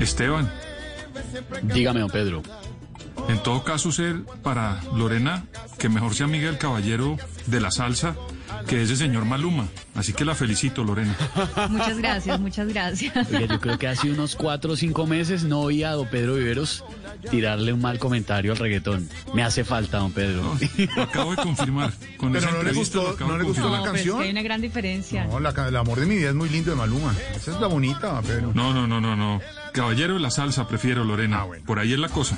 Esteban, 0.00 0.50
Dígame, 1.62 2.00
don 2.00 2.10
Pedro. 2.10 2.42
en 3.28 3.42
todo 3.42 3.62
caso 3.64 3.92
ser 3.92 4.22
para 4.42 4.80
Lorena 4.94 5.44
que 5.78 5.88
mejor 5.88 6.14
sea 6.14 6.26
amiga 6.26 6.46
del 6.46 6.58
caballero 6.58 7.16
de 7.46 7.60
la 7.60 7.70
salsa 7.70 8.14
que 8.66 8.82
ese 8.82 8.96
señor 8.96 9.24
Maluma. 9.24 9.66
Así 9.94 10.12
que 10.12 10.24
la 10.24 10.34
felicito, 10.34 10.84
Lorena. 10.84 11.16
Muchas 11.70 11.98
gracias, 11.98 12.38
muchas 12.46 12.68
gracias. 12.68 13.28
Oiga, 13.32 13.46
yo 13.46 13.60
creo 13.60 13.78
que 13.78 13.88
hace 13.88 14.10
unos 14.10 14.36
cuatro 14.36 14.72
o 14.72 14.76
cinco 14.76 15.06
meses 15.06 15.44
no 15.44 15.60
oía 15.60 15.90
a 15.90 15.94
don 15.94 16.06
Pedro 16.08 16.34
Viveros 16.36 16.84
tirarle 17.30 17.72
un 17.72 17.80
mal 17.80 17.98
comentario 17.98 18.52
al 18.52 18.58
reggaetón. 18.58 19.08
Me 19.34 19.42
hace 19.42 19.64
falta, 19.64 19.98
don 19.98 20.12
Pedro. 20.12 20.56
Lo 20.96 21.02
acabo 21.02 21.30
de 21.32 21.36
confirmar. 21.42 21.92
Con 22.16 22.32
Pero 22.32 22.46
esa 22.46 22.56
no 22.56 22.62
le 22.62 22.72
gustó- 22.72 23.16
no 23.20 23.36
le 23.38 23.44
gustó 23.44 23.68
la. 23.70 23.78
No, 23.78 23.84
canción? 23.84 24.18
que 24.18 24.24
hay 24.24 24.30
una 24.30 24.42
gran 24.42 24.60
diferencia. 24.60 25.24
No, 25.24 25.40
la 25.40 25.50
el 25.50 25.76
amor 25.76 25.98
de 26.00 26.06
mi 26.06 26.16
vida 26.16 26.28
es 26.30 26.34
muy 26.34 26.48
lindo 26.48 26.70
de 26.70 26.76
Maluma. 26.76 27.14
Esa 27.34 27.52
es 27.54 27.60
la 27.60 27.66
bonita, 27.66 28.20
Pedro. 28.22 28.52
No, 28.54 28.72
no, 28.72 28.86
no, 28.86 29.00
no, 29.00 29.16
no. 29.16 29.40
Caballero 29.72 30.14
de 30.14 30.20
la 30.20 30.30
salsa, 30.30 30.68
prefiero 30.68 31.02
Lorena. 31.04 31.46
Por 31.64 31.78
ahí 31.78 31.92
es 31.94 31.98
la 31.98 32.08
cosa. 32.10 32.36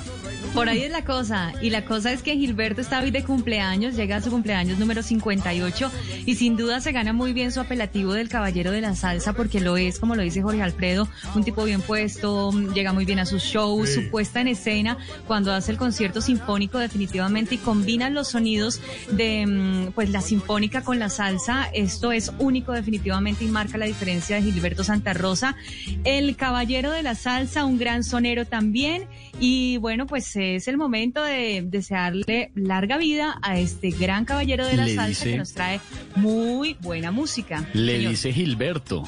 Por 0.53 0.69
ahí 0.69 0.83
es 0.83 0.91
la 0.91 1.03
cosa. 1.03 1.51
Y 1.61 1.69
la 1.69 1.83
cosa 1.83 2.13
es 2.13 2.21
que 2.21 2.37
Gilberto 2.37 2.79
está 2.79 3.01
hoy 3.01 3.11
de 3.11 3.25
cumpleaños, 3.25 3.95
llega 3.97 4.15
a 4.15 4.21
su 4.21 4.29
cumpleaños 4.29 4.79
número 4.79 5.03
58 5.03 5.91
y 6.25 6.35
sin 6.35 6.55
duda 6.55 6.79
se 6.79 6.93
gana 6.93 7.11
muy 7.11 7.33
bien 7.33 7.51
su 7.51 7.59
apelativo 7.59 8.13
del 8.13 8.29
caballero 8.29 8.71
de 8.71 8.79
la 8.79 8.95
salsa 8.95 9.33
porque 9.33 9.59
lo 9.59 9.75
es, 9.75 9.99
como 9.99 10.15
lo 10.15 10.21
dice 10.21 10.41
Jorge 10.41 10.61
Alfredo, 10.61 11.09
un 11.35 11.43
tipo 11.43 11.65
bien 11.65 11.81
puesto, 11.81 12.51
llega 12.73 12.93
muy 12.93 13.03
bien 13.03 13.19
a 13.19 13.25
sus 13.25 13.43
shows, 13.43 13.89
Sí. 13.89 13.95
su 13.95 14.09
puesta 14.09 14.39
en 14.39 14.47
escena 14.47 14.97
cuando 15.27 15.51
hace 15.53 15.73
el 15.73 15.77
concierto 15.77 16.21
sinfónico 16.21 16.79
definitivamente 16.79 17.55
y 17.55 17.57
combina 17.57 18.09
los 18.09 18.29
sonidos 18.29 18.79
de 19.11 19.45
mm, 19.45 19.91
pues 19.91 20.09
la 20.09 20.21
sinfónica 20.21 20.83
con 20.85 20.99
la 20.99 21.09
salsa. 21.09 21.67
Esto 21.73 22.13
es 22.13 22.31
único 22.39 22.71
definitivamente 22.71 23.43
y 23.43 23.47
marca 23.49 23.77
la 23.77 23.87
diferencia 23.87 24.37
de 24.37 24.43
Gilberto 24.43 24.85
Santa 24.85 25.13
Rosa. 25.13 25.57
El 26.05 26.37
caballero 26.37 26.91
de 26.91 27.03
la 27.03 27.13
salsa, 27.15 27.24
un 27.63 27.77
gran 27.79 28.03
sonero 28.03 28.45
también. 28.45 29.05
Y 29.39 29.77
bueno, 29.77 30.05
pues 30.05 30.35
es 30.35 30.67
el 30.67 30.77
momento 30.77 31.23
de 31.23 31.63
desearle 31.65 32.51
larga 32.55 32.97
vida 32.97 33.37
a 33.41 33.57
este 33.57 33.89
gran 33.89 34.25
caballero 34.25 34.65
de 34.65 34.77
la 34.77 34.85
Le 34.85 34.95
salsa 34.95 35.07
dice- 35.07 35.31
que 35.31 35.37
nos 35.37 35.53
trae 35.53 35.79
muy 36.15 36.75
buena 36.81 37.11
música. 37.11 37.67
Le 37.73 37.95
Señor. 37.97 38.11
dice 38.11 38.31
Gilberto. 38.33 39.03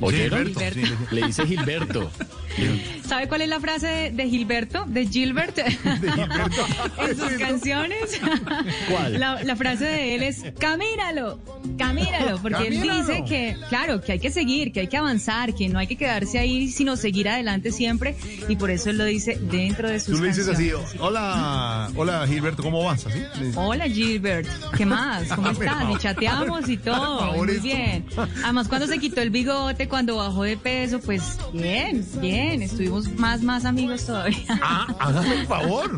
¿Oyeron? 0.00 0.46
Gilberto, 0.46 0.80
sí. 0.80 0.94
Le 1.14 1.26
dice 1.26 1.46
Gilberto. 1.46 2.10
¿Sabe 3.06 3.28
cuál 3.28 3.42
es 3.42 3.48
la 3.48 3.60
frase 3.60 3.86
de, 3.86 4.10
de 4.10 4.28
Gilberto? 4.28 4.84
De 4.86 5.06
Gilbert. 5.06 5.58
en 5.58 7.16
sus 7.16 7.32
canciones. 7.38 8.20
¿Cuál? 8.90 9.18
La, 9.20 9.42
la 9.44 9.56
frase 9.56 9.84
de 9.84 10.14
él 10.14 10.22
es 10.22 10.44
camínalo, 10.58 11.40
camínalo, 11.78 12.38
porque 12.42 12.66
él 12.68 12.74
Camínalo. 12.76 13.06
dice 13.06 13.24
que, 13.26 13.56
claro, 13.68 14.00
que 14.00 14.12
hay 14.12 14.18
que 14.20 14.30
seguir, 14.30 14.72
que 14.72 14.80
hay 14.80 14.88
que 14.88 14.96
avanzar, 14.96 15.54
que 15.54 15.68
no 15.68 15.78
hay 15.78 15.86
que 15.86 15.96
quedarse 15.96 16.38
ahí, 16.38 16.68
sino 16.68 16.96
seguir 16.96 17.28
adelante 17.28 17.72
siempre, 17.72 18.16
y 18.48 18.56
por 18.56 18.70
eso 18.70 18.90
él 18.90 18.98
lo 18.98 19.04
dice 19.04 19.38
dentro 19.40 19.88
de 19.88 20.00
sus 20.00 20.16
Tú 20.16 20.22
le 20.22 20.28
dices 20.28 20.48
así, 20.48 20.70
canciones. 20.70 20.96
hola, 21.00 21.90
hola 21.96 22.26
Gilberto, 22.26 22.62
¿cómo 22.62 22.84
vas? 22.84 23.06
¿Así? 23.06 23.20
Hola 23.54 23.86
Gilbert, 23.88 24.48
¿qué 24.76 24.86
más? 24.86 25.28
¿Cómo 25.28 25.48
Hazme 25.50 25.66
estás? 25.66 25.84
Y 25.90 25.98
chateamos 25.98 26.60
y 26.68 26.74
Hazme 26.74 26.76
todo, 26.78 27.32
muy 27.34 27.58
bien. 27.58 28.06
Además, 28.44 28.68
cuando 28.68 28.86
se 28.86 28.98
quitó 28.98 29.20
el 29.20 29.30
bigote, 29.30 29.88
cuando 29.90 30.16
bajó 30.16 30.44
de 30.44 30.56
peso, 30.56 31.00
pues 31.00 31.38
bien, 31.52 32.06
bien, 32.20 32.62
estuvimos 32.62 33.08
más, 33.16 33.42
más 33.42 33.64
amigos 33.64 34.06
todavía. 34.06 34.38
Ah, 34.62 34.86
hágame 34.98 35.40
el 35.40 35.46
favor. 35.46 35.96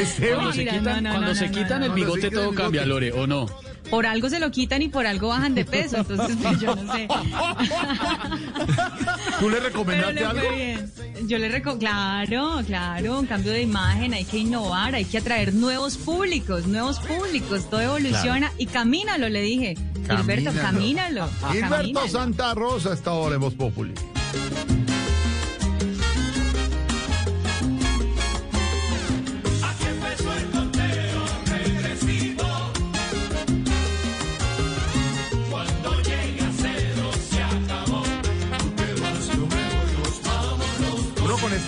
Esteban. 0.00 0.36
Cuando 0.36 0.52
se 0.52 0.66
quitan, 0.66 1.04
cuando 1.04 1.34
se 1.34 1.44
el 1.84 1.92
bigote 1.92 2.30
todo 2.30 2.52
cambia. 2.52 2.84
Lore, 2.84 3.12
¿o 3.12 3.26
no? 3.26 3.46
Por 3.90 4.06
algo 4.06 4.28
se 4.28 4.38
lo 4.38 4.50
quitan 4.50 4.82
y 4.82 4.88
por 4.88 5.06
algo 5.06 5.28
bajan 5.28 5.54
de 5.54 5.64
peso, 5.64 5.98
entonces 5.98 6.36
pues 6.40 6.60
yo 6.60 6.76
no 6.76 6.92
sé. 6.92 7.08
¿Tú 9.40 9.50
le 9.50 9.60
recomendaste 9.60 10.14
le 10.14 10.24
algo? 10.24 10.54
bien. 10.54 10.90
Yo 11.26 11.38
le 11.38 11.48
reco 11.48 11.78
claro, 11.78 12.60
claro, 12.66 13.20
un 13.20 13.26
cambio 13.26 13.52
de 13.52 13.62
imagen, 13.62 14.14
hay 14.14 14.24
que 14.24 14.38
innovar, 14.38 14.94
hay 14.94 15.04
que 15.04 15.18
atraer 15.18 15.52
nuevos 15.54 15.96
públicos, 15.98 16.66
nuevos 16.66 16.98
públicos, 17.00 17.68
todo 17.68 17.80
evoluciona 17.80 18.52
y 18.58 18.66
camínalo, 18.66 19.28
le 19.28 19.42
dije. 19.42 19.74
Gilberto, 20.08 20.52
camínalo. 20.52 21.28
Gilberto 21.50 21.68
camínalo. 21.70 22.08
Santa 22.08 22.54
Rosa 22.54 22.94
está 22.94 23.10
ahora 23.10 23.34
en 23.34 23.40
Voz 23.40 23.54
Populi. 23.54 23.92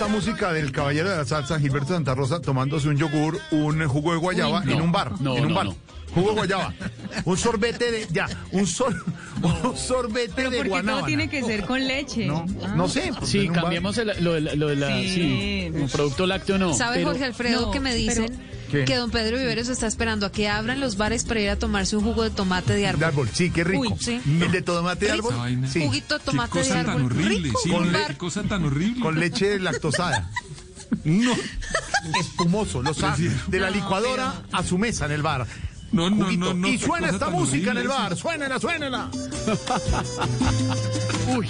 Esta 0.03 0.15
música 0.15 0.51
del 0.51 0.73
caballero 0.73 1.09
de 1.09 1.15
la 1.15 1.23
salsa, 1.23 1.57
Gilberto 1.57 1.93
Santa 1.93 2.13
Rosa, 2.13 2.41
tomándose 2.41 2.89
un 2.89 2.97
yogur, 2.97 3.39
un 3.51 3.87
jugo 3.87 4.11
de 4.11 4.17
guayaba 4.17 4.59
no. 4.65 4.71
en 4.73 4.81
un 4.81 4.91
bar. 4.91 5.13
No, 5.21 5.37
en 5.37 5.45
un 5.45 5.53
no, 5.53 5.55
bar. 5.55 5.67
Jugo 6.13 6.33
guayaba. 6.33 6.73
Un 7.25 7.37
sorbete 7.37 7.91
de. 7.91 8.07
Ya, 8.11 8.27
un, 8.51 8.67
sor, 8.67 8.95
un 9.41 9.77
sorbete 9.77 10.33
Pero 10.35 10.49
de 10.51 10.57
porque 10.57 10.69
guanábana. 10.69 10.97
todo 10.99 11.07
tiene 11.07 11.29
que 11.29 11.43
ser 11.43 11.65
con 11.65 11.85
leche. 11.87 12.25
No, 12.25 12.45
Ah. 12.63 12.73
no 12.75 12.87
sé. 12.87 13.11
pues, 13.17 13.29
Sí, 13.29 13.39
en 13.41 13.47
un 13.49 13.53
bar. 13.53 13.63
cambiamos 13.63 13.97
el- 13.97 14.11
lo, 14.23 14.33
de 14.33 14.41
la- 14.41 14.55
lo 14.55 14.67
de 14.67 14.75
la. 14.75 14.87
Sí. 14.99 15.09
Sí. 15.13 15.69
un 15.73 15.89
producto 15.89 16.25
lácteo 16.27 16.57
no. 16.57 16.73
¿Sabe 16.73 16.97
pero- 16.97 17.09
Jorge 17.09 17.25
Alfredo 17.25 17.61
no, 17.63 17.71
que 17.71 17.79
me 17.79 17.93
dicen 17.95 18.39
¿Qué? 18.71 18.85
que 18.85 18.95
don 18.95 19.11
Pedro 19.11 19.37
Viveros 19.37 19.69
está 19.69 19.85
esperando 19.87 20.25
a 20.25 20.31
que 20.31 20.47
abran 20.49 20.79
los 20.79 20.97
bares 20.97 21.23
para 21.25 21.39
ir 21.39 21.49
a 21.49 21.57
tomarse 21.57 21.95
un 21.95 22.03
jugo 22.03 22.23
de 22.23 22.29
tomate 22.31 22.73
de 22.73 22.87
árbol? 22.87 22.99
De 22.99 23.05
árbol, 23.05 23.29
sí, 23.33 23.49
qué 23.51 23.63
rico. 23.63 23.81
Uy, 23.81 23.93
sí. 23.99 24.19
El 24.25 24.51
de 24.51 24.61
tomate 24.61 25.05
de 25.07 25.13
Rico. 25.13 25.29
árbol. 25.31 25.67
Sí. 25.69 25.83
Juguito 25.85 26.13
de 26.15 26.19
Qué 26.19 26.25
tomate 26.25 26.57
de 26.59 26.63
cosa 26.65 26.79
árbol. 26.79 26.93
tan 26.93 27.05
horrible, 27.05 27.39
Rico. 27.47 27.59
sí, 27.63 27.69
Un 27.71 27.83
qué 27.85 27.91
bar. 27.91 28.17
cosa 28.17 28.43
tan 28.43 28.65
horrible. 28.65 28.99
Con 29.01 29.19
leche 29.19 29.59
lactosada. 29.59 30.29
No. 31.03 31.31
Espumoso. 32.19 32.81
Lo 32.81 32.93
sa- 32.93 33.15
de 33.47 33.59
la 33.59 33.69
licuadora 33.69 34.43
a 34.51 34.63
su 34.63 34.77
mesa 34.77 35.05
en 35.05 35.11
el 35.11 35.21
bar. 35.21 35.45
No, 35.93 36.09
no, 36.09 36.31
no, 36.31 36.53
no. 36.55 36.67
Y 36.67 36.79
suena 36.79 37.09
esta 37.09 37.29
música 37.29 37.69
en 37.71 37.77
el 37.77 37.87
bar. 37.87 38.17
Suénela, 38.17 38.59
suénela. 38.59 39.11
Uy. 41.37 41.47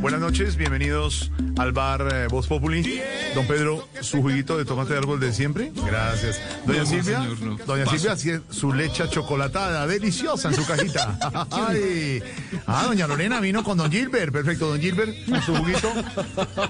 Buenas 0.00 0.20
noches, 0.20 0.54
bienvenidos 0.56 1.32
al 1.58 1.72
bar 1.72 2.08
eh, 2.12 2.26
Voz 2.28 2.46
Populi. 2.46 3.02
Don 3.34 3.46
Pedro, 3.46 3.88
su 4.00 4.22
juguito 4.22 4.56
de 4.56 4.64
tomate 4.64 4.92
de 4.92 4.98
árbol 4.98 5.20
de 5.20 5.32
siempre. 5.32 5.72
Gracias. 5.74 6.40
Doña 6.64 6.86
Silvia, 6.86 7.20
señor, 7.20 7.40
no. 7.40 7.56
doña 7.66 7.84
Paso. 7.84 8.16
Silvia, 8.16 8.42
su 8.50 8.72
leche 8.72 9.08
chocolatada, 9.10 9.86
deliciosa 9.86 10.48
en 10.48 10.54
su 10.54 10.66
cajita. 10.66 11.18
Ay. 11.50 12.22
Ah, 12.66 12.84
doña 12.86 13.06
Lorena 13.06 13.40
vino 13.40 13.62
con 13.62 13.76
don 13.76 13.90
Gilbert. 13.90 14.32
Perfecto, 14.32 14.68
don 14.68 14.80
Gilbert, 14.80 15.14
con 15.28 15.42
su 15.42 15.54
juguito. 15.54 15.92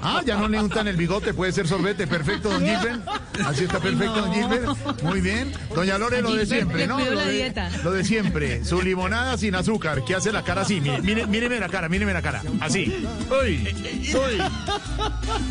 Ah, 0.02 0.22
ya 0.24 0.36
no 0.36 0.48
le 0.48 0.60
untan 0.60 0.88
el 0.88 0.96
bigote, 0.96 1.34
puede 1.34 1.52
ser 1.52 1.68
sorbete. 1.68 2.06
Perfecto, 2.06 2.50
don 2.50 2.64
Gilbert. 2.64 3.00
Así 3.44 3.64
está 3.64 3.78
perfecto, 3.78 4.20
don 4.20 4.32
Gilbert. 4.32 5.02
Muy 5.02 5.20
bien. 5.20 5.52
Doña 5.74 5.98
Lore, 5.98 6.22
lo 6.22 6.34
de 6.34 6.46
siempre, 6.46 6.86
¿no? 6.86 6.98
Lo 6.98 7.14
la 7.14 7.24
de, 7.24 7.32
dieta. 7.32 7.70
lo 7.84 7.92
de 7.92 8.04
siempre. 8.04 8.64
Su 8.64 8.82
limonada 8.82 9.36
sin 9.36 9.54
azúcar, 9.54 10.04
que 10.04 10.14
hace 10.14 10.32
la 10.32 10.42
cara 10.42 10.62
así. 10.62 10.80
Míreme 10.80 11.60
la 11.60 11.68
cara, 11.68 11.88
míreme 11.88 12.12
la 12.12 12.22
cara. 12.22 12.42
Así. 12.60 13.06
Uy, 13.30 13.68
uy. 14.14 14.77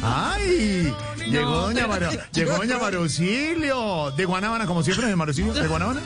Ay, 0.03 0.93
Llegó 1.29 1.49
No, 1.51 1.61
doña 1.63 1.87
pero- 1.89 2.05
María, 2.07 2.29
llegó 2.31 2.55
doña 2.55 2.77
Marocilio, 2.77 4.11
de 4.15 4.23
Guanábana, 4.25 4.65
como 4.65 4.81
siempre, 4.81 5.07
de 5.07 5.15
Marocilio, 5.17 5.53
de 5.53 5.67
Guanábana, 5.67 5.99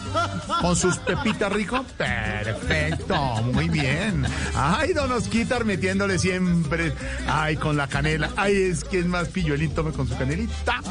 con 0.62 0.76
sus 0.76 0.98
pepitas 0.98 1.52
rico. 1.54 1.86
Perfecto, 1.98 3.16
muy 3.54 3.70
bien. 3.70 4.26
Ay, 4.56 4.94
don 4.94 5.12
Osquitar 5.12 5.64
metiéndole 5.66 6.18
siempre, 6.18 6.94
ay, 7.28 7.56
con 7.58 7.78
la 7.78 7.88
canela. 7.88 8.32
Ay, 8.36 8.56
es 8.56 8.84
que 8.84 8.98
es 9.00 9.06
más 9.06 9.28
pilluelito 9.28 9.84
con 9.94 10.08
su 10.08 10.18
canelita. 10.18 10.82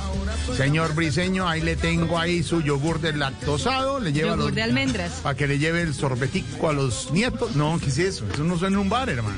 Señor 0.57 0.95
Briseño, 0.95 1.49
ahí 1.49 1.61
le 1.61 1.75
tengo 1.77 2.19
ahí 2.19 2.43
su 2.45 2.61
yogur 2.63 3.01
del 3.01 3.19
lactosado, 3.19 3.99
le 3.99 4.13
lleva 4.13 4.31
Yogur 4.31 4.45
los- 4.47 4.55
de 4.55 4.63
almendras. 4.63 5.13
para 5.23 5.35
que 5.37 5.47
le 5.49 5.59
lleve 5.59 5.83
el 5.83 5.93
sorbetico 5.95 6.69
a 6.69 6.73
los 6.73 7.11
nietos. 7.11 7.57
No, 7.57 7.79
¿qué 7.81 7.87
es 7.89 7.99
eso? 7.99 8.25
Eso 8.33 8.45
no 8.45 8.57
suena 8.59 8.77
en 8.77 8.83
un 8.83 8.89
bar, 8.89 9.09
hermano. 9.11 9.37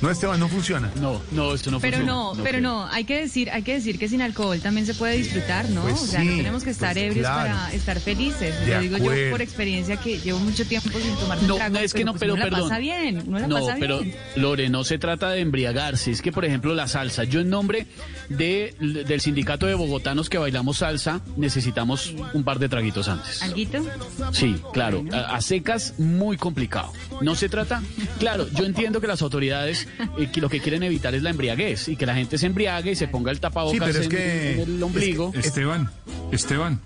No, 0.00 0.10
Esteban, 0.10 0.40
no 0.40 0.48
funciona. 0.48 0.90
No, 0.96 1.20
no, 1.30 1.54
esto 1.54 1.70
no 1.70 1.78
Pero 1.80 1.98
funciona. 1.98 2.12
no, 2.18 2.23
pero 2.32 2.58
creo. 2.58 2.60
no, 2.60 2.86
hay 2.86 3.04
que 3.04 3.20
decir, 3.20 3.50
hay 3.50 3.62
que 3.62 3.74
decir 3.74 3.98
que 3.98 4.08
sin 4.08 4.22
alcohol 4.22 4.60
también 4.60 4.86
se 4.86 4.94
puede 4.94 5.16
disfrutar, 5.16 5.68
¿no? 5.70 5.82
Pues 5.82 6.00
o 6.02 6.06
sea, 6.06 6.24
no 6.24 6.36
tenemos 6.36 6.64
que 6.64 6.70
estar 6.70 6.94
pues 6.94 7.04
ebrios 7.04 7.26
claro. 7.26 7.50
para 7.54 7.72
estar 7.72 8.00
felices. 8.00 8.66
De 8.66 8.74
Lo 8.74 8.80
digo 8.80 8.98
yo 8.98 9.30
por 9.30 9.42
experiencia 9.42 9.96
que 9.96 10.18
llevo 10.18 10.38
mucho 10.38 10.66
tiempo 10.66 10.98
sin 10.98 11.14
tomar 11.16 11.42
No, 11.42 11.56
trago, 11.56 11.74
no, 11.74 11.80
es 11.80 11.92
que 11.92 12.04
no, 12.04 12.12
pues 12.12 12.20
pero 12.20 12.34
uno 12.34 12.44
la 12.44 12.50
perdón. 12.50 12.68
pasa 12.68 12.78
bien, 12.80 13.22
uno 13.26 13.38
la 13.38 13.46
no, 13.46 13.60
pasa 13.60 13.76
pero 13.78 14.00
bien. 14.00 14.16
Lore, 14.36 14.68
no 14.68 14.84
se 14.84 14.98
trata 14.98 15.30
de 15.30 15.40
embriagarse. 15.40 16.10
Es 16.10 16.22
que, 16.22 16.32
por 16.32 16.44
ejemplo, 16.44 16.74
la 16.74 16.88
salsa. 16.88 17.24
Yo 17.24 17.40
en 17.40 17.50
nombre 17.50 17.86
de, 18.28 18.74
del 19.06 19.20
sindicato 19.20 19.66
de 19.66 19.74
bogotanos 19.74 20.28
que 20.30 20.38
bailamos 20.38 20.78
salsa, 20.78 21.20
necesitamos 21.36 22.14
un 22.32 22.44
par 22.44 22.58
de 22.58 22.68
traguitos 22.68 23.08
antes. 23.08 23.42
¿Alguito? 23.42 23.84
Sí, 24.32 24.56
claro. 24.72 25.04
A, 25.12 25.36
a 25.36 25.40
secas, 25.40 25.94
muy 25.98 26.36
complicado. 26.36 26.92
No 27.20 27.34
se 27.34 27.48
trata. 27.48 27.82
Claro, 28.18 28.46
yo 28.52 28.64
entiendo 28.64 29.00
que 29.00 29.06
las 29.06 29.22
autoridades 29.22 29.86
eh, 30.18 30.28
que 30.32 30.40
lo 30.40 30.48
que 30.48 30.60
quieren 30.60 30.82
evitar 30.82 31.14
es 31.14 31.22
la 31.22 31.30
embriaguez 31.30 31.88
y 31.88 31.96
que 31.96 32.06
la 32.06 32.13
gente 32.14 32.38
se 32.38 32.46
embriague 32.46 32.92
y 32.92 32.96
se 32.96 33.08
ponga 33.08 33.30
el 33.30 33.40
tapabocas 33.40 33.72
Sí, 33.74 33.78
pero 33.80 33.98
es 33.98 34.04
en, 34.04 34.10
que- 34.10 34.52
en 34.52 34.60
el 34.76 34.82
ombligo. 34.82 35.32
Esteban, 35.34 35.90
Esteban. 36.32 36.80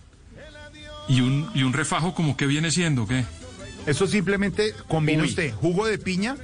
¿Y 1.09 1.21
un, 1.23 1.49
¿Y 1.55 1.63
un 1.63 1.73
refajo 1.73 2.15
como 2.15 2.37
que 2.37 2.47
viene 2.47 2.71
siendo? 2.71 3.07
¿Qué? 3.07 3.25
Eso 3.87 4.07
simplemente 4.07 4.75
combina 4.89 5.23
Uy. 5.23 5.29
usted 5.31 5.53
jugo 5.55 5.87
de 5.87 5.97
piña 5.99 6.37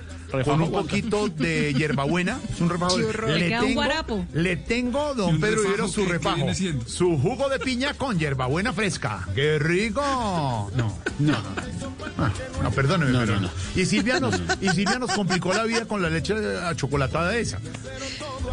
con 0.42 0.60
un 0.60 0.70
poquito 0.72 1.28
de 1.28 1.74
hierbabuena. 1.74 2.40
Es 2.52 2.60
un 2.60 2.70
refajo. 2.70 2.94
Horror. 2.94 3.30
Le 3.30 3.48
queda 3.48 3.62
un 3.62 3.74
guarapo. 3.74 4.26
le 4.32 4.56
tengo, 4.56 5.12
¿Y 5.12 5.16
don 5.16 5.40
Pedro 5.40 5.62
Rivero, 5.62 5.88
su 5.88 6.04
refajo. 6.04 6.46
Su 6.86 7.18
jugo 7.18 7.48
de 7.48 7.58
piña 7.58 7.94
con 7.94 8.18
hierbabuena 8.18 8.72
fresca. 8.72 9.28
¡Qué 9.34 9.58
rico! 9.58 10.00
No, 10.74 10.98
no, 11.18 11.36
Ah, 12.16 12.30
no, 12.62 12.70
perdóneme, 12.70 13.10
No, 13.10 13.20
pero 13.20 13.34
no, 13.34 13.40
no. 13.42 13.50
Y 13.74 13.84
Silvia, 13.86 14.20
nos, 14.20 14.40
y 14.60 14.68
Silvia 14.70 14.98
nos 14.98 15.10
complicó 15.12 15.52
la 15.52 15.64
vida 15.64 15.84
con 15.86 16.00
la 16.00 16.10
leche 16.10 16.34
achocolatada 16.58 17.36
esa. 17.36 17.58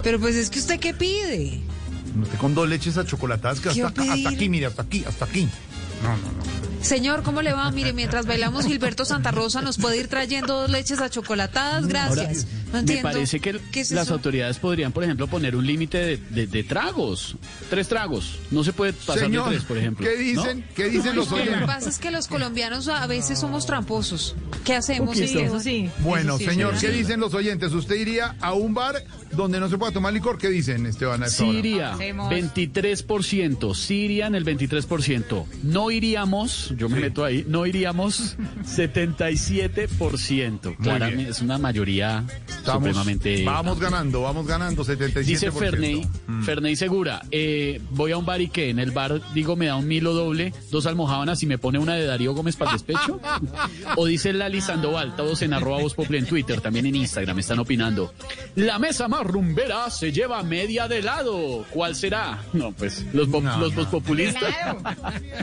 Pero 0.03 0.19
pues 0.19 0.35
es 0.35 0.49
que 0.49 0.59
usted 0.59 0.79
qué 0.79 0.93
pide. 0.93 1.61
Usted 2.21 2.37
Con 2.39 2.55
dos 2.55 2.67
leches 2.67 2.97
achocolatadas 2.97 3.59
que 3.59 3.69
¿Qué 3.69 3.83
hasta, 3.83 4.01
aquí, 4.29 4.49
mire, 4.49 4.65
hasta 4.65 4.81
aquí, 4.81 5.03
hasta 5.07 5.25
aquí. 5.25 5.47
No, 6.03 6.09
no, 6.09 6.17
no. 6.17 6.60
Señor, 6.81 7.21
¿cómo 7.23 7.41
le 7.41 7.53
va? 7.53 7.69
Mire, 7.71 7.93
mientras 7.93 8.25
bailamos 8.25 8.65
Gilberto 8.65 9.05
Santa 9.05 9.31
Rosa 9.31 9.61
nos 9.61 9.77
puede 9.77 9.97
ir 9.97 10.07
trayendo 10.07 10.61
dos 10.61 10.69
leches 10.69 10.99
achocolatadas. 10.99 11.87
Gracias. 11.87 12.47
no 12.73 12.81
Me 12.83 12.97
parece 12.97 13.39
que 13.39 13.59
¿Qué 13.71 13.81
es 13.81 13.91
las 13.91 14.05
eso? 14.07 14.15
autoridades 14.15 14.57
podrían, 14.57 14.91
por 14.91 15.03
ejemplo, 15.03 15.27
poner 15.27 15.55
un 15.55 15.65
límite 15.65 15.97
de, 15.99 16.17
de- 16.17 16.47
de 16.47 16.63
tragos. 16.63 17.35
Tres 17.69 17.87
tragos. 17.87 18.39
No 18.49 18.63
se 18.63 18.73
puede 18.73 18.93
pasar 18.93 19.19
Señor, 19.19 19.45
de 19.49 19.55
tres, 19.57 19.65
por 19.65 19.77
ejemplo. 19.77 20.05
¿qué 20.07 20.17
dicen? 20.17 20.65
¿Qué 20.75 20.85
dicen 20.89 21.15
los 21.15 21.29
Lo 21.29 21.35
que 21.37 21.43
oyentes? 21.43 21.65
pasa 21.67 21.89
es 21.89 21.97
que 21.99 22.09
los 22.11 22.27
colombianos 22.27 22.87
a 22.87 23.05
veces 23.07 23.39
somos 23.39 23.65
tramposos. 23.65 24.35
¿Qué 24.65 24.75
hacemos? 24.75 25.17
Sí, 25.17 25.37
eso 25.37 25.59
sí. 25.59 25.89
Bueno, 25.99 26.35
Eso 26.35 26.39
sí, 26.45 26.45
señor, 26.49 26.77
¿qué 26.79 26.89
dicen 26.89 27.19
los 27.19 27.33
oyentes? 27.33 27.71
¿Usted 27.73 27.95
iría 27.95 28.35
a 28.41 28.53
un 28.53 28.73
bar 28.73 29.03
donde 29.31 29.59
no 29.59 29.69
se 29.69 29.77
pueda 29.77 29.91
tomar 29.91 30.13
licor? 30.13 30.37
¿Qué 30.37 30.49
dicen, 30.49 30.85
Esteban? 30.85 31.21
a? 31.23 31.27
Siria, 31.29 31.93
Hacemos. 31.93 32.31
23%. 32.31 33.75
Siria 33.75 34.27
en 34.27 34.35
el 34.35 34.45
23%. 34.45 35.45
No 35.63 35.91
iríamos, 35.91 36.70
yo 36.77 36.89
me 36.89 36.97
Sí. 36.97 37.01
meto 37.03 37.23
ahí, 37.25 37.45
no 37.47 37.65
iríamos 37.65 38.35
77%. 38.65 40.75
Claramente 40.81 41.31
es 41.31 41.41
una 41.41 41.57
mayoría 41.57 42.23
Estamos- 42.47 42.89
supremamente. 42.89 43.43
vamos 43.43 43.79
ganando, 43.79 44.21
vamos 44.21 44.47
ganando, 44.47 44.83
77%. 44.83 45.31
Dice 45.31 45.51
Ferney, 45.51 46.05
Mm. 46.27 46.43
Ferney 46.43 46.75
Segura, 46.75 47.21
eh, 47.31 47.81
voy 47.91 48.11
a 48.11 48.17
un 48.17 48.25
bar 48.25 48.41
y 48.41 48.49
que 48.49 48.69
en 48.69 48.79
el 48.79 48.91
bar 48.91 49.21
digo 49.33 49.55
me 49.55 49.67
da 49.67 49.75
un 49.75 49.87
milo 49.87 50.13
doble, 50.13 50.53
dos 50.71 50.85
almohábanas 50.85 51.41
y 51.43 51.45
me 51.45 51.57
pone 51.57 51.79
una 51.79 51.95
de 51.95 52.05
Darío 52.05 52.33
Gómez 52.33 52.55
para 52.55 52.71
el 52.71 52.77
despecho. 52.77 53.19
o 53.97 54.05
dice 54.05 54.33
Lali 54.33 54.61
Sandoval, 54.61 55.15
todos 55.15 55.41
en 55.41 55.53
arroba 55.53 55.81
Voz 55.81 55.95
en 56.09 56.25
Twitter, 56.25 56.61
también 56.61 56.85
en 56.85 56.95
Instagram 56.95 57.39
están 57.39 57.59
opinando. 57.59 58.13
La 58.55 58.79
mesa 58.79 59.07
más 59.07 59.25
rumbera 59.25 59.89
se 59.89 60.11
lleva 60.11 60.41
media 60.43 60.87
de 60.87 61.01
lado. 61.01 61.65
¿Cuál 61.71 61.95
será? 61.95 62.39
No, 62.53 62.71
pues 62.71 63.05
los, 63.13 63.27
No, 63.29 63.41
los 63.59 63.71
no. 63.73 63.77
voz 63.77 63.87
populistas. 63.87 64.43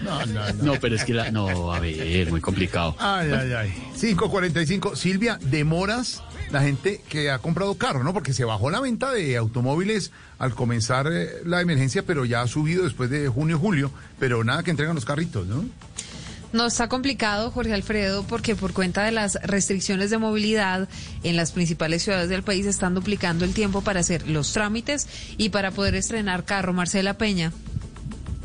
No, 0.03 0.27
no, 0.27 0.53
no. 0.53 0.63
No, 0.63 0.73
pero 0.81 0.97
es 0.97 1.05
que 1.05 1.15
la, 1.25 1.31
no, 1.31 1.73
a 1.73 1.81
ver, 1.81 2.31
muy 2.31 2.41
complicado. 2.41 2.97
Ay, 2.99 3.31
ay, 3.33 3.53
ay. 3.53 3.75
545. 3.99 4.97
Silvia, 4.97 5.39
demoras 5.41 6.23
la 6.51 6.63
gente 6.63 7.03
que 7.09 7.31
ha 7.31 7.39
comprado 7.39 7.77
carro, 7.77 8.03
¿no? 8.03 8.13
Porque 8.13 8.33
se 8.33 8.45
bajó 8.45 8.71
la 8.71 8.81
venta 8.81 9.13
de 9.13 9.37
automóviles 9.37 10.13
al 10.39 10.55
comenzar 10.55 11.07
eh, 11.13 11.29
la 11.45 11.61
emergencia, 11.61 12.03
pero 12.05 12.25
ya 12.25 12.43
ha 12.43 12.47
subido 12.47 12.85
después 12.85 13.11
de 13.11 13.29
junio, 13.29 13.59
julio, 13.59 13.91
pero 14.19 14.45
nada 14.45 14.63
que 14.63 14.71
entregan 14.71 14.95
los 14.95 15.05
carritos, 15.05 15.47
¿no? 15.47 15.65
No 16.53 16.67
está 16.67 16.89
complicado, 16.89 17.51
Jorge 17.51 17.75
Alfredo, 17.75 18.25
porque 18.25 18.57
por 18.57 18.73
cuenta 18.73 19.05
de 19.05 19.13
las 19.13 19.35
restricciones 19.43 20.09
de 20.09 20.17
movilidad 20.17 20.89
en 21.23 21.37
las 21.37 21.53
principales 21.53 22.03
ciudades 22.03 22.31
del 22.31 22.43
país 22.43 22.65
están 22.65 22.95
duplicando 22.95 23.45
el 23.45 23.53
tiempo 23.53 23.83
para 23.83 24.01
hacer 24.01 24.27
los 24.29 24.53
trámites 24.55 25.07
y 25.37 25.51
para 25.51 25.73
poder 25.73 25.95
estrenar 25.95 26.45
carro. 26.45 26.73
Marcela 26.73 27.19
Peña. 27.19 27.53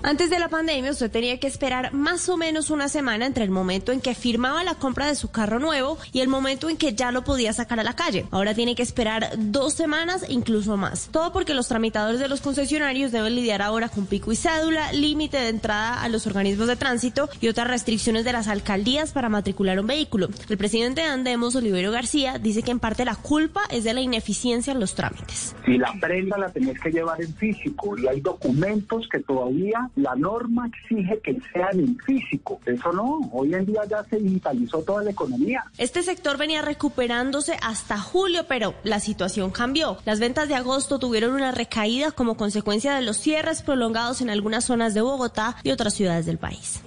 Antes 0.05 0.29
de 0.29 0.37
la 0.37 0.49
pandemia, 0.49 0.91
usted 0.91 1.09
tenía 1.09 1.39
que 1.39 1.47
esperar 1.47 1.93
más 1.93 2.27
o 2.27 2.35
menos 2.35 2.69
una 2.69 2.89
semana 2.89 3.25
entre 3.25 3.45
el 3.45 3.51
momento 3.51 3.93
en 3.93 4.01
que 4.01 4.13
firmaba 4.13 4.61
la 4.65 4.75
compra 4.75 5.07
de 5.07 5.15
su 5.15 5.31
carro 5.31 5.59
nuevo 5.59 5.97
y 6.11 6.19
el 6.19 6.27
momento 6.27 6.69
en 6.69 6.75
que 6.75 6.93
ya 6.93 7.13
lo 7.13 7.23
podía 7.23 7.53
sacar 7.53 7.79
a 7.79 7.83
la 7.83 7.95
calle. 7.95 8.25
Ahora 8.29 8.53
tiene 8.53 8.75
que 8.75 8.83
esperar 8.83 9.29
dos 9.37 9.75
semanas 9.75 10.25
incluso 10.27 10.75
más. 10.75 11.07
Todo 11.09 11.31
porque 11.31 11.53
los 11.53 11.69
tramitadores 11.69 12.19
de 12.19 12.27
los 12.27 12.41
concesionarios 12.41 13.13
deben 13.13 13.33
lidiar 13.33 13.61
ahora 13.61 13.87
con 13.87 14.05
pico 14.05 14.33
y 14.33 14.35
cédula, 14.35 14.91
límite 14.91 15.37
de 15.37 15.47
entrada 15.47 16.03
a 16.03 16.09
los 16.09 16.27
organismos 16.27 16.67
de 16.67 16.75
tránsito 16.75 17.29
y 17.39 17.47
otras 17.47 17.69
restricciones 17.69 18.25
de 18.25 18.33
las 18.33 18.49
alcaldías 18.49 19.13
para 19.13 19.29
matricular 19.29 19.79
un 19.79 19.87
vehículo. 19.87 20.27
El 20.49 20.57
presidente 20.57 20.99
de 20.99 21.07
Andemos, 21.07 21.55
Oliverio 21.55 21.91
García, 21.91 22.39
dice 22.39 22.61
que 22.61 22.71
en 22.71 22.79
parte 22.79 23.05
la 23.05 23.15
culpa 23.15 23.61
es 23.69 23.85
de 23.85 23.93
la 23.93 24.01
ineficiencia 24.01 24.73
en 24.73 24.81
los 24.81 24.95
trámites. 24.95 25.55
Si 25.63 25.77
la 25.77 25.93
prenda 26.01 26.37
la 26.37 26.49
tenés 26.49 26.77
que 26.77 26.91
llevar 26.91 27.21
en 27.21 27.33
físico 27.35 27.97
y 27.97 28.05
hay 28.05 28.19
documentos 28.19 29.07
que 29.09 29.19
todavía 29.19 29.89
la 29.95 30.15
norma 30.15 30.67
exige 30.67 31.19
que 31.19 31.39
sean 31.51 31.79
en 31.79 31.97
físico. 31.97 32.59
Eso 32.65 32.91
no, 32.91 33.29
hoy 33.31 33.53
en 33.53 33.65
día 33.65 33.81
ya 33.89 34.03
se 34.03 34.17
digitalizó 34.17 34.79
toda 34.79 35.03
la 35.03 35.11
economía. 35.11 35.63
Este 35.77 36.03
sector 36.03 36.37
venía 36.37 36.61
recuperándose 36.61 37.57
hasta 37.61 37.97
julio, 37.99 38.45
pero 38.47 38.73
la 38.83 38.99
situación 38.99 39.51
cambió. 39.51 39.97
Las 40.05 40.19
ventas 40.19 40.47
de 40.47 40.55
agosto 40.55 40.99
tuvieron 40.99 41.33
una 41.33 41.51
recaída 41.51 42.11
como 42.11 42.35
consecuencia 42.35 42.95
de 42.95 43.01
los 43.01 43.17
cierres 43.17 43.61
prolongados 43.61 44.21
en 44.21 44.29
algunas 44.29 44.65
zonas 44.65 44.93
de 44.93 45.01
Bogotá 45.01 45.55
y 45.63 45.71
otras 45.71 45.93
ciudades 45.93 46.25
del 46.25 46.37
país. 46.37 46.81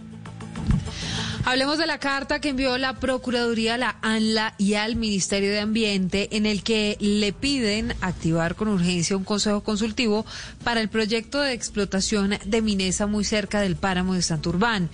Hablemos 1.49 1.79
de 1.79 1.87
la 1.87 2.01
carta 2.01 2.41
que 2.41 2.49
envió 2.49 2.77
la 2.77 2.95
Procuraduría 2.95 3.75
a 3.75 3.79
la 3.79 3.97
ANLA 4.03 4.57
y 4.59 4.75
al 4.75 4.97
Ministerio 4.97 5.49
de 5.53 5.61
Ambiente 5.61 6.29
en 6.33 6.45
el 6.45 6.65
que 6.65 6.97
le 6.99 7.33
piden 7.33 7.95
activar 8.01 8.57
con 8.57 8.67
urgencia 8.67 9.17
un 9.17 9.23
consejo 9.23 9.63
consultivo 9.63 10.27
para 10.65 10.81
el 10.81 10.89
proyecto 10.89 11.41
de 11.41 11.53
explotación 11.53 12.35
de 12.45 12.63
Minesa 12.63 13.07
muy 13.07 13.23
cerca 13.23 13.61
del 13.61 13.77
páramo 13.77 14.15
de 14.15 14.23
Santurbán. 14.23 14.91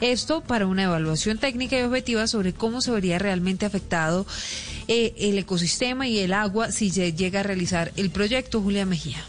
Esto 0.00 0.42
para 0.42 0.68
una 0.68 0.84
evaluación 0.84 1.38
técnica 1.38 1.76
y 1.76 1.82
objetiva 1.82 2.28
sobre 2.28 2.52
cómo 2.52 2.80
se 2.82 2.92
vería 2.92 3.18
realmente 3.18 3.66
afectado 3.66 4.28
eh, 4.86 5.12
el 5.18 5.36
ecosistema 5.38 6.06
y 6.06 6.20
el 6.20 6.34
agua 6.34 6.70
si 6.70 6.92
llega 6.92 7.40
a 7.40 7.42
realizar 7.42 7.90
el 7.96 8.10
proyecto. 8.10 8.62
Julia 8.62 8.86
Mejía. 8.86 9.24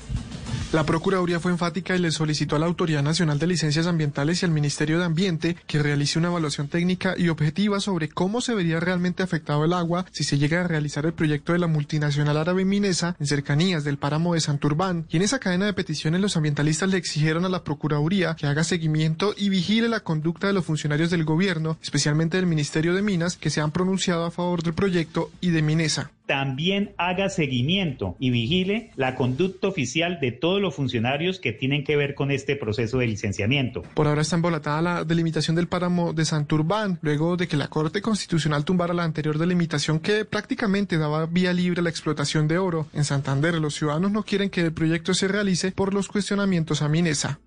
La 0.74 0.86
Procuraduría 0.86 1.40
fue 1.40 1.54
enfática 1.54 1.96
y 1.96 2.00
le 2.00 2.12
solicitó 2.12 2.58
a 2.58 2.60
la 2.60 2.66
Autoridad 2.66 3.02
Nacional 3.02 3.40
de 3.40 3.48
Licencias 3.48 3.88
Ambientales 3.88 4.42
y 4.42 4.46
al 4.46 4.52
Ministerio 4.52 5.00
de 5.00 5.06
Ambiente 5.06 5.56
que 5.66 5.82
realice 5.82 6.20
una 6.20 6.28
evaluación 6.28 6.68
técnica 6.68 7.16
y 7.18 7.30
objetiva 7.30 7.80
sobre 7.80 8.10
cómo 8.10 8.42
se 8.42 8.54
vería 8.54 8.82
realmente 8.82 9.24
afectado 9.24 9.64
el 9.64 9.72
agua 9.72 10.06
si 10.12 10.26
se 10.26 10.38
llega 10.38 10.60
a 10.60 10.68
realizar 10.68 11.06
el 11.06 11.14
proyecto 11.14 11.54
de 11.54 11.60
la 11.60 11.68
multinacional 11.68 12.36
árabe 12.36 12.66
Minesa 12.66 13.16
en 13.18 13.28
cercanías 13.28 13.86
del 13.86 13.98
páramo 13.98 14.34
de 14.34 14.42
Santurbán. 14.42 15.06
Y 15.10 15.16
en 15.16 15.24
esa 15.24 15.40
cadena 15.40 15.68
de 15.68 15.74
peticiones 15.74 16.20
los 16.20 16.36
ambientalistas 16.36 16.90
le 16.90 16.98
exigieron 16.98 17.46
a 17.46 17.50
la 17.50 17.64
Procuraduría 17.64 18.36
que 18.36 18.48
haga 18.48 18.66
seguimiento 18.66 19.34
y 19.38 19.48
vigile 19.48 19.88
la 19.88 20.02
conducta 20.02 20.48
de 20.48 20.54
los 20.54 20.66
funcionarios 20.66 21.10
del 21.10 21.24
gobierno, 21.24 21.78
especialmente 21.82 22.36
del 22.36 22.46
Ministerio 22.46 22.94
de 22.94 23.02
Minas, 23.02 23.38
que 23.38 23.52
se 23.52 23.62
han 23.62 23.72
pronunciado 23.72 24.26
a 24.26 24.32
favor 24.32 24.62
del 24.64 24.74
proyecto 24.74 25.32
y 25.40 25.52
de 25.52 25.62
Minesa. 25.62 26.12
También 26.28 26.94
haga 26.98 27.30
seguimiento 27.30 28.16
y 28.20 28.30
vigile 28.30 28.92
la 28.96 29.16
conducta 29.16 29.68
oficial 29.68 30.20
de 30.20 30.32
todos 30.32 30.62
los 30.62 30.76
funcionarios 30.76 31.40
que 31.40 31.54
tienen 31.54 31.84
que 31.84 31.96
ver 31.96 32.14
con 32.14 32.30
este 32.30 32.56
proceso 32.56 33.00
de 33.00 33.08
licenciamiento. 33.08 33.84
Por 33.94 34.08
ahora 34.08 34.22
está 34.22 34.36
embolatada 34.36 34.82
la 34.82 35.04
delimitación 35.04 35.56
del 35.56 35.68
páramo 35.68 36.14
de 36.14 36.26
Santurbán, 36.26 37.00
luego 37.02 37.38
de 37.38 37.48
que 37.48 37.58
la 37.58 37.70
Corte 37.70 38.02
Constitucional 38.02 38.66
tumbara 38.66 38.94
la 38.94 39.04
anterior 39.04 39.38
delimitación 39.38 40.00
que 40.00 40.26
prácticamente 40.26 40.98
daba 40.98 41.26
vía 41.26 41.54
libre 41.54 41.80
a 41.80 41.84
la 41.84 41.90
explotación 41.90 42.48
de 42.48 42.58
oro. 42.58 42.88
En 42.94 43.06
Santander, 43.06 43.56
los 43.56 43.76
ciudadanos 43.76 44.12
no 44.12 44.24
quieren 44.24 44.50
que 44.50 44.62
el 44.62 44.74
proyecto 44.74 45.14
se 45.14 45.28
realice 45.28 45.72
por 45.72 45.94
los 45.94 46.08
cuestionamientos 46.08 46.82
a 46.82 46.90
Minesa. 46.90 47.40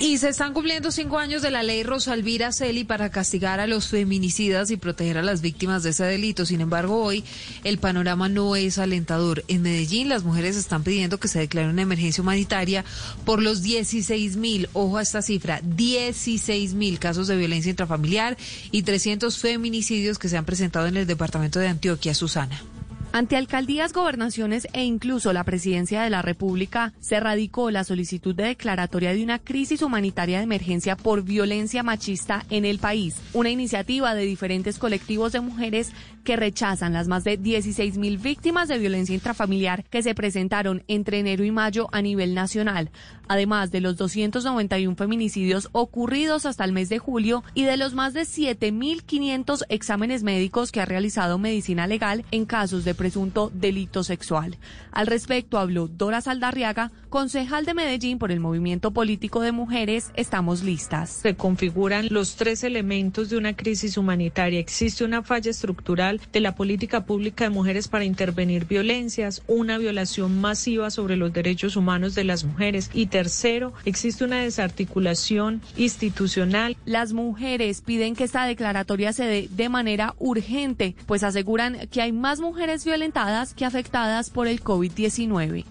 Y 0.00 0.18
se 0.18 0.28
están 0.28 0.54
cumpliendo 0.54 0.90
cinco 0.90 1.18
años 1.18 1.40
de 1.40 1.52
la 1.52 1.62
ley 1.62 1.84
Rosalvira 1.84 2.52
Celi 2.52 2.82
para 2.82 3.10
castigar 3.10 3.60
a 3.60 3.68
los 3.68 3.88
feminicidas 3.88 4.72
y 4.72 4.76
proteger 4.76 5.18
a 5.18 5.22
las 5.22 5.40
víctimas 5.40 5.84
de 5.84 5.90
ese 5.90 6.04
delito. 6.04 6.44
Sin 6.44 6.60
embargo, 6.60 7.00
hoy 7.00 7.22
el 7.62 7.78
panorama 7.78 8.28
no 8.28 8.56
es 8.56 8.78
alentador. 8.78 9.44
En 9.46 9.62
Medellín, 9.62 10.08
las 10.08 10.24
mujeres 10.24 10.56
están 10.56 10.82
pidiendo 10.82 11.20
que 11.20 11.28
se 11.28 11.38
declare 11.38 11.68
una 11.68 11.82
emergencia 11.82 12.22
humanitaria 12.22 12.84
por 13.24 13.40
los 13.40 13.62
16 13.62 14.36
mil, 14.36 14.68
ojo 14.72 14.98
a 14.98 15.02
esta 15.02 15.22
cifra, 15.22 15.60
16 15.62 16.74
mil 16.74 16.98
casos 16.98 17.28
de 17.28 17.36
violencia 17.36 17.70
intrafamiliar 17.70 18.36
y 18.72 18.82
300 18.82 19.38
feminicidios 19.38 20.18
que 20.18 20.28
se 20.28 20.36
han 20.36 20.44
presentado 20.44 20.88
en 20.88 20.96
el 20.96 21.06
departamento 21.06 21.60
de 21.60 21.68
Antioquia, 21.68 22.14
Susana. 22.14 22.73
Ante 23.16 23.36
alcaldías, 23.36 23.92
gobernaciones 23.92 24.66
e 24.72 24.82
incluso 24.82 25.32
la 25.32 25.44
presidencia 25.44 26.02
de 26.02 26.10
la 26.10 26.20
República, 26.20 26.92
se 26.98 27.20
radicó 27.20 27.70
la 27.70 27.84
solicitud 27.84 28.34
de 28.34 28.42
declaratoria 28.42 29.14
de 29.14 29.22
una 29.22 29.38
crisis 29.38 29.82
humanitaria 29.82 30.38
de 30.38 30.42
emergencia 30.42 30.96
por 30.96 31.22
violencia 31.22 31.84
machista 31.84 32.44
en 32.50 32.64
el 32.64 32.80
país, 32.80 33.14
una 33.32 33.50
iniciativa 33.50 34.16
de 34.16 34.24
diferentes 34.24 34.80
colectivos 34.80 35.30
de 35.30 35.38
mujeres 35.38 35.92
que 36.24 36.34
rechazan 36.34 36.92
las 36.92 37.06
más 37.06 37.22
de 37.22 37.36
16 37.36 37.98
mil 37.98 38.18
víctimas 38.18 38.66
de 38.66 38.78
violencia 38.78 39.14
intrafamiliar 39.14 39.84
que 39.84 40.02
se 40.02 40.16
presentaron 40.16 40.82
entre 40.88 41.20
enero 41.20 41.44
y 41.44 41.52
mayo 41.52 41.88
a 41.92 42.02
nivel 42.02 42.34
nacional, 42.34 42.90
además 43.28 43.70
de 43.70 43.80
los 43.80 43.96
291 43.96 44.96
feminicidios 44.96 45.68
ocurridos 45.72 46.46
hasta 46.46 46.64
el 46.64 46.72
mes 46.72 46.88
de 46.88 46.98
julio 46.98 47.42
y 47.54 47.64
de 47.64 47.76
los 47.76 47.94
más 47.94 48.14
de 48.14 48.22
7.500 48.22 49.64
exámenes 49.68 50.22
médicos 50.22 50.72
que 50.72 50.80
ha 50.80 50.84
realizado 50.84 51.38
Medicina 51.38 51.86
Legal 51.86 52.24
en 52.30 52.44
casos 52.44 52.84
de 52.84 52.94
presunto 52.94 53.50
delito 53.54 54.04
sexual. 54.04 54.56
Al 54.92 55.06
respecto 55.06 55.58
habló 55.58 55.88
Dora 55.88 56.20
Saldarriaga, 56.20 56.92
concejal 57.08 57.64
de 57.64 57.74
Medellín 57.74 58.18
por 58.18 58.32
el 58.32 58.40
Movimiento 58.40 58.90
Político 58.90 59.40
de 59.40 59.52
Mujeres 59.52 60.10
Estamos 60.14 60.62
Listas. 60.62 61.10
Se 61.10 61.34
configuran 61.34 62.08
los 62.10 62.36
tres 62.36 62.64
elementos 62.64 63.30
de 63.30 63.36
una 63.36 63.54
crisis 63.54 63.96
humanitaria. 63.96 64.58
Existe 64.60 65.04
una 65.04 65.22
falla 65.22 65.50
estructural 65.50 66.20
de 66.32 66.40
la 66.40 66.54
política 66.54 67.04
pública 67.04 67.44
de 67.44 67.50
mujeres 67.50 67.88
para 67.88 68.04
intervenir 68.04 68.66
violencias, 68.66 69.42
una 69.46 69.78
violación 69.78 70.40
masiva 70.40 70.90
sobre 70.90 71.16
los 71.16 71.32
derechos 71.32 71.76
humanos 71.76 72.14
de 72.14 72.24
las 72.24 72.44
mujeres 72.44 72.90
y 72.92 73.06
tercero, 73.14 73.72
existe 73.84 74.24
una 74.24 74.42
desarticulación 74.42 75.62
institucional. 75.76 76.76
Las 76.84 77.12
mujeres 77.12 77.80
piden 77.80 78.16
que 78.16 78.24
esta 78.24 78.44
declaratoria 78.44 79.12
se 79.12 79.24
dé 79.24 79.48
de 79.48 79.68
manera 79.68 80.16
urgente, 80.18 80.96
pues 81.06 81.22
aseguran 81.22 81.86
que 81.92 82.02
hay 82.02 82.10
más 82.10 82.40
mujeres 82.40 82.84
violentadas 82.84 83.54
que 83.54 83.64
afectadas 83.64 84.30
por 84.30 84.48
el 84.48 84.60
COVID-19. 84.60 85.64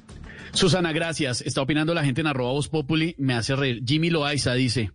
Susana, 0.53 0.93
gracias. 0.93 1.41
Está 1.41 1.61
opinando 1.61 1.93
la 1.93 2.05
gente 2.05 2.21
en 2.21 2.27
arroba 2.27 2.53
Voz 2.53 2.69
Populi. 2.69 3.13
Me 3.17 3.33
hace 3.33 3.57
reír. 3.57 3.83
Jimmy 3.85 4.09
Loaiza 4.09 4.53
dice, 4.53 4.91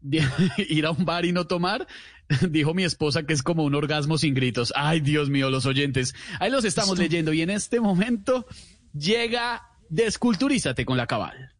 ir 0.70 0.86
a 0.86 0.90
un 0.92 1.04
bar 1.04 1.26
y 1.26 1.32
no 1.32 1.46
tomar. 1.48 1.86
Dijo 2.48 2.72
mi 2.72 2.84
esposa 2.84 3.24
que 3.24 3.34
es 3.34 3.42
como 3.42 3.64
un 3.64 3.74
orgasmo 3.74 4.16
sin 4.16 4.32
gritos. 4.32 4.72
Ay, 4.74 5.00
Dios 5.00 5.28
mío, 5.28 5.50
los 5.50 5.66
oyentes. 5.66 6.14
Ahí 6.40 6.50
los 6.50 6.64
estamos 6.64 6.98
leyendo 6.98 7.34
y 7.34 7.42
en 7.42 7.50
este 7.50 7.78
momento 7.78 8.46
llega 8.94 9.68
Desculturízate 9.88 10.84
con 10.84 10.96
la 10.96 11.06
cabal. 11.06 11.54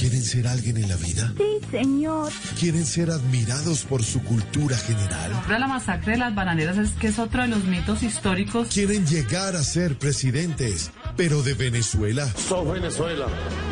¿Quieren 0.00 0.22
ser 0.22 0.48
alguien 0.48 0.78
en 0.78 0.88
la 0.88 0.96
vida? 0.96 1.32
Sí, 1.36 1.60
señor. 1.70 2.32
¿Quieren 2.58 2.86
ser 2.86 3.10
admirados 3.10 3.84
por 3.84 4.02
su 4.02 4.22
cultura 4.22 4.76
general? 4.76 5.32
La 5.48 5.66
masacre 5.66 6.12
de 6.12 6.18
las 6.18 6.34
bananeras 6.34 6.78
es 6.78 6.90
que 6.92 7.08
es 7.08 7.18
otro 7.18 7.42
de 7.42 7.48
los 7.48 7.64
mitos 7.64 8.02
históricos. 8.02 8.68
¿Quieren 8.68 9.06
llegar 9.06 9.56
a 9.56 9.62
ser 9.62 9.98
presidentes, 9.98 10.90
pero 11.16 11.42
de 11.42 11.54
Venezuela? 11.54 12.26
Sos 12.34 12.72
Venezuela. 12.72 13.26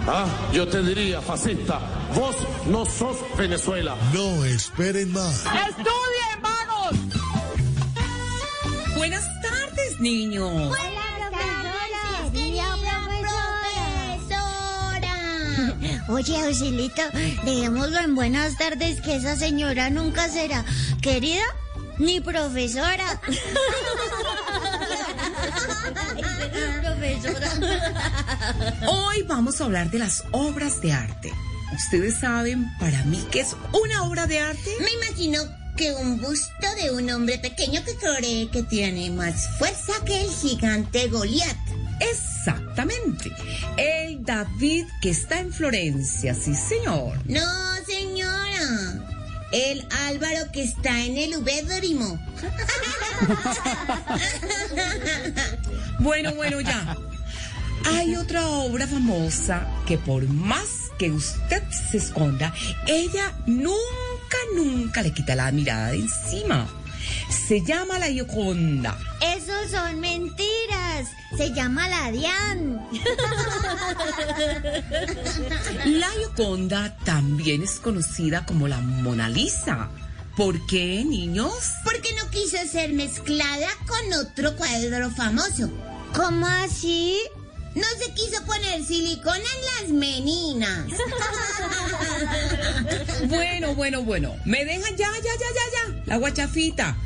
Ah, 0.07 0.27
yo 0.53 0.69
te 0.69 0.83
diría, 0.83 1.23
fascista, 1.23 1.81
vos 2.15 2.37
no 2.66 2.85
sos 2.85 3.16
Venezuela. 3.39 3.97
No 4.12 4.45
esperen 4.45 5.12
más. 5.12 5.45
¡Estudien, 5.47 6.43
vagos! 6.43 6.97
Buenas 8.97 9.25
tardes, 9.41 9.99
niños. 10.01 10.69
Buenas 10.69 10.98
Oye, 16.09 16.41
Auxilito, 16.41 17.03
dejémoslo 17.45 17.99
en 17.99 18.15
buenas 18.15 18.57
tardes 18.57 19.03
que 19.03 19.17
esa 19.17 19.37
señora 19.37 19.91
nunca 19.91 20.27
será 20.29 20.65
querida 21.03 21.43
ni 21.99 22.21
profesora. 22.21 23.21
profesora. 26.83 27.51
Hoy 28.89 29.23
vamos 29.25 29.61
a 29.61 29.65
hablar 29.65 29.91
de 29.91 29.99
las 29.99 30.25
obras 30.33 30.81
de 30.81 30.93
arte. 30.93 31.31
Ustedes 31.75 32.19
saben 32.19 32.67
para 32.79 33.05
mí 33.05 33.23
qué 33.31 33.41
es 33.41 33.55
una 33.73 34.05
obra 34.05 34.27
de 34.27 34.41
arte. 34.41 34.71
Me 34.81 34.91
imagino 35.05 35.43
que 35.77 35.93
un 35.93 36.23
busto 36.23 36.75
de 36.83 36.91
un 36.91 37.11
hombre 37.11 37.39
pequeño 37.39 37.85
que 37.85 37.95
cree 37.97 38.49
que 38.49 38.63
tiene 38.63 39.11
más 39.11 39.59
fuerza 39.59 39.93
que 40.07 40.23
el 40.23 40.31
gigante 40.31 41.09
Goliat. 41.09 41.68
Exactamente. 42.01 43.33
El 43.77 44.25
David 44.25 44.87
que 45.01 45.11
está 45.11 45.41
en 45.41 45.53
Florencia, 45.53 46.35
sí 46.35 46.55
señor. 46.55 47.19
No, 47.27 47.77
señora. 47.87 49.05
El 49.53 49.87
Álvaro 50.07 50.53
que 50.53 50.62
está 50.62 51.05
en 51.05 51.16
el 51.16 51.37
Ubédrimo. 51.37 52.19
bueno, 56.01 56.35
bueno, 56.35 56.61
ya. 56.61 56.97
Hay 57.87 58.16
otra 58.16 58.47
obra 58.47 58.87
famosa 58.87 59.66
que 59.87 59.97
por 59.97 60.27
más 60.29 60.91
que 60.99 61.11
usted 61.11 61.62
se 61.70 61.97
esconda, 61.97 62.53
ella 62.87 63.33
nunca, 63.47 64.37
nunca 64.55 65.01
le 65.03 65.12
quita 65.12 65.35
la 65.35 65.51
mirada 65.53 65.89
de 65.89 65.99
encima. 65.99 66.69
Se 67.29 67.63
llama 67.63 67.99
la 67.99 68.07
Gioconda. 68.07 68.99
Eso 69.21 69.53
son 69.71 70.01
mentiras. 70.01 71.09
Se 71.37 71.53
llama 71.53 71.89
la 71.89 72.11
Dian. 72.11 72.89
La 75.85 76.09
Gioconda 76.11 76.97
también 77.05 77.63
es 77.63 77.81
conocida 77.81 78.45
como 78.47 78.67
la 78.69 78.81
Mona 78.81 79.29
Lisa. 79.29 79.91
¿Por 80.37 80.65
qué, 80.67 81.05
niños? 81.05 81.53
Porque 81.85 82.15
no 82.15 82.31
quiso 82.31 82.57
ser 82.71 82.93
mezclada 82.93 83.69
con 83.87 84.13
otro 84.21 84.57
cuadro 84.57 85.11
famoso. 85.11 85.71
¿Cómo 86.15 86.47
así? 86.47 87.19
No 87.79 87.87
se 88.05 88.13
quiso 88.13 88.45
poner 88.45 88.85
silicona 88.85 89.37
en 89.37 89.87
las 89.87 89.93
meninas. 89.93 90.87
bueno, 93.29 93.77
bueno, 93.77 94.03
bueno. 94.03 94.35
Me 94.45 94.65
dejan 94.65 94.97
ya, 94.97 95.07
ya, 95.07 95.23
ya, 95.23 95.31
ya, 95.55 95.63
ya. 95.73 95.85
La 96.07 96.17
guachafita. 96.17 96.97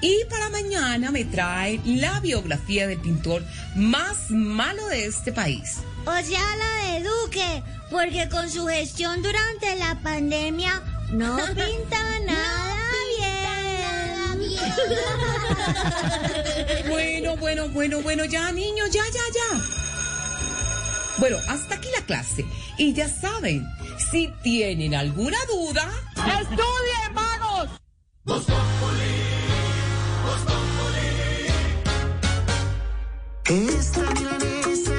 Y 0.00 0.24
para 0.30 0.48
mañana 0.48 1.10
me 1.10 1.26
trae 1.26 1.82
la 1.84 2.18
biografía 2.20 2.86
del 2.86 2.98
pintor 2.98 3.44
más 3.76 4.30
malo 4.30 4.88
de 4.88 5.04
este 5.04 5.32
país. 5.32 5.80
O 6.06 6.16
sea, 6.24 6.56
la 6.56 6.94
de 6.94 7.02
Duque, 7.04 7.62
porque 7.90 8.30
con 8.30 8.48
su 8.48 8.66
gestión 8.66 9.20
durante 9.22 9.76
la 9.76 10.00
pandemia 10.02 10.82
no 11.10 11.36
pinta 11.54 12.20
nada 12.20 12.74
bien. 14.38 14.62
bueno, 16.88 17.36
bueno, 17.36 17.68
bueno, 17.68 18.00
bueno, 18.00 18.24
ya, 18.24 18.50
niños, 18.50 18.88
ya, 18.90 19.02
ya, 19.12 19.20
ya. 19.34 19.60
Bueno, 21.18 21.36
hasta 21.48 21.74
aquí 21.74 21.88
la 21.96 22.04
clase. 22.04 22.44
Y 22.78 22.92
ya 22.92 23.08
saben, 23.08 23.66
si 24.10 24.32
tienen 24.42 24.94
alguna 24.94 25.38
duda, 25.46 25.90
estudien, 26.40 27.14
vagos. 27.14 27.68
Esta 33.44 34.02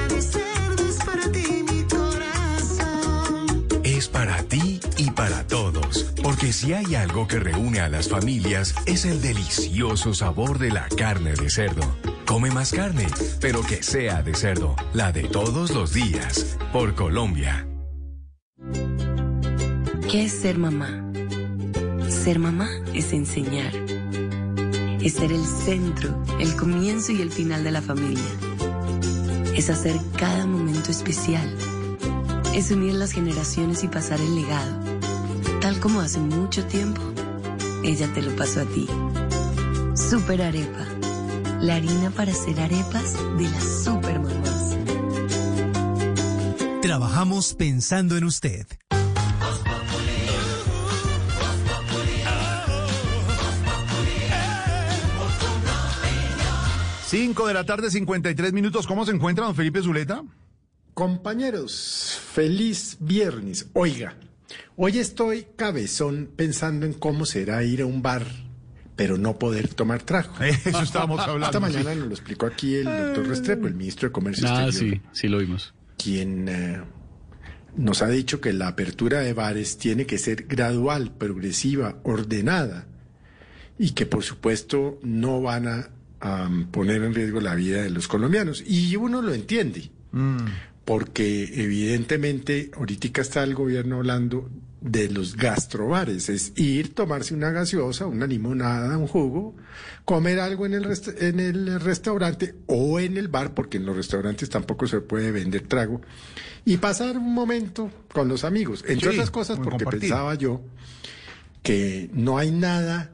de 0.08 0.22
cerdo 0.22 0.88
es 0.88 0.96
para 1.04 1.32
ti, 1.32 1.64
mi 1.68 1.82
corazón. 1.84 3.66
Es 3.82 4.08
para 4.08 4.42
ti 4.44 4.80
y 4.98 5.10
para 5.10 5.46
todos, 5.46 6.12
porque 6.22 6.52
si 6.52 6.72
hay 6.72 6.94
algo 6.94 7.26
que 7.26 7.40
reúne 7.40 7.80
a 7.80 7.88
las 7.88 8.08
familias 8.08 8.74
es 8.86 9.04
el 9.06 9.20
delicioso 9.20 10.14
sabor 10.14 10.58
de 10.58 10.70
la 10.70 10.86
carne 10.88 11.32
de 11.32 11.50
cerdo. 11.50 12.13
Come 12.26 12.50
más 12.50 12.72
carne, 12.72 13.06
pero 13.40 13.62
que 13.62 13.82
sea 13.82 14.22
de 14.22 14.34
cerdo, 14.34 14.74
la 14.94 15.12
de 15.12 15.24
todos 15.24 15.70
los 15.72 15.92
días, 15.92 16.56
por 16.72 16.94
Colombia. 16.94 17.68
¿Qué 20.10 20.24
es 20.24 20.32
ser 20.32 20.58
mamá? 20.58 21.12
Ser 22.08 22.38
mamá 22.38 22.68
es 22.94 23.12
enseñar. 23.12 23.74
Es 25.02 25.14
ser 25.14 25.32
el 25.32 25.44
centro, 25.44 26.22
el 26.40 26.56
comienzo 26.56 27.12
y 27.12 27.20
el 27.20 27.30
final 27.30 27.62
de 27.62 27.72
la 27.72 27.82
familia. 27.82 28.22
Es 29.54 29.68
hacer 29.68 29.96
cada 30.16 30.46
momento 30.46 30.90
especial. 30.90 31.54
Es 32.54 32.70
unir 32.70 32.94
las 32.94 33.12
generaciones 33.12 33.84
y 33.84 33.88
pasar 33.88 34.20
el 34.20 34.34
legado. 34.34 34.80
Tal 35.60 35.78
como 35.78 36.00
hace 36.00 36.20
mucho 36.20 36.64
tiempo, 36.64 37.02
ella 37.82 38.10
te 38.14 38.22
lo 38.22 38.34
pasó 38.34 38.62
a 38.62 38.64
ti. 38.64 38.88
Super 39.94 40.40
Arepa. 40.40 40.93
La 41.64 41.76
harina 41.76 42.10
para 42.10 42.30
hacer 42.30 42.60
arepas 42.60 43.14
de 43.38 43.44
las 43.44 43.84
super 43.84 44.20
mamás. 44.20 44.76
Trabajamos 46.82 47.54
pensando 47.54 48.18
en 48.18 48.24
usted. 48.24 48.66
Cinco 57.06 57.46
de 57.46 57.54
la 57.54 57.64
tarde, 57.64 57.90
53 57.90 58.52
minutos. 58.52 58.86
¿Cómo 58.86 59.06
se 59.06 59.12
encuentra 59.12 59.46
don 59.46 59.54
Felipe 59.54 59.80
Zuleta? 59.80 60.22
Compañeros, 60.92 62.20
feliz 62.34 62.98
viernes. 63.00 63.68
Oiga, 63.72 64.18
hoy 64.76 64.98
estoy 64.98 65.46
cabezón 65.56 66.28
pensando 66.36 66.84
en 66.84 66.92
cómo 66.92 67.24
será 67.24 67.64
ir 67.64 67.80
a 67.80 67.86
un 67.86 68.02
bar, 68.02 68.26
pero 68.96 69.18
no 69.18 69.38
poder 69.38 69.68
tomar 69.74 70.02
trago. 70.02 70.32
Eso 70.64 70.80
estábamos 70.82 71.20
hablando, 71.20 71.46
Esta 71.46 71.60
mañana 71.60 71.92
sí. 71.92 71.98
nos 71.98 72.08
lo 72.08 72.14
explicó 72.14 72.46
aquí 72.46 72.76
el 72.76 72.84
doctor 72.84 73.26
Restrepo, 73.28 73.66
el 73.66 73.74
ministro 73.74 74.08
de 74.08 74.12
Comercio 74.12 74.46
Ah, 74.48 74.66
Exterior. 74.66 74.96
sí, 75.12 75.20
sí 75.20 75.28
lo 75.28 75.38
vimos. 75.38 75.74
quien 75.96 76.48
eh, 76.48 76.80
nos 77.76 78.02
ha 78.02 78.08
dicho 78.08 78.40
que 78.40 78.52
la 78.52 78.68
apertura 78.68 79.20
de 79.20 79.32
bares 79.32 79.78
tiene 79.78 80.06
que 80.06 80.18
ser 80.18 80.44
gradual, 80.46 81.10
progresiva, 81.16 81.96
ordenada 82.04 82.86
y 83.78 83.90
que 83.90 84.06
por 84.06 84.22
supuesto 84.22 85.00
no 85.02 85.42
van 85.42 85.66
a, 85.66 85.90
a 86.20 86.48
poner 86.70 87.02
en 87.02 87.12
riesgo 87.14 87.40
la 87.40 87.56
vida 87.56 87.82
de 87.82 87.90
los 87.90 88.06
colombianos. 88.06 88.62
Y 88.64 88.94
uno 88.94 89.20
lo 89.22 89.34
entiende, 89.34 89.90
porque 90.84 91.50
evidentemente 91.54 92.70
ahorita 92.76 93.20
está 93.20 93.42
el 93.42 93.54
gobierno 93.54 93.96
hablando 93.96 94.48
de 94.84 95.08
los 95.08 95.34
gastrobares, 95.34 96.28
es 96.28 96.52
ir, 96.56 96.94
tomarse 96.94 97.32
una 97.32 97.50
gaseosa, 97.50 98.04
una 98.06 98.26
limonada, 98.26 98.98
un 98.98 99.06
jugo, 99.06 99.56
comer 100.04 100.38
algo 100.38 100.66
en 100.66 100.74
el, 100.74 100.86
en 101.20 101.40
el 101.40 101.80
restaurante 101.80 102.54
o 102.66 103.00
en 103.00 103.16
el 103.16 103.28
bar, 103.28 103.54
porque 103.54 103.78
en 103.78 103.86
los 103.86 103.96
restaurantes 103.96 104.50
tampoco 104.50 104.86
se 104.86 105.00
puede 105.00 105.32
vender 105.32 105.62
trago, 105.66 106.02
y 106.66 106.76
pasar 106.76 107.16
un 107.16 107.32
momento 107.32 107.90
con 108.12 108.28
los 108.28 108.44
amigos. 108.44 108.84
Entre 108.86 109.08
Sí, 109.10 109.16
otras 109.16 109.30
cosas, 109.30 109.56
porque 109.56 109.70
compartir. 109.84 110.00
pensaba 110.00 110.34
yo 110.34 110.60
que 111.62 112.10
no 112.12 112.36
hay 112.36 112.50
nada 112.50 113.10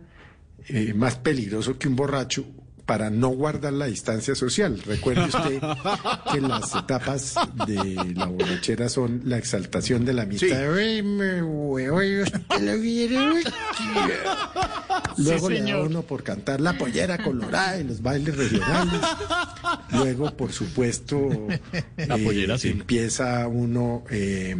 eh, 0.66 0.92
más 0.94 1.18
peligroso 1.18 1.78
que 1.78 1.86
un 1.86 1.94
borracho 1.94 2.44
para 2.90 3.08
no 3.08 3.28
guardar 3.28 3.72
la 3.72 3.86
distancia 3.86 4.34
social. 4.34 4.82
Recuerde 4.84 5.26
usted 5.26 5.60
que 6.32 6.40
las 6.40 6.74
etapas 6.82 7.36
de 7.64 7.94
la 8.16 8.26
borrachera 8.26 8.88
son 8.88 9.22
la 9.26 9.38
exaltación 9.38 10.04
de 10.04 10.12
la 10.12 10.22
amistad. 10.22 10.74
Ay, 10.76 11.00
me 11.00 11.40
huevo, 11.40 11.98
usted 12.24 12.60
lo 12.60 12.80
viene. 12.80 13.44
Luego 15.18 15.46
Sí, 15.46 15.54
le 15.54 15.70
da 15.70 15.82
uno 15.82 16.02
por 16.02 16.24
cantar 16.24 16.60
la 16.60 16.76
pollera 16.76 17.16
colorada 17.18 17.76
en 17.78 17.86
los 17.86 18.02
bailes 18.02 18.36
regionales. 18.36 19.00
Luego, 19.92 20.36
por 20.36 20.52
supuesto, 20.52 21.28
La 21.96 22.16
eh, 22.16 22.24
pollera, 22.24 22.58
sí. 22.58 22.70
empieza 22.70 23.46
uno 23.46 24.02
eh, 24.10 24.56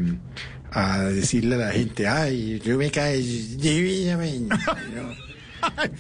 a 0.70 1.00
decirle 1.00 1.56
a 1.56 1.58
la 1.58 1.70
gente, 1.72 2.06
ay, 2.06 2.60
yo 2.64 2.78
me 2.78 2.92
cae 2.92 3.16
divina, 3.18 4.16
men", 4.16 4.48
¿no? 4.48 5.29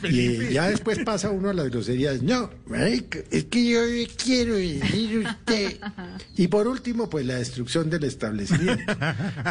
Y 0.02 0.52
ya 0.52 0.68
después 0.68 0.98
pasa 1.04 1.30
uno 1.30 1.50
a 1.50 1.54
las 1.54 1.70
groserías. 1.70 2.22
No, 2.22 2.50
es 2.74 3.02
que 3.02 3.68
yo 3.68 3.80
quiero 4.16 4.54
decir 4.54 5.26
usted. 5.26 5.80
Y 6.36 6.48
por 6.48 6.66
último, 6.66 7.08
pues 7.08 7.26
la 7.26 7.34
destrucción 7.34 7.90
del 7.90 8.04
establecimiento. 8.04 8.92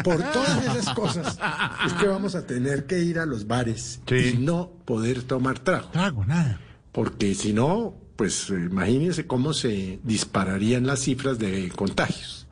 Por 0.04 0.22
todas 0.32 0.64
esas 0.64 0.94
cosas 0.94 1.38
es 1.86 1.92
que 1.94 2.06
vamos 2.06 2.34
a 2.34 2.46
tener 2.46 2.86
que 2.86 3.00
ir 3.00 3.18
a 3.18 3.26
los 3.26 3.46
bares 3.46 4.00
y 4.10 4.38
no 4.38 4.70
poder 4.84 5.22
tomar 5.22 5.58
trago. 5.58 5.88
Trago, 5.90 6.24
nada. 6.24 6.60
Porque 6.92 7.34
si 7.34 7.52
no, 7.52 7.94
pues 8.16 8.50
imagínense 8.50 9.26
cómo 9.26 9.52
se 9.52 10.00
dispararían 10.02 10.86
las 10.86 11.00
cifras 11.00 11.38
de 11.38 11.70
contagios. 11.74 12.46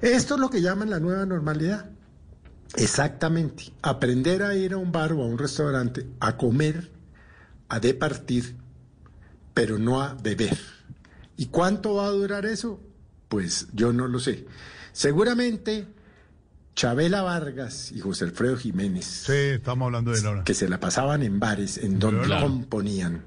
Esto 0.00 0.34
es 0.34 0.40
lo 0.40 0.50
que 0.50 0.60
llaman 0.60 0.90
la 0.90 1.00
nueva 1.00 1.26
normalidad. 1.26 1.90
Exactamente. 2.76 3.72
Aprender 3.82 4.42
a 4.42 4.54
ir 4.54 4.72
a 4.74 4.76
un 4.76 4.92
bar 4.92 5.12
o 5.12 5.22
a 5.22 5.26
un 5.26 5.38
restaurante 5.38 6.06
a 6.20 6.36
comer, 6.36 6.90
a 7.68 7.80
departir, 7.80 8.56
pero 9.54 9.78
no 9.78 10.00
a 10.02 10.14
beber. 10.14 10.56
¿Y 11.36 11.46
cuánto 11.46 11.94
va 11.94 12.06
a 12.06 12.10
durar 12.10 12.46
eso? 12.46 12.80
Pues 13.28 13.68
yo 13.72 13.92
no 13.92 14.06
lo 14.08 14.18
sé. 14.20 14.46
Seguramente 14.92 15.86
Chabela 16.74 17.22
Vargas 17.22 17.90
y 17.92 18.00
José 18.00 18.24
Alfredo 18.24 18.56
Jiménez, 18.56 19.04
Sí, 19.04 19.32
estamos 19.32 19.86
hablando 19.86 20.12
de 20.12 20.22
Laura. 20.22 20.44
que 20.44 20.54
se 20.54 20.68
la 20.68 20.78
pasaban 20.80 21.22
en 21.22 21.40
bares 21.40 21.78
en 21.78 21.98
donde 21.98 22.28
componían, 22.40 23.24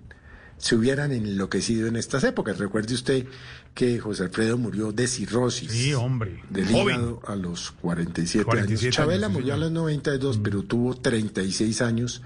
se 0.61 0.75
hubieran 0.75 1.11
enloquecido 1.11 1.87
en 1.87 1.95
estas 1.95 2.23
épocas. 2.23 2.59
Recuerde 2.59 2.93
usted 2.93 3.25
que 3.73 3.99
José 3.99 4.23
Alfredo 4.23 4.57
murió 4.57 4.91
de 4.91 5.07
cirrosis. 5.07 5.71
Sí, 5.71 5.93
hombre. 5.93 6.43
Del 6.49 6.69
hígado 6.69 7.19
a 7.25 7.35
los 7.35 7.71
47, 7.71 8.45
47 8.45 8.85
años. 8.85 8.95
Chabela 8.95 9.25
años, 9.25 9.37
sí, 9.37 9.41
murió 9.41 9.53
a 9.55 9.57
los 9.57 9.71
92, 9.71 10.39
pero 10.43 10.63
tuvo 10.63 10.95
36 10.95 11.81
años 11.81 12.21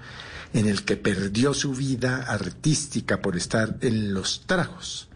en 0.52 0.68
el 0.68 0.84
que 0.84 0.96
perdió 0.96 1.54
su 1.54 1.72
vida 1.72 2.24
artística 2.28 3.22
por 3.22 3.36
estar 3.36 3.78
en 3.80 4.12
los 4.12 4.42
tragos. 4.46 5.08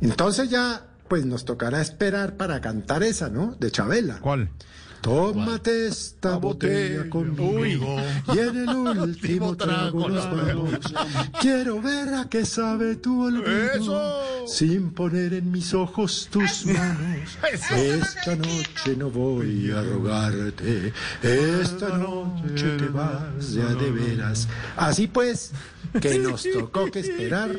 Entonces 0.00 0.50
ya, 0.50 0.88
pues 1.08 1.24
nos 1.24 1.44
tocará 1.44 1.80
esperar 1.80 2.36
para 2.36 2.60
cantar 2.60 3.04
esa, 3.04 3.28
¿no? 3.28 3.56
De 3.60 3.70
Chabela. 3.70 4.18
¿Cuál? 4.18 4.50
Tómate 5.04 5.88
esta 5.88 6.36
botella 6.36 7.10
conmigo. 7.10 7.96
y 8.34 8.38
en 8.38 8.56
el 8.56 8.68
último 9.00 9.54
trago 9.54 10.08
nos 10.08 10.24
vamos. 10.24 10.78
Quiero 11.42 11.82
ver 11.82 12.14
a 12.14 12.28
qué 12.30 12.46
sabe 12.46 12.96
tu 12.96 13.24
olvido. 13.24 14.46
Sin 14.46 14.92
poner 14.92 15.34
en 15.34 15.50
mis 15.50 15.74
ojos 15.74 16.28
tus 16.30 16.64
manos. 16.64 17.36
Esta 17.70 18.34
noche 18.34 18.96
no 18.96 19.10
voy 19.10 19.70
a 19.72 19.82
rogarte, 19.82 20.92
esta 21.22 21.98
noche 21.98 22.76
te 22.78 22.86
vas 22.88 23.52
ya 23.52 23.66
de 23.74 23.90
veras. 23.90 24.48
Así 24.76 25.06
pues, 25.06 25.52
que 26.00 26.18
nos 26.18 26.46
tocó 26.50 26.90
que 26.90 27.00
esperar 27.00 27.54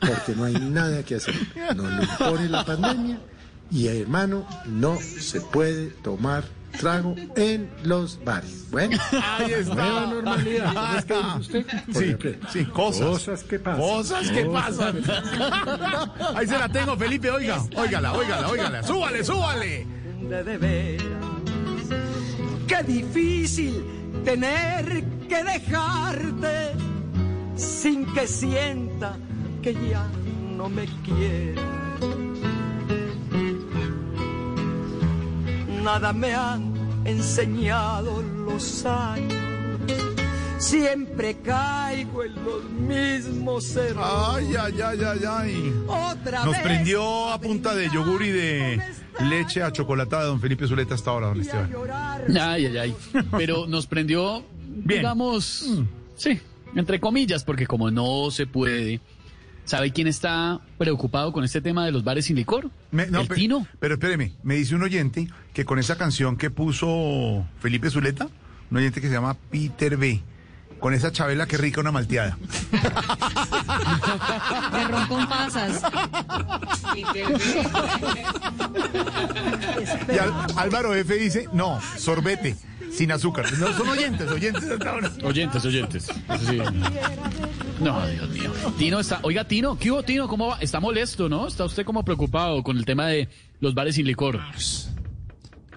porque 0.00 0.34
no 0.34 0.44
hay 0.44 0.54
nada 0.54 1.04
que 1.04 1.14
hacer. 1.14 1.34
Nos 1.76 1.92
lo 1.92 2.02
impone 2.02 2.48
la 2.48 2.64
pandemia 2.64 3.20
y 3.70 3.86
hermano, 3.86 4.46
no 4.66 4.98
se 4.98 5.40
puede 5.40 5.86
tomar 6.02 6.44
trago 6.78 7.14
en 7.36 7.70
los 7.84 8.22
bares. 8.24 8.66
Bueno, 8.70 8.98
Ahí 9.38 9.52
está. 9.52 9.74
nueva 9.74 10.06
normalidad. 10.06 10.72
¿Cómo 10.72 10.96
es 10.96 11.04
que 11.04 11.14
dice 11.14 11.38
usted? 11.38 11.66
Sí, 11.92 12.38
sí, 12.58 12.64
cosas. 12.66 13.06
Cosas 13.06 13.44
que 13.44 13.58
pasan. 13.58 13.80
Cosas 13.80 14.30
que 14.30 14.44
pasan. 14.46 15.02
Ahí 16.36 16.46
se 16.46 16.58
la 16.58 16.68
tengo, 16.68 16.96
Felipe, 16.96 17.30
oiga. 17.30 17.62
Óigala, 17.76 18.12
óigala, 18.12 18.48
óigala. 18.48 18.82
Súbale, 18.82 19.24
súbale. 19.24 19.86
De, 20.22 20.58
veras. 20.58 21.06
Qué 22.66 22.82
difícil 22.84 23.84
tener 24.24 25.04
que 25.28 25.44
dejarte 25.44 26.72
sin 27.56 28.06
que 28.14 28.26
sienta 28.26 29.16
que 29.62 29.74
ya 29.74 30.06
no 30.56 30.68
me 30.68 30.86
quiere. 31.04 31.81
Nada 35.82 36.12
me 36.12 36.32
han 36.32 36.72
enseñado 37.04 38.22
los 38.22 38.86
años. 38.86 39.34
Siempre 40.58 41.38
caigo 41.38 42.22
en 42.22 42.34
los 42.44 42.70
mismos 42.70 43.74
errores. 43.74 43.98
Ay, 44.00 44.54
ay, 44.60 44.80
ay, 44.80 44.98
ay, 45.04 45.20
ay. 45.28 45.72
Otra 45.88 46.44
Nos 46.44 46.54
vez 46.54 46.62
prendió 46.62 47.30
a 47.30 47.40
punta 47.40 47.74
de 47.74 47.90
yogur 47.90 48.22
y 48.22 48.30
de 48.30 48.80
leche 49.28 49.60
a 49.60 49.72
chocolatada 49.72 50.26
don 50.26 50.40
Felipe 50.40 50.68
Zuleta 50.68 50.94
hasta 50.94 51.10
ahora, 51.10 51.26
don 51.26 51.40
Esteban. 51.40 51.74
Ay, 52.40 52.66
ay, 52.66 52.78
ay. 52.78 52.96
Pero 53.36 53.66
nos 53.66 53.88
prendió, 53.88 54.44
digamos, 54.84 55.66
sí, 56.14 56.38
entre 56.76 57.00
comillas, 57.00 57.42
porque 57.42 57.66
como 57.66 57.90
no 57.90 58.30
se 58.30 58.46
puede 58.46 59.00
¿Sabe 59.64 59.92
quién 59.92 60.08
está 60.08 60.60
preocupado 60.76 61.32
con 61.32 61.44
este 61.44 61.60
tema 61.60 61.84
de 61.84 61.92
los 61.92 62.02
bares 62.04 62.26
sin 62.26 62.36
licor? 62.36 62.70
Me- 62.90 63.06
no, 63.06 63.20
el 63.20 63.28
pe- 63.28 63.36
Tino. 63.36 63.66
Pero 63.78 63.94
espéreme, 63.94 64.32
me 64.42 64.54
dice 64.56 64.74
un 64.74 64.82
oyente 64.82 65.28
que 65.54 65.64
con 65.64 65.78
esa 65.78 65.96
canción 65.96 66.36
que 66.36 66.50
puso 66.50 67.46
Felipe 67.60 67.88
Zuleta, 67.90 68.28
un 68.70 68.76
oyente 68.76 69.00
que 69.00 69.06
se 69.08 69.14
llama 69.14 69.36
Peter 69.50 69.96
B. 69.96 70.20
Con 70.80 70.94
esa 70.94 71.12
chabela 71.12 71.46
que 71.46 71.56
rica 71.56 71.80
una 71.80 71.92
malteada. 71.92 72.36
De 74.72 74.84
ron 74.88 75.06
con 75.06 75.28
pasas. 75.28 75.80
Y 80.12 80.18
Al- 80.18 80.46
Álvaro 80.56 80.94
F 80.94 81.14
dice, 81.14 81.48
no, 81.52 81.80
sorbete, 81.96 82.56
sin 82.92 83.12
azúcar. 83.12 83.46
No, 83.58 83.72
son 83.76 83.88
oyentes, 83.88 84.30
oyentes 84.30 84.64
hasta 84.70 84.90
ahora. 84.90 85.10
Oyentes, 85.24 85.64
oyentes. 85.64 86.08
Eso 86.08 86.50
sí. 86.50 86.58
No, 87.80 88.06
Dios 88.06 88.28
mío. 88.30 88.52
Tino 88.78 89.00
está. 89.00 89.20
Oiga, 89.22 89.44
Tino, 89.44 89.78
¿qué 89.78 89.90
hubo, 89.90 90.02
Tino? 90.02 90.28
¿Cómo 90.28 90.48
va? 90.48 90.58
Está 90.60 90.80
molesto, 90.80 91.28
¿no? 91.28 91.46
Está 91.46 91.64
usted 91.64 91.84
como 91.84 92.04
preocupado 92.04 92.62
con 92.62 92.76
el 92.76 92.84
tema 92.84 93.06
de 93.06 93.28
los 93.60 93.74
bares 93.74 93.96
sin 93.96 94.06
licor. 94.06 94.40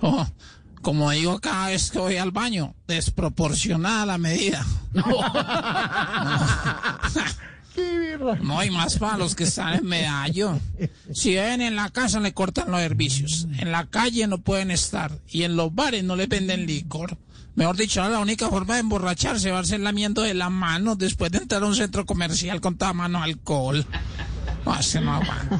Oh, 0.01 0.25
como 0.81 1.09
digo 1.11 1.39
cada 1.39 1.67
vez 1.67 1.89
que 1.89 1.99
voy 1.99 2.17
al 2.17 2.31
baño, 2.31 2.75
desproporcionada 2.87 4.05
la 4.05 4.17
medida. 4.17 4.65
No 4.95 5.03
hay 8.59 8.69
más 8.71 8.97
para 8.97 9.17
los 9.17 9.35
que 9.35 9.43
están 9.45 9.73
en 9.75 9.85
medallo. 9.85 10.59
Si 11.13 11.35
ven 11.35 11.61
en 11.61 11.75
la 11.75 11.89
casa 11.89 12.19
le 12.19 12.33
cortan 12.33 12.71
los 12.71 12.79
servicios, 12.81 13.47
en 13.57 13.71
la 13.71 13.85
calle 13.87 14.27
no 14.27 14.39
pueden 14.39 14.71
estar 14.71 15.11
y 15.29 15.43
en 15.43 15.55
los 15.55 15.73
bares 15.73 16.03
no 16.03 16.15
les 16.15 16.27
venden 16.29 16.65
licor. 16.65 17.17
Mejor 17.55 17.77
dicho, 17.77 18.01
ahora 18.01 18.15
la 18.15 18.19
única 18.19 18.49
forma 18.49 18.73
de 18.75 18.81
emborracharse 18.81 19.49
va 19.51 19.59
a 19.59 19.63
ser 19.63 19.79
lamiendo 19.79 20.21
de 20.21 20.33
la 20.33 20.49
mano 20.49 20.95
después 20.95 21.31
de 21.31 21.37
entrar 21.39 21.63
a 21.63 21.65
un 21.65 21.75
centro 21.75 22.05
comercial 22.05 22.59
con 22.59 22.77
toda 22.77 22.91
mano 22.93 23.23
alcohol. 23.23 23.85
No, 24.65 24.77
ese 24.77 24.99
no 24.99 25.13
aguanta. 25.13 25.57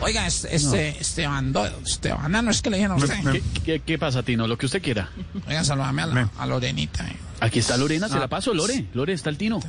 Oiga, 0.00 0.26
este, 0.26 0.54
este, 0.54 0.88
Esteban, 1.00 1.52
do- 1.52 1.66
Esteban, 1.84 2.34
ah, 2.34 2.42
no 2.42 2.50
es 2.50 2.60
que 2.62 2.70
le 2.70 2.76
dijeron 2.78 3.00
a 3.00 3.04
usted. 3.04 3.16
¿Qué, 3.32 3.42
qué- 3.64 3.80
qué 3.80 3.98
pasa, 3.98 4.22
Tino? 4.22 4.46
Lo 4.46 4.56
que 4.58 4.66
usted 4.66 4.82
quiera. 4.82 5.10
Oiga, 5.46 5.64
saludame 5.64 6.02
a, 6.02 6.06
la, 6.06 6.30
a 6.38 6.46
Lorenita. 6.46 7.06
eh. 7.08 7.16
Aquí 7.40 7.58
está 7.58 7.76
Lorena, 7.76 8.08
se 8.08 8.16
Ah. 8.16 8.20
la 8.20 8.28
paso, 8.28 8.52
Lore. 8.54 8.86
Lore, 8.94 9.12
está 9.12 9.30
el 9.30 9.36
Tino. 9.38 9.60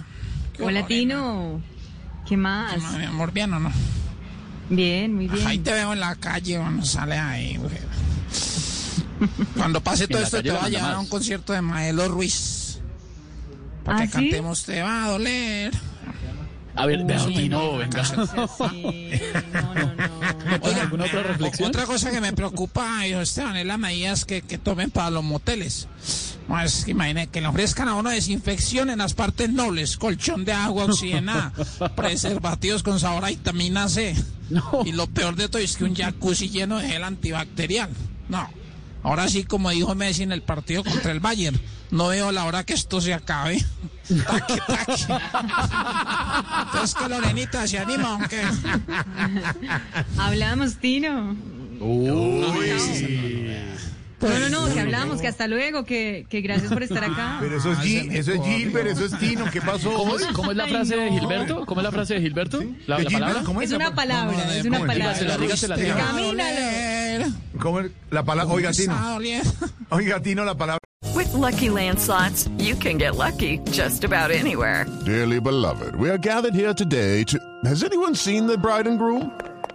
Hola, 0.60 0.86
Tino. 0.88 1.62
¿Qué 2.28 2.38
más? 2.38 2.82
Mi 2.98 3.06
amor, 3.06 3.32
¿bien 3.32 3.54
o 3.54 3.60
no? 3.60 3.72
Bien, 4.70 5.14
muy 5.14 5.28
bien. 5.28 5.46
Ahí 5.48 5.60
te 5.60 5.72
veo 5.72 5.94
en 5.94 6.00
la 6.00 6.16
calle, 6.16 6.58
bueno, 6.58 6.84
sale 6.84 7.18
ahí, 7.18 7.58
mujer. 7.58 7.84
Cuando 9.56 9.82
pase 9.82 10.08
todo 10.10 10.24
esto, 10.24 10.42
te 10.42 10.52
voy 10.52 10.60
a 10.62 10.70
llevar 10.70 10.94
a 10.96 11.00
un 11.00 11.08
concierto 11.08 11.54
de 11.54 11.62
Maelo 11.62 12.08
Ruiz. 12.08 12.80
Para 13.84 14.00
¿Ah, 14.00 14.02
que 14.02 14.08
sí? 14.08 14.14
cantemos, 14.14 14.64
te 14.64 14.82
va 14.82 15.06
a 15.06 15.10
doler. 15.10 15.72
A 16.76 16.86
ver, 16.86 17.04
vea, 17.06 17.24
Uy, 17.24 17.36
Tino, 17.36 17.78
venga. 17.78 18.04
Oiga, 20.62 20.82
¿Alguna 20.82 21.06
otra 21.06 21.24
reflexión? 21.24 21.70
Otra 21.70 21.86
cosa 21.86 22.12
que 22.12 22.20
me 22.20 22.34
preocupa, 22.34 23.06
Esteban, 23.06 23.56
es 23.56 23.66
las 23.66 23.80
medidas 23.80 24.26
que, 24.26 24.42
que 24.42 24.58
tomen 24.58 24.92
para 24.92 25.10
los 25.10 25.24
moteles. 25.24 25.88
No, 26.50 26.62
es 26.62 26.86
que 26.86 26.92
imagine 26.92 27.28
que 27.28 27.42
le 27.42 27.48
ofrezcan 27.48 27.88
a 27.88 27.96
uno 27.96 28.10
desinfección 28.10 28.90
en 28.90 29.00
las 29.00 29.14
partes 29.14 29.50
nobles, 29.50 29.98
colchón 29.98 30.46
de 30.46 30.52
agua 30.52 30.86
oxigenada, 30.86 31.54
preservativos 31.96 32.84
con 32.84 33.00
sabor 33.00 33.26
a 33.26 33.30
vitamina 33.30 33.88
C. 33.88 34.16
Y 34.86 34.92
lo 34.92 35.08
peor 35.08 35.36
de 35.36 35.50
todo 35.50 35.62
es 35.62 35.78
que 35.78 35.86
un 35.86 35.96
jacuzzi 35.96 36.50
lleno 36.50 36.78
de 36.78 36.90
gel 36.90 37.04
antibacterial. 37.04 37.90
No. 38.30 38.48
Ahora 39.06 39.28
sí, 39.28 39.44
como 39.44 39.70
dijo 39.70 39.94
Messi 39.94 40.24
en 40.24 40.32
el 40.32 40.42
partido 40.42 40.84
contra 40.84 41.12
el 41.12 41.20
Bayern, 41.20 41.62
no 41.92 42.08
veo 42.08 42.32
la 42.32 42.46
hora 42.46 42.66
que 42.66 42.74
esto 42.74 43.00
se 43.00 43.14
acabe. 43.14 43.64
Taque, 44.08 44.58
taque. 44.66 44.94
Entonces 46.64 46.96
que 46.96 47.08
Lorenita 47.08 47.68
se 47.68 47.78
anima, 47.78 48.14
aunque. 48.14 48.42
Hablamos, 50.18 50.78
Tino. 50.78 51.36
No, 54.30 54.40
no, 54.40 54.50
no, 54.68 54.74
que 54.74 54.80
hablamos, 54.80 55.22
que 55.22 55.28
hasta 55.28 55.48
luego, 55.48 55.84
que, 55.86 56.26
que 56.30 56.42
gracias 56.42 56.72
por 56.74 56.84
estar 56.84 57.04
acá. 57.04 57.38
Pero 57.42 57.58
eso 57.58 57.72
es, 57.72 57.80
Gil- 57.80 58.12
eso 58.12 58.32
es 58.34 58.42
Gilbert, 58.44 58.88
eso 58.88 59.06
es 59.06 59.18
Tino, 59.20 59.46
¿qué 59.52 59.62
pasó? 59.62 59.94
¿Cómo 59.94 60.16
es, 60.16 60.26
cómo 60.28 60.52
es 60.52 60.58
la 60.58 60.68
frase 60.68 60.96
de 60.98 61.12
Gilberto? 61.12 61.66
¿Cómo 61.66 61.82
es 61.82 61.86
la 61.86 61.92
frase 61.92 62.14
de 62.16 62.22
Gilberto? 62.22 62.60
¿La, 62.88 62.98
¿De 62.98 63.04
la 63.04 63.10
Gilbert? 63.10 63.12
palabra? 63.28 63.44
¿Cómo 63.46 63.62
Es 63.62 63.72
una 63.72 63.94
palabra, 63.96 64.56
es 64.56 64.66
una 64.66 64.80
palabra. 64.80 65.14
Dígasela, 65.14 65.38
dígasela. 65.78 65.96
Camínalo. 66.06 67.34
¿Cómo 67.60 67.80
es 67.82 67.92
la 68.12 68.24
palabra? 68.24 68.54
Oiga, 68.54 68.72
Tino. 68.72 68.96
Oiga, 69.90 70.20
Tino, 70.22 70.44
la 70.46 70.56
palabra. 70.56 70.80
With 71.16 71.34
Lucky 71.34 71.70
Land 71.70 72.00
slots, 72.00 72.50
you 72.58 72.76
can 72.76 72.98
get 72.98 73.16
lucky 73.16 73.60
just 73.72 74.04
about 74.04 74.32
anywhere. 74.32 74.86
Dearly 75.06 75.40
beloved, 75.40 75.96
we 75.96 76.10
are 76.10 76.18
gathered 76.18 76.54
here 76.54 76.74
today 76.74 77.24
to. 77.26 77.38
Has 77.64 77.84
anyone 77.84 78.16
seen 78.16 78.48
the 78.48 78.58
bride 78.58 78.86
and 78.88 78.98
groom? 79.00 79.32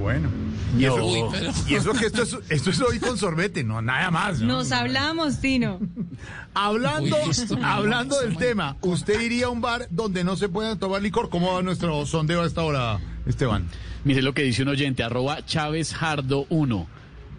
Bueno. 0.00 0.28
Y 0.78 0.82
No. 0.84 0.94
eso, 0.96 1.06
Uy, 1.06 1.20
pero- 1.32 1.52
y 1.68 1.74
eso 1.74 1.92
que 1.92 2.06
esto 2.06 2.22
es, 2.22 2.36
esto 2.48 2.70
es 2.70 2.80
hoy 2.88 2.98
con 3.00 3.18
sorbete, 3.18 3.64
no, 3.64 3.82
nada 3.82 4.10
más. 4.10 4.40
¿no? 4.40 4.46
Nos 4.58 4.72
hablamos, 4.72 5.40
Tino. 5.40 5.80
Hablando, 6.54 7.16
Uy, 7.24 7.30
esto 7.30 7.56
me 7.56 7.64
hablando 7.64 8.20
del 8.20 8.36
tema, 8.36 8.76
¿usted 8.80 9.20
iría 9.20 9.46
a 9.46 9.50
un 9.50 9.60
bar 9.60 9.86
donde 9.90 10.24
no 10.24 10.36
se 10.36 10.48
pueda 10.48 10.76
tomar 10.76 11.02
licor? 11.02 11.28
¿Cómo 11.28 11.54
va 11.54 11.62
nuestro 11.62 12.04
sondeo 12.06 12.42
a 12.42 12.46
esta 12.46 12.62
hora, 12.62 12.98
Esteban? 13.26 13.66
Mire 14.04 14.22
lo 14.22 14.32
que 14.32 14.42
dice 14.42 14.62
un 14.62 14.68
oyente, 14.68 15.02
arroba 15.02 15.44
Chávez 15.44 15.92
Jardo 15.94 16.46
1. 16.48 16.86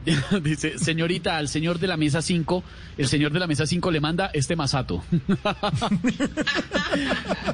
Dice, 0.41 0.77
señorita, 0.79 1.37
al 1.37 1.47
señor 1.47 1.79
de 1.79 1.87
la 1.87 1.97
mesa 1.97 2.21
5, 2.21 2.63
el 2.97 3.07
señor 3.07 3.31
de 3.31 3.39
la 3.39 3.47
mesa 3.47 3.65
5 3.65 3.91
le 3.91 3.99
manda 3.99 4.31
este 4.33 4.55
masato. 4.55 5.03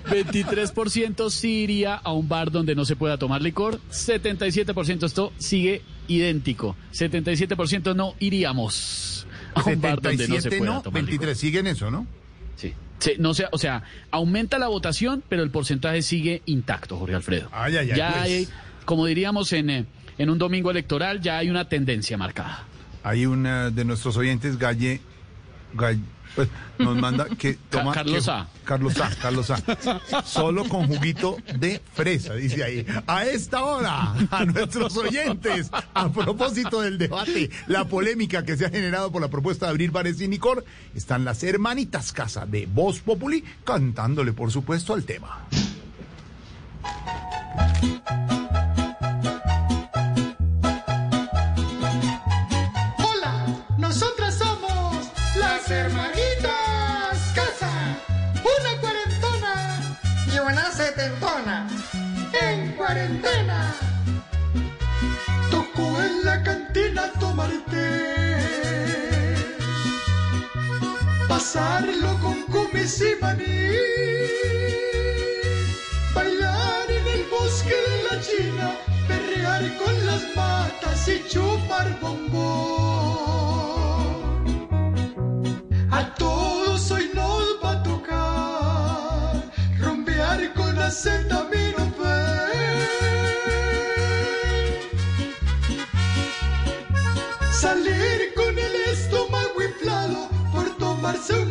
23% 0.09 1.29
sí 1.29 1.63
iría 1.63 1.95
a 1.95 2.13
un 2.13 2.27
bar 2.29 2.51
donde 2.51 2.75
no 2.75 2.85
se 2.85 2.95
pueda 2.95 3.17
tomar 3.17 3.41
licor, 3.41 3.79
77% 3.91 5.05
esto 5.05 5.33
sigue 5.37 5.81
idéntico, 6.07 6.75
77% 6.93 7.95
no 7.95 8.15
iríamos 8.19 9.27
a 9.53 9.63
un 9.65 9.81
bar 9.81 10.01
donde 10.01 10.27
no 10.27 10.35
se 10.35 10.41
77 10.43 10.57
pueda 10.57 10.73
no, 10.73 10.81
tomar 10.81 11.01
23 11.03 11.21
licor. 11.21 11.35
siguen 11.35 11.67
eso, 11.67 11.91
¿no? 11.91 12.07
Sí. 12.55 12.73
Sí, 12.99 13.11
no 13.19 13.33
sé, 13.33 13.45
o 13.51 13.57
sea, 13.57 13.83
aumenta 14.09 14.57
la 14.57 14.67
votación, 14.69 15.21
pero 15.29 15.43
el 15.43 15.51
porcentaje 15.51 16.01
sigue 16.01 16.41
intacto, 16.45 16.97
Jorge 16.97 17.15
Alfredo. 17.15 17.49
Ay, 17.51 17.75
ay, 17.77 17.91
ay, 17.91 17.97
ya 17.97 18.11
pues. 18.13 18.23
hay, 18.23 18.47
como 18.85 19.05
diríamos 19.05 19.53
en, 19.53 19.69
eh, 19.69 19.85
en 20.17 20.29
un 20.29 20.37
domingo 20.37 20.71
electoral, 20.71 21.21
ya 21.21 21.37
hay 21.37 21.49
una 21.49 21.67
tendencia 21.69 22.17
marcada. 22.17 22.65
Hay 23.03 23.25
una 23.25 23.69
de 23.69 23.85
nuestros 23.85 24.17
oyentes, 24.17 24.57
Galle, 24.57 25.01
Galle- 25.73 26.01
pues, 26.35 26.49
nos 26.77 26.95
manda 26.97 27.25
que 27.37 27.57
toma... 27.69 27.93
Carlos 27.93 28.25
que- 28.25 28.31
A. 28.31 28.47
Carlos 28.63 28.99
A, 28.99 29.09
Carlos 29.21 29.49
A. 29.49 30.23
Solo 30.25 30.65
con 30.65 30.87
juguito 30.87 31.37
de 31.57 31.81
fresa, 31.93 32.33
dice 32.35 32.63
ahí. 32.63 32.85
A 33.07 33.25
esta 33.25 33.63
hora, 33.63 34.13
a 34.29 34.45
nuestros 34.45 34.95
oyentes, 34.97 35.71
a 35.93 36.09
propósito 36.11 36.81
del 36.81 36.97
debate, 36.97 37.49
la 37.67 37.85
polémica 37.85 38.43
que 38.43 38.57
se 38.57 38.65
ha 38.65 38.69
generado 38.69 39.11
por 39.11 39.21
la 39.21 39.29
propuesta 39.29 39.65
de 39.67 39.71
abrir 39.71 39.91
bares 39.91 40.17
sin 40.17 40.31
licor, 40.31 40.65
están 40.93 41.23
las 41.25 41.41
hermanitas 41.43 42.11
casa 42.11 42.45
de 42.45 42.65
Voz 42.67 42.99
Populi 42.99 43.43
cantándole, 43.63 44.33
por 44.33 44.51
supuesto, 44.51 44.93
al 44.93 45.05
tema. 45.05 45.47
Cantina 67.07 67.19
tomar 67.19 67.51
té. 67.69 67.89
Pasarlo 71.27 72.19
con 72.21 72.41
cumis 72.51 73.01
y 73.01 73.15
maní. 73.21 73.45
Bailar 76.13 76.89
en 76.89 77.07
el 77.07 77.23
bosque 77.29 77.75
de 77.87 78.03
la 78.09 78.21
China. 78.21 78.67
Perrear 79.07 79.63
con 79.77 80.05
las 80.05 80.23
matas 80.35 81.07
y 81.07 81.23
chupar 81.29 81.87
bombón. 82.01 82.47
A 85.91 86.13
todos 86.15 86.91
hoy 86.91 87.09
nos 87.13 87.43
va 87.63 87.71
a 87.71 87.83
tocar 87.83 89.43
rompear 89.79 90.53
con 90.53 90.79
acetaminofén. 90.79 91.46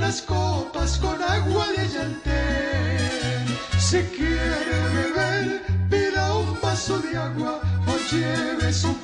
Unas 0.06 0.22
copas 0.22 0.98
con 0.98 1.20
agua 1.20 1.66
de 1.76 1.88
llantén. 1.88 3.44
Si 3.76 3.98
quiere 4.14 4.78
beber, 4.94 5.62
pida 5.90 6.36
un 6.36 6.60
vaso 6.62 6.98
de 7.00 7.16
agua 7.16 7.60
o 7.88 8.14
lleve 8.14 8.72
su 8.72 8.94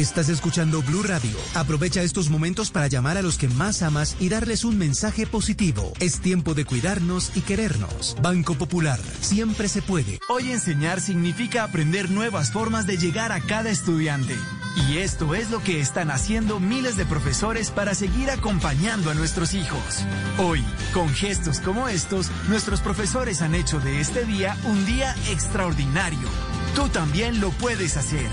Estás 0.00 0.30
escuchando 0.30 0.80
Blue 0.80 1.02
Radio. 1.02 1.36
Aprovecha 1.54 2.02
estos 2.02 2.30
momentos 2.30 2.70
para 2.70 2.86
llamar 2.86 3.18
a 3.18 3.22
los 3.22 3.36
que 3.36 3.48
más 3.48 3.82
amas 3.82 4.16
y 4.18 4.30
darles 4.30 4.64
un 4.64 4.78
mensaje 4.78 5.26
positivo. 5.26 5.92
Es 6.00 6.20
tiempo 6.20 6.54
de 6.54 6.64
cuidarnos 6.64 7.36
y 7.36 7.42
querernos. 7.42 8.16
Banco 8.22 8.54
Popular. 8.54 8.98
Siempre 9.20 9.68
se 9.68 9.82
puede. 9.82 10.18
Hoy 10.30 10.52
enseñar 10.52 11.02
significa 11.02 11.64
aprender 11.64 12.10
nuevas 12.10 12.50
formas 12.50 12.86
de 12.86 12.96
llegar 12.96 13.30
a 13.30 13.40
cada 13.40 13.68
estudiante. 13.68 14.36
Y 14.76 14.98
esto 14.98 15.34
es 15.34 15.50
lo 15.50 15.62
que 15.62 15.80
están 15.80 16.10
haciendo 16.10 16.60
miles 16.60 16.96
de 16.96 17.04
profesores 17.04 17.70
para 17.70 17.94
seguir 17.94 18.30
acompañando 18.30 19.10
a 19.10 19.14
nuestros 19.14 19.54
hijos. 19.54 20.04
Hoy, 20.38 20.64
con 20.94 21.08
gestos 21.08 21.60
como 21.60 21.88
estos, 21.88 22.30
nuestros 22.48 22.80
profesores 22.80 23.42
han 23.42 23.54
hecho 23.54 23.80
de 23.80 24.00
este 24.00 24.24
día 24.24 24.56
un 24.64 24.86
día 24.86 25.14
extraordinario. 25.30 26.28
Tú 26.74 26.88
también 26.88 27.40
lo 27.40 27.50
puedes 27.50 27.96
hacer. 27.96 28.28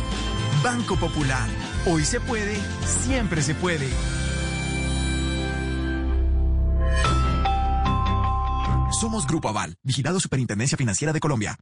Banco 0.64 0.95
Popular. 0.97 1.49
Hoy 1.85 2.03
se 2.03 2.19
puede, 2.19 2.57
siempre 2.85 3.41
se 3.41 3.55
puede. 3.55 3.89
Somos 8.99 9.27
Grupo 9.27 9.49
Aval, 9.49 9.76
vigilado 9.84 10.19
Superintendencia 10.19 10.77
Financiera 10.77 11.14
de 11.14 11.19
Colombia. 11.19 11.57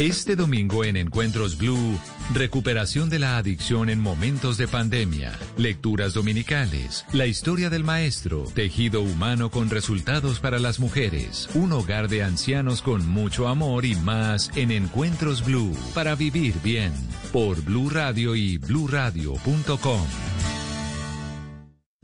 Este 0.00 0.36
domingo 0.36 0.84
en 0.84 0.96
Encuentros 0.96 1.58
Blue, 1.58 1.98
recuperación 2.32 3.10
de 3.10 3.18
la 3.18 3.36
adicción 3.36 3.90
en 3.90 4.00
momentos 4.00 4.56
de 4.56 4.66
pandemia, 4.66 5.38
lecturas 5.58 6.14
dominicales, 6.14 7.04
la 7.12 7.26
historia 7.26 7.68
del 7.68 7.84
maestro, 7.84 8.44
tejido 8.54 9.02
humano 9.02 9.50
con 9.50 9.68
resultados 9.68 10.40
para 10.40 10.58
las 10.58 10.80
mujeres, 10.80 11.50
un 11.52 11.72
hogar 11.72 12.08
de 12.08 12.22
ancianos 12.22 12.80
con 12.80 13.06
mucho 13.06 13.48
amor 13.48 13.84
y 13.84 13.94
más 13.94 14.50
en 14.56 14.70
Encuentros 14.70 15.44
Blue, 15.44 15.76
para 15.94 16.14
vivir 16.14 16.54
bien, 16.64 16.94
por 17.30 17.60
Blue 17.60 17.90
Radio 17.90 18.34
y 18.34 18.56
bluradio.com. 18.56 20.00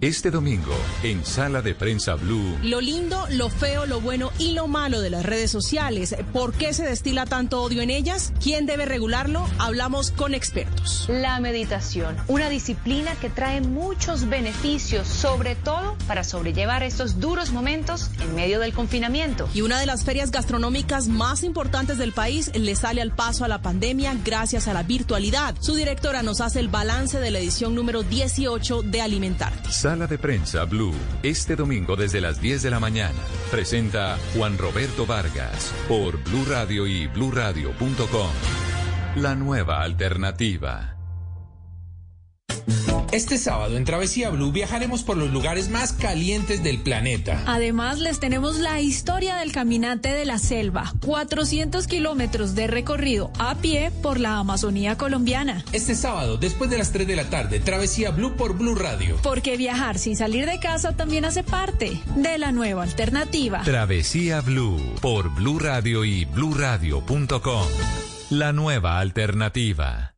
Este 0.00 0.30
domingo, 0.30 0.76
en 1.02 1.24
Sala 1.24 1.60
de 1.60 1.74
Prensa 1.74 2.14
Blue, 2.14 2.56
Lo 2.62 2.80
lindo, 2.80 3.26
lo 3.30 3.50
feo, 3.50 3.84
lo 3.84 4.00
bueno 4.00 4.30
y 4.38 4.52
lo 4.52 4.68
malo 4.68 5.00
de 5.00 5.10
las 5.10 5.26
redes 5.26 5.50
sociales. 5.50 6.14
¿Por 6.32 6.52
qué 6.52 6.72
se 6.72 6.84
destila 6.84 7.26
tanto 7.26 7.60
odio 7.60 7.82
en 7.82 7.90
ellas? 7.90 8.32
¿Quién 8.40 8.64
debe 8.64 8.86
regularlo? 8.86 9.44
Hablamos 9.58 10.12
con 10.12 10.34
expertos. 10.34 11.06
La 11.08 11.40
meditación, 11.40 12.16
una 12.28 12.48
disciplina 12.48 13.16
que 13.16 13.28
trae 13.28 13.60
muchos 13.60 14.28
beneficios, 14.28 15.08
sobre 15.08 15.56
todo 15.56 15.96
para 16.06 16.22
sobrellevar 16.22 16.84
estos 16.84 17.18
duros 17.18 17.50
momentos 17.50 18.12
en 18.20 18.36
medio 18.36 18.60
del 18.60 18.74
confinamiento. 18.74 19.48
Y 19.52 19.62
una 19.62 19.80
de 19.80 19.86
las 19.86 20.04
ferias 20.04 20.30
gastronómicas 20.30 21.08
más 21.08 21.42
importantes 21.42 21.98
del 21.98 22.12
país 22.12 22.52
le 22.54 22.76
sale 22.76 23.02
al 23.02 23.10
paso 23.10 23.44
a 23.44 23.48
la 23.48 23.62
pandemia 23.62 24.16
gracias 24.24 24.68
a 24.68 24.74
la 24.74 24.84
virtualidad. 24.84 25.56
Su 25.58 25.74
directora 25.74 26.22
nos 26.22 26.40
hace 26.40 26.60
el 26.60 26.68
balance 26.68 27.18
de 27.18 27.32
la 27.32 27.40
edición 27.40 27.74
número 27.74 28.04
18 28.04 28.82
de 28.82 29.00
Alimentarte. 29.02 29.72
Sala 29.88 30.06
de 30.06 30.18
Prensa 30.18 30.66
Blue, 30.66 30.92
este 31.22 31.56
domingo 31.56 31.96
desde 31.96 32.20
las 32.20 32.42
10 32.42 32.62
de 32.62 32.70
la 32.70 32.78
mañana. 32.78 33.16
Presenta 33.50 34.18
Juan 34.36 34.58
Roberto 34.58 35.06
Vargas 35.06 35.72
por 35.88 36.22
Blue 36.24 36.44
Radio 36.46 36.86
y 36.86 37.06
bluradio.com. 37.06 38.30
La 39.16 39.34
nueva 39.34 39.80
alternativa. 39.80 40.97
Este 43.10 43.38
sábado 43.38 43.78
en 43.78 43.84
Travesía 43.84 44.28
Blue 44.28 44.52
viajaremos 44.52 45.02
por 45.02 45.16
los 45.16 45.30
lugares 45.30 45.70
más 45.70 45.94
calientes 45.94 46.62
del 46.62 46.78
planeta. 46.80 47.42
Además, 47.46 47.98
les 48.00 48.20
tenemos 48.20 48.58
la 48.58 48.82
historia 48.82 49.36
del 49.36 49.50
caminante 49.50 50.10
de 50.10 50.26
la 50.26 50.38
selva, 50.38 50.92
400 51.04 51.86
kilómetros 51.86 52.54
de 52.54 52.66
recorrido 52.66 53.32
a 53.38 53.54
pie 53.54 53.90
por 54.02 54.20
la 54.20 54.36
Amazonía 54.36 54.98
colombiana. 54.98 55.64
Este 55.72 55.94
sábado, 55.94 56.36
después 56.36 56.68
de 56.68 56.76
las 56.76 56.92
3 56.92 57.06
de 57.06 57.16
la 57.16 57.30
tarde, 57.30 57.60
Travesía 57.60 58.10
Blue 58.10 58.36
por 58.36 58.58
Blue 58.58 58.74
Radio. 58.74 59.16
Porque 59.22 59.56
viajar 59.56 59.98
sin 59.98 60.14
salir 60.14 60.44
de 60.44 60.60
casa 60.60 60.94
también 60.94 61.24
hace 61.24 61.42
parte 61.42 61.98
de 62.14 62.36
la 62.36 62.52
nueva 62.52 62.82
alternativa. 62.82 63.62
Travesía 63.62 64.42
Blue 64.42 64.78
por 65.00 65.34
Blue 65.34 65.58
Radio 65.58 66.04
y 66.04 66.26
bluradio.com. 66.26 67.66
La 68.28 68.52
nueva 68.52 68.98
alternativa. 69.00 70.17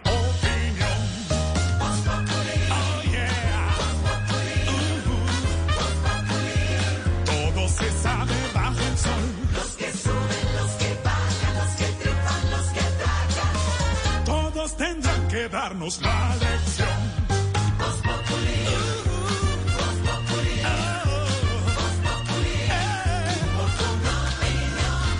la 15.81 16.35
lección. 16.35 16.87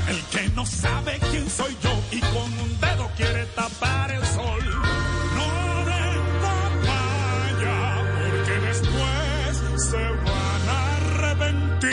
El 0.07 0.21
que 0.25 0.49
no 0.55 0.63
sabe 0.63 1.19
quién 1.31 1.49
soy 1.49 1.75
yo 1.81 1.89
y 2.11 2.19
con 2.19 2.59
un 2.59 2.79
dedo 2.79 3.09
quiere 3.17 3.45
tapar 3.55 4.11
el 4.11 4.23
sol. 4.23 4.63
No 5.35 5.85
den 5.89 6.21
papaya, 6.45 8.03
porque 8.29 8.59
después 8.67 9.81
se 9.89 9.97
van 9.97 10.69
a 10.69 10.95
arrepentir. 10.97 11.89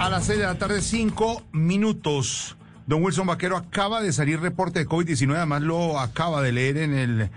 A 0.00 0.08
las 0.08 0.26
6 0.26 0.38
de 0.40 0.44
la 0.44 0.58
tarde, 0.58 0.82
5 0.82 1.44
minutos. 1.52 2.56
Don 2.86 3.02
Wilson 3.02 3.26
Vaquero 3.26 3.56
acaba 3.56 4.02
de 4.02 4.12
salir 4.12 4.40
reporte 4.40 4.80
de 4.80 4.86
COVID-19, 4.86 5.36
además 5.36 5.62
lo 5.62 6.00
acaba 6.00 6.42
de 6.42 6.52
leer 6.52 6.76
en 6.78 6.94
el 6.94 7.30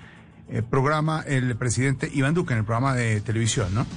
eh, 0.47 0.61
programa 0.61 1.23
el 1.27 1.55
presidente 1.55 2.09
Iván 2.13 2.35
Duque, 2.35 2.53
en 2.53 2.59
el 2.59 2.65
programa 2.65 2.93
de 2.93 3.19
televisión, 3.22 3.73
¿no? 3.73 3.88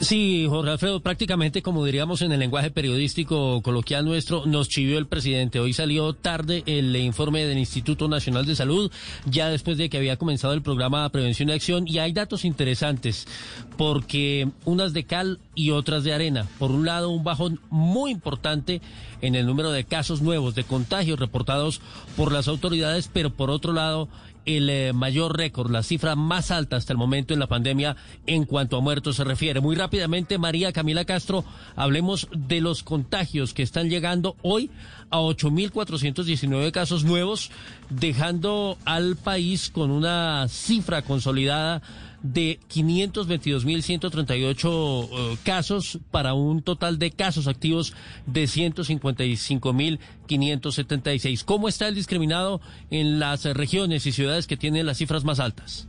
Sí, 0.00 0.46
Jorge 0.48 0.72
Alfredo, 0.72 1.00
prácticamente 1.00 1.62
como 1.62 1.84
diríamos 1.84 2.22
en 2.22 2.32
el 2.32 2.40
lenguaje 2.40 2.72
periodístico 2.72 3.62
coloquial 3.62 4.04
nuestro, 4.04 4.44
nos 4.46 4.68
chivió 4.68 4.98
el 4.98 5.06
presidente. 5.06 5.60
Hoy 5.60 5.72
salió 5.72 6.12
tarde 6.12 6.64
el 6.66 6.96
informe 6.96 7.44
del 7.44 7.58
Instituto 7.58 8.08
Nacional 8.08 8.46
de 8.46 8.56
Salud, 8.56 8.90
ya 9.26 9.48
después 9.48 9.78
de 9.78 9.88
que 9.88 9.98
había 9.98 10.16
comenzado 10.16 10.54
el 10.54 10.62
programa 10.62 11.04
de 11.04 11.10
Prevención 11.10 11.48
y 11.48 11.52
Acción, 11.52 11.86
y 11.86 11.98
hay 11.98 12.12
datos 12.12 12.44
interesantes, 12.44 13.28
porque 13.76 14.48
unas 14.64 14.92
de 14.92 15.04
cal 15.04 15.38
y 15.54 15.70
otras 15.70 16.02
de 16.02 16.12
arena. 16.14 16.48
Por 16.58 16.72
un 16.72 16.84
lado, 16.84 17.10
un 17.10 17.22
bajón 17.22 17.60
muy 17.70 18.10
importante 18.10 18.80
en 19.20 19.36
el 19.36 19.46
número 19.46 19.70
de 19.70 19.84
casos 19.84 20.20
nuevos, 20.20 20.54
de 20.54 20.64
contagios 20.64 21.18
reportados 21.18 21.80
por 22.16 22.32
las 22.32 22.48
autoridades, 22.48 23.08
pero 23.12 23.30
por 23.30 23.50
otro 23.50 23.72
lado, 23.72 24.08
el 24.46 24.70
eh, 24.70 24.92
mayor 24.92 25.36
récord, 25.36 25.70
la 25.70 25.82
cifra 25.82 26.16
más 26.16 26.50
alta 26.50 26.76
hasta 26.76 26.92
el 26.92 26.98
momento 26.98 27.34
en 27.34 27.40
la 27.40 27.46
pandemia 27.46 27.96
en 28.26 28.44
cuanto 28.44 28.76
a 28.76 28.80
muertos 28.80 29.16
se 29.16 29.24
refiere. 29.24 29.60
Muy 29.60 29.76
rápidamente, 29.76 30.38
María 30.38 30.72
Camila 30.72 31.04
Castro, 31.04 31.44
hablemos 31.76 32.28
de 32.32 32.60
los 32.60 32.82
contagios 32.82 33.54
que 33.54 33.62
están 33.62 33.88
llegando 33.88 34.36
hoy 34.42 34.70
a 35.10 35.18
8.419 35.18 36.70
casos 36.72 37.04
nuevos, 37.04 37.50
dejando 37.90 38.78
al 38.84 39.16
país 39.16 39.70
con 39.70 39.90
una 39.90 40.46
cifra 40.48 41.02
consolidada 41.02 41.82
de 42.22 42.60
522.138 42.72 45.08
eh, 45.10 45.36
casos 45.44 45.98
para 46.10 46.32
un 46.34 46.62
total 46.62 46.98
de 46.98 47.10
casos 47.10 47.48
activos 47.48 47.92
de 48.26 48.44
155.576. 48.44 51.44
¿Cómo 51.44 51.68
está 51.68 51.88
el 51.88 51.94
discriminado 51.94 52.62
en 52.90 53.18
las 53.18 53.44
regiones 53.44 54.06
y 54.06 54.12
ciudades 54.12 54.46
que 54.46 54.56
tienen 54.56 54.86
las 54.86 54.96
cifras 54.98 55.24
más 55.24 55.40
altas? 55.40 55.88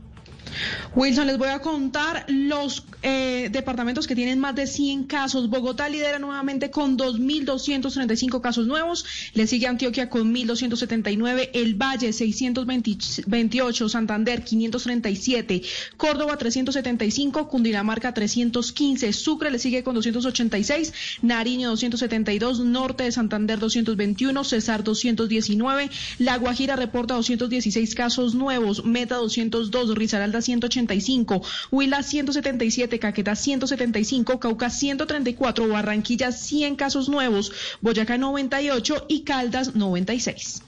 Wilson, 0.96 1.28
les 1.28 1.38
voy 1.38 1.50
a 1.50 1.60
contar 1.60 2.26
los 2.28 2.84
eh, 3.02 3.50
departamentos 3.52 4.08
que 4.08 4.16
tienen 4.16 4.40
más 4.40 4.56
de 4.56 4.68
100 4.68 5.06
casos. 5.06 5.50
Bogotá 5.50 5.90
lidera 5.90 6.20
nuevamente 6.20 6.70
con 6.70 6.98
2.235 6.98 8.42
casos 8.42 8.68
nuevos. 8.68 9.06
Le 9.34 9.48
sigue 9.48 9.68
Antioquia 9.68 10.10
con 10.10 10.34
1.279. 10.34 11.50
El 11.54 11.76
Valle 11.76 12.14
628. 12.14 13.90
Santander 13.90 14.44
537. 14.44 15.64
Córdoba 15.98 16.38
375. 16.38 17.48
Cundinamarca 17.48 18.14
315. 18.14 19.14
Sucre 19.14 19.50
le 19.52 19.60
sigue 19.60 19.84
con 19.84 19.96
286. 19.96 20.94
Nariño 21.24 21.70
272. 21.70 22.60
Norte 22.60 23.06
de 23.06 23.12
Santander 23.12 23.58
221. 23.60 24.44
Cesar 24.44 24.84
219. 24.84 25.90
La 26.20 26.38
Guajira 26.38 26.76
reporta 26.76 27.16
216 27.16 27.96
casos 27.96 28.36
nuevos. 28.36 28.86
Meta 28.86 29.16
202. 29.16 29.96
Risaralda 30.34 30.42
185, 30.42 31.42
Huila 31.72 32.02
177, 32.02 33.00
Caquetá 33.00 33.36
175, 33.36 34.40
Cauca 34.40 34.70
134, 34.70 35.68
Barranquilla 35.68 36.32
100 36.32 36.76
casos 36.76 37.10
nuevos, 37.10 37.52
Boyacá 37.82 38.18
98 38.18 39.06
y 39.08 39.22
Caldas 39.24 39.76
96. 39.76 40.64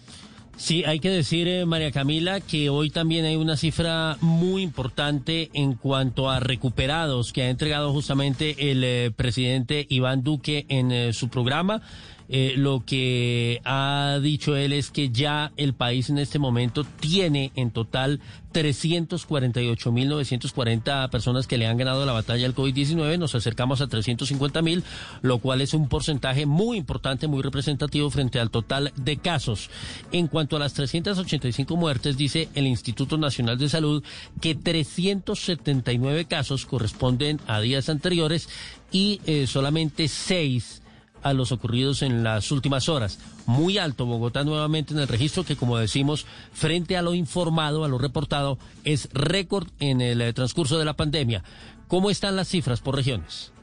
Sí, 0.58 0.86
hay 0.86 1.00
que 1.00 1.10
decir, 1.10 1.50
eh, 1.50 1.66
María 1.66 1.92
Camila, 1.92 2.40
que 2.40 2.70
hoy 2.70 2.90
también 2.90 3.26
hay 3.26 3.36
una 3.36 3.58
cifra 3.58 4.18
muy 4.22 4.62
importante 4.62 5.50
en 5.54 5.74
cuanto 5.74 6.30
a 6.30 6.40
recuperados 6.40 7.34
que 7.34 7.44
ha 7.44 7.50
entregado 7.50 7.92
justamente 7.92 8.72
el 8.72 8.84
eh, 8.86 9.12
presidente 9.14 9.86
Iván 9.90 10.24
Duque 10.24 10.66
en 10.70 10.94
eh, 10.94 11.12
su 11.12 11.28
programa. 11.28 11.82
Eh, 12.30 12.54
lo 12.58 12.84
que 12.86 13.62
ha 13.66 14.20
dicho 14.22 14.56
él 14.56 14.72
es 14.74 14.92
que 14.92 15.10
ya 15.10 15.52
el 15.58 15.74
país 15.74 16.10
en 16.10 16.18
este 16.18 16.40
momento 16.40 16.86
tiene 17.00 17.52
en 17.56 17.72
total 17.72 18.20
348.940 18.54 21.10
personas 21.10 21.46
que 21.46 21.58
le 21.58 21.68
han 21.68 21.76
ganado 21.78 22.06
la 22.06 22.14
batalla 22.14 22.48
al 22.48 22.56
COVID-19. 22.56 23.20
Nos 23.20 23.36
acercamos 23.36 23.82
a 23.82 23.88
350.000, 23.88 24.82
lo 25.22 25.40
cual 25.40 25.60
es 25.62 25.74
un 25.74 25.90
porcentaje 25.90 26.46
muy 26.46 26.78
importante, 26.78 27.28
muy 27.28 27.42
representativo 27.42 28.10
frente 28.10 28.40
al 28.40 28.50
total 28.50 28.94
de 28.96 29.18
casos. 29.18 29.70
En 30.14 30.28
cuanto 30.28 30.56
a 30.56 30.60
las 30.60 30.74
385 30.74 31.76
muertes, 31.76 32.16
dice 32.18 32.48
el 32.56 32.66
Instituto 32.66 33.18
Nacional 33.18 33.58
de 33.58 33.68
Salud 33.68 34.02
que 34.40 34.56
379 34.56 36.24
casos 36.26 36.66
corresponden 36.66 37.42
a 37.48 37.60
días 37.60 37.90
anteriores 37.90 38.48
y 38.92 39.20
eh, 39.26 39.48
solamente 39.48 40.08
6 40.08 40.84
a 41.26 41.34
los 41.34 41.52
ocurridos 41.52 42.04
en 42.04 42.24
las 42.24 42.52
últimas 42.52 42.88
horas. 42.88 43.18
Muy 43.48 43.80
alto 43.80 44.06
Bogotá 44.06 44.44
nuevamente 44.44 44.94
en 44.94 45.00
el 45.00 45.08
registro 45.08 45.44
que, 45.44 45.56
como 45.56 45.76
decimos, 45.80 46.28
frente 46.54 46.98
a 46.98 47.02
lo 47.02 47.16
informado, 47.16 47.84
a 47.84 47.88
lo 47.88 47.98
reportado, 47.98 48.60
es 48.84 49.10
récord 49.12 49.68
en 49.80 50.02
el 50.02 50.22
eh, 50.22 50.34
transcurso 50.34 50.78
de 50.78 50.86
la 50.86 50.94
pandemia. 50.94 51.44
¿Cómo 51.88 52.12
están 52.12 52.36
las 52.36 52.48
cifras 52.48 52.80
por 52.80 52.96
regiones? 52.96 53.55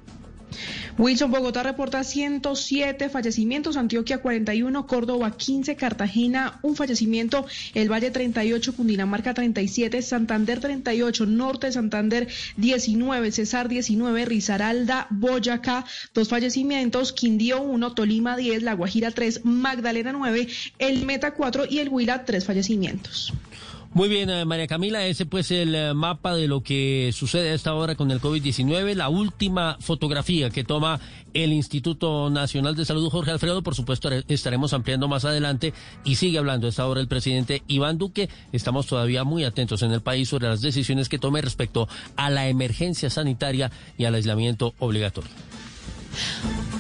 Wilson 0.99 1.31
Bogotá 1.31 1.62
reporta 1.62 2.05
107 2.05 3.09
fallecimientos, 3.09 3.77
Antioquia 3.77 4.19
41, 4.19 4.87
Córdoba 4.87 5.37
15, 5.37 5.77
Cartagena 5.77 6.59
un 6.62 6.77
fallecimiento, 6.77 7.47
El 7.74 7.91
Valle 7.91 8.11
38, 8.11 8.74
Cundinamarca 8.74 9.35
37, 9.35 10.03
Santander 10.03 10.61
38, 10.61 11.27
Norte 11.27 11.66
de 11.69 11.73
Santander 11.73 12.29
19, 12.57 13.33
Cesar 13.33 13.69
19, 13.69 14.24
Risaralda, 14.24 15.07
Boyacá 15.11 15.85
dos 16.15 16.29
fallecimientos, 16.29 17.12
Quindío 17.12 17.62
1, 17.62 17.95
Tolima 17.95 18.37
10, 18.37 18.62
La 18.62 18.74
Guajira 18.74 19.11
3, 19.11 19.45
Magdalena 19.45 20.12
9, 20.12 20.49
El 20.79 21.05
Meta 21.07 21.33
4 21.35 21.65
y 21.69 21.79
El 21.79 21.89
Huila 21.89 22.24
3 22.24 22.45
fallecimientos. 22.45 23.33
Muy 23.94 24.09
bien, 24.09 24.31
eh, 24.31 24.47
María 24.47 24.66
Camila, 24.66 25.05
ese 25.05 25.27
pues 25.27 25.51
el 25.51 25.74
eh, 25.74 25.93
mapa 25.93 26.35
de 26.35 26.48
lo 26.48 26.62
que 26.62 27.10
sucede 27.12 27.51
a 27.51 27.55
esta 27.55 27.74
hora 27.74 27.94
con 27.94 28.10
el 28.10 28.23
COVID-19. 28.23 28.94
La 28.94 29.10
última 29.10 29.77
fotografía 29.81 30.48
que 30.48 30.64
toma 30.64 30.98
el 31.35 31.52
Instituto 31.52 32.31
Nacional 32.31 32.74
de 32.74 32.86
Salud, 32.86 33.10
Jorge 33.10 33.32
Alfredo, 33.32 33.62
por 33.62 33.74
supuesto 33.74 34.09
estaremos 34.28 34.73
ampliando 34.73 35.09
más 35.09 35.27
adelante 35.27 35.74
y 36.05 36.14
sigue 36.14 36.39
hablando 36.39 36.66
a 36.66 36.70
esta 36.70 36.86
hora 36.86 37.02
el 37.02 37.09
presidente 37.09 37.64
Iván 37.69 37.98
Duque. 37.98 38.31
Estamos 38.52 38.86
todavía 38.86 39.24
muy 39.24 39.44
atentos 39.44 39.82
en 39.82 39.93
el 39.93 40.01
país 40.01 40.31
sobre 40.31 40.48
las 40.48 40.62
decisiones 40.62 41.10
que 41.10 41.19
tome 41.19 41.43
respecto 41.43 41.86
a 42.16 42.31
la 42.31 42.48
emergencia 42.48 43.10
sanitaria 43.10 43.70
y 43.98 44.06
al 44.06 44.14
aislamiento 44.14 44.73
obligatorio. 44.78 45.31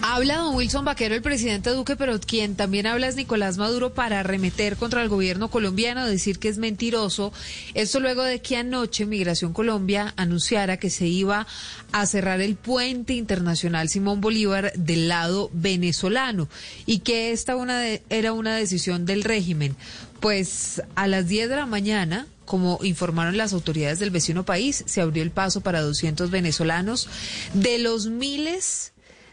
Habla 0.04 0.38
don 0.38 0.56
Wilson 0.56 0.84
Vaquero, 0.84 1.14
el 1.14 1.22
presidente 1.22 1.70
Duque, 1.70 1.94
pero 1.94 2.18
quien 2.18 2.56
también 2.56 2.88
habla 2.88 3.06
es 3.06 3.14
Nicolás 3.14 3.56
Maduro 3.56 3.94
para 3.94 4.18
arremeter 4.20 4.76
contra 4.76 5.00
el 5.00 5.08
gobierno 5.08 5.48
colombiano, 5.48 6.04
decir 6.04 6.40
que 6.40 6.48
es 6.48 6.58
mentiroso. 6.58 7.32
Esto 7.74 8.00
luego 8.00 8.24
de 8.24 8.42
que 8.42 8.56
anoche 8.56 9.06
Migración 9.06 9.52
Colombia 9.52 10.12
anunciara 10.16 10.76
que 10.76 10.90
se 10.90 11.06
iba 11.06 11.46
a 11.92 12.06
cerrar 12.06 12.40
el 12.40 12.56
puente 12.56 13.12
internacional 13.14 13.88
Simón 13.88 14.20
Bolívar 14.20 14.72
del 14.74 15.08
lado 15.08 15.50
venezolano 15.52 16.48
y 16.84 16.98
que 16.98 17.30
esta 17.30 17.54
una 17.54 17.86
era 18.10 18.32
una 18.32 18.56
decisión 18.56 19.06
del 19.06 19.22
régimen. 19.22 19.76
Pues 20.18 20.82
a 20.96 21.06
las 21.06 21.28
10 21.28 21.48
de 21.48 21.56
la 21.56 21.66
mañana, 21.66 22.26
como 22.44 22.80
informaron 22.82 23.36
las 23.36 23.52
autoridades 23.52 24.00
del 24.00 24.10
vecino 24.10 24.44
país, 24.44 24.82
se 24.86 25.00
abrió 25.00 25.22
el 25.22 25.30
paso 25.30 25.60
para 25.60 25.80
200 25.80 26.30
venezolanos 26.30 27.08
de 27.54 27.78
los 27.78 28.06
miles 28.06 28.91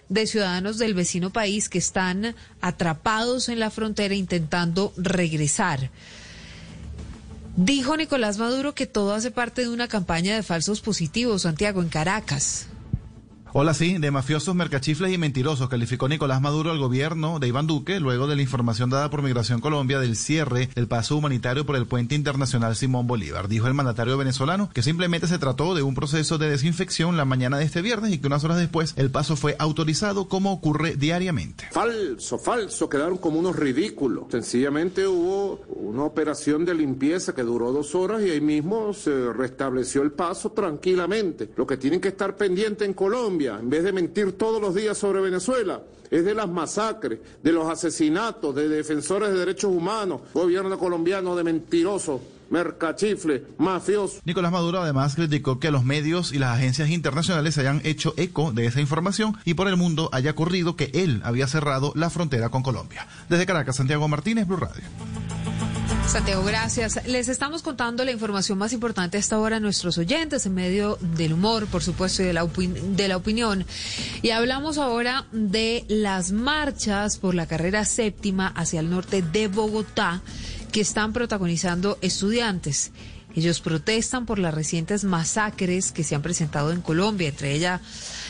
de 0.09 0.27
ciudadanos 0.27 0.77
del 0.77 0.93
vecino 0.93 1.29
país 1.29 1.69
que 1.69 1.77
están 1.77 2.35
atrapados 2.61 3.47
en 3.47 3.59
la 3.59 3.69
frontera 3.69 4.15
intentando 4.15 4.93
regresar. 4.97 5.89
Dijo 7.55 7.97
Nicolás 7.97 8.37
Maduro 8.37 8.73
que 8.73 8.87
todo 8.87 9.13
hace 9.13 9.31
parte 9.31 9.61
de 9.61 9.69
una 9.69 9.87
campaña 9.87 10.35
de 10.35 10.43
falsos 10.43 10.81
positivos, 10.81 11.43
Santiago, 11.43 11.81
en 11.81 11.89
Caracas. 11.89 12.67
Hola, 13.51 13.73
sí, 13.73 13.97
de 13.97 14.11
mafiosos, 14.11 14.53
mercachifles 14.53 15.11
y 15.11 15.17
mentirosos 15.17 15.69
calificó 15.69 16.07
Nicolás 16.07 16.39
Maduro 16.39 16.69
al 16.69 16.77
gobierno 16.77 17.39
de 17.39 17.47
Iván 17.47 17.65
Duque 17.65 17.99
luego 17.99 18.27
de 18.27 18.35
la 18.35 18.43
información 18.43 18.91
dada 18.91 19.09
por 19.09 19.23
Migración 19.23 19.59
Colombia 19.59 19.99
del 19.99 20.15
cierre 20.17 20.69
del 20.75 20.87
paso 20.87 21.17
humanitario 21.17 21.65
por 21.65 21.75
el 21.75 21.87
puente 21.87 22.13
internacional 22.13 22.75
Simón 22.75 23.07
Bolívar. 23.07 23.47
Dijo 23.47 23.65
el 23.65 23.73
mandatario 23.73 24.19
venezolano 24.19 24.69
que 24.71 24.83
simplemente 24.83 25.25
se 25.25 25.39
trató 25.39 25.73
de 25.73 25.81
un 25.81 25.95
proceso 25.95 26.37
de 26.37 26.47
desinfección 26.47 27.17
la 27.17 27.25
mañana 27.25 27.57
de 27.57 27.65
este 27.65 27.81
viernes 27.81 28.13
y 28.13 28.19
que 28.19 28.27
unas 28.27 28.43
horas 28.43 28.59
después 28.59 28.93
el 28.97 29.09
paso 29.09 29.35
fue 29.35 29.55
autorizado 29.57 30.27
como 30.27 30.53
ocurre 30.53 30.95
diariamente. 30.95 31.69
Falso, 31.71 32.37
falso, 32.37 32.87
quedaron 32.87 33.17
como 33.17 33.39
unos 33.39 33.55
ridículos. 33.55 34.25
Sencillamente 34.29 35.07
hubo 35.07 35.61
una 35.69 36.03
operación 36.03 36.65
de 36.65 36.75
limpieza 36.75 37.33
que 37.33 37.41
duró 37.41 37.71
dos 37.71 37.95
horas 37.95 38.21
y 38.21 38.29
ahí 38.29 38.41
mismo 38.41 38.93
se 38.93 39.33
restableció 39.33 40.03
el 40.03 40.11
paso 40.11 40.51
tranquilamente. 40.51 41.49
Lo 41.55 41.65
que 41.65 41.77
tienen 41.77 41.99
que 41.99 42.09
estar 42.09 42.37
pendientes 42.37 42.87
en 42.87 42.93
Colombia 42.93 43.38
en 43.45 43.69
vez 43.69 43.83
de 43.83 43.93
mentir 43.93 44.33
todos 44.33 44.61
los 44.61 44.75
días 44.75 44.97
sobre 44.97 45.21
Venezuela, 45.21 45.81
es 46.11 46.25
de 46.25 46.33
las 46.33 46.49
masacres, 46.49 47.19
de 47.41 47.51
los 47.51 47.69
asesinatos, 47.69 48.53
de 48.55 48.67
defensores 48.67 49.29
de 49.29 49.39
derechos 49.39 49.71
humanos, 49.71 50.21
gobierno 50.33 50.77
colombiano 50.77 51.35
de 51.35 51.43
mentirosos 51.43 52.21
mercachifle, 52.49 53.43
mafiosos. 53.59 54.21
Nicolás 54.25 54.51
Maduro 54.51 54.81
además 54.81 55.13
criticó 55.13 55.59
que 55.59 55.69
los 55.69 55.85
medios 55.85 56.33
y 56.33 56.39
las 56.39 56.57
agencias 56.57 56.89
internacionales 56.89 57.59
hayan 57.59 57.79
hecho 57.83 58.15
eco 58.17 58.51
de 58.51 58.65
esa 58.65 58.81
información 58.81 59.37
y 59.45 59.53
por 59.53 59.67
el 59.67 59.77
mundo 59.77 60.09
haya 60.13 60.31
ocurrido 60.31 60.75
que 60.75 60.89
él 60.93 61.21
había 61.23 61.47
cerrado 61.47 61.93
la 61.95 62.09
frontera 62.09 62.49
con 62.49 62.63
Colombia. 62.63 63.07
Desde 63.29 63.45
Caracas, 63.45 63.75
Santiago 63.75 64.07
Martínez, 64.07 64.47
Blue 64.47 64.57
Radio. 64.57 64.83
Santiago, 66.09 66.43
gracias. 66.43 67.05
Les 67.05 67.29
estamos 67.29 67.61
contando 67.61 68.03
la 68.03 68.11
información 68.11 68.57
más 68.57 68.73
importante 68.73 69.19
hasta 69.19 69.35
ahora 69.35 69.57
a 69.57 69.59
nuestros 69.59 69.99
oyentes 69.99 70.43
en 70.47 70.55
medio 70.55 70.97
del 71.01 71.33
humor, 71.33 71.67
por 71.67 71.83
supuesto, 71.83 72.23
y 72.23 72.25
de 72.25 72.33
la, 72.33 72.47
de 72.47 73.07
la 73.07 73.15
opinión. 73.15 73.63
Y 74.23 74.31
hablamos 74.31 74.79
ahora 74.79 75.27
de 75.31 75.85
las 75.87 76.31
marchas 76.31 77.19
por 77.19 77.35
la 77.35 77.45
carrera 77.45 77.85
séptima 77.85 78.47
hacia 78.47 78.79
el 78.79 78.89
norte 78.89 79.21
de 79.21 79.49
Bogotá 79.49 80.23
que 80.71 80.81
están 80.81 81.13
protagonizando 81.13 81.99
estudiantes. 82.01 82.91
Ellos 83.35 83.61
protestan 83.61 84.25
por 84.25 84.39
las 84.39 84.53
recientes 84.53 85.03
masacres 85.03 85.91
que 85.91 86.03
se 86.03 86.15
han 86.15 86.21
presentado 86.21 86.71
en 86.71 86.81
Colombia, 86.81 87.29
entre 87.29 87.53
ellas 87.53 87.81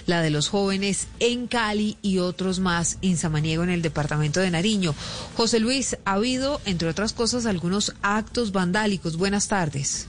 la 0.05 0.21
de 0.21 0.29
los 0.29 0.49
jóvenes 0.49 1.07
en 1.19 1.47
Cali 1.47 1.97
y 2.01 2.17
otros 2.17 2.59
más 2.59 2.97
en 3.01 3.17
Samaniego, 3.17 3.63
en 3.63 3.69
el 3.69 3.81
departamento 3.81 4.39
de 4.39 4.51
Nariño. 4.51 4.93
José 5.35 5.59
Luis, 5.59 5.97
ha 6.05 6.13
habido, 6.13 6.61
entre 6.65 6.89
otras 6.89 7.13
cosas, 7.13 7.45
algunos 7.45 7.93
actos 8.01 8.51
vandálicos. 8.51 9.17
Buenas 9.17 9.47
tardes. 9.47 10.07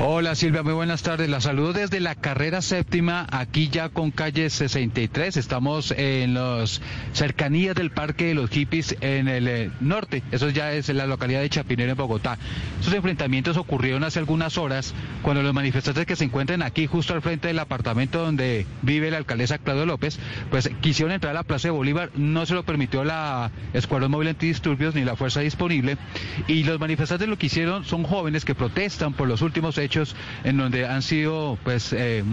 Hola 0.00 0.36
Silvia, 0.36 0.62
muy 0.62 0.74
buenas 0.74 1.02
tardes. 1.02 1.28
La 1.28 1.40
saludo 1.40 1.72
desde 1.72 1.98
la 1.98 2.14
carrera 2.14 2.62
séptima, 2.62 3.26
aquí 3.32 3.68
ya 3.68 3.88
con 3.88 4.12
calle 4.12 4.48
63. 4.48 5.36
Estamos 5.36 5.90
en 5.90 6.34
las 6.34 6.80
cercanías 7.12 7.74
del 7.74 7.90
Parque 7.90 8.26
de 8.26 8.34
los 8.34 8.48
Hippies 8.48 8.96
en 9.00 9.26
el 9.26 9.48
eh, 9.48 9.70
norte. 9.80 10.22
Eso 10.30 10.50
ya 10.50 10.72
es 10.72 10.88
en 10.88 10.98
la 10.98 11.06
localidad 11.06 11.40
de 11.40 11.50
Chapinero, 11.50 11.90
en 11.90 11.96
Bogotá. 11.96 12.38
Esos 12.80 12.94
enfrentamientos 12.94 13.56
ocurrieron 13.56 14.04
hace 14.04 14.20
algunas 14.20 14.56
horas 14.56 14.94
cuando 15.22 15.42
los 15.42 15.52
manifestantes 15.52 16.06
que 16.06 16.14
se 16.14 16.24
encuentran 16.24 16.62
aquí, 16.62 16.86
justo 16.86 17.14
al 17.14 17.22
frente 17.22 17.48
del 17.48 17.58
apartamento 17.58 18.20
donde 18.20 18.66
vive 18.82 19.10
la 19.10 19.16
alcaldesa 19.16 19.58
Claudio 19.58 19.84
López, 19.84 20.20
pues 20.50 20.70
quisieron 20.80 21.12
entrar 21.12 21.32
a 21.32 21.34
la 21.34 21.42
Plaza 21.42 21.68
de 21.68 21.72
Bolívar. 21.72 22.10
No 22.14 22.46
se 22.46 22.54
lo 22.54 22.62
permitió 22.64 23.02
la 23.02 23.50
Escuadrón 23.72 24.12
Móvil 24.12 24.28
Antidisturbios 24.28 24.94
ni 24.94 25.04
la 25.04 25.16
fuerza 25.16 25.40
disponible. 25.40 25.98
Y 26.46 26.62
los 26.62 26.78
manifestantes 26.78 27.28
lo 27.28 27.36
que 27.36 27.46
hicieron 27.46 27.84
son 27.84 28.04
jóvenes 28.04 28.44
que 28.44 28.54
protestan 28.54 29.12
por 29.12 29.26
los 29.26 29.42
últimos 29.42 29.67
hechos 29.76 30.16
en 30.44 30.56
donde 30.56 30.86
han 30.86 31.02
sido, 31.02 31.58
pues, 31.64 31.92
eh, 31.92 32.24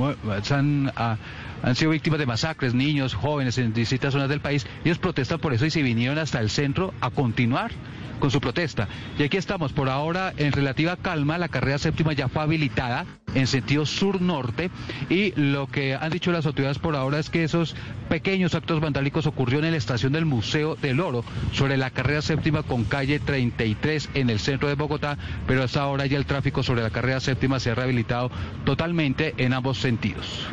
han, 0.51 0.91
ah, 0.95 1.17
han 1.63 1.75
sido 1.75 1.91
víctimas 1.91 2.19
de 2.19 2.25
masacres, 2.25 2.73
niños, 2.73 3.13
jóvenes 3.13 3.57
en 3.57 3.73
distintas 3.73 4.13
zonas 4.13 4.29
del 4.29 4.39
país. 4.39 4.65
Ellos 4.85 4.99
protestan 4.99 5.39
por 5.39 5.53
eso 5.53 5.65
y 5.65 5.71
se 5.71 5.81
vinieron 5.81 6.17
hasta 6.17 6.39
el 6.39 6.49
centro 6.49 6.93
a 7.01 7.09
continuar 7.09 7.71
con 8.19 8.31
su 8.31 8.41
protesta. 8.41 8.87
Y 9.17 9.23
aquí 9.23 9.37
estamos, 9.37 9.73
por 9.73 9.89
ahora 9.89 10.33
en 10.37 10.51
relativa 10.51 10.97
calma, 10.97 11.37
la 11.37 11.49
carrera 11.49 11.77
séptima 11.77 12.13
ya 12.13 12.27
fue 12.27 12.43
habilitada 12.43 13.05
en 13.33 13.47
sentido 13.47 13.85
sur-norte 13.85 14.71
y 15.09 15.33
lo 15.39 15.67
que 15.67 15.93
han 15.93 16.09
dicho 16.09 16.31
las 16.31 16.45
autoridades 16.45 16.79
por 16.79 16.95
ahora 16.95 17.19
es 17.19 17.29
que 17.29 17.43
esos 17.43 17.75
pequeños 18.09 18.55
actos 18.55 18.79
vandálicos 18.79 19.27
ocurrieron 19.27 19.65
en 19.65 19.71
la 19.71 19.77
estación 19.77 20.13
del 20.13 20.25
Museo 20.25 20.75
del 20.75 20.99
Oro 20.99 21.23
sobre 21.51 21.77
la 21.77 21.89
carrera 21.89 22.21
séptima 22.21 22.63
con 22.63 22.85
calle 22.85 23.19
33 23.19 24.09
en 24.13 24.29
el 24.29 24.39
centro 24.39 24.69
de 24.69 24.75
Bogotá, 24.75 25.17
pero 25.47 25.63
hasta 25.63 25.81
ahora 25.81 26.05
ya 26.05 26.17
el 26.17 26.25
tráfico 26.25 26.63
sobre 26.63 26.81
la 26.81 26.89
carrera 26.89 27.19
séptima 27.19 27.59
se 27.59 27.71
ha 27.71 27.75
rehabilitado 27.75 28.31
totalmente 28.63 29.33
en 29.37 29.53
ambos 29.53 29.79
sentidos. 29.79 30.47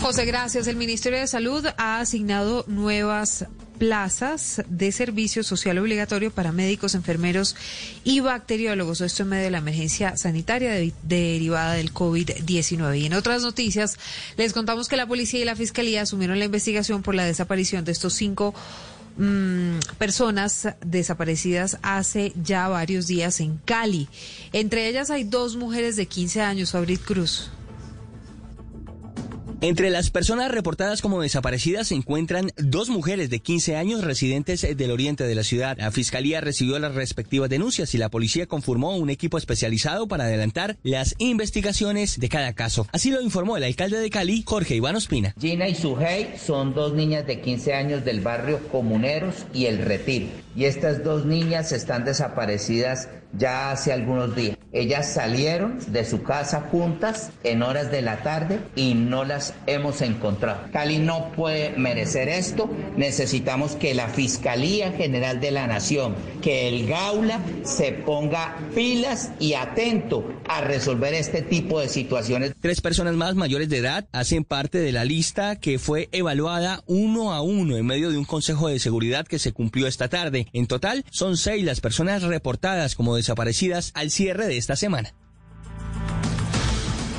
José, 0.00 0.24
gracias. 0.24 0.68
El 0.68 0.76
Ministerio 0.76 1.18
de 1.18 1.26
Salud 1.26 1.66
ha 1.76 1.98
asignado 1.98 2.64
nuevas 2.68 3.46
plazas 3.78 4.62
de 4.68 4.92
servicio 4.92 5.42
social 5.42 5.78
obligatorio 5.78 6.30
para 6.30 6.52
médicos, 6.52 6.94
enfermeros 6.94 7.56
y 8.04 8.20
bacteriólogos. 8.20 9.00
Esto 9.00 9.22
en 9.22 9.30
medio 9.30 9.44
de 9.44 9.50
la 9.50 9.58
emergencia 9.58 10.16
sanitaria 10.16 10.72
derivada 11.02 11.74
del 11.74 11.92
COVID-19. 11.92 12.98
Y 13.00 13.06
en 13.06 13.14
otras 13.14 13.42
noticias, 13.42 13.98
les 14.36 14.52
contamos 14.52 14.88
que 14.88 14.96
la 14.96 15.06
policía 15.06 15.40
y 15.40 15.44
la 15.44 15.56
fiscalía 15.56 16.02
asumieron 16.02 16.38
la 16.38 16.44
investigación 16.44 17.02
por 17.02 17.14
la 17.14 17.24
desaparición 17.24 17.84
de 17.84 17.92
estos 17.92 18.14
cinco 18.14 18.54
mm, 19.16 19.78
personas 19.98 20.68
desaparecidas 20.84 21.78
hace 21.82 22.32
ya 22.42 22.68
varios 22.68 23.06
días 23.06 23.40
en 23.40 23.58
Cali. 23.58 24.08
Entre 24.52 24.88
ellas 24.88 25.10
hay 25.10 25.24
dos 25.24 25.56
mujeres 25.56 25.96
de 25.96 26.06
15 26.06 26.42
años, 26.42 26.72
Fabrit 26.72 27.02
Cruz. 27.02 27.50
Entre 29.60 29.90
las 29.90 30.10
personas 30.10 30.52
reportadas 30.52 31.02
como 31.02 31.20
desaparecidas 31.20 31.88
se 31.88 31.96
encuentran 31.96 32.52
dos 32.58 32.90
mujeres 32.90 33.28
de 33.28 33.40
15 33.40 33.74
años 33.74 34.04
residentes 34.04 34.64
del 34.76 34.90
oriente 34.92 35.24
de 35.24 35.34
la 35.34 35.42
ciudad. 35.42 35.76
La 35.78 35.90
fiscalía 35.90 36.40
recibió 36.40 36.78
las 36.78 36.94
respectivas 36.94 37.50
denuncias 37.50 37.92
y 37.92 37.98
la 37.98 38.08
policía 38.08 38.46
conformó 38.46 38.96
un 38.96 39.10
equipo 39.10 39.36
especializado 39.36 40.06
para 40.06 40.24
adelantar 40.24 40.76
las 40.84 41.16
investigaciones 41.18 42.20
de 42.20 42.28
cada 42.28 42.52
caso. 42.52 42.86
Así 42.92 43.10
lo 43.10 43.20
informó 43.20 43.56
el 43.56 43.64
alcalde 43.64 43.98
de 43.98 44.10
Cali, 44.10 44.44
Jorge 44.46 44.76
Iván 44.76 44.94
Ospina. 44.94 45.34
Gina 45.40 45.66
y 45.66 45.74
Sujei 45.74 46.38
son 46.38 46.72
dos 46.72 46.94
niñas 46.94 47.26
de 47.26 47.40
15 47.40 47.74
años 47.74 48.04
del 48.04 48.20
barrio 48.20 48.60
Comuneros 48.68 49.34
y 49.52 49.66
El 49.66 49.78
Retiro. 49.78 50.26
Y 50.54 50.66
estas 50.66 51.02
dos 51.02 51.26
niñas 51.26 51.72
están 51.72 52.04
desaparecidas 52.04 53.08
ya 53.32 53.70
hace 53.70 53.92
algunos 53.92 54.34
días. 54.34 54.56
Ellas 54.72 55.14
salieron 55.14 55.78
de 55.88 56.04
su 56.04 56.22
casa 56.22 56.68
juntas 56.70 57.30
en 57.42 57.62
horas 57.62 57.90
de 57.90 58.02
la 58.02 58.22
tarde 58.22 58.60
y 58.76 58.92
no 58.94 59.24
las 59.24 59.54
hemos 59.66 60.02
encontrado. 60.02 60.68
Cali 60.72 60.98
no 60.98 61.32
puede 61.32 61.70
merecer 61.70 62.28
esto. 62.28 62.70
Necesitamos 62.96 63.76
que 63.76 63.94
la 63.94 64.08
Fiscalía 64.08 64.92
General 64.92 65.40
de 65.40 65.52
la 65.52 65.66
Nación, 65.66 66.14
que 66.42 66.68
el 66.68 66.86
Gaula 66.86 67.40
se 67.64 67.92
ponga 67.92 68.56
pilas 68.74 69.30
y 69.40 69.54
atento 69.54 70.24
a 70.48 70.60
resolver 70.60 71.14
este 71.14 71.40
tipo 71.40 71.80
de 71.80 71.88
situaciones. 71.88 72.52
Tres 72.60 72.82
personas 72.82 73.14
más 73.14 73.34
mayores 73.34 73.70
de 73.70 73.78
edad 73.78 74.06
hacen 74.12 74.44
parte 74.44 74.78
de 74.78 74.92
la 74.92 75.04
lista 75.04 75.56
que 75.56 75.78
fue 75.78 76.10
evaluada 76.12 76.82
uno 76.86 77.32
a 77.32 77.40
uno 77.40 77.76
en 77.76 77.86
medio 77.86 78.10
de 78.10 78.18
un 78.18 78.24
consejo 78.24 78.68
de 78.68 78.78
seguridad 78.78 79.26
que 79.26 79.38
se 79.38 79.52
cumplió 79.52 79.86
esta 79.86 80.08
tarde. 80.08 80.46
En 80.52 80.66
total, 80.66 81.04
son 81.10 81.36
seis 81.36 81.64
las 81.64 81.80
personas 81.80 82.22
reportadas 82.22 82.94
como 82.94 83.16
desaparecidas 83.18 83.92
al 83.94 84.10
cierre 84.10 84.46
de 84.46 84.56
esta 84.56 84.76
semana. 84.76 85.12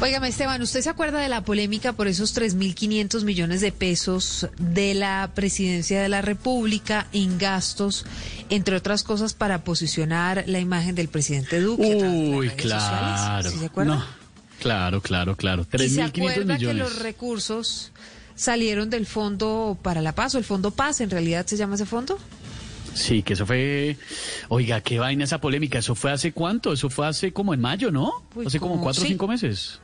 Óigame, 0.01 0.29
Esteban, 0.29 0.61
¿usted 0.61 0.79
se 0.81 0.89
acuerda 0.89 1.19
de 1.19 1.27
la 1.27 1.43
polémica 1.43 1.91
por 1.91 2.07
esos 2.07 2.33
3.500 2.33 3.25
millones 3.25 3.59
de 3.59 3.73
pesos 3.73 4.47
de 4.57 4.93
la 4.93 5.31
presidencia 5.35 6.01
de 6.01 6.07
la 6.07 6.21
República 6.21 7.07
en 7.11 7.37
gastos, 7.37 8.05
entre 8.49 8.77
otras 8.77 9.03
cosas, 9.03 9.33
para 9.33 9.65
posicionar 9.65 10.45
la 10.47 10.59
imagen 10.59 10.95
del 10.95 11.09
presidente 11.09 11.59
Duque? 11.59 11.97
Uy, 11.97 12.49
claro. 12.51 13.51
¿Sí 13.51 13.57
se 13.57 13.65
acuerda? 13.65 14.07
claro, 14.59 15.01
claro, 15.01 15.35
claro. 15.35 15.65
3.500 15.65 15.85
¿Y 15.85 15.89
se 15.89 16.01
acuerda 16.01 16.53
millones. 16.55 16.67
que 16.67 16.73
los 16.75 16.99
recursos 16.99 17.91
salieron 18.35 18.89
del 18.89 19.05
Fondo 19.05 19.77
para 19.81 20.01
la 20.01 20.15
Paz 20.15 20.33
o 20.33 20.37
el 20.37 20.45
Fondo 20.45 20.71
Paz, 20.71 21.01
en 21.01 21.09
realidad 21.09 21.45
se 21.45 21.57
llama 21.57 21.75
ese 21.75 21.85
fondo? 21.85 22.17
Sí, 22.93 23.23
que 23.23 23.33
eso 23.33 23.45
fue, 23.45 23.97
oiga, 24.49 24.81
qué 24.81 24.99
vaina 24.99 25.23
esa 25.23 25.39
polémica, 25.39 25.79
eso 25.79 25.95
fue 25.95 26.11
hace 26.11 26.31
cuánto, 26.31 26.73
eso 26.73 26.89
fue 26.89 27.07
hace 27.07 27.31
como 27.31 27.53
en 27.53 27.61
mayo, 27.61 27.91
¿no? 27.91 28.11
Uy, 28.35 28.45
hace 28.47 28.59
como 28.59 28.73
como- 28.73 28.83
cuatro 28.83 29.01
o 29.01 29.05
sí. 29.05 29.11
cinco 29.11 29.27
meses. 29.27 29.79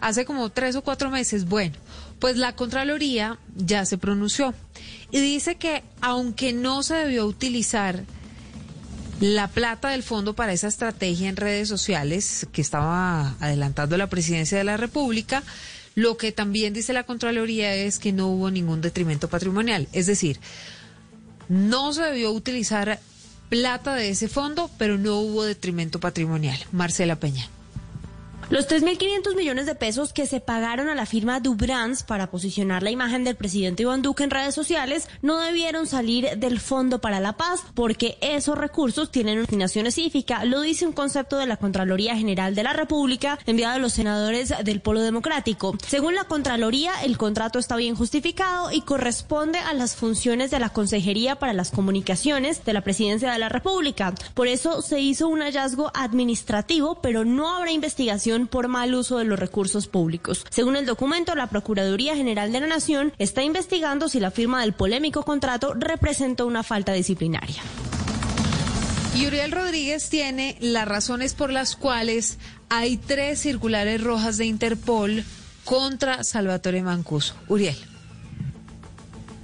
hace 0.00 0.24
como 0.24 0.48
tres 0.50 0.76
o 0.76 0.82
cuatro 0.82 1.10
meses. 1.10 1.44
Bueno, 1.46 1.76
pues 2.20 2.36
la 2.38 2.54
Contraloría 2.54 3.38
ya 3.56 3.84
se 3.84 3.98
pronunció 3.98 4.54
y 5.10 5.20
dice 5.20 5.56
que 5.56 5.82
aunque 6.00 6.52
no 6.54 6.82
se 6.82 6.94
debió 6.94 7.26
utilizar 7.26 8.04
la 9.20 9.48
plata 9.48 9.90
del 9.90 10.02
fondo 10.02 10.34
para 10.34 10.52
esa 10.54 10.68
estrategia 10.68 11.28
en 11.28 11.36
redes 11.36 11.68
sociales 11.68 12.46
que 12.52 12.62
estaba 12.62 13.36
adelantando 13.40 13.98
la 13.98 14.08
presidencia 14.08 14.56
de 14.56 14.64
la 14.64 14.78
República, 14.78 15.42
lo 15.94 16.16
que 16.16 16.32
también 16.32 16.72
dice 16.72 16.94
la 16.94 17.04
Contraloría 17.04 17.74
es 17.74 17.98
que 17.98 18.12
no 18.12 18.28
hubo 18.28 18.50
ningún 18.50 18.80
detrimento 18.80 19.28
patrimonial. 19.28 19.88
Es 19.92 20.06
decir, 20.06 20.40
no 21.50 21.92
se 21.92 22.02
debió 22.02 22.30
utilizar 22.30 23.00
plata 23.48 23.94
de 23.96 24.10
ese 24.10 24.28
fondo, 24.28 24.70
pero 24.78 24.96
no 24.96 25.16
hubo 25.16 25.42
detrimento 25.42 25.98
patrimonial. 25.98 26.58
Marcela 26.70 27.16
Peña. 27.16 27.48
Los 28.50 28.66
3.500 28.66 29.36
millones 29.36 29.66
de 29.66 29.76
pesos 29.76 30.12
que 30.12 30.26
se 30.26 30.40
pagaron 30.40 30.88
a 30.88 30.96
la 30.96 31.06
firma 31.06 31.38
Dubrans 31.38 32.02
para 32.02 32.32
posicionar 32.32 32.82
la 32.82 32.90
imagen 32.90 33.22
del 33.22 33.36
presidente 33.36 33.84
Iván 33.84 34.02
Duque 34.02 34.24
en 34.24 34.30
redes 34.30 34.56
sociales 34.56 35.08
no 35.22 35.38
debieron 35.38 35.86
salir 35.86 36.36
del 36.36 36.58
Fondo 36.58 37.00
para 37.00 37.20
la 37.20 37.36
Paz 37.36 37.60
porque 37.74 38.18
esos 38.20 38.58
recursos 38.58 39.12
tienen 39.12 39.34
una 39.34 39.42
destinación 39.42 39.86
específica, 39.86 40.44
lo 40.44 40.62
dice 40.62 40.84
un 40.84 40.92
concepto 40.92 41.38
de 41.38 41.46
la 41.46 41.58
Contraloría 41.58 42.16
General 42.16 42.56
de 42.56 42.64
la 42.64 42.72
República 42.72 43.38
enviado 43.46 43.76
a 43.76 43.78
los 43.78 43.92
senadores 43.92 44.52
del 44.64 44.80
Polo 44.80 45.02
Democrático. 45.02 45.76
Según 45.86 46.16
la 46.16 46.24
Contraloría, 46.24 46.90
el 47.04 47.18
contrato 47.18 47.60
está 47.60 47.76
bien 47.76 47.94
justificado 47.94 48.72
y 48.72 48.80
corresponde 48.80 49.60
a 49.60 49.74
las 49.74 49.94
funciones 49.94 50.50
de 50.50 50.58
la 50.58 50.70
Consejería 50.70 51.36
para 51.36 51.52
las 51.52 51.70
Comunicaciones 51.70 52.64
de 52.64 52.72
la 52.72 52.80
Presidencia 52.80 53.30
de 53.30 53.38
la 53.38 53.48
República. 53.48 54.12
Por 54.34 54.48
eso 54.48 54.82
se 54.82 54.98
hizo 54.98 55.28
un 55.28 55.38
hallazgo 55.38 55.92
administrativo, 55.94 57.00
pero 57.00 57.24
no 57.24 57.54
habrá 57.54 57.70
investigación 57.70 58.39
por 58.46 58.68
mal 58.68 58.94
uso 58.94 59.18
de 59.18 59.24
los 59.24 59.38
recursos 59.38 59.86
públicos. 59.86 60.44
Según 60.50 60.76
el 60.76 60.86
documento, 60.86 61.34
la 61.34 61.48
Procuraduría 61.48 62.16
General 62.16 62.52
de 62.52 62.60
la 62.60 62.66
Nación 62.66 63.12
está 63.18 63.42
investigando 63.42 64.08
si 64.08 64.20
la 64.20 64.30
firma 64.30 64.60
del 64.62 64.72
polémico 64.72 65.22
contrato 65.22 65.74
representó 65.74 66.46
una 66.46 66.62
falta 66.62 66.92
disciplinaria. 66.92 67.62
Y 69.16 69.26
Uriel 69.26 69.52
Rodríguez 69.52 70.08
tiene 70.08 70.56
las 70.60 70.86
razones 70.86 71.34
por 71.34 71.50
las 71.50 71.76
cuales 71.76 72.38
hay 72.68 72.96
tres 72.96 73.40
circulares 73.40 74.02
rojas 74.02 74.36
de 74.36 74.46
Interpol 74.46 75.24
contra 75.64 76.24
Salvatore 76.24 76.82
Mancuso. 76.82 77.34
Uriel. 77.48 77.89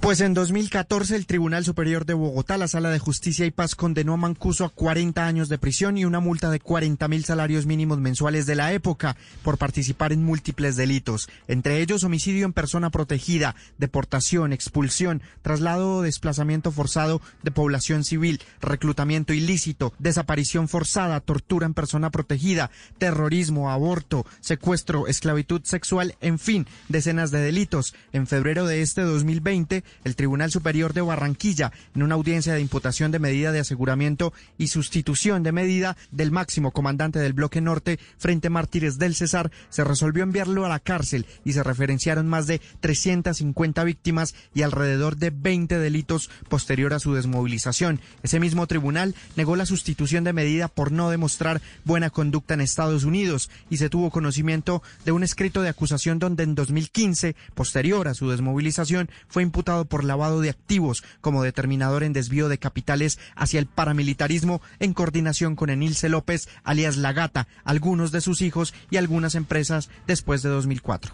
Pues 0.07 0.21
en 0.21 0.33
2014 0.33 1.17
el 1.17 1.25
Tribunal 1.25 1.65
Superior 1.65 2.05
de 2.05 2.13
Bogotá, 2.13 2.57
la 2.57 2.69
Sala 2.69 2.91
de 2.91 2.97
Justicia 2.97 3.45
y 3.45 3.51
Paz, 3.51 3.75
condenó 3.75 4.13
a 4.13 4.15
Mancuso 4.15 4.63
a 4.63 4.69
40 4.69 5.27
años 5.27 5.49
de 5.49 5.57
prisión 5.57 5.97
y 5.97 6.05
una 6.05 6.21
multa 6.21 6.49
de 6.49 6.61
40 6.61 7.05
mil 7.09 7.25
salarios 7.25 7.65
mínimos 7.65 7.99
mensuales 7.99 8.45
de 8.45 8.55
la 8.55 8.71
época 8.71 9.17
por 9.43 9.57
participar 9.57 10.13
en 10.13 10.23
múltiples 10.23 10.77
delitos, 10.77 11.27
entre 11.49 11.81
ellos 11.81 12.05
homicidio 12.05 12.45
en 12.45 12.53
persona 12.53 12.89
protegida, 12.89 13.57
deportación, 13.79 14.53
expulsión, 14.53 15.21
traslado 15.41 15.95
o 15.95 16.01
desplazamiento 16.01 16.71
forzado 16.71 17.21
de 17.43 17.51
población 17.51 18.05
civil, 18.05 18.39
reclutamiento 18.61 19.33
ilícito, 19.33 19.91
desaparición 19.99 20.69
forzada, 20.69 21.19
tortura 21.19 21.65
en 21.65 21.73
persona 21.73 22.11
protegida, 22.11 22.71
terrorismo, 22.97 23.71
aborto, 23.71 24.25
secuestro, 24.39 25.07
esclavitud 25.07 25.63
sexual, 25.65 26.15
en 26.21 26.39
fin, 26.39 26.65
decenas 26.87 27.29
de 27.29 27.41
delitos. 27.41 27.93
En 28.13 28.25
febrero 28.25 28.65
de 28.65 28.81
este 28.81 29.01
2020, 29.01 29.83
el 30.03 30.15
Tribunal 30.15 30.51
Superior 30.51 30.93
de 30.93 31.01
Barranquilla, 31.01 31.71
en 31.95 32.03
una 32.03 32.15
audiencia 32.15 32.53
de 32.53 32.61
imputación 32.61 33.11
de 33.11 33.19
medida 33.19 33.51
de 33.51 33.59
aseguramiento 33.59 34.33
y 34.57 34.67
sustitución 34.67 35.43
de 35.43 35.51
medida 35.51 35.97
del 36.11 36.31
máximo 36.31 36.71
comandante 36.71 37.19
del 37.19 37.33
bloque 37.33 37.61
norte 37.61 37.99
frente 38.17 38.49
Mártires 38.49 38.97
del 38.97 39.15
Cesar, 39.15 39.51
se 39.69 39.83
resolvió 39.83 40.23
enviarlo 40.23 40.65
a 40.65 40.69
la 40.69 40.79
cárcel 40.79 41.25
y 41.43 41.53
se 41.53 41.63
referenciaron 41.63 42.27
más 42.27 42.47
de 42.47 42.61
350 42.79 43.83
víctimas 43.83 44.35
y 44.53 44.61
alrededor 44.61 45.17
de 45.17 45.29
20 45.29 45.77
delitos 45.77 46.29
posterior 46.49 46.93
a 46.93 46.99
su 46.99 47.13
desmovilización. 47.13 47.99
Ese 48.23 48.39
mismo 48.39 48.67
tribunal 48.67 49.15
negó 49.35 49.55
la 49.55 49.65
sustitución 49.65 50.23
de 50.23 50.33
medida 50.33 50.67
por 50.67 50.91
no 50.91 51.09
demostrar 51.09 51.61
buena 51.85 52.09
conducta 52.09 52.53
en 52.53 52.61
Estados 52.61 53.03
Unidos 53.03 53.49
y 53.69 53.77
se 53.77 53.89
tuvo 53.89 54.09
conocimiento 54.09 54.81
de 55.05 55.11
un 55.11 55.23
escrito 55.23 55.61
de 55.61 55.69
acusación 55.69 56.19
donde 56.19 56.43
en 56.43 56.55
2015, 56.55 57.35
posterior 57.53 58.07
a 58.07 58.13
su 58.13 58.29
desmovilización, 58.29 59.09
fue 59.27 59.43
imputado 59.43 59.76
por 59.85 60.03
lavado 60.03 60.41
de 60.41 60.49
activos 60.49 61.03
como 61.21 61.43
determinador 61.43 62.03
en 62.03 62.13
desvío 62.13 62.49
de 62.49 62.57
capitales 62.57 63.19
hacia 63.35 63.59
el 63.59 63.67
paramilitarismo 63.67 64.61
en 64.79 64.93
coordinación 64.93 65.55
con 65.55 65.69
Enilce 65.69 66.09
López, 66.09 66.49
alias 66.63 66.97
La 66.97 67.13
Gata, 67.13 67.47
algunos 67.63 68.11
de 68.11 68.21
sus 68.21 68.41
hijos 68.41 68.73
y 68.89 68.97
algunas 68.97 69.35
empresas 69.35 69.89
después 70.05 70.41
de 70.43 70.49
2004. 70.49 71.13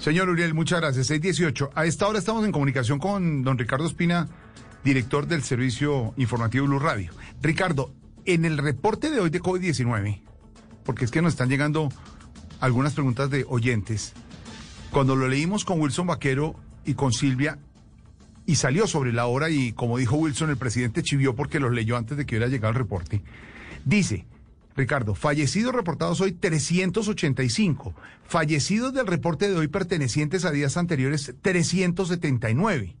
Señor 0.00 0.30
Uriel, 0.30 0.54
muchas 0.54 0.80
gracias. 0.80 1.08
618. 1.08 1.72
A 1.74 1.84
esta 1.84 2.08
hora 2.08 2.18
estamos 2.18 2.44
en 2.46 2.52
comunicación 2.52 2.98
con 2.98 3.42
don 3.42 3.58
Ricardo 3.58 3.86
Espina, 3.86 4.28
director 4.82 5.26
del 5.26 5.42
Servicio 5.42 6.14
Informativo 6.16 6.66
Blue 6.66 6.78
Radio. 6.78 7.12
Ricardo, 7.42 7.92
en 8.24 8.46
el 8.46 8.56
reporte 8.56 9.10
de 9.10 9.20
hoy 9.20 9.28
de 9.28 9.42
COVID-19, 9.42 10.22
porque 10.84 11.04
es 11.04 11.10
que 11.10 11.20
nos 11.20 11.34
están 11.34 11.50
llegando 11.50 11.90
algunas 12.60 12.94
preguntas 12.94 13.28
de 13.28 13.44
oyentes, 13.48 14.14
cuando 14.90 15.16
lo 15.16 15.28
leímos 15.28 15.64
con 15.64 15.80
Wilson 15.80 16.06
Vaquero 16.06 16.56
y 16.84 16.94
con 16.94 17.12
Silvia, 17.12 17.58
y 18.50 18.56
salió 18.56 18.88
sobre 18.88 19.12
la 19.12 19.26
hora 19.26 19.48
y 19.48 19.70
como 19.72 19.96
dijo 19.96 20.16
Wilson, 20.16 20.50
el 20.50 20.56
presidente 20.56 21.04
chivió 21.04 21.36
porque 21.36 21.60
los 21.60 21.72
leyó 21.72 21.96
antes 21.96 22.16
de 22.18 22.26
que 22.26 22.34
hubiera 22.34 22.50
llegado 22.50 22.72
el 22.72 22.78
reporte. 22.78 23.22
Dice, 23.84 24.26
Ricardo, 24.76 25.14
fallecidos 25.14 25.72
reportados 25.72 26.20
hoy 26.20 26.32
385, 26.32 27.94
fallecidos 28.26 28.92
del 28.92 29.06
reporte 29.06 29.48
de 29.48 29.54
hoy 29.54 29.68
pertenecientes 29.68 30.44
a 30.44 30.50
días 30.50 30.76
anteriores 30.76 31.32
379. 31.42 32.96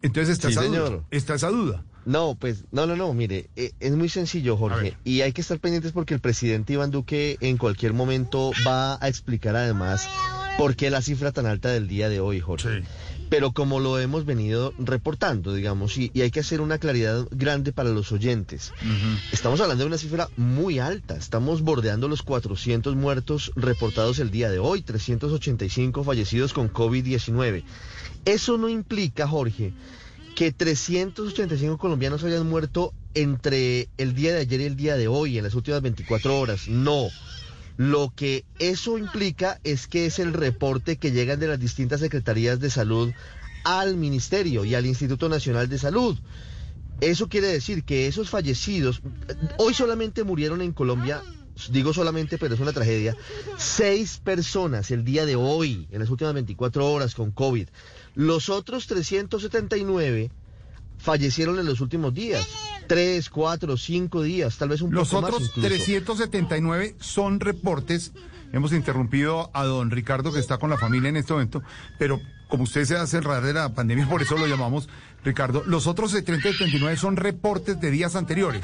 Entonces 0.00 0.32
está, 0.32 0.48
Sí, 0.48 0.52
esa, 0.54 0.62
señor. 0.62 0.90
duda, 0.90 1.04
está 1.10 1.34
esa 1.34 1.50
duda. 1.50 1.84
No, 2.06 2.34
pues, 2.40 2.64
no, 2.72 2.86
no, 2.86 2.96
no, 2.96 3.12
mire, 3.12 3.50
eh, 3.56 3.72
es 3.80 3.92
muy 3.94 4.08
sencillo, 4.08 4.56
Jorge, 4.56 4.96
y 5.04 5.20
hay 5.20 5.32
que 5.34 5.42
estar 5.42 5.58
pendientes 5.58 5.92
porque 5.92 6.14
el 6.14 6.20
presidente 6.20 6.72
Iván 6.72 6.90
Duque 6.90 7.36
en 7.42 7.58
cualquier 7.58 7.92
momento 7.92 8.52
va 8.66 8.96
a 9.04 9.08
explicar 9.08 9.54
además 9.56 10.08
por 10.56 10.74
qué 10.74 10.88
la 10.88 11.02
cifra 11.02 11.32
tan 11.32 11.44
alta 11.44 11.68
del 11.68 11.86
día 11.86 12.08
de 12.08 12.20
hoy, 12.20 12.40
Jorge. 12.40 12.82
Pero 13.30 13.52
como 13.52 13.80
lo 13.80 13.98
hemos 13.98 14.26
venido 14.26 14.74
reportando, 14.78 15.54
digamos, 15.54 15.96
y, 15.96 16.10
y 16.12 16.20
hay 16.20 16.30
que 16.30 16.40
hacer 16.40 16.60
una 16.60 16.78
claridad 16.78 17.26
grande 17.30 17.72
para 17.72 17.90
los 17.90 18.12
oyentes. 18.12 18.72
Estamos 19.32 19.60
hablando 19.60 19.84
de 19.84 19.88
una 19.88 19.98
cifra 19.98 20.28
muy 20.36 20.80
alta, 20.80 21.16
estamos 21.16 21.62
bordeando 21.62 22.08
los 22.08 22.22
400 22.22 22.96
muertos 22.96 23.52
reportados 23.54 24.18
el 24.18 24.30
día 24.30 24.50
de 24.50 24.58
hoy, 24.58 24.82
385 24.82 26.04
fallecidos 26.04 26.52
con 26.52 26.72
COVID-19. 26.72 27.62
Eso 28.24 28.58
no 28.58 28.68
implica, 28.68 29.26
Jorge, 29.26 29.72
que 30.34 30.52
385 30.52 31.78
colombianos 31.78 32.24
hayan 32.24 32.48
muerto 32.48 32.92
entre 33.14 33.88
el 33.96 34.14
día 34.14 34.32
de 34.34 34.40
ayer 34.40 34.60
y 34.60 34.64
el 34.64 34.76
día 34.76 34.96
de 34.96 35.08
hoy, 35.08 35.38
en 35.38 35.44
las 35.44 35.54
últimas 35.54 35.82
24 35.82 36.38
horas. 36.38 36.68
No. 36.68 37.08
Lo 37.76 38.12
que 38.14 38.44
eso 38.58 38.98
implica 38.98 39.60
es 39.64 39.86
que 39.86 40.06
es 40.06 40.18
el 40.18 40.32
reporte 40.32 40.96
que 40.96 41.12
llegan 41.12 41.40
de 41.40 41.48
las 41.48 41.58
distintas 41.58 42.00
secretarías 42.00 42.60
de 42.60 42.70
salud 42.70 43.12
al 43.64 43.96
Ministerio 43.96 44.64
y 44.64 44.74
al 44.74 44.86
Instituto 44.86 45.28
Nacional 45.28 45.68
de 45.68 45.78
Salud. 45.78 46.18
Eso 47.00 47.28
quiere 47.28 47.46
decir 47.46 47.84
que 47.84 48.06
esos 48.06 48.28
fallecidos, 48.28 49.00
hoy 49.56 49.72
solamente 49.72 50.22
murieron 50.22 50.60
en 50.60 50.72
Colombia, 50.72 51.22
digo 51.70 51.94
solamente, 51.94 52.36
pero 52.36 52.54
es 52.54 52.60
una 52.60 52.72
tragedia, 52.72 53.16
seis 53.56 54.20
personas 54.22 54.90
el 54.90 55.04
día 55.04 55.24
de 55.24 55.36
hoy, 55.36 55.88
en 55.90 56.00
las 56.00 56.10
últimas 56.10 56.34
24 56.34 56.90
horas 56.90 57.14
con 57.14 57.30
COVID. 57.30 57.68
Los 58.14 58.50
otros 58.50 58.86
379 58.86 60.30
fallecieron 61.00 61.58
en 61.58 61.66
los 61.66 61.80
últimos 61.80 62.12
días, 62.14 62.46
tres, 62.86 63.30
cuatro, 63.30 63.76
cinco 63.76 64.22
días, 64.22 64.56
tal 64.58 64.68
vez 64.68 64.82
un 64.82 64.92
Los 64.92 65.08
poco 65.08 65.22
más 65.22 65.30
otros 65.32 65.48
incluso. 65.48 65.68
379 65.68 66.96
son 67.00 67.40
reportes. 67.40 68.12
Hemos 68.52 68.72
interrumpido 68.72 69.50
a 69.54 69.64
don 69.64 69.90
Ricardo 69.90 70.32
que 70.32 70.40
está 70.40 70.58
con 70.58 70.70
la 70.70 70.76
familia 70.76 71.08
en 71.08 71.16
este 71.16 71.32
momento, 71.32 71.62
pero 71.98 72.20
como 72.48 72.64
usted 72.64 72.84
se 72.84 72.96
hace 72.96 73.18
enredar 73.18 73.44
de 73.44 73.54
la 73.54 73.72
pandemia, 73.74 74.08
por 74.08 74.22
eso 74.22 74.36
lo 74.36 74.46
llamamos 74.46 74.88
Ricardo. 75.24 75.62
Los 75.66 75.86
otros 75.86 76.10
379 76.10 76.96
son 76.96 77.16
reportes 77.16 77.80
de 77.80 77.90
días 77.90 78.16
anteriores. 78.16 78.62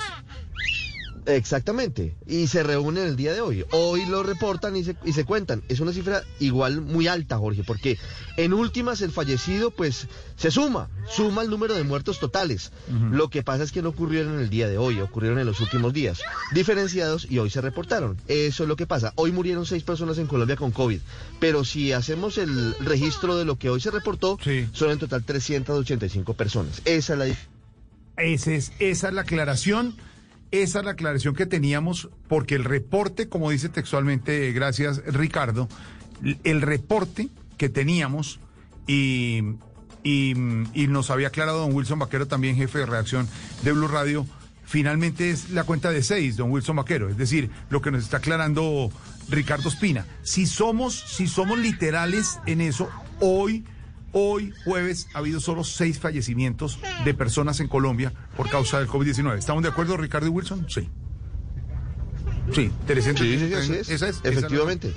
Exactamente, 1.27 2.15
y 2.27 2.47
se 2.47 2.63
reúnen 2.63 3.05
el 3.05 3.17
día 3.17 3.33
de 3.33 3.41
hoy. 3.41 3.65
Hoy 3.73 4.07
lo 4.07 4.23
reportan 4.23 4.77
y 4.77 4.85
se, 4.85 4.97
y 5.05 5.13
se 5.13 5.25
cuentan. 5.25 5.63
Es 5.69 5.81
una 5.81 5.93
cifra 5.93 6.23
igual 6.39 6.81
muy 6.81 7.09
alta, 7.09 7.37
Jorge, 7.37 7.65
porque 7.65 7.99
en 8.37 8.53
últimas 8.53 9.01
el 9.01 9.11
fallecido 9.11 9.73
pues 9.73 10.07
se 10.37 10.53
suma, 10.53 10.89
suma 11.09 11.43
el 11.43 11.51
número 11.51 11.75
de 11.75 11.83
muertos 11.83 12.21
totales. 12.21 12.71
Lo 13.11 13.29
que 13.29 13.43
pasa 13.43 13.65
es 13.65 13.73
que 13.73 13.83
no 13.83 13.89
ocurrieron 13.89 14.35
en 14.35 14.41
el 14.41 14.51
día 14.51 14.69
de 14.69 14.79
hoy, 14.79 15.01
ocurrieron 15.01 15.41
en 15.41 15.47
los 15.47 15.61
últimos 15.61 15.93
días, 15.93 16.23
diferenciados 16.53 17.27
y 17.29 17.39
hoy 17.39 17.51
se 17.51 17.61
reportaron. 17.61 18.17
Eso 18.29 18.63
es 18.63 18.69
lo 18.69 18.77
que 18.77 18.87
pasa. 18.87 19.13
Hoy 19.17 19.33
murieron 19.33 19.67
seis 19.67 19.83
personas 19.83 20.19
en 20.19 20.29
Colombia 20.29 20.57
con 20.57 20.71
COVID, 20.71 21.01
pero 21.41 21.65
si 21.65 21.93
hacemos 21.93 22.39
el 22.39 22.75
registro 22.81 23.37
de 23.37 23.45
lo 23.45 23.59
que 23.59 23.69
hoy 23.69 23.81
se 23.81 23.91
reportó, 23.91 24.39
son 24.73 24.91
en 24.91 24.99
total 24.99 25.25
385 25.25 26.35
personas. 26.35 26.83
Esa 26.85 27.15
es 27.15 27.19
la 27.19 28.23
Ese 28.23 28.55
es, 28.55 28.73
esa 28.79 29.09
es 29.09 29.15
la 29.15 29.23
aclaración. 29.23 29.97
Esa 30.51 30.79
es 30.79 30.85
la 30.85 30.93
aclaración 30.93 31.35
que 31.35 31.47
teníamos, 31.47 32.09
porque 32.29 32.55
el 32.55 32.65
reporte, 32.65 33.29
como 33.29 33.51
dice 33.51 33.69
textualmente, 33.69 34.53
gracias 34.53 35.03
Ricardo, 35.07 35.69
el 36.45 36.63
reporte 36.63 37.29
que 37.59 37.69
teníamos 37.69 38.39
y, 38.87 39.43
y, 40.03 40.35
y 40.75 40.87
nos 40.87 41.11
había 41.11 41.29
aclarado 41.29 41.59
don 41.59 41.75
Wilson 41.75 41.99
Vaquero, 41.99 42.27
también 42.27 42.57
jefe 42.57 42.79
de 42.79 42.87
redacción 42.87 43.29
de 43.63 43.73
Blue 43.73 43.89
Radio, 43.89 44.27
finalmente 44.65 45.31
es 45.31 45.51
la 45.51 45.65
cuenta 45.65 45.91
de 45.91 46.03
seis, 46.03 46.37
don 46.37 46.51
Wilson 46.51 46.77
Vaquero, 46.77 47.09
es 47.09 47.17
decir, 47.17 47.51
lo 47.71 47.83
que 47.83 47.91
nos 47.91 48.05
está 48.05 48.19
aclarando 48.19 48.91
Ricardo 49.29 49.69
Espina. 49.69 50.07
Si 50.23 50.47
somos, 50.47 50.95
si 50.95 51.27
somos 51.27 51.59
literales 51.59 52.39
en 52.47 52.61
eso, 52.61 52.89
hoy 53.21 53.65
Hoy, 54.19 54.51
jueves, 54.65 55.09
ha 55.13 55.19
habido 55.19 55.41
solo 55.41 55.63
seis 55.63 55.99
fallecimientos 55.99 56.79
de 57.05 57.13
personas 57.13 57.61
en 57.61 57.69
Colombia 57.69 58.15
por 58.35 58.49
causa 58.49 58.79
del 58.79 58.89
COVID-19. 58.89 59.37
¿Estamos 59.37 59.63
de 59.63 59.69
acuerdo, 59.69 59.95
Ricardo 59.99 60.27
y 60.27 60.31
Wilson? 60.31 60.65
Sí. 60.71 60.89
Sí, 62.51 62.73
300. 62.87 63.23
Sí, 63.23 63.39
sí, 63.39 63.47
sí, 63.49 63.53
es. 63.75 63.91
Esa 63.91 64.09
es. 64.09 64.17
esa 64.17 64.29
Efectivamente. 64.31 64.95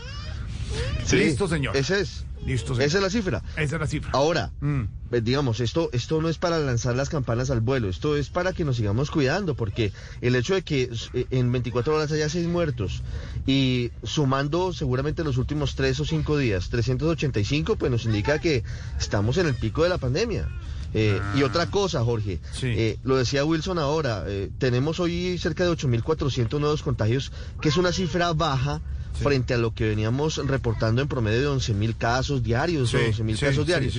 Sí. 1.06 1.18
Listo, 1.18 1.48
señor. 1.48 1.76
Esa 1.76 1.98
es. 2.00 2.26
Listo, 2.46 2.74
señor. 2.74 2.84
Esa 2.88 2.98
es 2.98 3.04
la 3.04 3.10
cifra. 3.10 3.44
Esa 3.58 3.76
es 3.76 3.82
la 3.82 3.88
cifra. 3.88 4.12
Ahora, 4.14 4.52
Mm. 4.62 4.84
pues, 5.10 5.24
digamos, 5.24 5.60
esto, 5.60 5.90
esto 5.91 6.22
no 6.22 6.30
es 6.30 6.38
para 6.38 6.58
lanzar 6.60 6.96
las 6.96 7.10
campanas 7.10 7.50
al 7.50 7.60
vuelo, 7.62 7.90
esto 7.90 8.16
es 8.16 8.30
para 8.30 8.54
que 8.54 8.64
nos 8.64 8.78
sigamos 8.78 9.12
cuidando, 9.12 9.56
porque 9.56 9.91
el 10.22 10.36
hecho 10.36 10.54
de 10.54 10.62
que 10.62 10.90
eh, 11.14 11.26
en 11.32 11.52
24 11.52 11.94
horas 11.96 12.12
haya 12.12 12.30
seis 12.30 12.48
muertos 12.48 13.04
y 13.46 13.91
sumando 14.04 14.72
seguramente 14.74 15.24
los 15.24 15.38
últimos 15.38 15.76
tres 15.76 16.00
o 16.00 16.06
cinco 16.06 16.38
días, 16.38 16.70
385, 16.70 17.76
pues 17.76 17.91
nos 17.91 18.06
indica 18.06 18.40
que 18.40 18.64
estamos 18.98 19.38
en 19.38 19.48
el 19.48 19.56
pico 19.56 19.84
de 19.84 19.90
la 19.90 19.98
pandemia. 19.98 20.48
Eh, 20.94 21.20
Ah. 21.22 21.34
Y 21.38 21.44
otra 21.44 21.68
cosa, 21.68 22.03
Jorge, 22.03 22.40
eh, 22.64 22.98
lo 23.03 23.18
decía 23.18 23.45
Wilson 23.45 23.78
ahora, 23.78 24.24
eh, 24.28 24.49
tenemos 24.57 24.99
hoy 24.99 25.38
cerca 25.38 25.64
de 25.64 25.70
8.400 25.72 26.60
nuevos 26.60 26.82
contagios, 26.82 27.32
que 27.61 27.70
es 27.70 27.78
una 27.78 27.91
cifra 27.91 28.34
baja 28.34 28.82
frente 29.14 29.53
a 29.53 29.57
lo 29.57 29.74
que 29.74 29.88
veníamos 29.90 30.38
reportando 30.48 31.02
en 31.02 31.07
promedio 31.07 31.41
de 31.41 31.48
11.000 31.57 31.95
casos 31.98 32.41
diarios 32.41 32.90
Sí, 32.90 32.95
o 32.98 32.99
12.000 32.99 33.36
sí, 33.36 33.45
casos 33.45 33.56
sí, 33.56 33.64
diarios. 33.66 33.94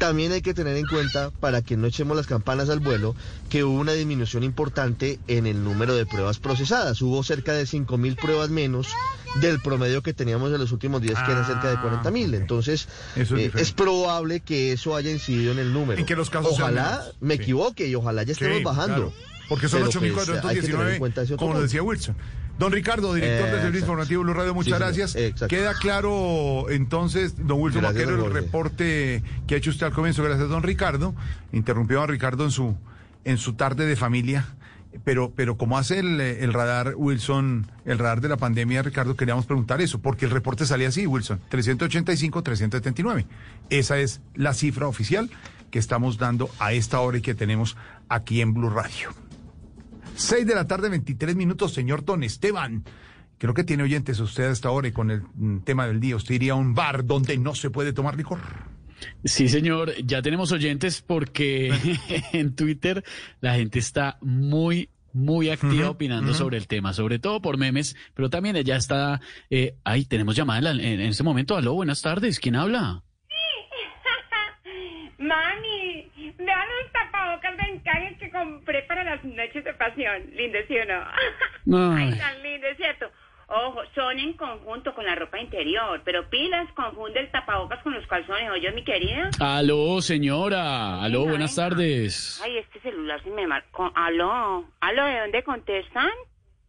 También 0.00 0.32
hay 0.32 0.40
que 0.40 0.54
tener 0.54 0.78
en 0.78 0.86
cuenta, 0.86 1.30
para 1.40 1.60
que 1.60 1.76
no 1.76 1.86
echemos 1.86 2.16
las 2.16 2.26
campanas 2.26 2.70
al 2.70 2.80
vuelo, 2.80 3.14
que 3.50 3.64
hubo 3.64 3.78
una 3.78 3.92
disminución 3.92 4.42
importante 4.44 5.20
en 5.28 5.46
el 5.46 5.62
número 5.62 5.94
de 5.94 6.06
pruebas 6.06 6.38
procesadas. 6.38 7.02
Hubo 7.02 7.22
cerca 7.22 7.52
de 7.52 7.64
5.000 7.64 8.16
pruebas 8.16 8.48
menos 8.48 8.88
del 9.42 9.60
promedio 9.60 10.00
que 10.00 10.14
teníamos 10.14 10.54
en 10.54 10.58
los 10.58 10.72
últimos 10.72 11.02
días, 11.02 11.22
que 11.22 11.32
eran 11.32 11.44
cerca 11.44 11.68
de 11.68 11.76
40.000. 11.76 12.34
Entonces, 12.34 12.88
Eso 13.14 13.36
es 13.36 13.54
eh, 13.54 13.58
es 13.58 13.72
probable 13.72 14.40
que 14.40 14.72
eso 14.72 14.96
haya 14.96 15.10
incidido 15.10 15.52
en 15.52 15.58
el 15.58 15.70
número. 15.74 16.00
En 16.00 16.06
que 16.06 16.16
los 16.16 16.30
casos 16.30 16.56
sean 16.56 16.62
ojalá 16.78 17.04
me 17.20 17.36
Sí. 17.36 17.42
equivoque 17.42 17.86
y 17.86 17.94
ojalá 17.94 18.22
ya 18.22 18.32
estemos 18.32 18.56
Sí, 18.56 18.64
bajando. 18.64 19.12
claro. 19.12 19.12
Porque 19.50 19.68
son 19.68 19.80
Pero, 19.80 20.14
pues, 20.14 20.28
hay 20.28 20.54
que 20.54 20.62
tener 20.62 20.76
en 20.76 20.86
8.419, 20.94 20.98
cuenta 20.98 21.22
ese 21.22 21.34
otro 21.34 21.44
como 21.44 21.58
lo 21.58 21.62
decía 21.62 21.82
Wilson. 21.82 22.14
Don 22.58 22.72
Ricardo, 22.72 23.12
director 23.14 23.46
del 23.46 23.48
Eh, 23.48 23.62
Servicio 23.62 23.68
exacto. 23.68 23.78
Informativo 23.78 24.22
Blue 24.22 24.32
Radio, 24.34 24.54
muchas 24.54 24.78
Sí, 24.78 24.78
gracias. 24.78 25.48
Queda 25.48 25.74
claro 25.74 26.70
entonces, 26.70 27.34
don 27.36 27.60
Wilson 27.60 27.82
Gracias, 27.82 28.08
el 28.08 28.32
reporte 28.32 29.22
que 29.48 29.54
ha 29.56 29.58
hecho 29.58 29.70
usted 29.70 29.86
al 29.86 29.92
comienzo. 29.92 30.22
Gracias, 30.22 30.48
don 30.48 30.62
Ricardo. 30.62 31.14
Interrumpió 31.52 31.98
a 31.98 32.00
don 32.02 32.10
Ricardo 32.10 32.44
en 32.44 32.52
su, 32.52 32.76
en 33.24 33.38
su 33.38 33.54
tarde 33.54 33.86
de 33.86 33.96
familia. 33.96 34.46
Pero, 35.04 35.32
pero 35.34 35.56
como 35.56 35.78
hace 35.78 35.98
el, 36.00 36.20
el 36.20 36.52
radar, 36.52 36.94
Wilson, 36.96 37.70
el 37.84 37.98
radar 37.98 38.20
de 38.20 38.28
la 38.28 38.36
pandemia, 38.36 38.82
Ricardo, 38.82 39.16
queríamos 39.16 39.46
preguntar 39.46 39.80
eso, 39.80 40.00
porque 40.00 40.24
el 40.26 40.30
reporte 40.30 40.66
salía 40.66 40.88
así, 40.88 41.06
Wilson, 41.06 41.40
385, 41.48 42.42
379. 42.42 43.26
Esa 43.70 43.98
es 43.98 44.20
la 44.34 44.52
cifra 44.54 44.86
oficial 44.88 45.30
que 45.70 45.78
estamos 45.78 46.18
dando 46.18 46.50
a 46.58 46.72
esta 46.72 47.00
hora 47.00 47.18
y 47.18 47.20
que 47.20 47.34
tenemos 47.34 47.76
aquí 48.08 48.40
en 48.40 48.52
Blue 48.52 48.70
Radio. 48.70 49.10
6 50.20 50.46
de 50.46 50.54
la 50.54 50.66
tarde, 50.66 50.88
23 50.88 51.34
minutos, 51.36 51.72
señor 51.72 52.04
Don 52.04 52.22
Esteban. 52.22 52.84
Creo 53.38 53.54
que 53.54 53.64
tiene 53.64 53.82
oyentes 53.82 54.20
usted 54.20 54.44
a 54.48 54.52
esta 54.52 54.70
hora 54.70 54.88
y 54.88 54.92
con 54.92 55.10
el 55.10 55.22
mm, 55.34 55.60
tema 55.60 55.86
del 55.86 55.98
día. 55.98 56.16
¿Usted 56.16 56.34
iría 56.34 56.52
a 56.52 56.56
un 56.56 56.74
bar 56.74 57.04
donde 57.06 57.38
no 57.38 57.54
se 57.54 57.70
puede 57.70 57.92
tomar 57.94 58.16
licor? 58.16 58.38
Sí, 59.24 59.48
señor, 59.48 59.94
ya 60.04 60.20
tenemos 60.20 60.52
oyentes 60.52 61.00
porque 61.00 61.72
en 62.34 62.54
Twitter 62.54 63.02
la 63.40 63.54
gente 63.54 63.78
está 63.78 64.18
muy, 64.20 64.90
muy 65.14 65.48
activa 65.48 65.88
opinando 65.88 66.34
sobre 66.34 66.58
el 66.58 66.66
tema, 66.66 66.92
sobre 66.92 67.18
todo 67.18 67.40
por 67.40 67.56
memes, 67.56 67.96
pero 68.12 68.28
también 68.28 68.56
ella 68.56 68.76
está... 68.76 69.22
Eh, 69.48 69.74
ay, 69.84 70.04
tenemos 70.04 70.36
llamada 70.36 70.58
en, 70.58 70.64
la- 70.64 70.70
en- 70.84 71.00
en 71.00 71.08
este 71.08 71.22
momento. 71.22 71.56
Aló, 71.56 71.72
buenas 71.72 72.02
tardes, 72.02 72.38
¿quién 72.40 72.56
habla? 72.56 73.02
Encaje 77.90 78.16
que 78.18 78.30
compré 78.30 78.82
para 78.82 79.04
las 79.04 79.24
noches 79.24 79.64
de 79.64 79.74
pasión. 79.74 80.30
Lindo, 80.34 80.58
¿sí 80.68 80.76
o 80.76 80.84
no? 80.84 81.94
Ay. 81.96 82.10
Ay, 82.12 82.18
tan 82.18 82.42
lindo, 82.42 82.66
es 82.68 82.76
cierto. 82.76 83.06
Ojo, 83.48 83.80
son 83.96 84.16
en 84.16 84.34
conjunto 84.34 84.94
con 84.94 85.04
la 85.04 85.16
ropa 85.16 85.40
interior, 85.40 86.00
pero 86.04 86.30
pilas, 86.30 86.72
confunde 86.74 87.18
el 87.18 87.32
tapabocas 87.32 87.82
con 87.82 87.92
los 87.92 88.06
calzones, 88.06 88.48
oye, 88.48 88.70
mi 88.70 88.84
querida. 88.84 89.28
Aló, 89.40 90.00
señora. 90.00 91.02
Aló, 91.02 91.24
buenas 91.24 91.56
tardes. 91.56 92.40
Ay, 92.44 92.58
este 92.58 92.78
celular 92.80 93.20
se 93.24 93.30
me 93.30 93.48
marcó. 93.48 93.90
Aló, 93.96 94.64
aló, 94.80 95.04
¿de 95.04 95.20
dónde 95.20 95.42
contestan? 95.42 96.10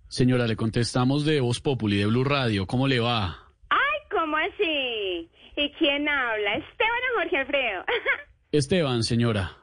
Señora, 0.08 0.48
le 0.48 0.56
contestamos 0.56 1.24
de 1.24 1.40
Voz 1.40 1.62
Populi, 1.62 1.98
de 1.98 2.08
Blue 2.08 2.24
Radio. 2.24 2.66
¿Cómo 2.66 2.88
le 2.88 3.00
va? 3.00 3.38
Ay, 3.70 4.00
¿cómo 4.10 4.38
así? 4.38 5.30
¿Y 5.56 5.70
quién 5.78 6.10
habla? 6.10 6.56
Esteban 6.56 7.00
o 7.14 7.20
Jorge 7.20 7.38
Alfredo. 7.38 7.86
Esteban, 8.52 9.04
señora. 9.04 9.61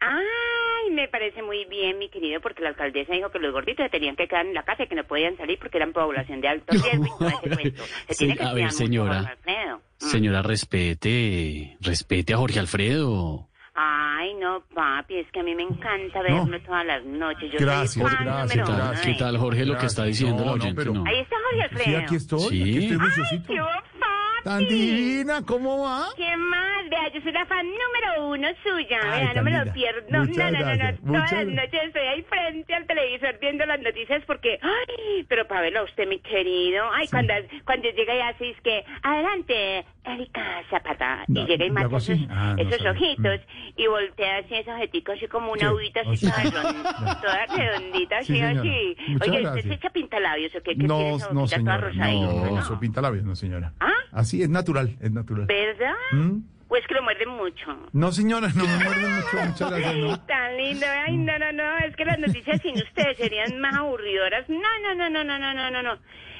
Ay, 0.00 0.90
me 0.92 1.08
parece 1.08 1.42
muy 1.42 1.64
bien, 1.64 1.98
mi 1.98 2.08
querido, 2.08 2.40
porque 2.40 2.62
la 2.62 2.68
alcaldesa 2.70 3.12
dijo 3.14 3.30
que 3.30 3.38
los 3.38 3.52
gorditos 3.52 3.84
se 3.84 3.90
tenían 3.90 4.14
que 4.16 4.28
quedar 4.28 4.46
en 4.46 4.54
la 4.54 4.62
casa 4.62 4.84
y 4.84 4.88
que 4.88 4.94
no 4.94 5.04
podían 5.04 5.36
salir 5.36 5.58
porque 5.58 5.78
eran 5.78 5.92
población 5.92 6.40
de 6.40 6.48
alto 6.48 6.66
riesgo 6.72 7.04
y 7.04 7.18
todo 7.18 7.28
ese 7.28 7.50
cuento. 7.56 7.82
Se 8.08 8.14
Sí, 8.14 8.18
tiene 8.26 8.36
que 8.36 8.44
a 8.44 8.52
ver, 8.52 8.70
señora. 8.72 9.36
Mm. 9.46 9.80
Señora, 9.98 10.42
respete. 10.42 11.76
Respete 11.80 12.34
a 12.34 12.36
Jorge 12.36 12.58
Alfredo. 12.60 13.48
Ay, 13.74 14.32
no, 14.34 14.62
papi, 14.74 15.16
es 15.18 15.30
que 15.32 15.40
a 15.40 15.42
mí 15.42 15.54
me 15.54 15.62
encanta 15.62 16.22
verlo 16.22 16.58
todas 16.62 16.86
las 16.86 17.04
noches. 17.04 17.52
Yo 17.52 17.58
Gracias, 17.58 17.92
soy 17.92 18.02
fan 18.04 18.24
gracias, 18.24 18.68
número 18.68 18.92
¿Qué 19.04 19.14
tal, 19.18 19.36
Jorge, 19.36 19.66
lo 19.66 19.76
que 19.76 19.86
está 19.86 20.04
diciendo 20.04 20.38
la 20.44 20.50
No, 20.52 20.56
no, 20.56 20.62
oyente? 20.64 20.80
pero- 20.82 20.94
No. 20.94 21.04
Ahí 21.06 21.20
está 21.20 21.36
Jorge 21.44 21.62
Alfredo. 21.62 21.84
Sí, 21.84 21.94
aquí 22.04 22.14
estoy. 22.16 22.40
Sí. 22.40 22.62
Aquí 22.62 22.78
estoy 22.78 22.92
Ay, 22.92 22.98
juiciosito. 22.98 23.46
qué 23.52 23.58
papi. 23.58 24.06
Tan 24.46 24.64
divina, 24.68 25.42
¿cómo 25.44 25.82
va? 25.82 26.06
¿Qué 26.16 26.36
más? 26.36 26.88
Vea, 26.88 27.12
yo 27.12 27.20
soy 27.20 27.32
la 27.32 27.44
fan 27.46 27.66
número 27.66 28.28
uno 28.28 28.46
suya. 28.62 29.00
Ay, 29.02 29.24
Vea, 29.24 29.34
no 29.34 29.42
me 29.42 29.50
lo 29.50 29.56
linda. 29.58 29.72
pierdo. 29.72 30.00
No, 30.08 30.20
Muchas 30.20 30.36
no, 30.36 30.44
no, 30.44 30.50
no, 30.52 30.64
gracias, 30.76 31.00
no. 31.02 31.12
Todas 31.12 31.32
las 31.32 31.46
gracias. 31.46 31.56
noches 31.56 31.80
estoy 31.88 32.02
ahí 32.02 32.22
frente 32.22 32.74
al 32.74 32.86
televisor 32.86 33.38
viendo 33.40 33.66
las 33.66 33.80
noticias 33.80 34.22
porque, 34.24 34.60
ay, 34.62 35.24
pero 35.28 35.48
para 35.48 35.62
verlo 35.62 35.80
a 35.80 35.82
usted, 35.82 36.06
mi 36.06 36.20
querido. 36.20 36.84
Ay, 36.94 37.08
cuando, 37.08 37.34
cuando 37.64 37.88
llega 37.90 38.14
y 38.14 38.20
así 38.20 38.44
es 38.50 38.60
que, 38.60 38.84
adelante, 39.02 39.84
Erika 40.04 40.62
Zapata. 40.70 41.24
No, 41.26 41.40
y 41.40 41.46
llega 41.46 41.64
y 41.64 41.68
¿le 41.68 41.74
marca 41.74 41.86
hago 41.88 41.96
así? 41.96 42.12
esos, 42.12 42.26
Ah, 42.30 42.54
no 42.56 42.62
esos 42.62 42.76
sabía. 42.82 42.90
ojitos 42.92 43.40
y 43.76 43.86
voltea 43.88 44.38
así 44.38 44.54
esos 44.54 44.74
ojitos 44.80 45.16
así 45.16 45.26
como 45.26 45.52
una 45.54 45.72
uvita 45.72 46.00
así 46.02 46.24
así. 46.28 46.50
toda, 46.52 47.20
toda 47.20 47.46
redondita, 47.46 48.22
Sí, 48.22 48.40
así, 48.40 48.46
señora. 48.54 48.60
así. 48.60 48.96
Muchas 49.08 49.28
Oye, 49.28 49.38
¿usted 49.38 49.42
gracias. 49.42 49.64
se 49.66 49.74
echa 49.74 49.90
pintalabios 49.90 50.54
o 50.54 50.58
qué? 50.62 50.70
¿Qué 50.70 50.74
tiene 50.76 50.86
No, 50.86 51.16
esa 51.16 51.32
no, 51.32 51.40
boquita 51.40 51.58
toda 51.58 51.90
señora. 51.90 52.20
rosadita? 52.28 52.70
No, 52.70 52.80
pinta 52.80 53.00
labios, 53.02 53.24
no, 53.24 53.34
señora. 53.34 53.72
¿Ah? 53.80 53.92
Así 54.12 54.35
es 54.42 54.48
natural, 54.48 54.96
es 55.00 55.10
natural. 55.12 55.46
¿Verdad? 55.46 55.94
¿Mm? 56.12 56.38
¿O 56.68 56.76
es 56.76 56.86
que 56.88 56.94
lo 56.94 57.02
muerde 57.02 57.26
mucho? 57.26 57.76
No, 57.92 58.10
señora, 58.10 58.48
no 58.54 58.64
me 58.66 58.84
muerde 58.84 59.08
mucho, 59.08 59.46
muchas 59.46 59.70
gracias, 59.70 59.96
no. 59.96 60.20
Tan 60.22 60.56
lindo, 60.56 60.86
ay, 61.06 61.16
no, 61.16 61.38
no, 61.38 61.52
no, 61.52 61.78
es 61.78 61.94
que 61.94 62.04
las 62.04 62.18
noticias 62.18 62.60
sin 62.60 62.74
ustedes 62.76 63.16
serían 63.18 63.60
más 63.60 63.74
aburridoras. 63.76 64.48
No, 64.48 64.58
no, 64.82 64.94
no, 64.96 65.08
no, 65.08 65.22
no, 65.24 65.38
no, 65.38 65.54
no, 65.54 65.70
no, 65.70 65.82
no. 65.82 65.98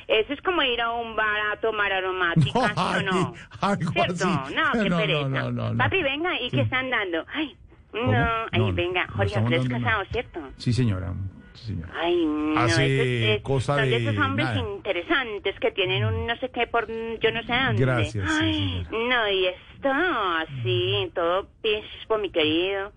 Eso 0.08 0.32
es 0.32 0.40
como 0.42 0.62
ir 0.62 0.80
a 0.80 0.92
un 0.92 1.16
bar 1.16 1.40
a 1.52 1.60
tomar 1.60 1.92
aromática, 1.92 2.68
¿sí 2.74 2.74
o 2.76 3.02
no? 3.02 3.34
Algo 3.60 3.90
¿Cierto? 3.92 4.12
así. 4.28 4.54
No, 4.54 4.72
qué 4.72 4.78
No, 4.78 4.88
no, 4.88 4.96
pereza. 4.98 5.28
no, 5.28 5.52
no, 5.52 5.72
no. 5.72 5.78
Papi, 5.78 6.02
venga, 6.02 6.40
¿y 6.40 6.50
Sí. 6.50 6.56
qué 6.56 6.62
están 6.62 6.90
dando? 6.90 7.24
Ay, 7.32 7.56
¿Cómo? 7.90 8.12
no, 8.12 8.26
ay, 8.52 8.58
No, 8.60 8.66
no, 8.68 8.72
venga, 8.74 9.06
no 9.06 9.12
Jorge 9.14 9.34
dando 9.40 9.68
casado. 9.68 10.04
¿cierto? 10.12 10.40
Sí, 10.58 10.72
señora. 10.72 11.12
Sí. 11.56 11.76
Ay, 11.94 12.24
no, 12.24 12.60
Hace 12.60 13.34
eh, 13.34 13.42
cosa 13.42 13.76
son 13.76 13.88
de 13.90 13.96
esos 13.96 14.16
hombres 14.18 14.46
nada. 14.46 14.60
interesantes 14.76 15.54
que 15.60 15.70
tienen 15.72 16.04
un 16.04 16.26
no 16.26 16.36
sé 16.36 16.50
qué 16.50 16.66
por 16.66 16.86
yo 16.88 17.30
no 17.32 17.42
sé 17.42 17.52
dónde. 17.52 17.82
Gracias, 17.82 18.30
sí, 18.30 18.44
Ay, 18.44 18.86
no, 18.90 19.28
y 19.30 19.46
esto 19.46 19.88
así, 19.92 21.10
todo 21.14 21.48
pispo, 21.62 22.18
mi 22.18 22.30
querido, 22.30 22.92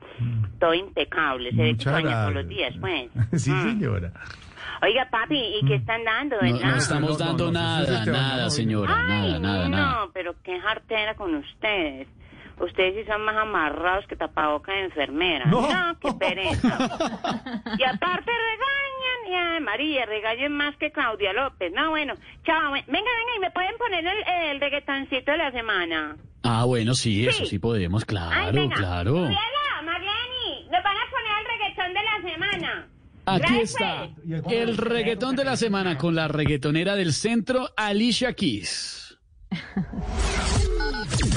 todo 0.60 0.73
impecable, 0.73 1.52
se 1.52 1.56
ve 1.57 1.64
que 1.69 1.73
Muchas 1.73 1.94
sueña 1.94 2.22
todos 2.22 2.34
los 2.36 2.48
días, 2.48 2.76
pues. 2.80 3.10
Sí, 3.41 3.52
Mm. 3.52 3.64
señora. 3.64 4.11
Oiga, 4.81 5.10
papi, 5.11 5.36
¿y 5.61 5.65
qué 5.65 5.76
están 5.76 6.06
dando? 6.06 6.38
No, 6.41 6.53
¿verdad? 6.53 6.72
no 6.72 6.77
estamos 6.77 7.18
dando 7.18 7.52
nada, 7.52 8.06
nada, 8.06 8.49
señora. 8.49 8.95
Nada, 8.95 9.23
Ay, 9.36 9.40
nada, 9.41 9.68
nada. 9.69 10.06
No, 10.06 10.11
pero 10.14 10.36
qué 10.44 10.57
jartera 10.60 11.15
con 11.15 11.36
ustedes. 11.36 12.07
Ustedes 12.60 12.95
sí 12.95 13.03
son 13.11 13.22
más 13.23 13.36
amarrados 13.38 14.06
que 14.07 14.15
tapaboca 14.15 14.72
de 14.73 14.86
enfermera. 14.86 15.45
No. 15.45 15.68
qué 16.02 16.11
pereza. 16.14 16.77
y 17.77 17.84
aparte 17.84 18.31
regañan, 18.31 19.60
y 19.60 19.64
María, 19.64 20.06
regañan 20.06 20.52
más 20.53 20.76
que 20.77 20.91
Claudia 20.91 21.31
López. 21.34 21.72
No, 21.73 21.91
bueno, 21.91 22.14
chao. 22.45 22.72
Venga, 22.72 22.86
venga, 22.88 23.36
y 23.38 23.40
me 23.40 23.52
pueden 23.52 23.77
poner 23.77 24.06
el, 24.06 24.49
el 24.52 24.60
reggaetoncito 24.60 25.31
de 25.31 25.38
la 25.38 25.52
semana. 25.52 26.18
Ah, 26.44 26.64
bueno, 26.65 26.94
sí, 26.95 27.27
eso 27.27 27.40
Sí. 27.44 27.45
sí 27.52 27.60
podemos, 27.60 28.03
Ay, 28.03 28.07
claro, 28.07 28.52
venga. 28.53 28.76
claro. 28.76 29.14
Mariela, 29.15 29.81
Mariani, 29.84 30.64
nos 30.72 30.84
van 30.84 30.98
a 30.98 31.10
poner 31.11 31.31
el 31.40 31.45
reggaetón 31.48 31.94
de 31.94 32.03
la 32.03 32.30
semana. 32.31 32.88
Aquí 33.26 33.41
Gracias. 33.41 33.69
está 33.72 34.10
el 34.53 34.77
reggaetón 34.77 35.36
de 35.36 35.44
la 35.44 35.56
semana 35.56 35.98
con 35.98 36.15
la 36.15 36.27
reggaetonera 36.27 36.95
del 36.95 37.14
centro, 37.14 37.69
Alicia 37.77 38.34
Keys. 38.34 39.18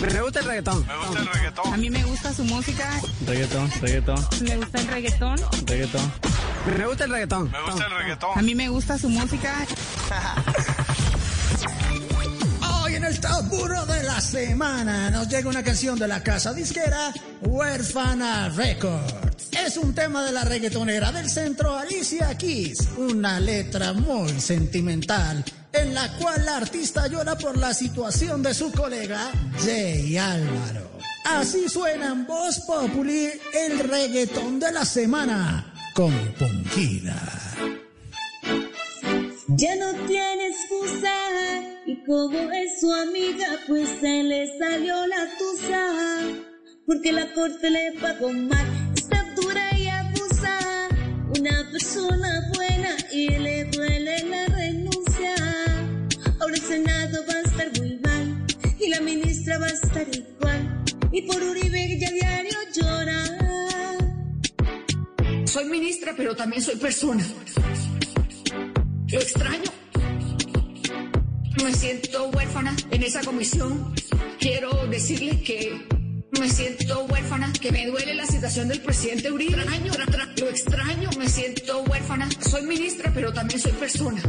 Me 0.00 0.20
gusta 0.22 0.40
el 0.40 0.46
reggaetón. 0.46 0.86
Me 0.86 0.96
gusta 0.96 1.18
el 1.20 1.26
reggaetón. 1.28 1.74
A 1.74 1.76
mí 1.76 1.90
me 1.90 2.02
gusta 2.04 2.32
su 2.34 2.44
música. 2.44 3.00
Reggaetón, 3.26 3.70
reggaetón, 3.80 4.26
Me 4.42 4.56
gusta 4.56 4.80
el 4.80 4.88
reggaetón. 4.88 5.36
reggaetón. 5.66 6.12
Me 6.76 6.86
gusta 6.86 7.04
el 7.04 7.10
reggaetón. 7.10 7.50
Me 7.50 7.62
gusta 7.62 7.86
el 7.86 7.92
reggaetón. 7.92 8.30
A 8.38 8.42
mí 8.42 8.54
me 8.54 8.68
gusta 8.68 8.98
su 8.98 9.08
música. 9.08 9.66
El 13.10 13.18
Top 13.18 13.52
1 13.52 13.86
de 13.86 14.04
la 14.04 14.20
semana 14.20 15.10
nos 15.10 15.26
llega 15.26 15.48
una 15.48 15.64
canción 15.64 15.98
de 15.98 16.06
la 16.06 16.22
casa 16.22 16.54
disquera 16.54 17.12
Huérfana 17.40 18.50
Records. 18.50 19.48
es 19.50 19.76
un 19.76 19.92
tema 19.92 20.24
de 20.24 20.30
la 20.30 20.44
reggaetonera 20.44 21.10
del 21.10 21.28
centro 21.28 21.76
Alicia 21.76 22.38
Keys, 22.38 22.88
una 22.98 23.40
letra 23.40 23.94
muy 23.94 24.40
sentimental 24.40 25.44
en 25.72 25.92
la 25.92 26.08
cual 26.18 26.44
la 26.44 26.58
artista 26.58 27.08
llora 27.08 27.36
por 27.36 27.58
la 27.58 27.74
situación 27.74 28.44
de 28.44 28.54
su 28.54 28.70
colega 28.70 29.32
Jay 29.58 30.16
Álvaro. 30.16 30.92
Así 31.24 31.68
suena 31.68 32.12
en 32.12 32.28
Voz 32.28 32.60
Populi 32.60 33.28
el 33.52 33.80
reggaetón 33.80 34.60
de 34.60 34.70
la 34.70 34.84
semana 34.84 35.74
con 35.94 36.14
Ponquila. 36.38 37.40
Ya 39.56 39.74
no 39.74 39.92
tiene 40.06 40.48
excusa. 40.48 41.12
Y 41.86 42.04
como 42.04 42.38
es 42.38 42.80
su 42.80 42.92
amiga 42.92 43.46
pues 43.66 43.88
se 44.00 44.22
le 44.22 44.46
salió 44.58 45.06
la 45.06 45.28
tusa. 45.38 45.92
Porque 46.86 47.12
la 47.12 47.32
corte 47.32 47.70
le 47.70 47.92
pagó 48.00 48.32
mal 48.32 48.66
está 48.94 49.24
dura 49.34 49.76
y 49.76 49.88
abusa. 49.88 50.88
Una 51.38 51.68
persona 51.72 52.50
buena 52.54 52.96
y 53.12 53.28
le 53.28 53.64
duele 53.64 54.22
la 54.24 54.46
renuncia. 54.46 55.34
Ahora 56.40 56.54
el 56.54 56.62
senado 56.62 57.24
va 57.28 57.34
a 57.34 57.40
estar 57.40 57.80
muy 57.80 57.98
mal 57.98 58.46
y 58.78 58.88
la 58.88 59.00
ministra 59.00 59.58
va 59.58 59.66
a 59.66 59.70
estar 59.70 60.06
igual. 60.08 60.84
Y 61.10 61.22
por 61.22 61.42
Uribe 61.42 61.98
ya 61.98 62.10
diario 62.10 62.58
llora. 62.72 63.24
Soy 65.44 65.64
ministra, 65.64 66.14
pero 66.16 66.36
también 66.36 66.62
soy 66.62 66.76
persona. 66.76 67.24
Lo 69.12 69.18
extraño. 69.20 69.70
Me 71.64 71.74
siento 71.74 72.28
huérfana 72.28 72.74
en 72.90 73.02
esa 73.02 73.20
comisión. 73.22 73.94
Quiero 74.38 74.86
decirle 74.86 75.40
que 75.42 75.86
me 76.38 76.48
siento 76.48 77.04
huérfana, 77.04 77.52
que 77.60 77.72
me 77.72 77.86
duele 77.86 78.14
la 78.14 78.26
situación 78.26 78.68
del 78.68 78.80
presidente 78.80 79.30
Uribe. 79.30 79.56
Extraño, 79.60 79.92
tra- 79.92 80.06
tra- 80.06 80.40
lo 80.40 80.48
extraño. 80.48 81.10
Me 81.18 81.28
siento 81.28 81.82
huérfana. 81.82 82.28
Soy 82.40 82.62
ministra, 82.62 83.10
pero 83.14 83.32
también 83.32 83.60
soy 83.60 83.72
persona. 83.72 84.22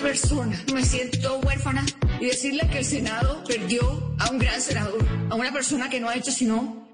Persona. 0.00 0.64
Me 0.72 0.84
siento 0.84 1.38
huérfana 1.40 1.84
y 2.20 2.26
decirle 2.26 2.66
que 2.70 2.78
el 2.78 2.84
Senado 2.84 3.42
perdió 3.44 4.14
a 4.18 4.30
un 4.30 4.38
gran 4.38 4.60
senador, 4.60 5.04
a 5.30 5.34
una 5.34 5.52
persona 5.52 5.90
que 5.90 6.00
no 6.00 6.08
ha 6.08 6.14
hecho 6.16 6.30
sino 6.30 6.88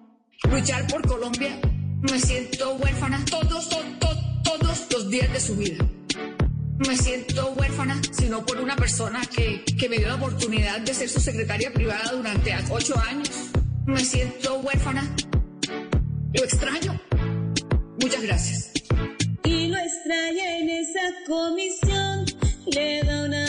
luchar 0.50 0.86
por 0.88 1.06
Colombia. 1.06 1.60
Me 2.02 2.18
siento 2.20 2.74
huérfana 2.76 3.24
todos, 3.26 3.68
to- 3.68 3.84
to- 4.00 4.42
todos 4.58 4.86
los 4.92 5.10
días 5.10 5.32
de 5.32 5.40
su 5.40 5.56
vida. 5.56 5.84
Me 6.78 6.96
siento 6.96 7.52
huérfana, 7.52 8.00
sino 8.12 8.44
por 8.44 8.60
una 8.60 8.76
persona 8.76 9.22
que, 9.34 9.64
que 9.78 9.88
me 9.88 9.96
dio 9.98 10.08
la 10.08 10.16
oportunidad 10.16 10.80
de 10.80 10.92
ser 10.94 11.08
su 11.08 11.20
secretaria 11.20 11.72
privada 11.72 12.12
durante 12.12 12.54
ocho 12.70 12.94
años. 12.98 13.30
Me 13.86 14.04
siento 14.04 14.58
huérfana. 14.60 15.08
Lo 16.34 16.44
extraño. 16.44 17.00
Muchas 18.00 18.22
gracias. 18.22 18.72
y 19.44 19.68
lo 19.68 19.78
extraña 19.78 20.58
en 20.58 20.68
esa 20.68 21.00
comisión. 21.26 22.26
Le 22.66 23.02
da 23.02 23.24
una 23.24 23.45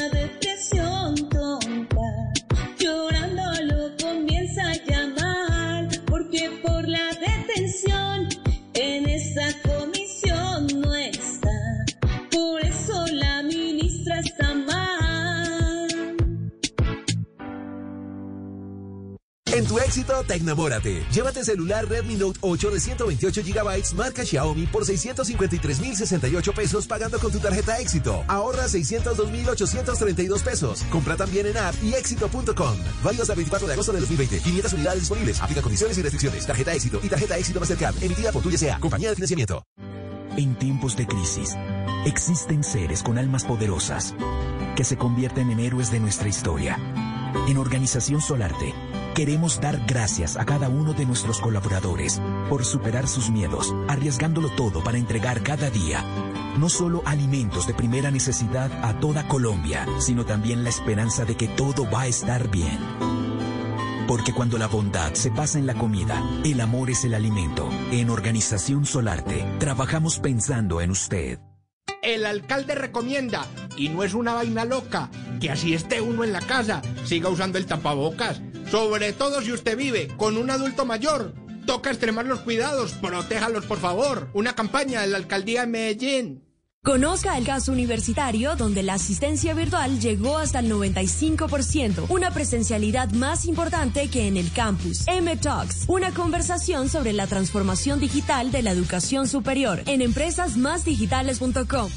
éxito, 19.98 20.24
tecnamórate. 20.24 21.04
Llévate 21.12 21.44
celular 21.44 21.88
Redmi 21.88 22.16
Note 22.16 22.40
8 22.42 22.72
de 22.72 22.80
128 22.80 23.42
GB 23.44 23.96
marca 23.96 24.24
Xiaomi 24.24 24.68
por 24.68 24.86
653.068 24.86 26.54
pesos 26.54 26.88
pagando 26.88 27.20
con 27.20 27.32
tu 27.32 27.40
tarjeta 27.40 27.80
éxito. 27.80 28.24
Ahorra 28.28 28.66
602.832 28.68 30.44
pesos. 30.44 30.84
Compra 30.92 31.16
también 31.16 31.48
en 31.48 31.58
app 31.58 31.74
y 31.82 31.94
éxito.com. 31.96 32.78
Válido 33.04 33.24
hasta 33.24 33.34
el 33.34 33.38
24 33.38 33.68
de 33.68 33.74
agosto 33.74 33.92
de 33.92 34.00
2020. 34.02 34.40
500 34.40 34.74
unidades 34.74 35.00
disponibles. 35.00 35.42
Aplica 35.42 35.62
condiciones 35.62 35.98
y 35.98 36.02
restricciones. 36.02 36.46
Tarjeta 36.46 36.74
éxito 36.74 37.00
y 37.02 37.10
tarjeta 37.10 37.38
éxito 37.38 37.60
Mastercard. 37.60 37.96
Emitida 38.04 38.32
por 38.32 38.44
Tuya 38.44 38.58
Sea. 38.58 38.80
Compañía 38.80 39.10
de 39.10 39.16
financiamiento. 39.16 39.64
En 40.38 40.56
tiempos 40.60 40.96
de 40.96 41.08
crisis, 41.08 41.56
existen 42.06 42.64
seres 42.64 43.02
con 43.02 43.18
almas 43.18 43.44
poderosas 43.44 44.14
que 44.76 44.84
se 44.84 44.96
convierten 44.96 45.50
en 45.50 45.60
héroes 45.60 45.90
de 45.90 46.00
nuestra 46.00 46.28
historia. 46.28 46.78
En 47.48 47.58
Organización 47.58 48.22
Solarte, 48.22 48.74
queremos 49.18 49.60
dar 49.60 49.82
gracias 49.88 50.38
a 50.38 50.46
cada 50.46 50.70
uno 50.70 50.94
de 50.94 51.08
nuestros 51.08 51.40
colaboradores 51.40 52.22
por 52.50 52.64
superar 52.64 53.08
sus 53.08 53.32
miedos, 53.32 53.74
arriesgándolo 53.88 54.50
todo 54.56 54.84
para 54.84 55.00
entregar 55.00 55.42
cada 55.42 55.72
día 55.72 56.06
no 56.60 56.70
solo 56.70 57.02
alimentos 57.06 57.68
de 57.68 57.74
primera 57.74 58.12
necesidad 58.12 58.72
a 58.84 59.00
toda 59.00 59.28
Colombia, 59.28 59.88
sino 60.00 60.24
también 60.26 60.64
la 60.64 60.70
esperanza 60.70 61.26
de 61.26 61.36
que 61.36 61.48
todo 61.48 61.90
va 61.90 62.02
a 62.02 62.08
estar 62.08 62.50
bien. 62.50 62.78
Porque 64.08 64.34
cuando 64.34 64.58
la 64.58 64.68
bondad 64.68 65.14
se 65.14 65.32
pasa 65.32 65.60
en 65.60 65.66
la 65.66 65.74
comida, 65.74 66.24
el 66.44 66.62
amor 66.62 66.90
es 66.90 67.04
el 67.04 67.14
alimento. 67.14 67.70
En 67.92 68.10
Organización 68.10 68.86
Solarte, 68.86 69.46
trabajamos 69.60 70.20
pensando 70.20 70.80
en 70.82 70.92
usted. 70.92 71.40
El 72.02 72.26
alcalde 72.26 72.74
recomienda, 72.74 73.46
y 73.76 73.90
no 73.90 74.04
es 74.04 74.14
una 74.14 74.34
vaina 74.34 74.64
loca, 74.66 75.10
que 75.42 75.52
así 75.52 75.74
esté 75.74 76.02
uno 76.02 76.24
en 76.24 76.32
la 76.32 76.42
casa, 76.42 76.82
siga 77.04 77.30
usando 77.30 77.58
el 77.58 77.66
tapabocas. 77.66 78.42
Sobre 78.70 79.14
todo 79.14 79.42
si 79.42 79.52
usted 79.54 79.78
vive 79.78 80.10
con 80.18 80.38
un 80.38 80.50
adulto 80.50 80.86
mayor. 80.86 81.34
Toca 81.66 81.90
extremar 81.90 82.26
los 82.26 82.40
cuidados, 82.40 82.94
protéjalos 82.94 83.66
por 83.66 83.80
favor. 83.80 84.30
Una 84.34 84.56
campaña 84.56 85.02
de 85.02 85.08
la 85.08 85.18
alcaldía 85.18 85.62
de 85.62 85.68
Medellín. 85.68 86.44
Conozca 86.84 87.38
el 87.38 87.46
caso 87.46 87.74
universitario 87.74 88.56
donde 88.56 88.82
la 88.82 88.94
asistencia 88.94 89.54
virtual 89.54 90.00
llegó 90.00 90.38
hasta 90.38 90.60
el 90.60 90.72
95%, 90.72 92.06
una 92.08 92.32
presencialidad 92.32 93.12
más 93.12 93.44
importante 93.44 94.10
que 94.10 94.28
en 94.28 94.38
el 94.38 94.50
campus. 94.54 95.06
M 95.06 95.36
Talks, 95.36 95.84
una 95.90 96.14
conversación 96.14 96.88
sobre 96.88 97.12
la 97.12 97.28
transformación 97.28 98.00
digital 98.00 98.52
de 98.52 98.62
la 98.62 98.72
educación 98.72 99.28
superior 99.28 99.82
en 99.86 100.02
empresasmásdigitales.com. 100.02 101.92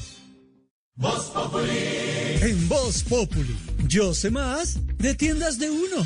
En 2.43 2.69
Voz 2.69 3.05
Populi, 3.05 3.57
yo 3.87 4.13
sé 4.13 4.33
más 4.33 4.79
de 4.99 5.15
tiendas 5.15 5.61
de 5.61 5.71
uno. 5.71 6.05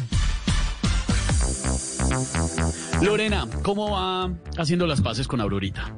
Lorena, 3.02 3.46
¿cómo 3.62 3.90
va 3.90 4.32
haciendo 4.56 4.86
las 4.86 5.00
paces 5.00 5.26
con 5.26 5.40
Aurorita? 5.40 5.94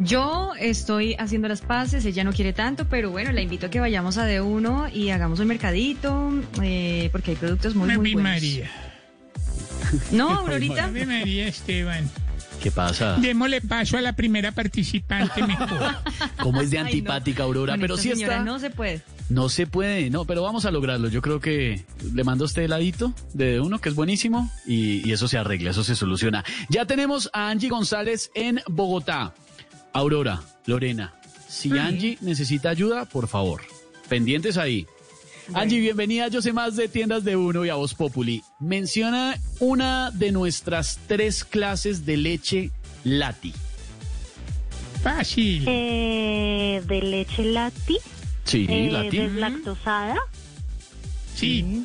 Yo 0.00 0.52
estoy 0.58 1.14
haciendo 1.18 1.48
las 1.48 1.60
paces, 1.60 2.04
ella 2.06 2.24
no 2.24 2.32
quiere 2.32 2.52
tanto, 2.54 2.86
pero 2.88 3.10
bueno, 3.10 3.32
la 3.32 3.42
invito 3.42 3.66
a 3.66 3.70
que 3.70 3.80
vayamos 3.80 4.16
a 4.16 4.26
D1 4.26 4.94
y 4.94 5.10
hagamos 5.10 5.40
un 5.40 5.48
mercadito, 5.48 6.32
eh, 6.62 7.10
porque 7.12 7.32
hay 7.32 7.36
productos 7.36 7.74
muy, 7.74 7.88
muy 7.98 8.14
buenos. 8.14 8.32
María. 8.32 8.70
No, 10.10 10.30
Aurorita. 10.38 10.88
María 10.88 11.48
Esteban. 11.48 12.08
¿Qué 12.60 12.70
pasa? 12.70 13.16
Démosle 13.16 13.60
paso 13.62 13.96
a 13.96 14.00
la 14.02 14.14
primera 14.14 14.52
participante 14.52 15.42
mejor. 15.42 15.96
¿Cómo 16.42 16.60
es 16.60 16.70
de 16.70 16.78
Ay, 16.78 16.82
no. 16.84 16.88
antipática, 16.88 17.42
Aurora? 17.44 17.72
Con 17.72 17.80
Pero 17.80 17.96
sí 17.96 18.10
señora 18.10 18.34
está. 18.34 18.44
No 18.44 18.58
se 18.58 18.70
puede. 18.70 19.02
No 19.30 19.48
se 19.48 19.66
puede, 19.66 20.10
no, 20.10 20.24
pero 20.26 20.42
vamos 20.42 20.64
a 20.66 20.70
lograrlo. 20.70 21.08
Yo 21.08 21.22
creo 21.22 21.40
que 21.40 21.84
le 22.12 22.24
mando 22.24 22.44
a 22.44 22.46
usted 22.46 22.62
heladito 22.62 23.14
de 23.32 23.60
uno, 23.60 23.80
que 23.80 23.88
es 23.88 23.94
buenísimo, 23.94 24.50
y, 24.66 25.08
y 25.08 25.12
eso 25.12 25.28
se 25.28 25.38
arregla, 25.38 25.70
eso 25.70 25.84
se 25.84 25.94
soluciona. 25.94 26.44
Ya 26.68 26.84
tenemos 26.84 27.30
a 27.32 27.48
Angie 27.48 27.68
González 27.70 28.30
en 28.34 28.60
Bogotá. 28.68 29.32
Aurora, 29.92 30.42
Lorena, 30.66 31.14
si 31.48 31.76
Angie 31.78 32.18
necesita 32.20 32.70
ayuda, 32.70 33.06
por 33.06 33.26
favor, 33.26 33.62
pendientes 34.08 34.56
ahí. 34.56 34.86
Angie, 35.54 35.80
bienvenida. 35.80 36.28
Yo 36.28 36.42
sé 36.42 36.52
más 36.52 36.76
de 36.76 36.88
tiendas 36.88 37.24
de 37.24 37.36
uno 37.36 37.64
y 37.64 37.68
a 37.70 37.74
Voz 37.74 37.94
Populi. 37.94 38.42
Menciona 38.60 39.36
una 39.58 40.10
de 40.10 40.32
nuestras 40.32 40.98
tres 41.06 41.44
clases 41.44 42.06
de 42.06 42.16
leche 42.16 42.70
Lati. 43.04 43.52
Fácil. 45.02 45.64
Eh, 45.66 46.82
de 46.86 47.02
leche 47.02 47.44
lati. 47.44 47.96
Sí, 48.44 48.66
eh, 48.68 48.90
Lati. 48.92 49.16
Deslactosada. 49.16 50.16
Sí. 51.34 51.84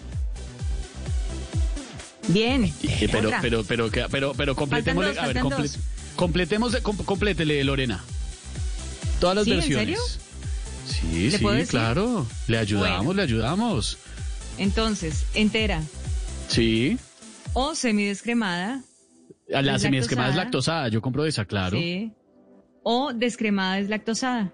Bien. 2.28 2.66
Eh, 2.84 3.08
pero, 3.12 3.28
Otra. 3.30 3.40
pero, 3.42 3.64
pero, 3.64 3.90
pero, 4.12 4.34
pero, 4.36 4.56
completémosle, 4.56 5.10
dos, 5.14 5.18
a 5.24 5.28
ver, 5.28 5.38
comple- 5.38 5.78
completemos, 6.16 6.76
com- 6.78 6.98
complétele, 6.98 7.64
Lorena. 7.64 8.04
Todas 9.22 9.38
las 9.38 9.46
¿Sí? 9.46 9.52
¿En 9.52 9.58
versiones. 9.60 9.86
serio? 10.00 10.25
Sí, 10.86 11.30
¿Le 11.30 11.38
sí, 11.38 11.46
claro. 11.70 12.26
Le 12.48 12.58
ayudamos, 12.58 13.06
Bueno. 13.06 13.14
le 13.18 13.24
ayudamos. 13.24 13.98
Entonces, 14.58 15.26
entera 15.34 15.82
Sí. 16.48 16.98
o 17.54 17.76
semidescremada. 17.76 18.82
La 19.48 19.78
semidescremada 19.80 20.30
es 20.32 20.36
lactosada, 20.36 20.88
yo 20.90 21.02
compro 21.02 21.26
esa, 21.26 21.46
claro. 21.46 21.78
Sí. 21.78 22.12
O 22.84 23.14
descremada 23.14 23.76
deslactosada. 23.76 24.52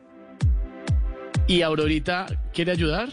¿Y 1.47 1.61
Aurorita 1.63 2.27
quiere 2.53 2.71
ayudar? 2.71 3.09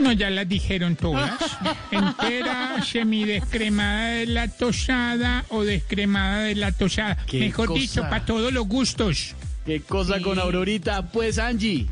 No, 0.00 0.12
ya 0.12 0.28
las 0.30 0.48
dijeron 0.48 0.96
todas. 0.96 1.38
Entera, 1.92 2.82
semidescremada 2.84 4.06
de 4.08 4.26
la 4.26 4.48
tosada 4.48 5.44
o 5.50 5.62
descremada 5.62 6.40
de 6.40 6.56
la 6.56 6.72
tosada. 6.72 7.16
Mejor 7.32 7.68
cosa. 7.68 7.80
dicho, 7.80 8.00
para 8.02 8.24
todos 8.24 8.52
los 8.52 8.66
gustos. 8.66 9.34
Qué 9.66 9.80
cosa 9.80 10.20
con 10.20 10.38
Aurorita. 10.38 11.10
Pues 11.10 11.38
Angie, 11.38 11.86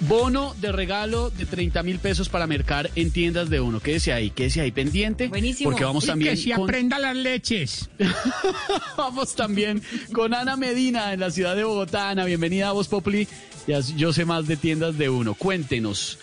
bono 0.00 0.54
de 0.60 0.72
regalo 0.72 1.30
de 1.30 1.46
30 1.46 1.82
mil 1.82 1.98
pesos 1.98 2.28
para 2.28 2.46
mercar 2.46 2.90
en 2.96 3.10
tiendas 3.12 3.48
de 3.50 3.60
uno. 3.60 3.80
Quédese 3.80 4.12
ahí, 4.12 4.30
quédese 4.30 4.60
ahí 4.60 4.72
pendiente. 4.72 5.28
Buenísimo. 5.28 5.70
Porque 5.70 5.84
vamos 5.84 6.04
Y 6.04 6.06
también 6.08 6.36
que 6.42 6.52
con- 6.54 6.64
aprenda 6.64 6.98
las 6.98 7.14
leches. 7.16 7.88
Vamos 8.96 9.34
también 9.36 9.82
con 10.12 10.34
Ana 10.34 10.56
Medina 10.56 11.12
en 11.12 11.20
la 11.20 11.30
ciudad 11.30 11.54
de 11.54 11.64
Bogotá. 11.64 12.10
Ana, 12.10 12.24
bienvenida 12.24 12.68
a 12.68 12.72
Voz 12.72 12.88
Populi. 12.88 13.28
Ya 13.66 13.80
yo 13.80 14.12
sé 14.12 14.24
más 14.24 14.46
de 14.46 14.56
tiendas 14.56 14.96
de 14.98 15.08
uno. 15.08 15.34
Cuéntenos, 15.34 16.18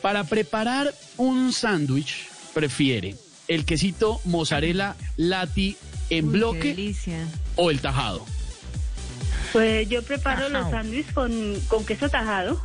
para 0.00 0.24
preparar 0.24 0.94
un 1.16 1.52
sándwich, 1.52 2.28
prefiere 2.54 3.16
el 3.48 3.64
quesito 3.64 4.20
mozzarella 4.24 4.94
lati 5.16 5.76
en 6.10 6.26
Uy, 6.28 6.32
bloque 6.32 6.60
Qué 6.60 6.68
delicia. 6.68 7.26
o 7.56 7.70
el 7.70 7.80
tajado. 7.80 8.24
Pues 9.52 9.88
yo 9.88 10.02
preparo 10.02 10.46
Tajado. 10.46 10.62
los 10.62 10.70
sándwiches 10.70 11.12
con, 11.12 11.60
con 11.68 11.84
queso 11.84 12.08
tajado. 12.08 12.60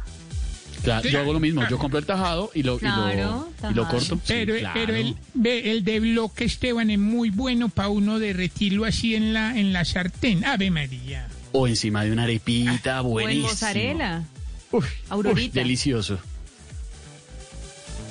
Claro, 0.83 1.09
yo 1.09 1.19
hago 1.19 1.33
lo 1.33 1.39
mismo. 1.39 1.67
Yo 1.69 1.77
compro 1.77 1.99
el 1.99 2.05
tajado 2.05 2.49
y 2.53 2.63
lo, 2.63 2.77
y 2.79 2.85
lo- 2.85 3.49
y 3.69 3.73
lo, 3.73 3.87
corto. 3.89 4.15
Sí, 4.15 4.21
Pero, 4.27 4.55
claro. 4.57 4.73
pero 4.79 4.95
el, 4.95 5.15
ve, 5.33 5.71
el 5.71 5.83
de 5.83 5.99
bloque, 5.99 6.45
Esteban, 6.45 6.89
es 6.91 6.99
muy 6.99 7.29
bueno 7.29 7.67
para 7.69 7.89
uno 7.89 8.19
derretirlo 8.19 8.85
así 8.85 9.15
en 9.15 9.33
la, 9.33 9.57
en 9.57 9.73
la 9.73 9.83
sartén. 9.83 10.45
Ave 10.45 10.69
María. 10.71 11.27
O 11.51 11.67
encima 11.67 12.03
de 12.03 12.11
una 12.11 12.23
arepita, 12.23 13.01
O 13.01 13.19
en 13.19 13.25
buenísimo. 13.25 13.47
mozzarella. 13.49 14.23
Uf, 14.71 14.85
Aurorita. 15.09 15.59
delicioso. 15.59 16.19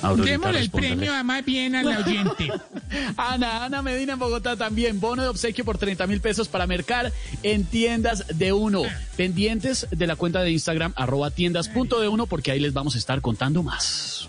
Démosle 0.02 0.60
el 0.60 0.70
premio 0.70 1.14
a 1.14 1.22
más 1.22 1.44
bien 1.44 1.74
al 1.74 1.86
oyente. 1.86 2.52
Ana, 3.16 3.64
Ana 3.64 3.82
Medina 3.82 4.14
en 4.14 4.18
Bogotá 4.18 4.56
también. 4.56 5.00
Bono 5.00 5.22
de 5.22 5.28
obsequio 5.28 5.64
por 5.64 5.78
30 5.78 6.06
mil 6.06 6.20
pesos 6.20 6.48
para 6.48 6.66
mercar 6.66 7.12
en 7.42 7.64
tiendas 7.64 8.24
de 8.34 8.52
uno. 8.52 8.82
Pendientes 9.16 9.86
de 9.90 10.06
la 10.06 10.16
cuenta 10.16 10.42
de 10.42 10.50
Instagram, 10.50 10.92
arroba 10.96 11.30
tiendas 11.30 11.68
punto 11.68 12.00
de 12.00 12.08
uno, 12.08 12.26
porque 12.26 12.50
ahí 12.50 12.60
les 12.60 12.72
vamos 12.72 12.94
a 12.94 12.98
estar 12.98 13.20
contando 13.20 13.62
más. 13.62 14.28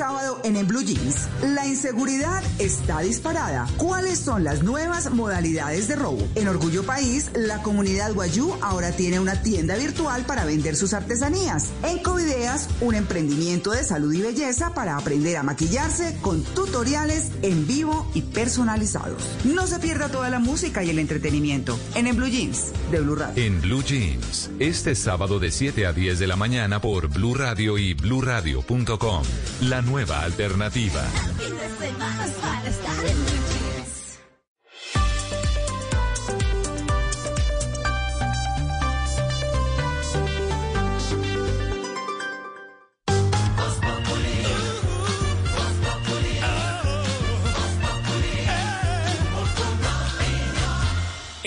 Sábado 0.00 0.40
en 0.44 0.56
En 0.56 0.66
Blue 0.66 0.80
Jeans, 0.80 1.28
la 1.42 1.66
inseguridad 1.66 2.42
está 2.58 3.00
disparada. 3.00 3.68
¿Cuáles 3.76 4.18
son 4.18 4.44
las 4.44 4.62
nuevas 4.62 5.12
modalidades 5.12 5.88
de 5.88 5.96
robo? 5.96 6.26
En 6.36 6.48
Orgullo 6.48 6.84
País, 6.84 7.30
la 7.34 7.60
comunidad 7.60 8.14
Guayú 8.14 8.50
ahora 8.62 8.92
tiene 8.92 9.20
una 9.20 9.42
tienda 9.42 9.76
virtual 9.76 10.24
para 10.24 10.46
vender 10.46 10.74
sus 10.74 10.94
artesanías. 10.94 11.68
En 11.82 11.98
Covideas, 12.02 12.70
un 12.80 12.94
emprendimiento 12.94 13.72
de 13.72 13.84
salud 13.84 14.10
y 14.14 14.22
belleza 14.22 14.72
para 14.72 14.96
aprender 14.96 15.36
a 15.36 15.42
maquillarse 15.42 16.16
con 16.22 16.44
tutoriales 16.44 17.30
en 17.42 17.66
vivo 17.66 18.10
y 18.14 18.22
personalizados. 18.22 19.22
No 19.44 19.66
se 19.66 19.80
pierda 19.80 20.08
toda 20.08 20.30
la 20.30 20.38
música 20.38 20.82
y 20.82 20.88
el 20.88 20.98
entretenimiento 20.98 21.78
en 21.94 22.06
En 22.06 22.16
Blue 22.16 22.28
Jeans 22.28 22.72
de 22.90 23.00
Blue 23.02 23.16
Radio. 23.16 23.44
En 23.44 23.60
Blue 23.60 23.82
Jeans, 23.82 24.50
este 24.60 24.94
sábado 24.94 25.38
de 25.38 25.50
7 25.50 25.84
a 25.84 25.92
10 25.92 26.18
de 26.18 26.26
la 26.26 26.36
mañana 26.36 26.80
por 26.80 27.08
Blue 27.08 27.34
Radio 27.34 27.76
y 27.76 27.92
BlueRadio.com, 27.92 29.24
la 29.60 29.82
nueva 29.90 30.20
alternativa. 30.22 31.02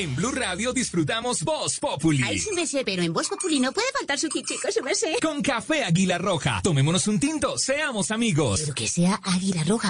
En 0.04 0.14
Blue 0.18 0.34
Radio 0.34 0.74
disfrutamos 0.74 1.44
Voz 1.44 1.80
Populi. 1.80 2.22
Ay, 2.26 2.38
su 2.38 2.54
merced, 2.54 2.82
pero 2.86 3.02
en 3.04 3.14
Voz 3.14 3.30
Populi 3.30 3.62
no 3.62 3.72
puede 3.72 3.88
faltar 3.98 4.20
su 4.20 4.28
chico, 4.28 4.70
su 4.70 4.84
merced. 4.84 5.14
Con 5.22 5.42
café 5.42 5.86
Águila 5.86 6.18
Roja. 6.18 6.60
Tomémonos 6.62 7.08
un 7.08 7.22
tinto, 7.22 7.58
seamos 7.58 8.12
amigos. 8.12 8.60
Pero 8.60 8.74
que 8.74 8.90
sea 8.90 9.22
Águila 9.24 9.64
Roja. 9.64 9.90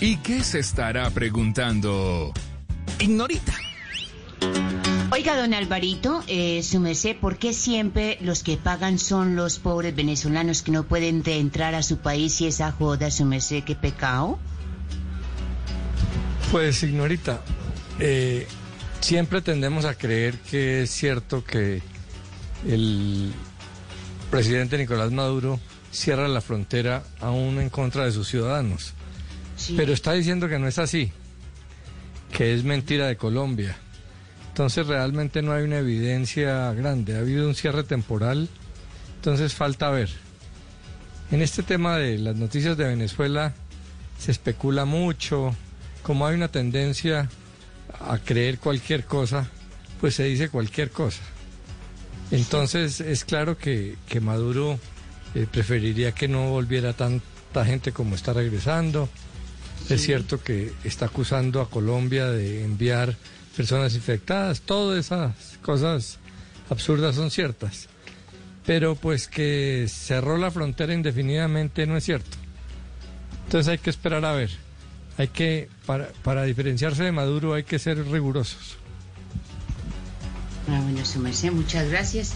¿Y 0.00 0.16
qué 0.16 0.42
se 0.42 0.58
estará 0.58 1.08
preguntando? 1.10 2.32
Ignorita. 2.98 3.54
Oiga, 5.12 5.36
don 5.36 5.54
Alvarito, 5.54 6.24
eh, 6.26 6.60
su 6.64 6.80
merced, 6.80 7.16
¿por 7.16 7.38
qué 7.38 7.52
siempre 7.52 8.18
los 8.22 8.42
que 8.42 8.56
pagan 8.56 8.98
son 8.98 9.36
los 9.36 9.60
pobres 9.60 9.94
venezolanos 9.94 10.62
que 10.62 10.72
no 10.72 10.82
pueden 10.82 11.22
de 11.22 11.38
entrar 11.38 11.76
a 11.76 11.84
su 11.84 11.98
país 11.98 12.40
y 12.40 12.48
esa 12.48 12.72
joda, 12.72 13.08
su 13.12 13.24
merced, 13.24 13.62
qué 13.62 13.76
pecado? 13.76 14.36
Pues, 16.50 16.82
ignorita, 16.82 17.40
eh, 18.00 18.48
siempre 19.04 19.42
tendemos 19.42 19.84
a 19.84 19.96
creer 19.96 20.38
que 20.38 20.82
es 20.82 20.90
cierto 20.90 21.44
que 21.44 21.82
el 22.66 23.30
presidente 24.30 24.78
Nicolás 24.78 25.12
Maduro 25.12 25.60
cierra 25.92 26.26
la 26.26 26.40
frontera 26.40 27.04
aún 27.20 27.60
en 27.60 27.68
contra 27.68 28.06
de 28.06 28.12
sus 28.12 28.28
ciudadanos. 28.28 28.94
Pero 29.76 29.92
está 29.92 30.14
diciendo 30.14 30.48
que 30.48 30.58
no 30.58 30.66
es 30.66 30.78
así, 30.78 31.12
que 32.32 32.54
es 32.54 32.64
mentira 32.64 33.06
de 33.06 33.18
Colombia. 33.18 33.76
Entonces 34.48 34.86
realmente 34.86 35.42
no 35.42 35.52
hay 35.52 35.64
una 35.64 35.80
evidencia 35.80 36.72
grande, 36.72 37.14
ha 37.14 37.18
habido 37.18 37.46
un 37.46 37.54
cierre 37.54 37.84
temporal, 37.84 38.48
entonces 39.16 39.52
falta 39.52 39.90
ver. 39.90 40.08
En 41.30 41.42
este 41.42 41.62
tema 41.62 41.98
de 41.98 42.16
las 42.16 42.36
noticias 42.36 42.78
de 42.78 42.86
Venezuela 42.86 43.52
se 44.18 44.30
especula 44.30 44.86
mucho, 44.86 45.54
como 46.02 46.26
hay 46.26 46.36
una 46.36 46.48
tendencia 46.48 47.28
a 48.00 48.18
creer 48.18 48.58
cualquier 48.58 49.04
cosa, 49.04 49.48
pues 50.00 50.14
se 50.14 50.24
dice 50.24 50.48
cualquier 50.48 50.90
cosa. 50.90 51.22
Entonces 52.30 53.00
es 53.00 53.24
claro 53.24 53.56
que, 53.56 53.96
que 54.08 54.20
Maduro 54.20 54.78
eh, 55.34 55.46
preferiría 55.50 56.12
que 56.12 56.28
no 56.28 56.50
volviera 56.50 56.92
tanta 56.92 57.64
gente 57.64 57.92
como 57.92 58.14
está 58.14 58.32
regresando. 58.32 59.08
Es 59.88 60.02
cierto 60.02 60.40
que 60.42 60.72
está 60.84 61.06
acusando 61.06 61.60
a 61.60 61.68
Colombia 61.68 62.26
de 62.26 62.64
enviar 62.64 63.14
personas 63.56 63.94
infectadas. 63.94 64.62
Todas 64.62 65.06
esas 65.06 65.58
cosas 65.62 66.18
absurdas 66.70 67.16
son 67.16 67.30
ciertas. 67.30 67.88
Pero 68.64 68.94
pues 68.94 69.28
que 69.28 69.86
cerró 69.88 70.38
la 70.38 70.50
frontera 70.50 70.94
indefinidamente 70.94 71.86
no 71.86 71.96
es 71.96 72.04
cierto. 72.04 72.36
Entonces 73.44 73.68
hay 73.68 73.78
que 73.78 73.90
esperar 73.90 74.24
a 74.24 74.32
ver. 74.32 74.63
Hay 75.16 75.28
que, 75.28 75.68
para, 75.86 76.08
para 76.22 76.42
diferenciarse 76.42 77.04
de 77.04 77.12
Maduro 77.12 77.54
hay 77.54 77.62
que 77.64 77.78
ser 77.78 78.04
rigurosos. 78.08 78.78
Ah, 80.68 80.80
bueno, 80.82 81.04
su 81.04 81.20
merced, 81.20 81.52
muchas 81.52 81.88
gracias. 81.88 82.34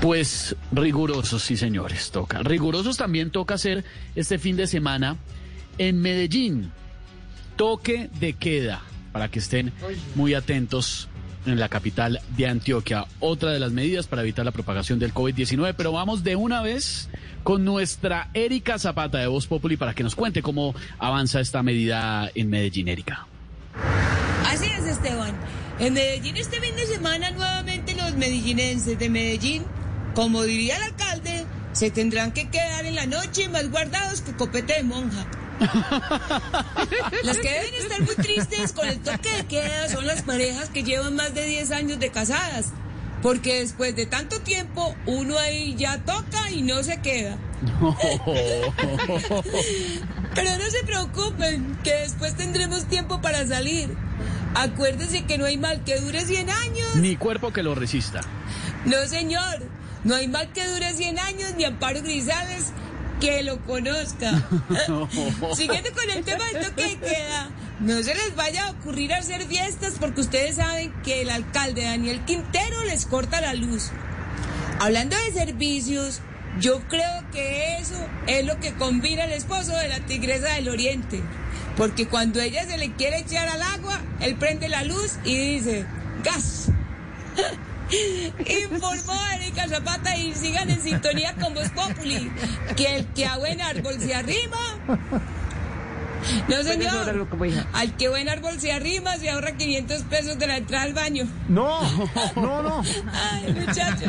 Pues 0.00 0.56
rigurosos, 0.72 1.42
sí 1.42 1.58
señores, 1.58 2.10
toca. 2.10 2.42
Rigurosos 2.42 2.96
también 2.96 3.30
toca 3.30 3.54
hacer 3.54 3.84
este 4.14 4.38
fin 4.38 4.56
de 4.56 4.66
semana 4.66 5.18
en 5.76 6.00
Medellín. 6.00 6.72
Toque 7.56 8.08
de 8.18 8.32
queda, 8.32 8.80
para 9.12 9.30
que 9.30 9.40
estén 9.40 9.72
muy 10.14 10.32
atentos 10.32 11.09
en 11.46 11.58
la 11.58 11.68
capital 11.68 12.20
de 12.36 12.46
Antioquia. 12.46 13.06
Otra 13.20 13.50
de 13.50 13.60
las 13.60 13.72
medidas 13.72 14.06
para 14.06 14.22
evitar 14.22 14.44
la 14.44 14.50
propagación 14.50 14.98
del 14.98 15.14
COVID-19, 15.14 15.74
pero 15.76 15.92
vamos 15.92 16.22
de 16.24 16.36
una 16.36 16.62
vez 16.62 17.08
con 17.42 17.64
nuestra 17.64 18.30
Erika 18.34 18.78
Zapata 18.78 19.18
de 19.18 19.26
Voz 19.26 19.46
Populi 19.46 19.76
para 19.76 19.94
que 19.94 20.02
nos 20.02 20.14
cuente 20.14 20.42
cómo 20.42 20.74
avanza 20.98 21.40
esta 21.40 21.62
medida 21.62 22.30
en 22.34 22.50
Medellín, 22.50 22.88
Erika. 22.88 23.26
Así 24.46 24.66
es, 24.66 24.86
Esteban. 24.86 25.34
En 25.78 25.94
Medellín 25.94 26.36
este 26.36 26.60
fin 26.60 26.76
de 26.76 26.86
semana 26.86 27.30
nuevamente 27.30 27.94
los 27.94 28.14
medellinenses 28.16 28.98
de 28.98 29.08
Medellín, 29.08 29.62
como 30.14 30.42
diría 30.42 30.76
el 30.76 30.82
alcalde, 30.82 31.46
se 31.72 31.90
tendrán 31.90 32.32
que 32.32 32.50
quedar 32.50 32.84
en 32.84 32.96
la 32.96 33.06
noche 33.06 33.48
más 33.48 33.70
guardados 33.70 34.20
que 34.20 34.34
copete 34.34 34.74
de 34.74 34.82
monja. 34.82 35.26
Las 37.22 37.36
que 37.38 37.50
deben 37.50 37.74
estar 37.74 38.00
muy 38.02 38.14
tristes 38.14 38.72
con 38.72 38.88
el 38.88 38.98
toque 39.00 39.30
de 39.30 39.44
queda 39.46 39.88
son 39.88 40.06
las 40.06 40.22
parejas 40.22 40.70
que 40.70 40.82
llevan 40.82 41.16
más 41.16 41.34
de 41.34 41.44
10 41.44 41.70
años 41.72 41.98
de 41.98 42.10
casadas. 42.10 42.72
Porque 43.22 43.60
después 43.60 43.94
de 43.94 44.06
tanto 44.06 44.40
tiempo, 44.40 44.96
uno 45.04 45.38
ahí 45.38 45.74
ya 45.76 45.98
toca 45.98 46.50
y 46.50 46.62
no 46.62 46.82
se 46.82 47.02
queda. 47.02 47.36
Pero 50.34 50.56
no 50.56 50.70
se 50.70 50.82
preocupen, 50.86 51.76
que 51.84 51.92
después 51.96 52.34
tendremos 52.36 52.86
tiempo 52.86 53.20
para 53.20 53.46
salir. 53.46 53.94
Acuérdense 54.54 55.26
que 55.26 55.36
no 55.36 55.44
hay 55.44 55.58
mal 55.58 55.84
que 55.84 56.00
dure 56.00 56.22
100 56.24 56.48
años. 56.48 56.96
Ni 56.96 57.16
cuerpo 57.16 57.52
que 57.52 57.62
lo 57.62 57.74
resista. 57.74 58.22
No, 58.86 58.96
señor. 59.06 59.68
No 60.02 60.14
hay 60.14 60.26
mal 60.28 60.50
que 60.54 60.66
dure 60.66 60.94
100 60.94 61.18
años 61.18 61.54
ni 61.58 61.64
Amparo 61.64 62.00
Grisales 62.00 62.72
que 63.20 63.42
lo 63.42 63.58
conozca. 63.64 64.32
Siguiendo 65.54 65.92
con 65.92 66.10
el 66.10 66.24
tema 66.24 66.44
del 66.46 66.66
toque 66.66 66.82
de 66.82 66.98
queda, 66.98 67.50
no 67.80 68.02
se 68.02 68.14
les 68.14 68.34
vaya 68.34 68.66
a 68.66 68.70
ocurrir 68.70 69.12
hacer 69.12 69.46
fiestas 69.46 69.94
porque 70.00 70.22
ustedes 70.22 70.56
saben 70.56 70.92
que 71.02 71.22
el 71.22 71.30
alcalde 71.30 71.84
Daniel 71.84 72.24
Quintero 72.24 72.84
les 72.84 73.06
corta 73.06 73.40
la 73.40 73.54
luz. 73.54 73.90
Hablando 74.80 75.16
de 75.16 75.32
servicios, 75.32 76.20
yo 76.58 76.80
creo 76.88 77.30
que 77.32 77.76
eso 77.76 78.06
es 78.26 78.44
lo 78.44 78.58
que 78.58 78.74
combina 78.74 79.24
el 79.24 79.32
esposo 79.32 79.76
de 79.76 79.88
la 79.88 80.00
tigresa 80.00 80.54
del 80.54 80.68
oriente. 80.68 81.22
Porque 81.76 82.08
cuando 82.08 82.40
ella 82.40 82.66
se 82.66 82.78
le 82.78 82.92
quiere 82.92 83.20
echar 83.20 83.48
al 83.48 83.62
agua, 83.62 84.00
él 84.20 84.36
prende 84.36 84.68
la 84.68 84.82
luz 84.84 85.18
y 85.24 85.36
dice, 85.36 85.86
gas. 86.24 86.68
Informó 88.72 89.20
Erika 89.34 89.68
Zapata 89.68 90.16
y 90.16 90.34
sigan 90.34 90.70
en 90.70 90.80
sintonía 90.82 91.34
con 91.34 91.54
Voz 91.54 91.68
Populi, 91.70 92.30
que 92.76 92.96
el 92.96 93.06
que 93.06 93.26
a 93.26 93.36
buen 93.38 93.60
árbol 93.60 93.98
se 94.00 94.14
arrima. 94.14 94.58
No, 96.48 96.62
señor. 96.62 97.24
Al 97.72 97.96
que 97.96 98.08
buen 98.08 98.28
árbol 98.28 98.60
se 98.60 98.72
arrima 98.72 99.16
se 99.16 99.30
ahorra 99.30 99.56
500 99.56 100.02
pesos 100.02 100.38
de 100.38 100.46
la 100.46 100.58
entrada 100.58 100.84
al 100.84 100.92
baño. 100.92 101.26
No, 101.48 101.80
no, 102.36 102.62
no. 102.62 102.82
Ay, 103.12 103.52
muchachos. 103.54 104.08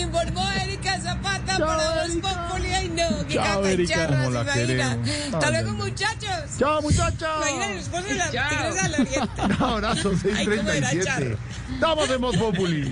Informó 0.00 0.44
Erika 0.62 1.00
Zapata 1.00 1.58
para 1.58 2.06
Voz 2.06 2.16
Populi. 2.16 2.72
Ay, 2.72 2.88
no, 2.88 3.26
qué 3.28 3.34
Chao, 3.34 3.62
la 3.62 3.72
imagina. 3.72 4.98
Hasta 5.32 5.46
Ay, 5.46 5.52
luego, 5.52 5.72
muchachos. 5.72 6.58
Chao, 6.58 6.82
muchachos. 6.82 7.28
Imagina 7.38 7.66
el 7.72 7.78
esposo 7.78 8.02
de 8.02 8.14
la 8.14 8.30
Chao. 8.32 8.48
tigresa 8.50 8.82
del 8.88 8.94
oriente. 8.94 9.42
Un 9.42 9.52
abrazo, 9.62 10.10
Ay, 10.36 10.44
cómo 10.44 10.70
era 10.70 10.90
637. 10.90 11.04
charro. 11.04 11.36
Estamos 11.82 12.10
en 12.10 12.20
Voz 12.20 12.36
Populi. 12.36 12.90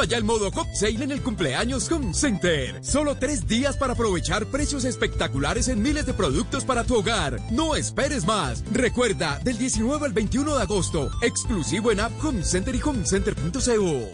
Activa 0.00 0.04
ya 0.04 0.16
el 0.16 0.24
modo 0.24 0.50
Hot 0.50 0.74
Sale 0.74 1.04
en 1.04 1.10
el 1.10 1.20
cumpleaños 1.20 1.90
Home 1.92 2.14
Center. 2.14 2.82
Solo 2.82 3.16
tres 3.16 3.46
días 3.46 3.76
para 3.76 3.92
aprovechar 3.92 4.46
precios 4.46 4.84
espectaculares 4.84 5.68
en 5.68 5.82
miles 5.82 6.06
de 6.06 6.14
productos 6.14 6.64
para 6.64 6.84
tu 6.84 6.96
hogar. 6.96 7.38
No 7.50 7.76
esperes 7.76 8.24
más. 8.24 8.64
Recuerda, 8.72 9.38
del 9.44 9.58
19 9.58 10.06
al 10.06 10.12
21 10.12 10.56
de 10.56 10.62
agosto, 10.62 11.10
exclusivo 11.22 11.92
en 11.92 12.00
App 12.00 12.12
Home 12.24 12.42
Center 12.44 12.74
y 12.74 12.80
homecenter.co. 12.82 14.08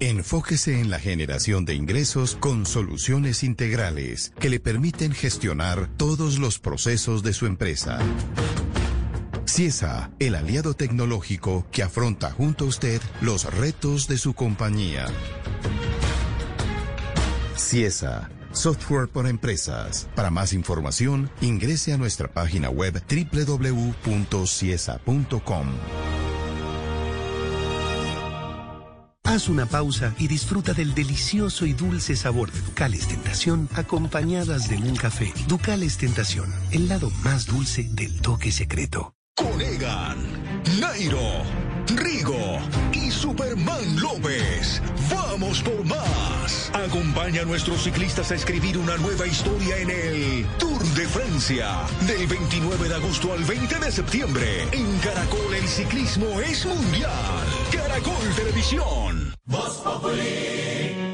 Enfóquese 0.00 0.80
en 0.80 0.90
la 0.90 0.98
generación 0.98 1.64
de 1.64 1.74
ingresos 1.74 2.36
con 2.36 2.66
soluciones 2.66 3.42
integrales 3.42 4.32
que 4.40 4.48
le 4.48 4.60
permiten 4.60 5.12
gestionar 5.12 5.88
todos 5.96 6.38
los 6.38 6.58
procesos 6.58 7.22
de 7.22 7.32
su 7.32 7.46
empresa. 7.46 7.98
CIESA, 9.48 10.10
el 10.18 10.34
aliado 10.34 10.74
tecnológico 10.74 11.66
que 11.72 11.82
afronta 11.82 12.30
junto 12.30 12.66
a 12.66 12.68
usted 12.68 13.00
los 13.22 13.44
retos 13.44 14.06
de 14.06 14.18
su 14.18 14.34
compañía. 14.34 15.06
CIESA, 17.56 18.28
software 18.52 19.08
para 19.08 19.30
empresas. 19.30 20.06
Para 20.14 20.30
más 20.30 20.52
información, 20.52 21.30
ingrese 21.40 21.94
a 21.94 21.96
nuestra 21.96 22.28
página 22.28 22.68
web 22.68 23.02
www.ciesa.com. 23.08 24.06
Haz 29.24 29.48
una 29.48 29.66
pausa 29.66 30.14
y 30.18 30.26
disfruta 30.26 30.72
del 30.72 30.94
delicioso 30.94 31.66
y 31.66 31.72
dulce 31.74 32.16
sabor 32.16 32.50
de 32.50 32.60
Ducales 32.62 33.08
Tentación 33.08 33.68
acompañadas 33.74 34.68
de 34.68 34.76
un 34.76 34.96
café. 34.96 35.32
Ducales 35.46 35.98
Tentación, 35.98 36.52
el 36.70 36.88
lado 36.88 37.10
más 37.22 37.46
dulce 37.46 37.84
del 37.92 38.20
toque 38.20 38.50
secreto. 38.52 39.17
Conegan, 39.38 40.18
Nairo, 40.80 41.44
Rigo 41.94 42.58
y 42.92 43.08
Superman 43.08 44.00
López. 44.00 44.82
Vamos 45.08 45.62
por 45.62 45.84
más. 45.84 46.72
Acompaña 46.74 47.42
a 47.42 47.44
nuestros 47.44 47.84
ciclistas 47.84 48.32
a 48.32 48.34
escribir 48.34 48.76
una 48.76 48.96
nueva 48.96 49.28
historia 49.28 49.78
en 49.78 49.90
el 49.90 50.46
Tour 50.58 50.82
de 50.82 51.06
Francia. 51.06 51.68
Del 52.08 52.26
29 52.26 52.88
de 52.88 52.94
agosto 52.96 53.32
al 53.32 53.44
20 53.44 53.78
de 53.78 53.92
septiembre. 53.92 54.62
En 54.72 54.98
Caracol 54.98 55.54
el 55.54 55.68
ciclismo 55.68 56.40
es 56.40 56.66
mundial. 56.66 57.46
Caracol 57.70 58.34
Televisión. 58.34 59.34
Voz 59.46 59.76
Populi. 59.84 61.07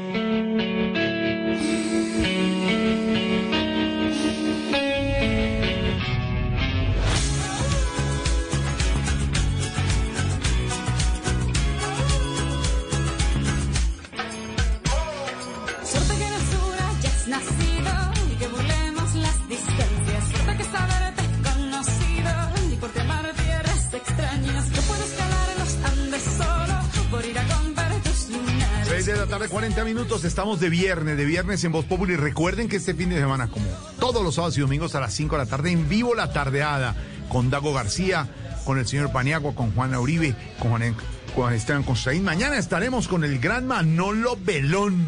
de 29.11 29.17
la 29.17 29.27
tarde, 29.27 29.49
40 29.49 29.83
minutos. 29.83 30.23
Estamos 30.23 30.59
de 30.59 30.69
viernes, 30.69 31.15
de 31.15 31.25
viernes 31.25 31.63
en 31.63 31.71
Voz 31.71 31.85
Populi. 31.85 32.15
Recuerden 32.15 32.67
que 32.67 32.77
este 32.77 32.95
fin 32.95 33.09
de 33.09 33.19
semana, 33.19 33.47
como 33.47 33.65
todos 33.99 34.23
los 34.23 34.35
sábados 34.35 34.57
y 34.57 34.61
domingos 34.61 34.95
a 34.95 34.99
las 34.99 35.13
5 35.13 35.37
de 35.37 35.43
la 35.43 35.49
tarde, 35.49 35.71
en 35.71 35.87
vivo 35.87 36.15
la 36.15 36.33
tardeada, 36.33 36.95
con 37.29 37.51
Dago 37.51 37.71
García, 37.71 38.27
con 38.65 38.79
el 38.79 38.87
señor 38.87 39.11
Paniagua, 39.11 39.53
con 39.53 39.71
Juana 39.73 39.99
Uribe, 39.99 40.35
con 40.59 40.71
Juan, 40.71 40.95
con 41.35 41.53
Esteban 41.53 41.83
Constraín. 41.83 42.23
Mañana 42.23 42.57
estaremos 42.57 43.07
con 43.07 43.23
el 43.23 43.39
gran 43.39 43.67
Manolo 43.67 44.37
Belón. 44.43 45.05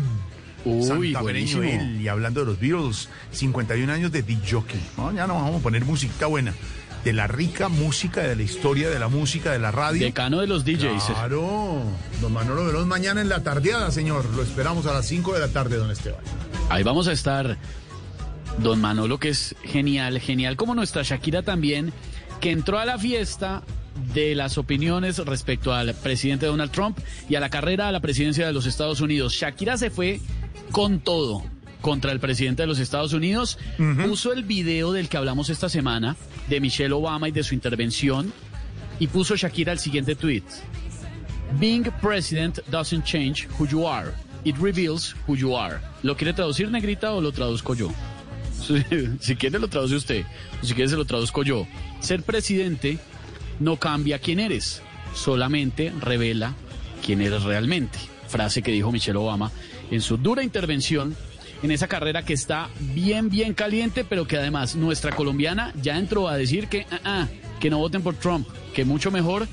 Uy, 0.64 1.14
buenísimo. 1.16 1.64
Y 1.64 2.08
hablando 2.08 2.42
de 2.42 2.46
los 2.46 2.60
Beatles, 2.60 3.10
51 3.32 3.92
años 3.92 4.12
de 4.12 4.22
DJ. 4.22 4.62
No, 4.98 5.12
ya 5.12 5.26
no 5.26 5.36
vamos 5.36 5.60
a 5.60 5.64
poner 5.64 5.86
música 5.86 6.28
buena. 6.28 6.54
De 7.08 7.14
la 7.14 7.26
rica 7.26 7.70
música, 7.70 8.20
de 8.20 8.36
la 8.36 8.44
historia 8.44 8.90
de 8.90 9.00
la 9.00 9.08
música, 9.08 9.54
de 9.54 9.60
la 9.60 9.72
radio. 9.72 10.04
Decano 10.04 10.42
de 10.42 10.48
los 10.48 10.66
DJs. 10.66 11.06
Claro. 11.06 11.82
Don 12.20 12.34
Manolo 12.34 12.66
Belón 12.66 12.86
mañana 12.90 13.22
en 13.22 13.30
la 13.30 13.44
tardeada, 13.44 13.92
señor. 13.92 14.26
Lo 14.36 14.44
esperamos 14.44 14.86
a 14.88 14.94
las 14.94 15.06
5 15.06 15.34
de 15.34 15.40
la 15.40 15.48
tarde, 15.48 15.78
don 15.78 15.90
Esteban. 15.90 16.20
Ahí 16.70 16.84
vamos 16.84 17.08
a 17.08 17.14
estar. 17.14 17.58
Don 18.58 18.82
Manolo, 18.82 19.20
que 19.20 19.30
es 19.30 19.56
genial, 19.64 20.20
genial, 20.20 20.58
como 20.58 20.76
nuestra 20.76 21.04
Shakira 21.04 21.44
también, 21.44 21.94
que 22.42 22.52
entró 22.52 22.78
a 22.78 22.84
la 22.84 22.98
fiesta 22.98 23.64
de 24.14 24.36
las 24.36 24.58
opiniones 24.58 25.18
respecto 25.20 25.74
al 25.74 25.94
presidente 25.94 26.46
Donald 26.46 26.72
Trump 26.72 27.00
y 27.30 27.36
a 27.36 27.40
la 27.40 27.50
carrera 27.50 27.88
a 27.88 27.94
la 27.94 28.02
presidencia 28.02 28.46
de 28.46 28.52
los 28.52 28.66
Estados 28.66 29.00
Unidos. 29.00 29.32
Shakira 29.32 29.78
se 29.78 29.92
fue 29.92 30.20
con 30.74 31.00
todo 31.00 31.42
contra 31.80 32.12
el 32.12 32.20
presidente 32.20 32.64
de 32.64 32.68
los 32.68 32.80
Estados 32.80 33.14
Unidos. 33.14 33.58
Puso 34.06 34.34
el 34.34 34.44
video 34.44 34.92
del 34.92 35.08
que 35.08 35.16
hablamos 35.16 35.50
esta 35.50 35.70
semana, 35.70 36.18
de 36.50 36.60
Michelle 36.60 36.94
Obama 36.94 37.28
y 37.28 37.32
de 37.32 37.44
su 37.44 37.54
intervención, 37.54 38.32
y 39.00 39.08
puso 39.08 39.36
Shakira 39.36 39.72
el 39.72 39.80
siguiente 39.80 40.16
tweet. 40.16 40.44
Being 41.60 41.86
president 42.02 42.60
doesn't 42.70 43.06
change 43.06 43.48
who 43.58 43.66
you 43.68 43.88
are. 43.88 44.14
It 44.44 44.56
reveals 44.58 45.16
who 45.28 45.36
you 45.36 45.56
are. 45.56 45.80
¿Lo 46.04 46.16
quiere 46.16 46.34
traducir, 46.34 46.70
negrita, 46.70 47.14
o 47.14 47.22
lo 47.22 47.32
traduzco 47.32 47.76
yo? 47.76 47.90
Si, 49.22 49.36
quiere, 49.36 49.60
lo 49.60 49.68
traduce 49.68 49.96
usted. 49.96 50.26
Si 50.62 50.74
quiere, 50.74 50.90
se 50.90 50.98
lo 50.98 51.06
traduzco 51.06 51.44
yo. 51.44 51.68
Ser 52.02 52.24
presidente 52.24 52.98
no 53.60 53.78
cambia 53.78 54.20
quién 54.20 54.40
eres. 54.40 54.82
solamente 55.18 55.92
revela 56.00 56.54
quién 57.06 57.22
eres 57.22 57.44
realmente. 57.44 57.98
Frase 58.28 58.62
que 58.62 58.72
dijo 58.72 58.92
Michelle 58.92 59.18
Obama 59.18 59.52
en 59.90 60.02
su 60.02 60.18
dura 60.18 60.44
intervención 60.44 61.16
en 61.64 61.72
esa 61.72 61.88
carrera 61.88 62.24
que 62.24 62.34
está 62.34 62.70
bien, 62.80 63.30
bien 63.30 63.54
caliente, 63.54 64.04
pero 64.04 64.28
que 64.28 64.38
además 64.38 64.76
nuestra 64.76 65.12
colombiana 65.12 65.74
ya 65.82 65.98
entró 65.98 66.28
a 66.28 66.38
decir 66.38 66.68
que, 66.68 66.86
ah, 66.92 67.00
ah, 67.04 67.28
que 67.60 67.70
no 67.70 67.80
voten 67.80 68.02
por 68.02 68.16
Trump, 68.16 68.48
que 68.74 68.86
mucho 68.86 69.12
mejor 69.12 69.48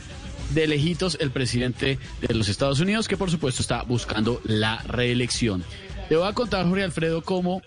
de 0.50 0.66
lejitos 0.66 1.16
el 1.20 1.30
presidente 1.30 1.98
de 2.20 2.34
los 2.34 2.48
Estados 2.48 2.80
Unidos, 2.80 3.08
que 3.08 3.16
por 3.16 3.30
supuesto 3.30 3.62
está 3.62 3.82
buscando 3.82 4.40
la 4.44 4.78
reelección. 4.86 5.64
Te 6.08 6.16
voy 6.16 6.28
a 6.28 6.32
contar, 6.32 6.66
Jorge 6.66 6.84
Alfredo, 6.84 7.22
cómo 7.22 7.62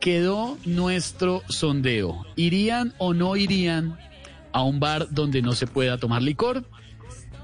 quedó 0.00 0.58
nuestro 0.64 1.42
sondeo. 1.48 2.26
¿Irían 2.36 2.94
o 2.98 3.14
no 3.14 3.36
irían 3.36 3.98
a 4.52 4.62
un 4.62 4.78
bar 4.78 5.08
donde 5.10 5.42
no 5.42 5.52
se 5.52 5.66
pueda 5.66 5.98
tomar 5.98 6.22
licor? 6.22 6.64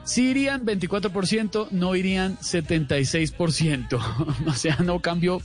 Si 0.04 0.30
irían 0.30 0.66
24%, 0.66 1.68
no 1.70 1.96
irían 1.96 2.36
76%. 2.38 4.36
o 4.46 4.52
sea, 4.52 4.76
no 4.84 5.00
cambió 5.00 5.40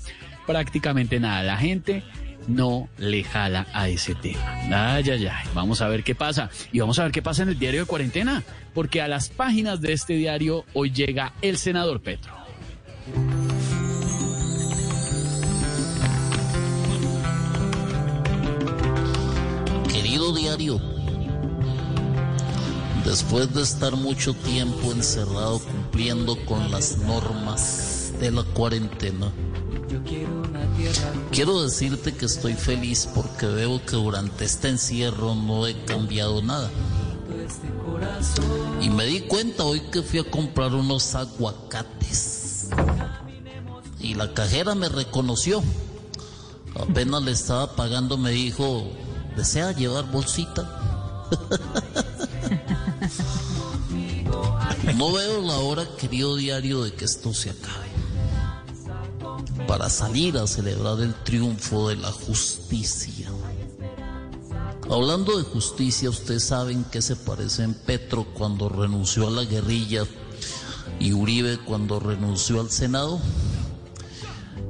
prácticamente 0.48 1.20
nada. 1.20 1.44
La 1.44 1.58
gente 1.58 2.04
no 2.48 2.90
le 2.98 3.24
jala 3.24 3.68
a 3.74 3.90
ese 3.90 4.16
tema. 4.16 4.40
Ay, 4.72 5.10
ay, 5.10 5.28
ay. 5.28 5.48
Vamos 5.54 5.82
a 5.82 5.90
ver 5.90 6.04
qué 6.04 6.16
pasa. 6.16 6.50
Y 6.72 6.80
vamos 6.80 6.98
a 6.98 7.04
ver 7.04 7.12
qué 7.12 7.22
pasa 7.22 7.44
en 7.44 7.50
el 7.50 7.60
diario 7.60 7.82
de 7.82 7.86
cuarentena. 7.86 8.44
Porque 8.74 9.02
a 9.02 9.08
las 9.08 9.30
páginas 9.30 9.82
de 9.82 9.94
este 9.94 10.14
diario 10.14 10.66
hoy 10.74 10.92
llega 10.92 11.34
el 11.42 11.58
senador 11.58 12.02
Petro. 12.02 12.34
Querido 19.92 20.34
diario, 20.34 20.82
después 23.06 23.54
de 23.54 23.62
estar 23.62 23.96
mucho 23.96 24.34
tiempo 24.34 24.92
encerrado 24.92 25.60
cumpliendo 25.60 26.38
con 26.46 26.72
las 26.72 26.98
normas 27.00 28.14
de 28.20 28.32
la 28.32 28.44
cuarentena, 28.44 29.32
quiero 31.32 31.62
decirte 31.62 32.14
que 32.14 32.26
estoy 32.26 32.54
feliz 32.54 33.08
porque 33.14 33.46
veo 33.46 33.84
que 33.86 33.96
durante 33.96 34.46
este 34.46 34.70
encierro 34.70 35.36
no 35.36 35.68
he 35.68 35.84
cambiado 35.86 36.42
nada. 36.42 36.70
Y 38.82 38.90
me 38.90 39.06
di 39.06 39.22
cuenta 39.22 39.64
hoy 39.64 39.82
que 39.92 40.02
fui 40.02 40.20
a 40.20 40.24
comprar 40.24 40.74
unos 40.74 41.16
aguacates. 41.16 42.70
Y 44.00 44.14
la 44.14 44.34
cajera 44.34 44.76
me 44.76 44.90
reconoció. 44.90 45.64
Apenas 46.80 47.24
le 47.24 47.32
estaba 47.32 47.76
pagando, 47.76 48.18
me 48.18 48.32
dijo, 48.32 48.88
¿desea 49.36 49.72
llevar 49.72 50.12
bolsita? 50.12 50.74
No 54.96 55.12
veo 55.12 55.42
la 55.42 55.58
hora, 55.58 55.86
querido 55.98 56.36
diario, 56.38 56.84
de 56.84 56.94
que 56.94 57.06
esto 57.06 57.34
se 57.34 57.52
acabe. 57.52 57.87
Para 59.68 59.90
salir 59.90 60.38
a 60.38 60.48
celebrar 60.48 61.00
el 61.02 61.14
triunfo 61.24 61.90
de 61.90 61.98
la 61.98 62.12
justicia. 62.12 63.30
Hablando 64.90 65.38
de 65.38 65.44
justicia, 65.44 66.10
ustedes 66.10 66.46
saben 66.46 66.86
que 66.86 67.02
se 67.02 67.18
parece 67.18 67.64
en 67.64 67.74
Petro 67.74 68.26
cuando 68.34 68.70
renunció 68.70 69.28
a 69.28 69.32
la 69.32 69.44
guerrilla 69.44 70.06
y 71.00 71.12
Uribe 71.12 71.58
cuando 71.58 72.00
renunció 72.00 72.62
al 72.62 72.72
Senado. 72.72 73.20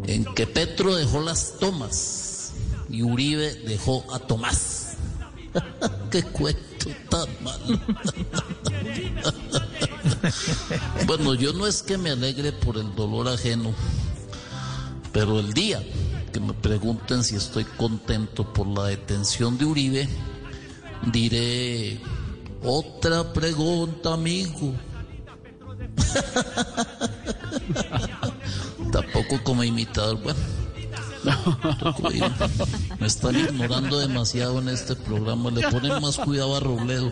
En 0.07 0.25
que 0.33 0.47
Petro 0.47 0.95
dejó 0.95 1.21
las 1.21 1.59
tomas 1.59 2.53
y 2.89 3.03
Uribe 3.03 3.53
dejó 3.53 4.03
a 4.11 4.19
Tomás. 4.19 4.95
Qué 6.11 6.23
cuento 6.23 6.89
tan 7.09 7.27
malo. 7.43 7.77
bueno, 11.05 11.35
yo 11.35 11.53
no 11.53 11.67
es 11.67 11.83
que 11.83 11.97
me 11.97 12.11
alegre 12.11 12.51
por 12.51 12.77
el 12.77 12.93
dolor 12.95 13.27
ajeno, 13.27 13.73
pero 15.11 15.39
el 15.39 15.53
día 15.53 15.81
que 16.31 16.39
me 16.39 16.53
pregunten 16.53 17.23
si 17.23 17.35
estoy 17.35 17.63
contento 17.63 18.53
por 18.53 18.67
la 18.67 18.85
detención 18.85 19.57
de 19.57 19.65
Uribe, 19.65 20.07
diré 21.11 21.99
otra 22.63 23.33
pregunta, 23.33 24.13
amigo. 24.13 24.73
Tampoco 28.91 29.43
como 29.43 29.63
imitador, 29.63 30.21
bueno. 30.21 30.39
ir. 32.13 32.23
Me 32.99 33.07
están 33.07 33.35
ignorando 33.35 33.97
demasiado 33.99 34.59
en 34.59 34.69
este 34.69 34.95
programa. 34.95 35.51
Le 35.51 35.69
ponen 35.69 36.01
más 36.01 36.17
cuidado 36.17 36.55
a 36.55 36.59
Robledo. 36.59 37.11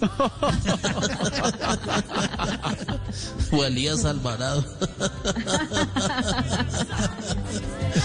o 3.52 3.64
Elías 3.64 4.04
Alvarado. 4.04 4.64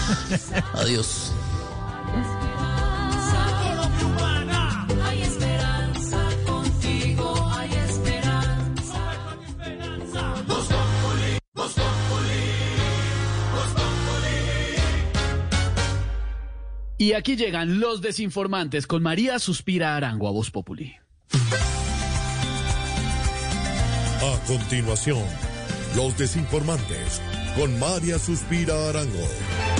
Adiós. 0.74 1.32
Hay 5.04 5.22
esperanza 5.22 6.18
contigo, 6.46 7.50
hay 7.52 7.70
esperanza. 7.72 9.14
Voz 10.46 10.66
Populi, 10.66 11.38
Voz 11.54 11.72
Populi, 11.72 12.44
Voz 13.52 13.68
Populi. 13.72 14.36
Y 16.98 17.12
aquí 17.12 17.36
llegan 17.36 17.80
los 17.80 18.00
desinformantes 18.00 18.86
con 18.86 19.02
María 19.02 19.38
Suspira 19.38 19.96
Arango 19.96 20.28
a 20.28 20.30
Voz 20.30 20.50
Populi. 20.50 20.96
A 24.22 24.46
continuación, 24.46 25.24
los 25.94 26.16
desinformantes 26.16 27.20
con 27.56 27.78
María 27.78 28.18
Suspira 28.18 28.88
Arango. 28.88 29.75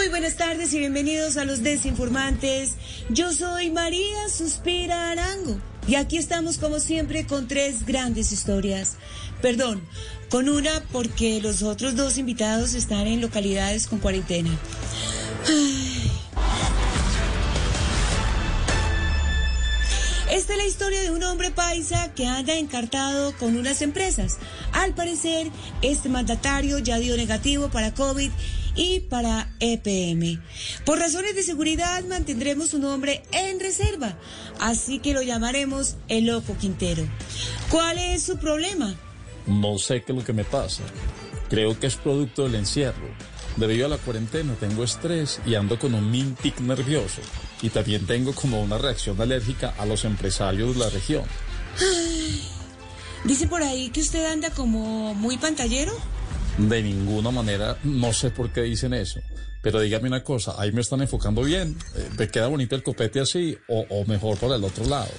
Muy 0.00 0.08
buenas 0.08 0.36
tardes 0.36 0.72
y 0.72 0.78
bienvenidos 0.78 1.36
a 1.36 1.44
los 1.44 1.62
desinformantes. 1.62 2.70
Yo 3.10 3.34
soy 3.34 3.68
María 3.68 4.30
Suspira 4.30 5.10
Arango 5.10 5.60
y 5.86 5.96
aquí 5.96 6.16
estamos 6.16 6.56
como 6.56 6.80
siempre 6.80 7.26
con 7.26 7.46
tres 7.46 7.84
grandes 7.84 8.32
historias. 8.32 8.96
Perdón, 9.42 9.86
con 10.30 10.48
una 10.48 10.82
porque 10.90 11.42
los 11.42 11.62
otros 11.62 11.96
dos 11.96 12.16
invitados 12.16 12.72
están 12.72 13.08
en 13.08 13.20
localidades 13.20 13.86
con 13.88 13.98
cuarentena. 13.98 14.58
Esta 20.30 20.52
es 20.54 20.58
la 20.58 20.66
historia 20.66 21.02
de 21.02 21.10
un 21.10 21.22
hombre 21.24 21.50
paisa 21.50 22.14
que 22.14 22.26
anda 22.26 22.54
encartado 22.54 23.36
con 23.36 23.54
unas 23.54 23.82
empresas. 23.82 24.38
Al 24.72 24.94
parecer, 24.94 25.50
este 25.82 26.08
mandatario 26.08 26.78
ya 26.78 26.98
dio 26.98 27.18
negativo 27.18 27.68
para 27.68 27.92
COVID 27.92 28.30
y 28.74 29.00
para 29.00 29.52
EPM. 29.60 30.40
Por 30.84 30.98
razones 30.98 31.34
de 31.34 31.42
seguridad 31.42 32.04
mantendremos 32.04 32.70
su 32.70 32.78
nombre 32.78 33.22
en 33.32 33.60
reserva, 33.60 34.16
así 34.60 34.98
que 34.98 35.12
lo 35.12 35.22
llamaremos 35.22 35.96
el 36.08 36.26
Loco 36.26 36.56
Quintero. 36.58 37.04
¿Cuál 37.70 37.98
es 37.98 38.22
su 38.22 38.36
problema? 38.38 38.94
No 39.46 39.78
sé 39.78 40.02
qué 40.02 40.12
es 40.12 40.18
lo 40.18 40.24
que 40.24 40.32
me 40.32 40.44
pasa. 40.44 40.82
Creo 41.48 41.78
que 41.78 41.86
es 41.86 41.96
producto 41.96 42.44
del 42.44 42.56
encierro. 42.56 43.08
Debido 43.56 43.86
a 43.86 43.88
la 43.88 43.98
cuarentena 43.98 44.54
tengo 44.54 44.84
estrés 44.84 45.40
y 45.44 45.54
ando 45.54 45.78
con 45.78 45.94
un 45.94 46.10
min 46.10 46.34
tic 46.36 46.60
nervioso. 46.60 47.20
Y 47.62 47.70
también 47.70 48.06
tengo 48.06 48.32
como 48.32 48.62
una 48.62 48.78
reacción 48.78 49.20
alérgica 49.20 49.74
a 49.76 49.86
los 49.86 50.04
empresarios 50.04 50.74
de 50.74 50.80
la 50.84 50.90
región. 50.90 51.24
Ay, 51.78 52.42
Dice 53.24 53.46
por 53.46 53.62
ahí 53.62 53.90
que 53.90 54.00
usted 54.00 54.24
anda 54.24 54.50
como 54.50 55.14
muy 55.14 55.36
pantallero. 55.36 55.92
De 56.68 56.82
ninguna 56.82 57.30
manera, 57.30 57.78
no 57.84 58.12
sé 58.12 58.30
por 58.30 58.52
qué 58.52 58.62
dicen 58.62 58.92
eso. 58.94 59.20
Pero 59.62 59.80
dígame 59.80 60.08
una 60.08 60.24
cosa, 60.24 60.54
ahí 60.58 60.72
me 60.72 60.80
están 60.80 61.00
enfocando 61.02 61.42
bien. 61.42 61.76
Eh, 61.96 62.08
¿Me 62.18 62.28
queda 62.28 62.46
bonito 62.48 62.74
el 62.74 62.82
copete 62.82 63.20
así 63.20 63.56
o, 63.68 63.84
o 63.88 64.04
mejor 64.06 64.38
por 64.38 64.54
el 64.54 64.64
otro 64.64 64.84
lado? 64.84 65.10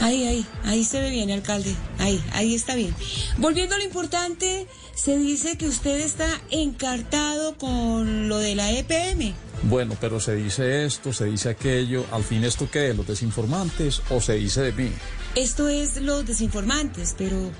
Ahí, 0.00 0.26
ahí, 0.26 0.46
ahí 0.64 0.84
se 0.84 1.00
ve 1.00 1.10
bien, 1.10 1.30
alcalde. 1.30 1.74
Ahí, 1.98 2.22
ahí 2.32 2.54
está 2.54 2.74
bien. 2.74 2.94
Volviendo 3.38 3.74
a 3.74 3.78
lo 3.78 3.84
importante, 3.84 4.66
se 4.94 5.16
dice 5.16 5.56
que 5.56 5.66
usted 5.66 5.98
está 6.00 6.28
encartado 6.50 7.56
con 7.56 8.28
lo 8.28 8.38
de 8.38 8.54
la 8.54 8.70
EPM. 8.70 9.32
Bueno, 9.62 9.96
pero 10.00 10.20
se 10.20 10.36
dice 10.36 10.84
esto, 10.84 11.12
se 11.12 11.24
dice 11.24 11.48
aquello. 11.48 12.04
Al 12.12 12.22
fin, 12.22 12.44
¿esto 12.44 12.68
qué? 12.70 12.92
¿Los 12.92 13.06
desinformantes 13.06 14.02
o 14.10 14.20
se 14.20 14.34
dice 14.34 14.60
de 14.60 14.72
mí? 14.72 14.90
Esto 15.36 15.68
es 15.68 15.96
los 15.96 16.26
desinformantes, 16.26 17.14
pero 17.16 17.50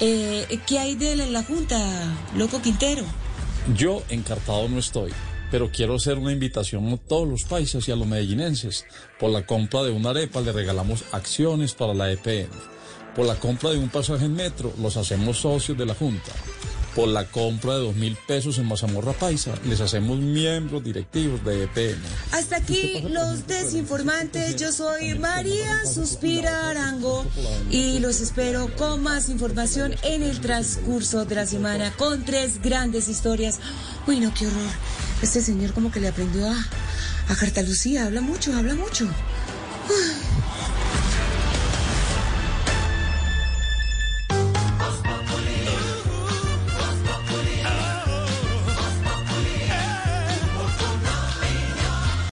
eh, 0.00 0.58
¿qué 0.66 0.78
hay 0.78 0.94
de 0.94 1.16
la, 1.16 1.26
la 1.26 1.42
Junta, 1.42 1.78
loco 2.36 2.60
Quintero? 2.60 3.04
Yo 3.76 4.02
encartado 4.08 4.68
no 4.68 4.78
estoy, 4.78 5.12
pero 5.50 5.70
quiero 5.70 5.96
hacer 5.96 6.18
una 6.18 6.32
invitación 6.32 6.88
a 6.92 6.96
todos 6.96 7.28
los 7.28 7.44
paisas 7.44 7.86
y 7.88 7.92
a 7.92 7.96
los 7.96 8.06
medellinenses. 8.06 8.86
Por 9.18 9.30
la 9.30 9.44
compra 9.46 9.82
de 9.82 9.90
una 9.90 10.10
arepa 10.10 10.40
le 10.40 10.52
regalamos 10.52 11.04
acciones 11.12 11.74
para 11.74 11.94
la 11.94 12.10
EPM. 12.10 12.50
Por 13.14 13.26
la 13.26 13.34
compra 13.34 13.70
de 13.70 13.78
un 13.78 13.88
pasaje 13.88 14.24
en 14.24 14.34
metro 14.34 14.72
los 14.80 14.96
hacemos 14.96 15.38
socios 15.38 15.76
de 15.76 15.86
la 15.86 15.94
Junta. 15.94 16.32
Por 16.94 17.08
la 17.08 17.24
compra 17.26 17.74
de 17.74 17.80
dos 17.80 17.94
mil 17.94 18.16
pesos 18.26 18.58
en 18.58 18.66
mazamorra 18.66 19.12
paisa. 19.12 19.54
Les 19.64 19.80
hacemos 19.80 20.18
miembros 20.18 20.82
directivos 20.82 21.44
de 21.44 21.64
EPM. 21.64 22.00
Hasta 22.32 22.56
aquí 22.56 23.02
los 23.08 23.46
desinformantes. 23.46 24.56
Yo 24.56 24.72
soy 24.72 25.18
María 25.18 25.84
Suspira 25.86 26.70
Arango 26.70 27.24
y 27.70 27.98
los 28.00 28.20
espero 28.20 28.74
con 28.76 29.02
más 29.02 29.28
información 29.28 29.94
en 30.02 30.22
el 30.22 30.40
transcurso 30.40 31.24
de 31.24 31.34
la 31.34 31.46
semana 31.46 31.92
con 31.96 32.24
tres 32.24 32.60
grandes 32.62 33.08
historias. 33.08 33.58
Uy, 34.06 34.20
no, 34.20 34.32
qué 34.34 34.46
horror. 34.46 34.70
Este 35.22 35.40
señor 35.42 35.72
como 35.72 35.90
que 35.90 36.00
le 36.00 36.08
aprendió 36.08 36.48
a, 36.48 36.56
a 37.28 37.36
Carta 37.36 37.62
Lucía. 37.62 38.06
Habla 38.06 38.20
mucho, 38.20 38.54
habla 38.56 38.74
mucho. 38.74 39.04
Uy. 39.04 40.30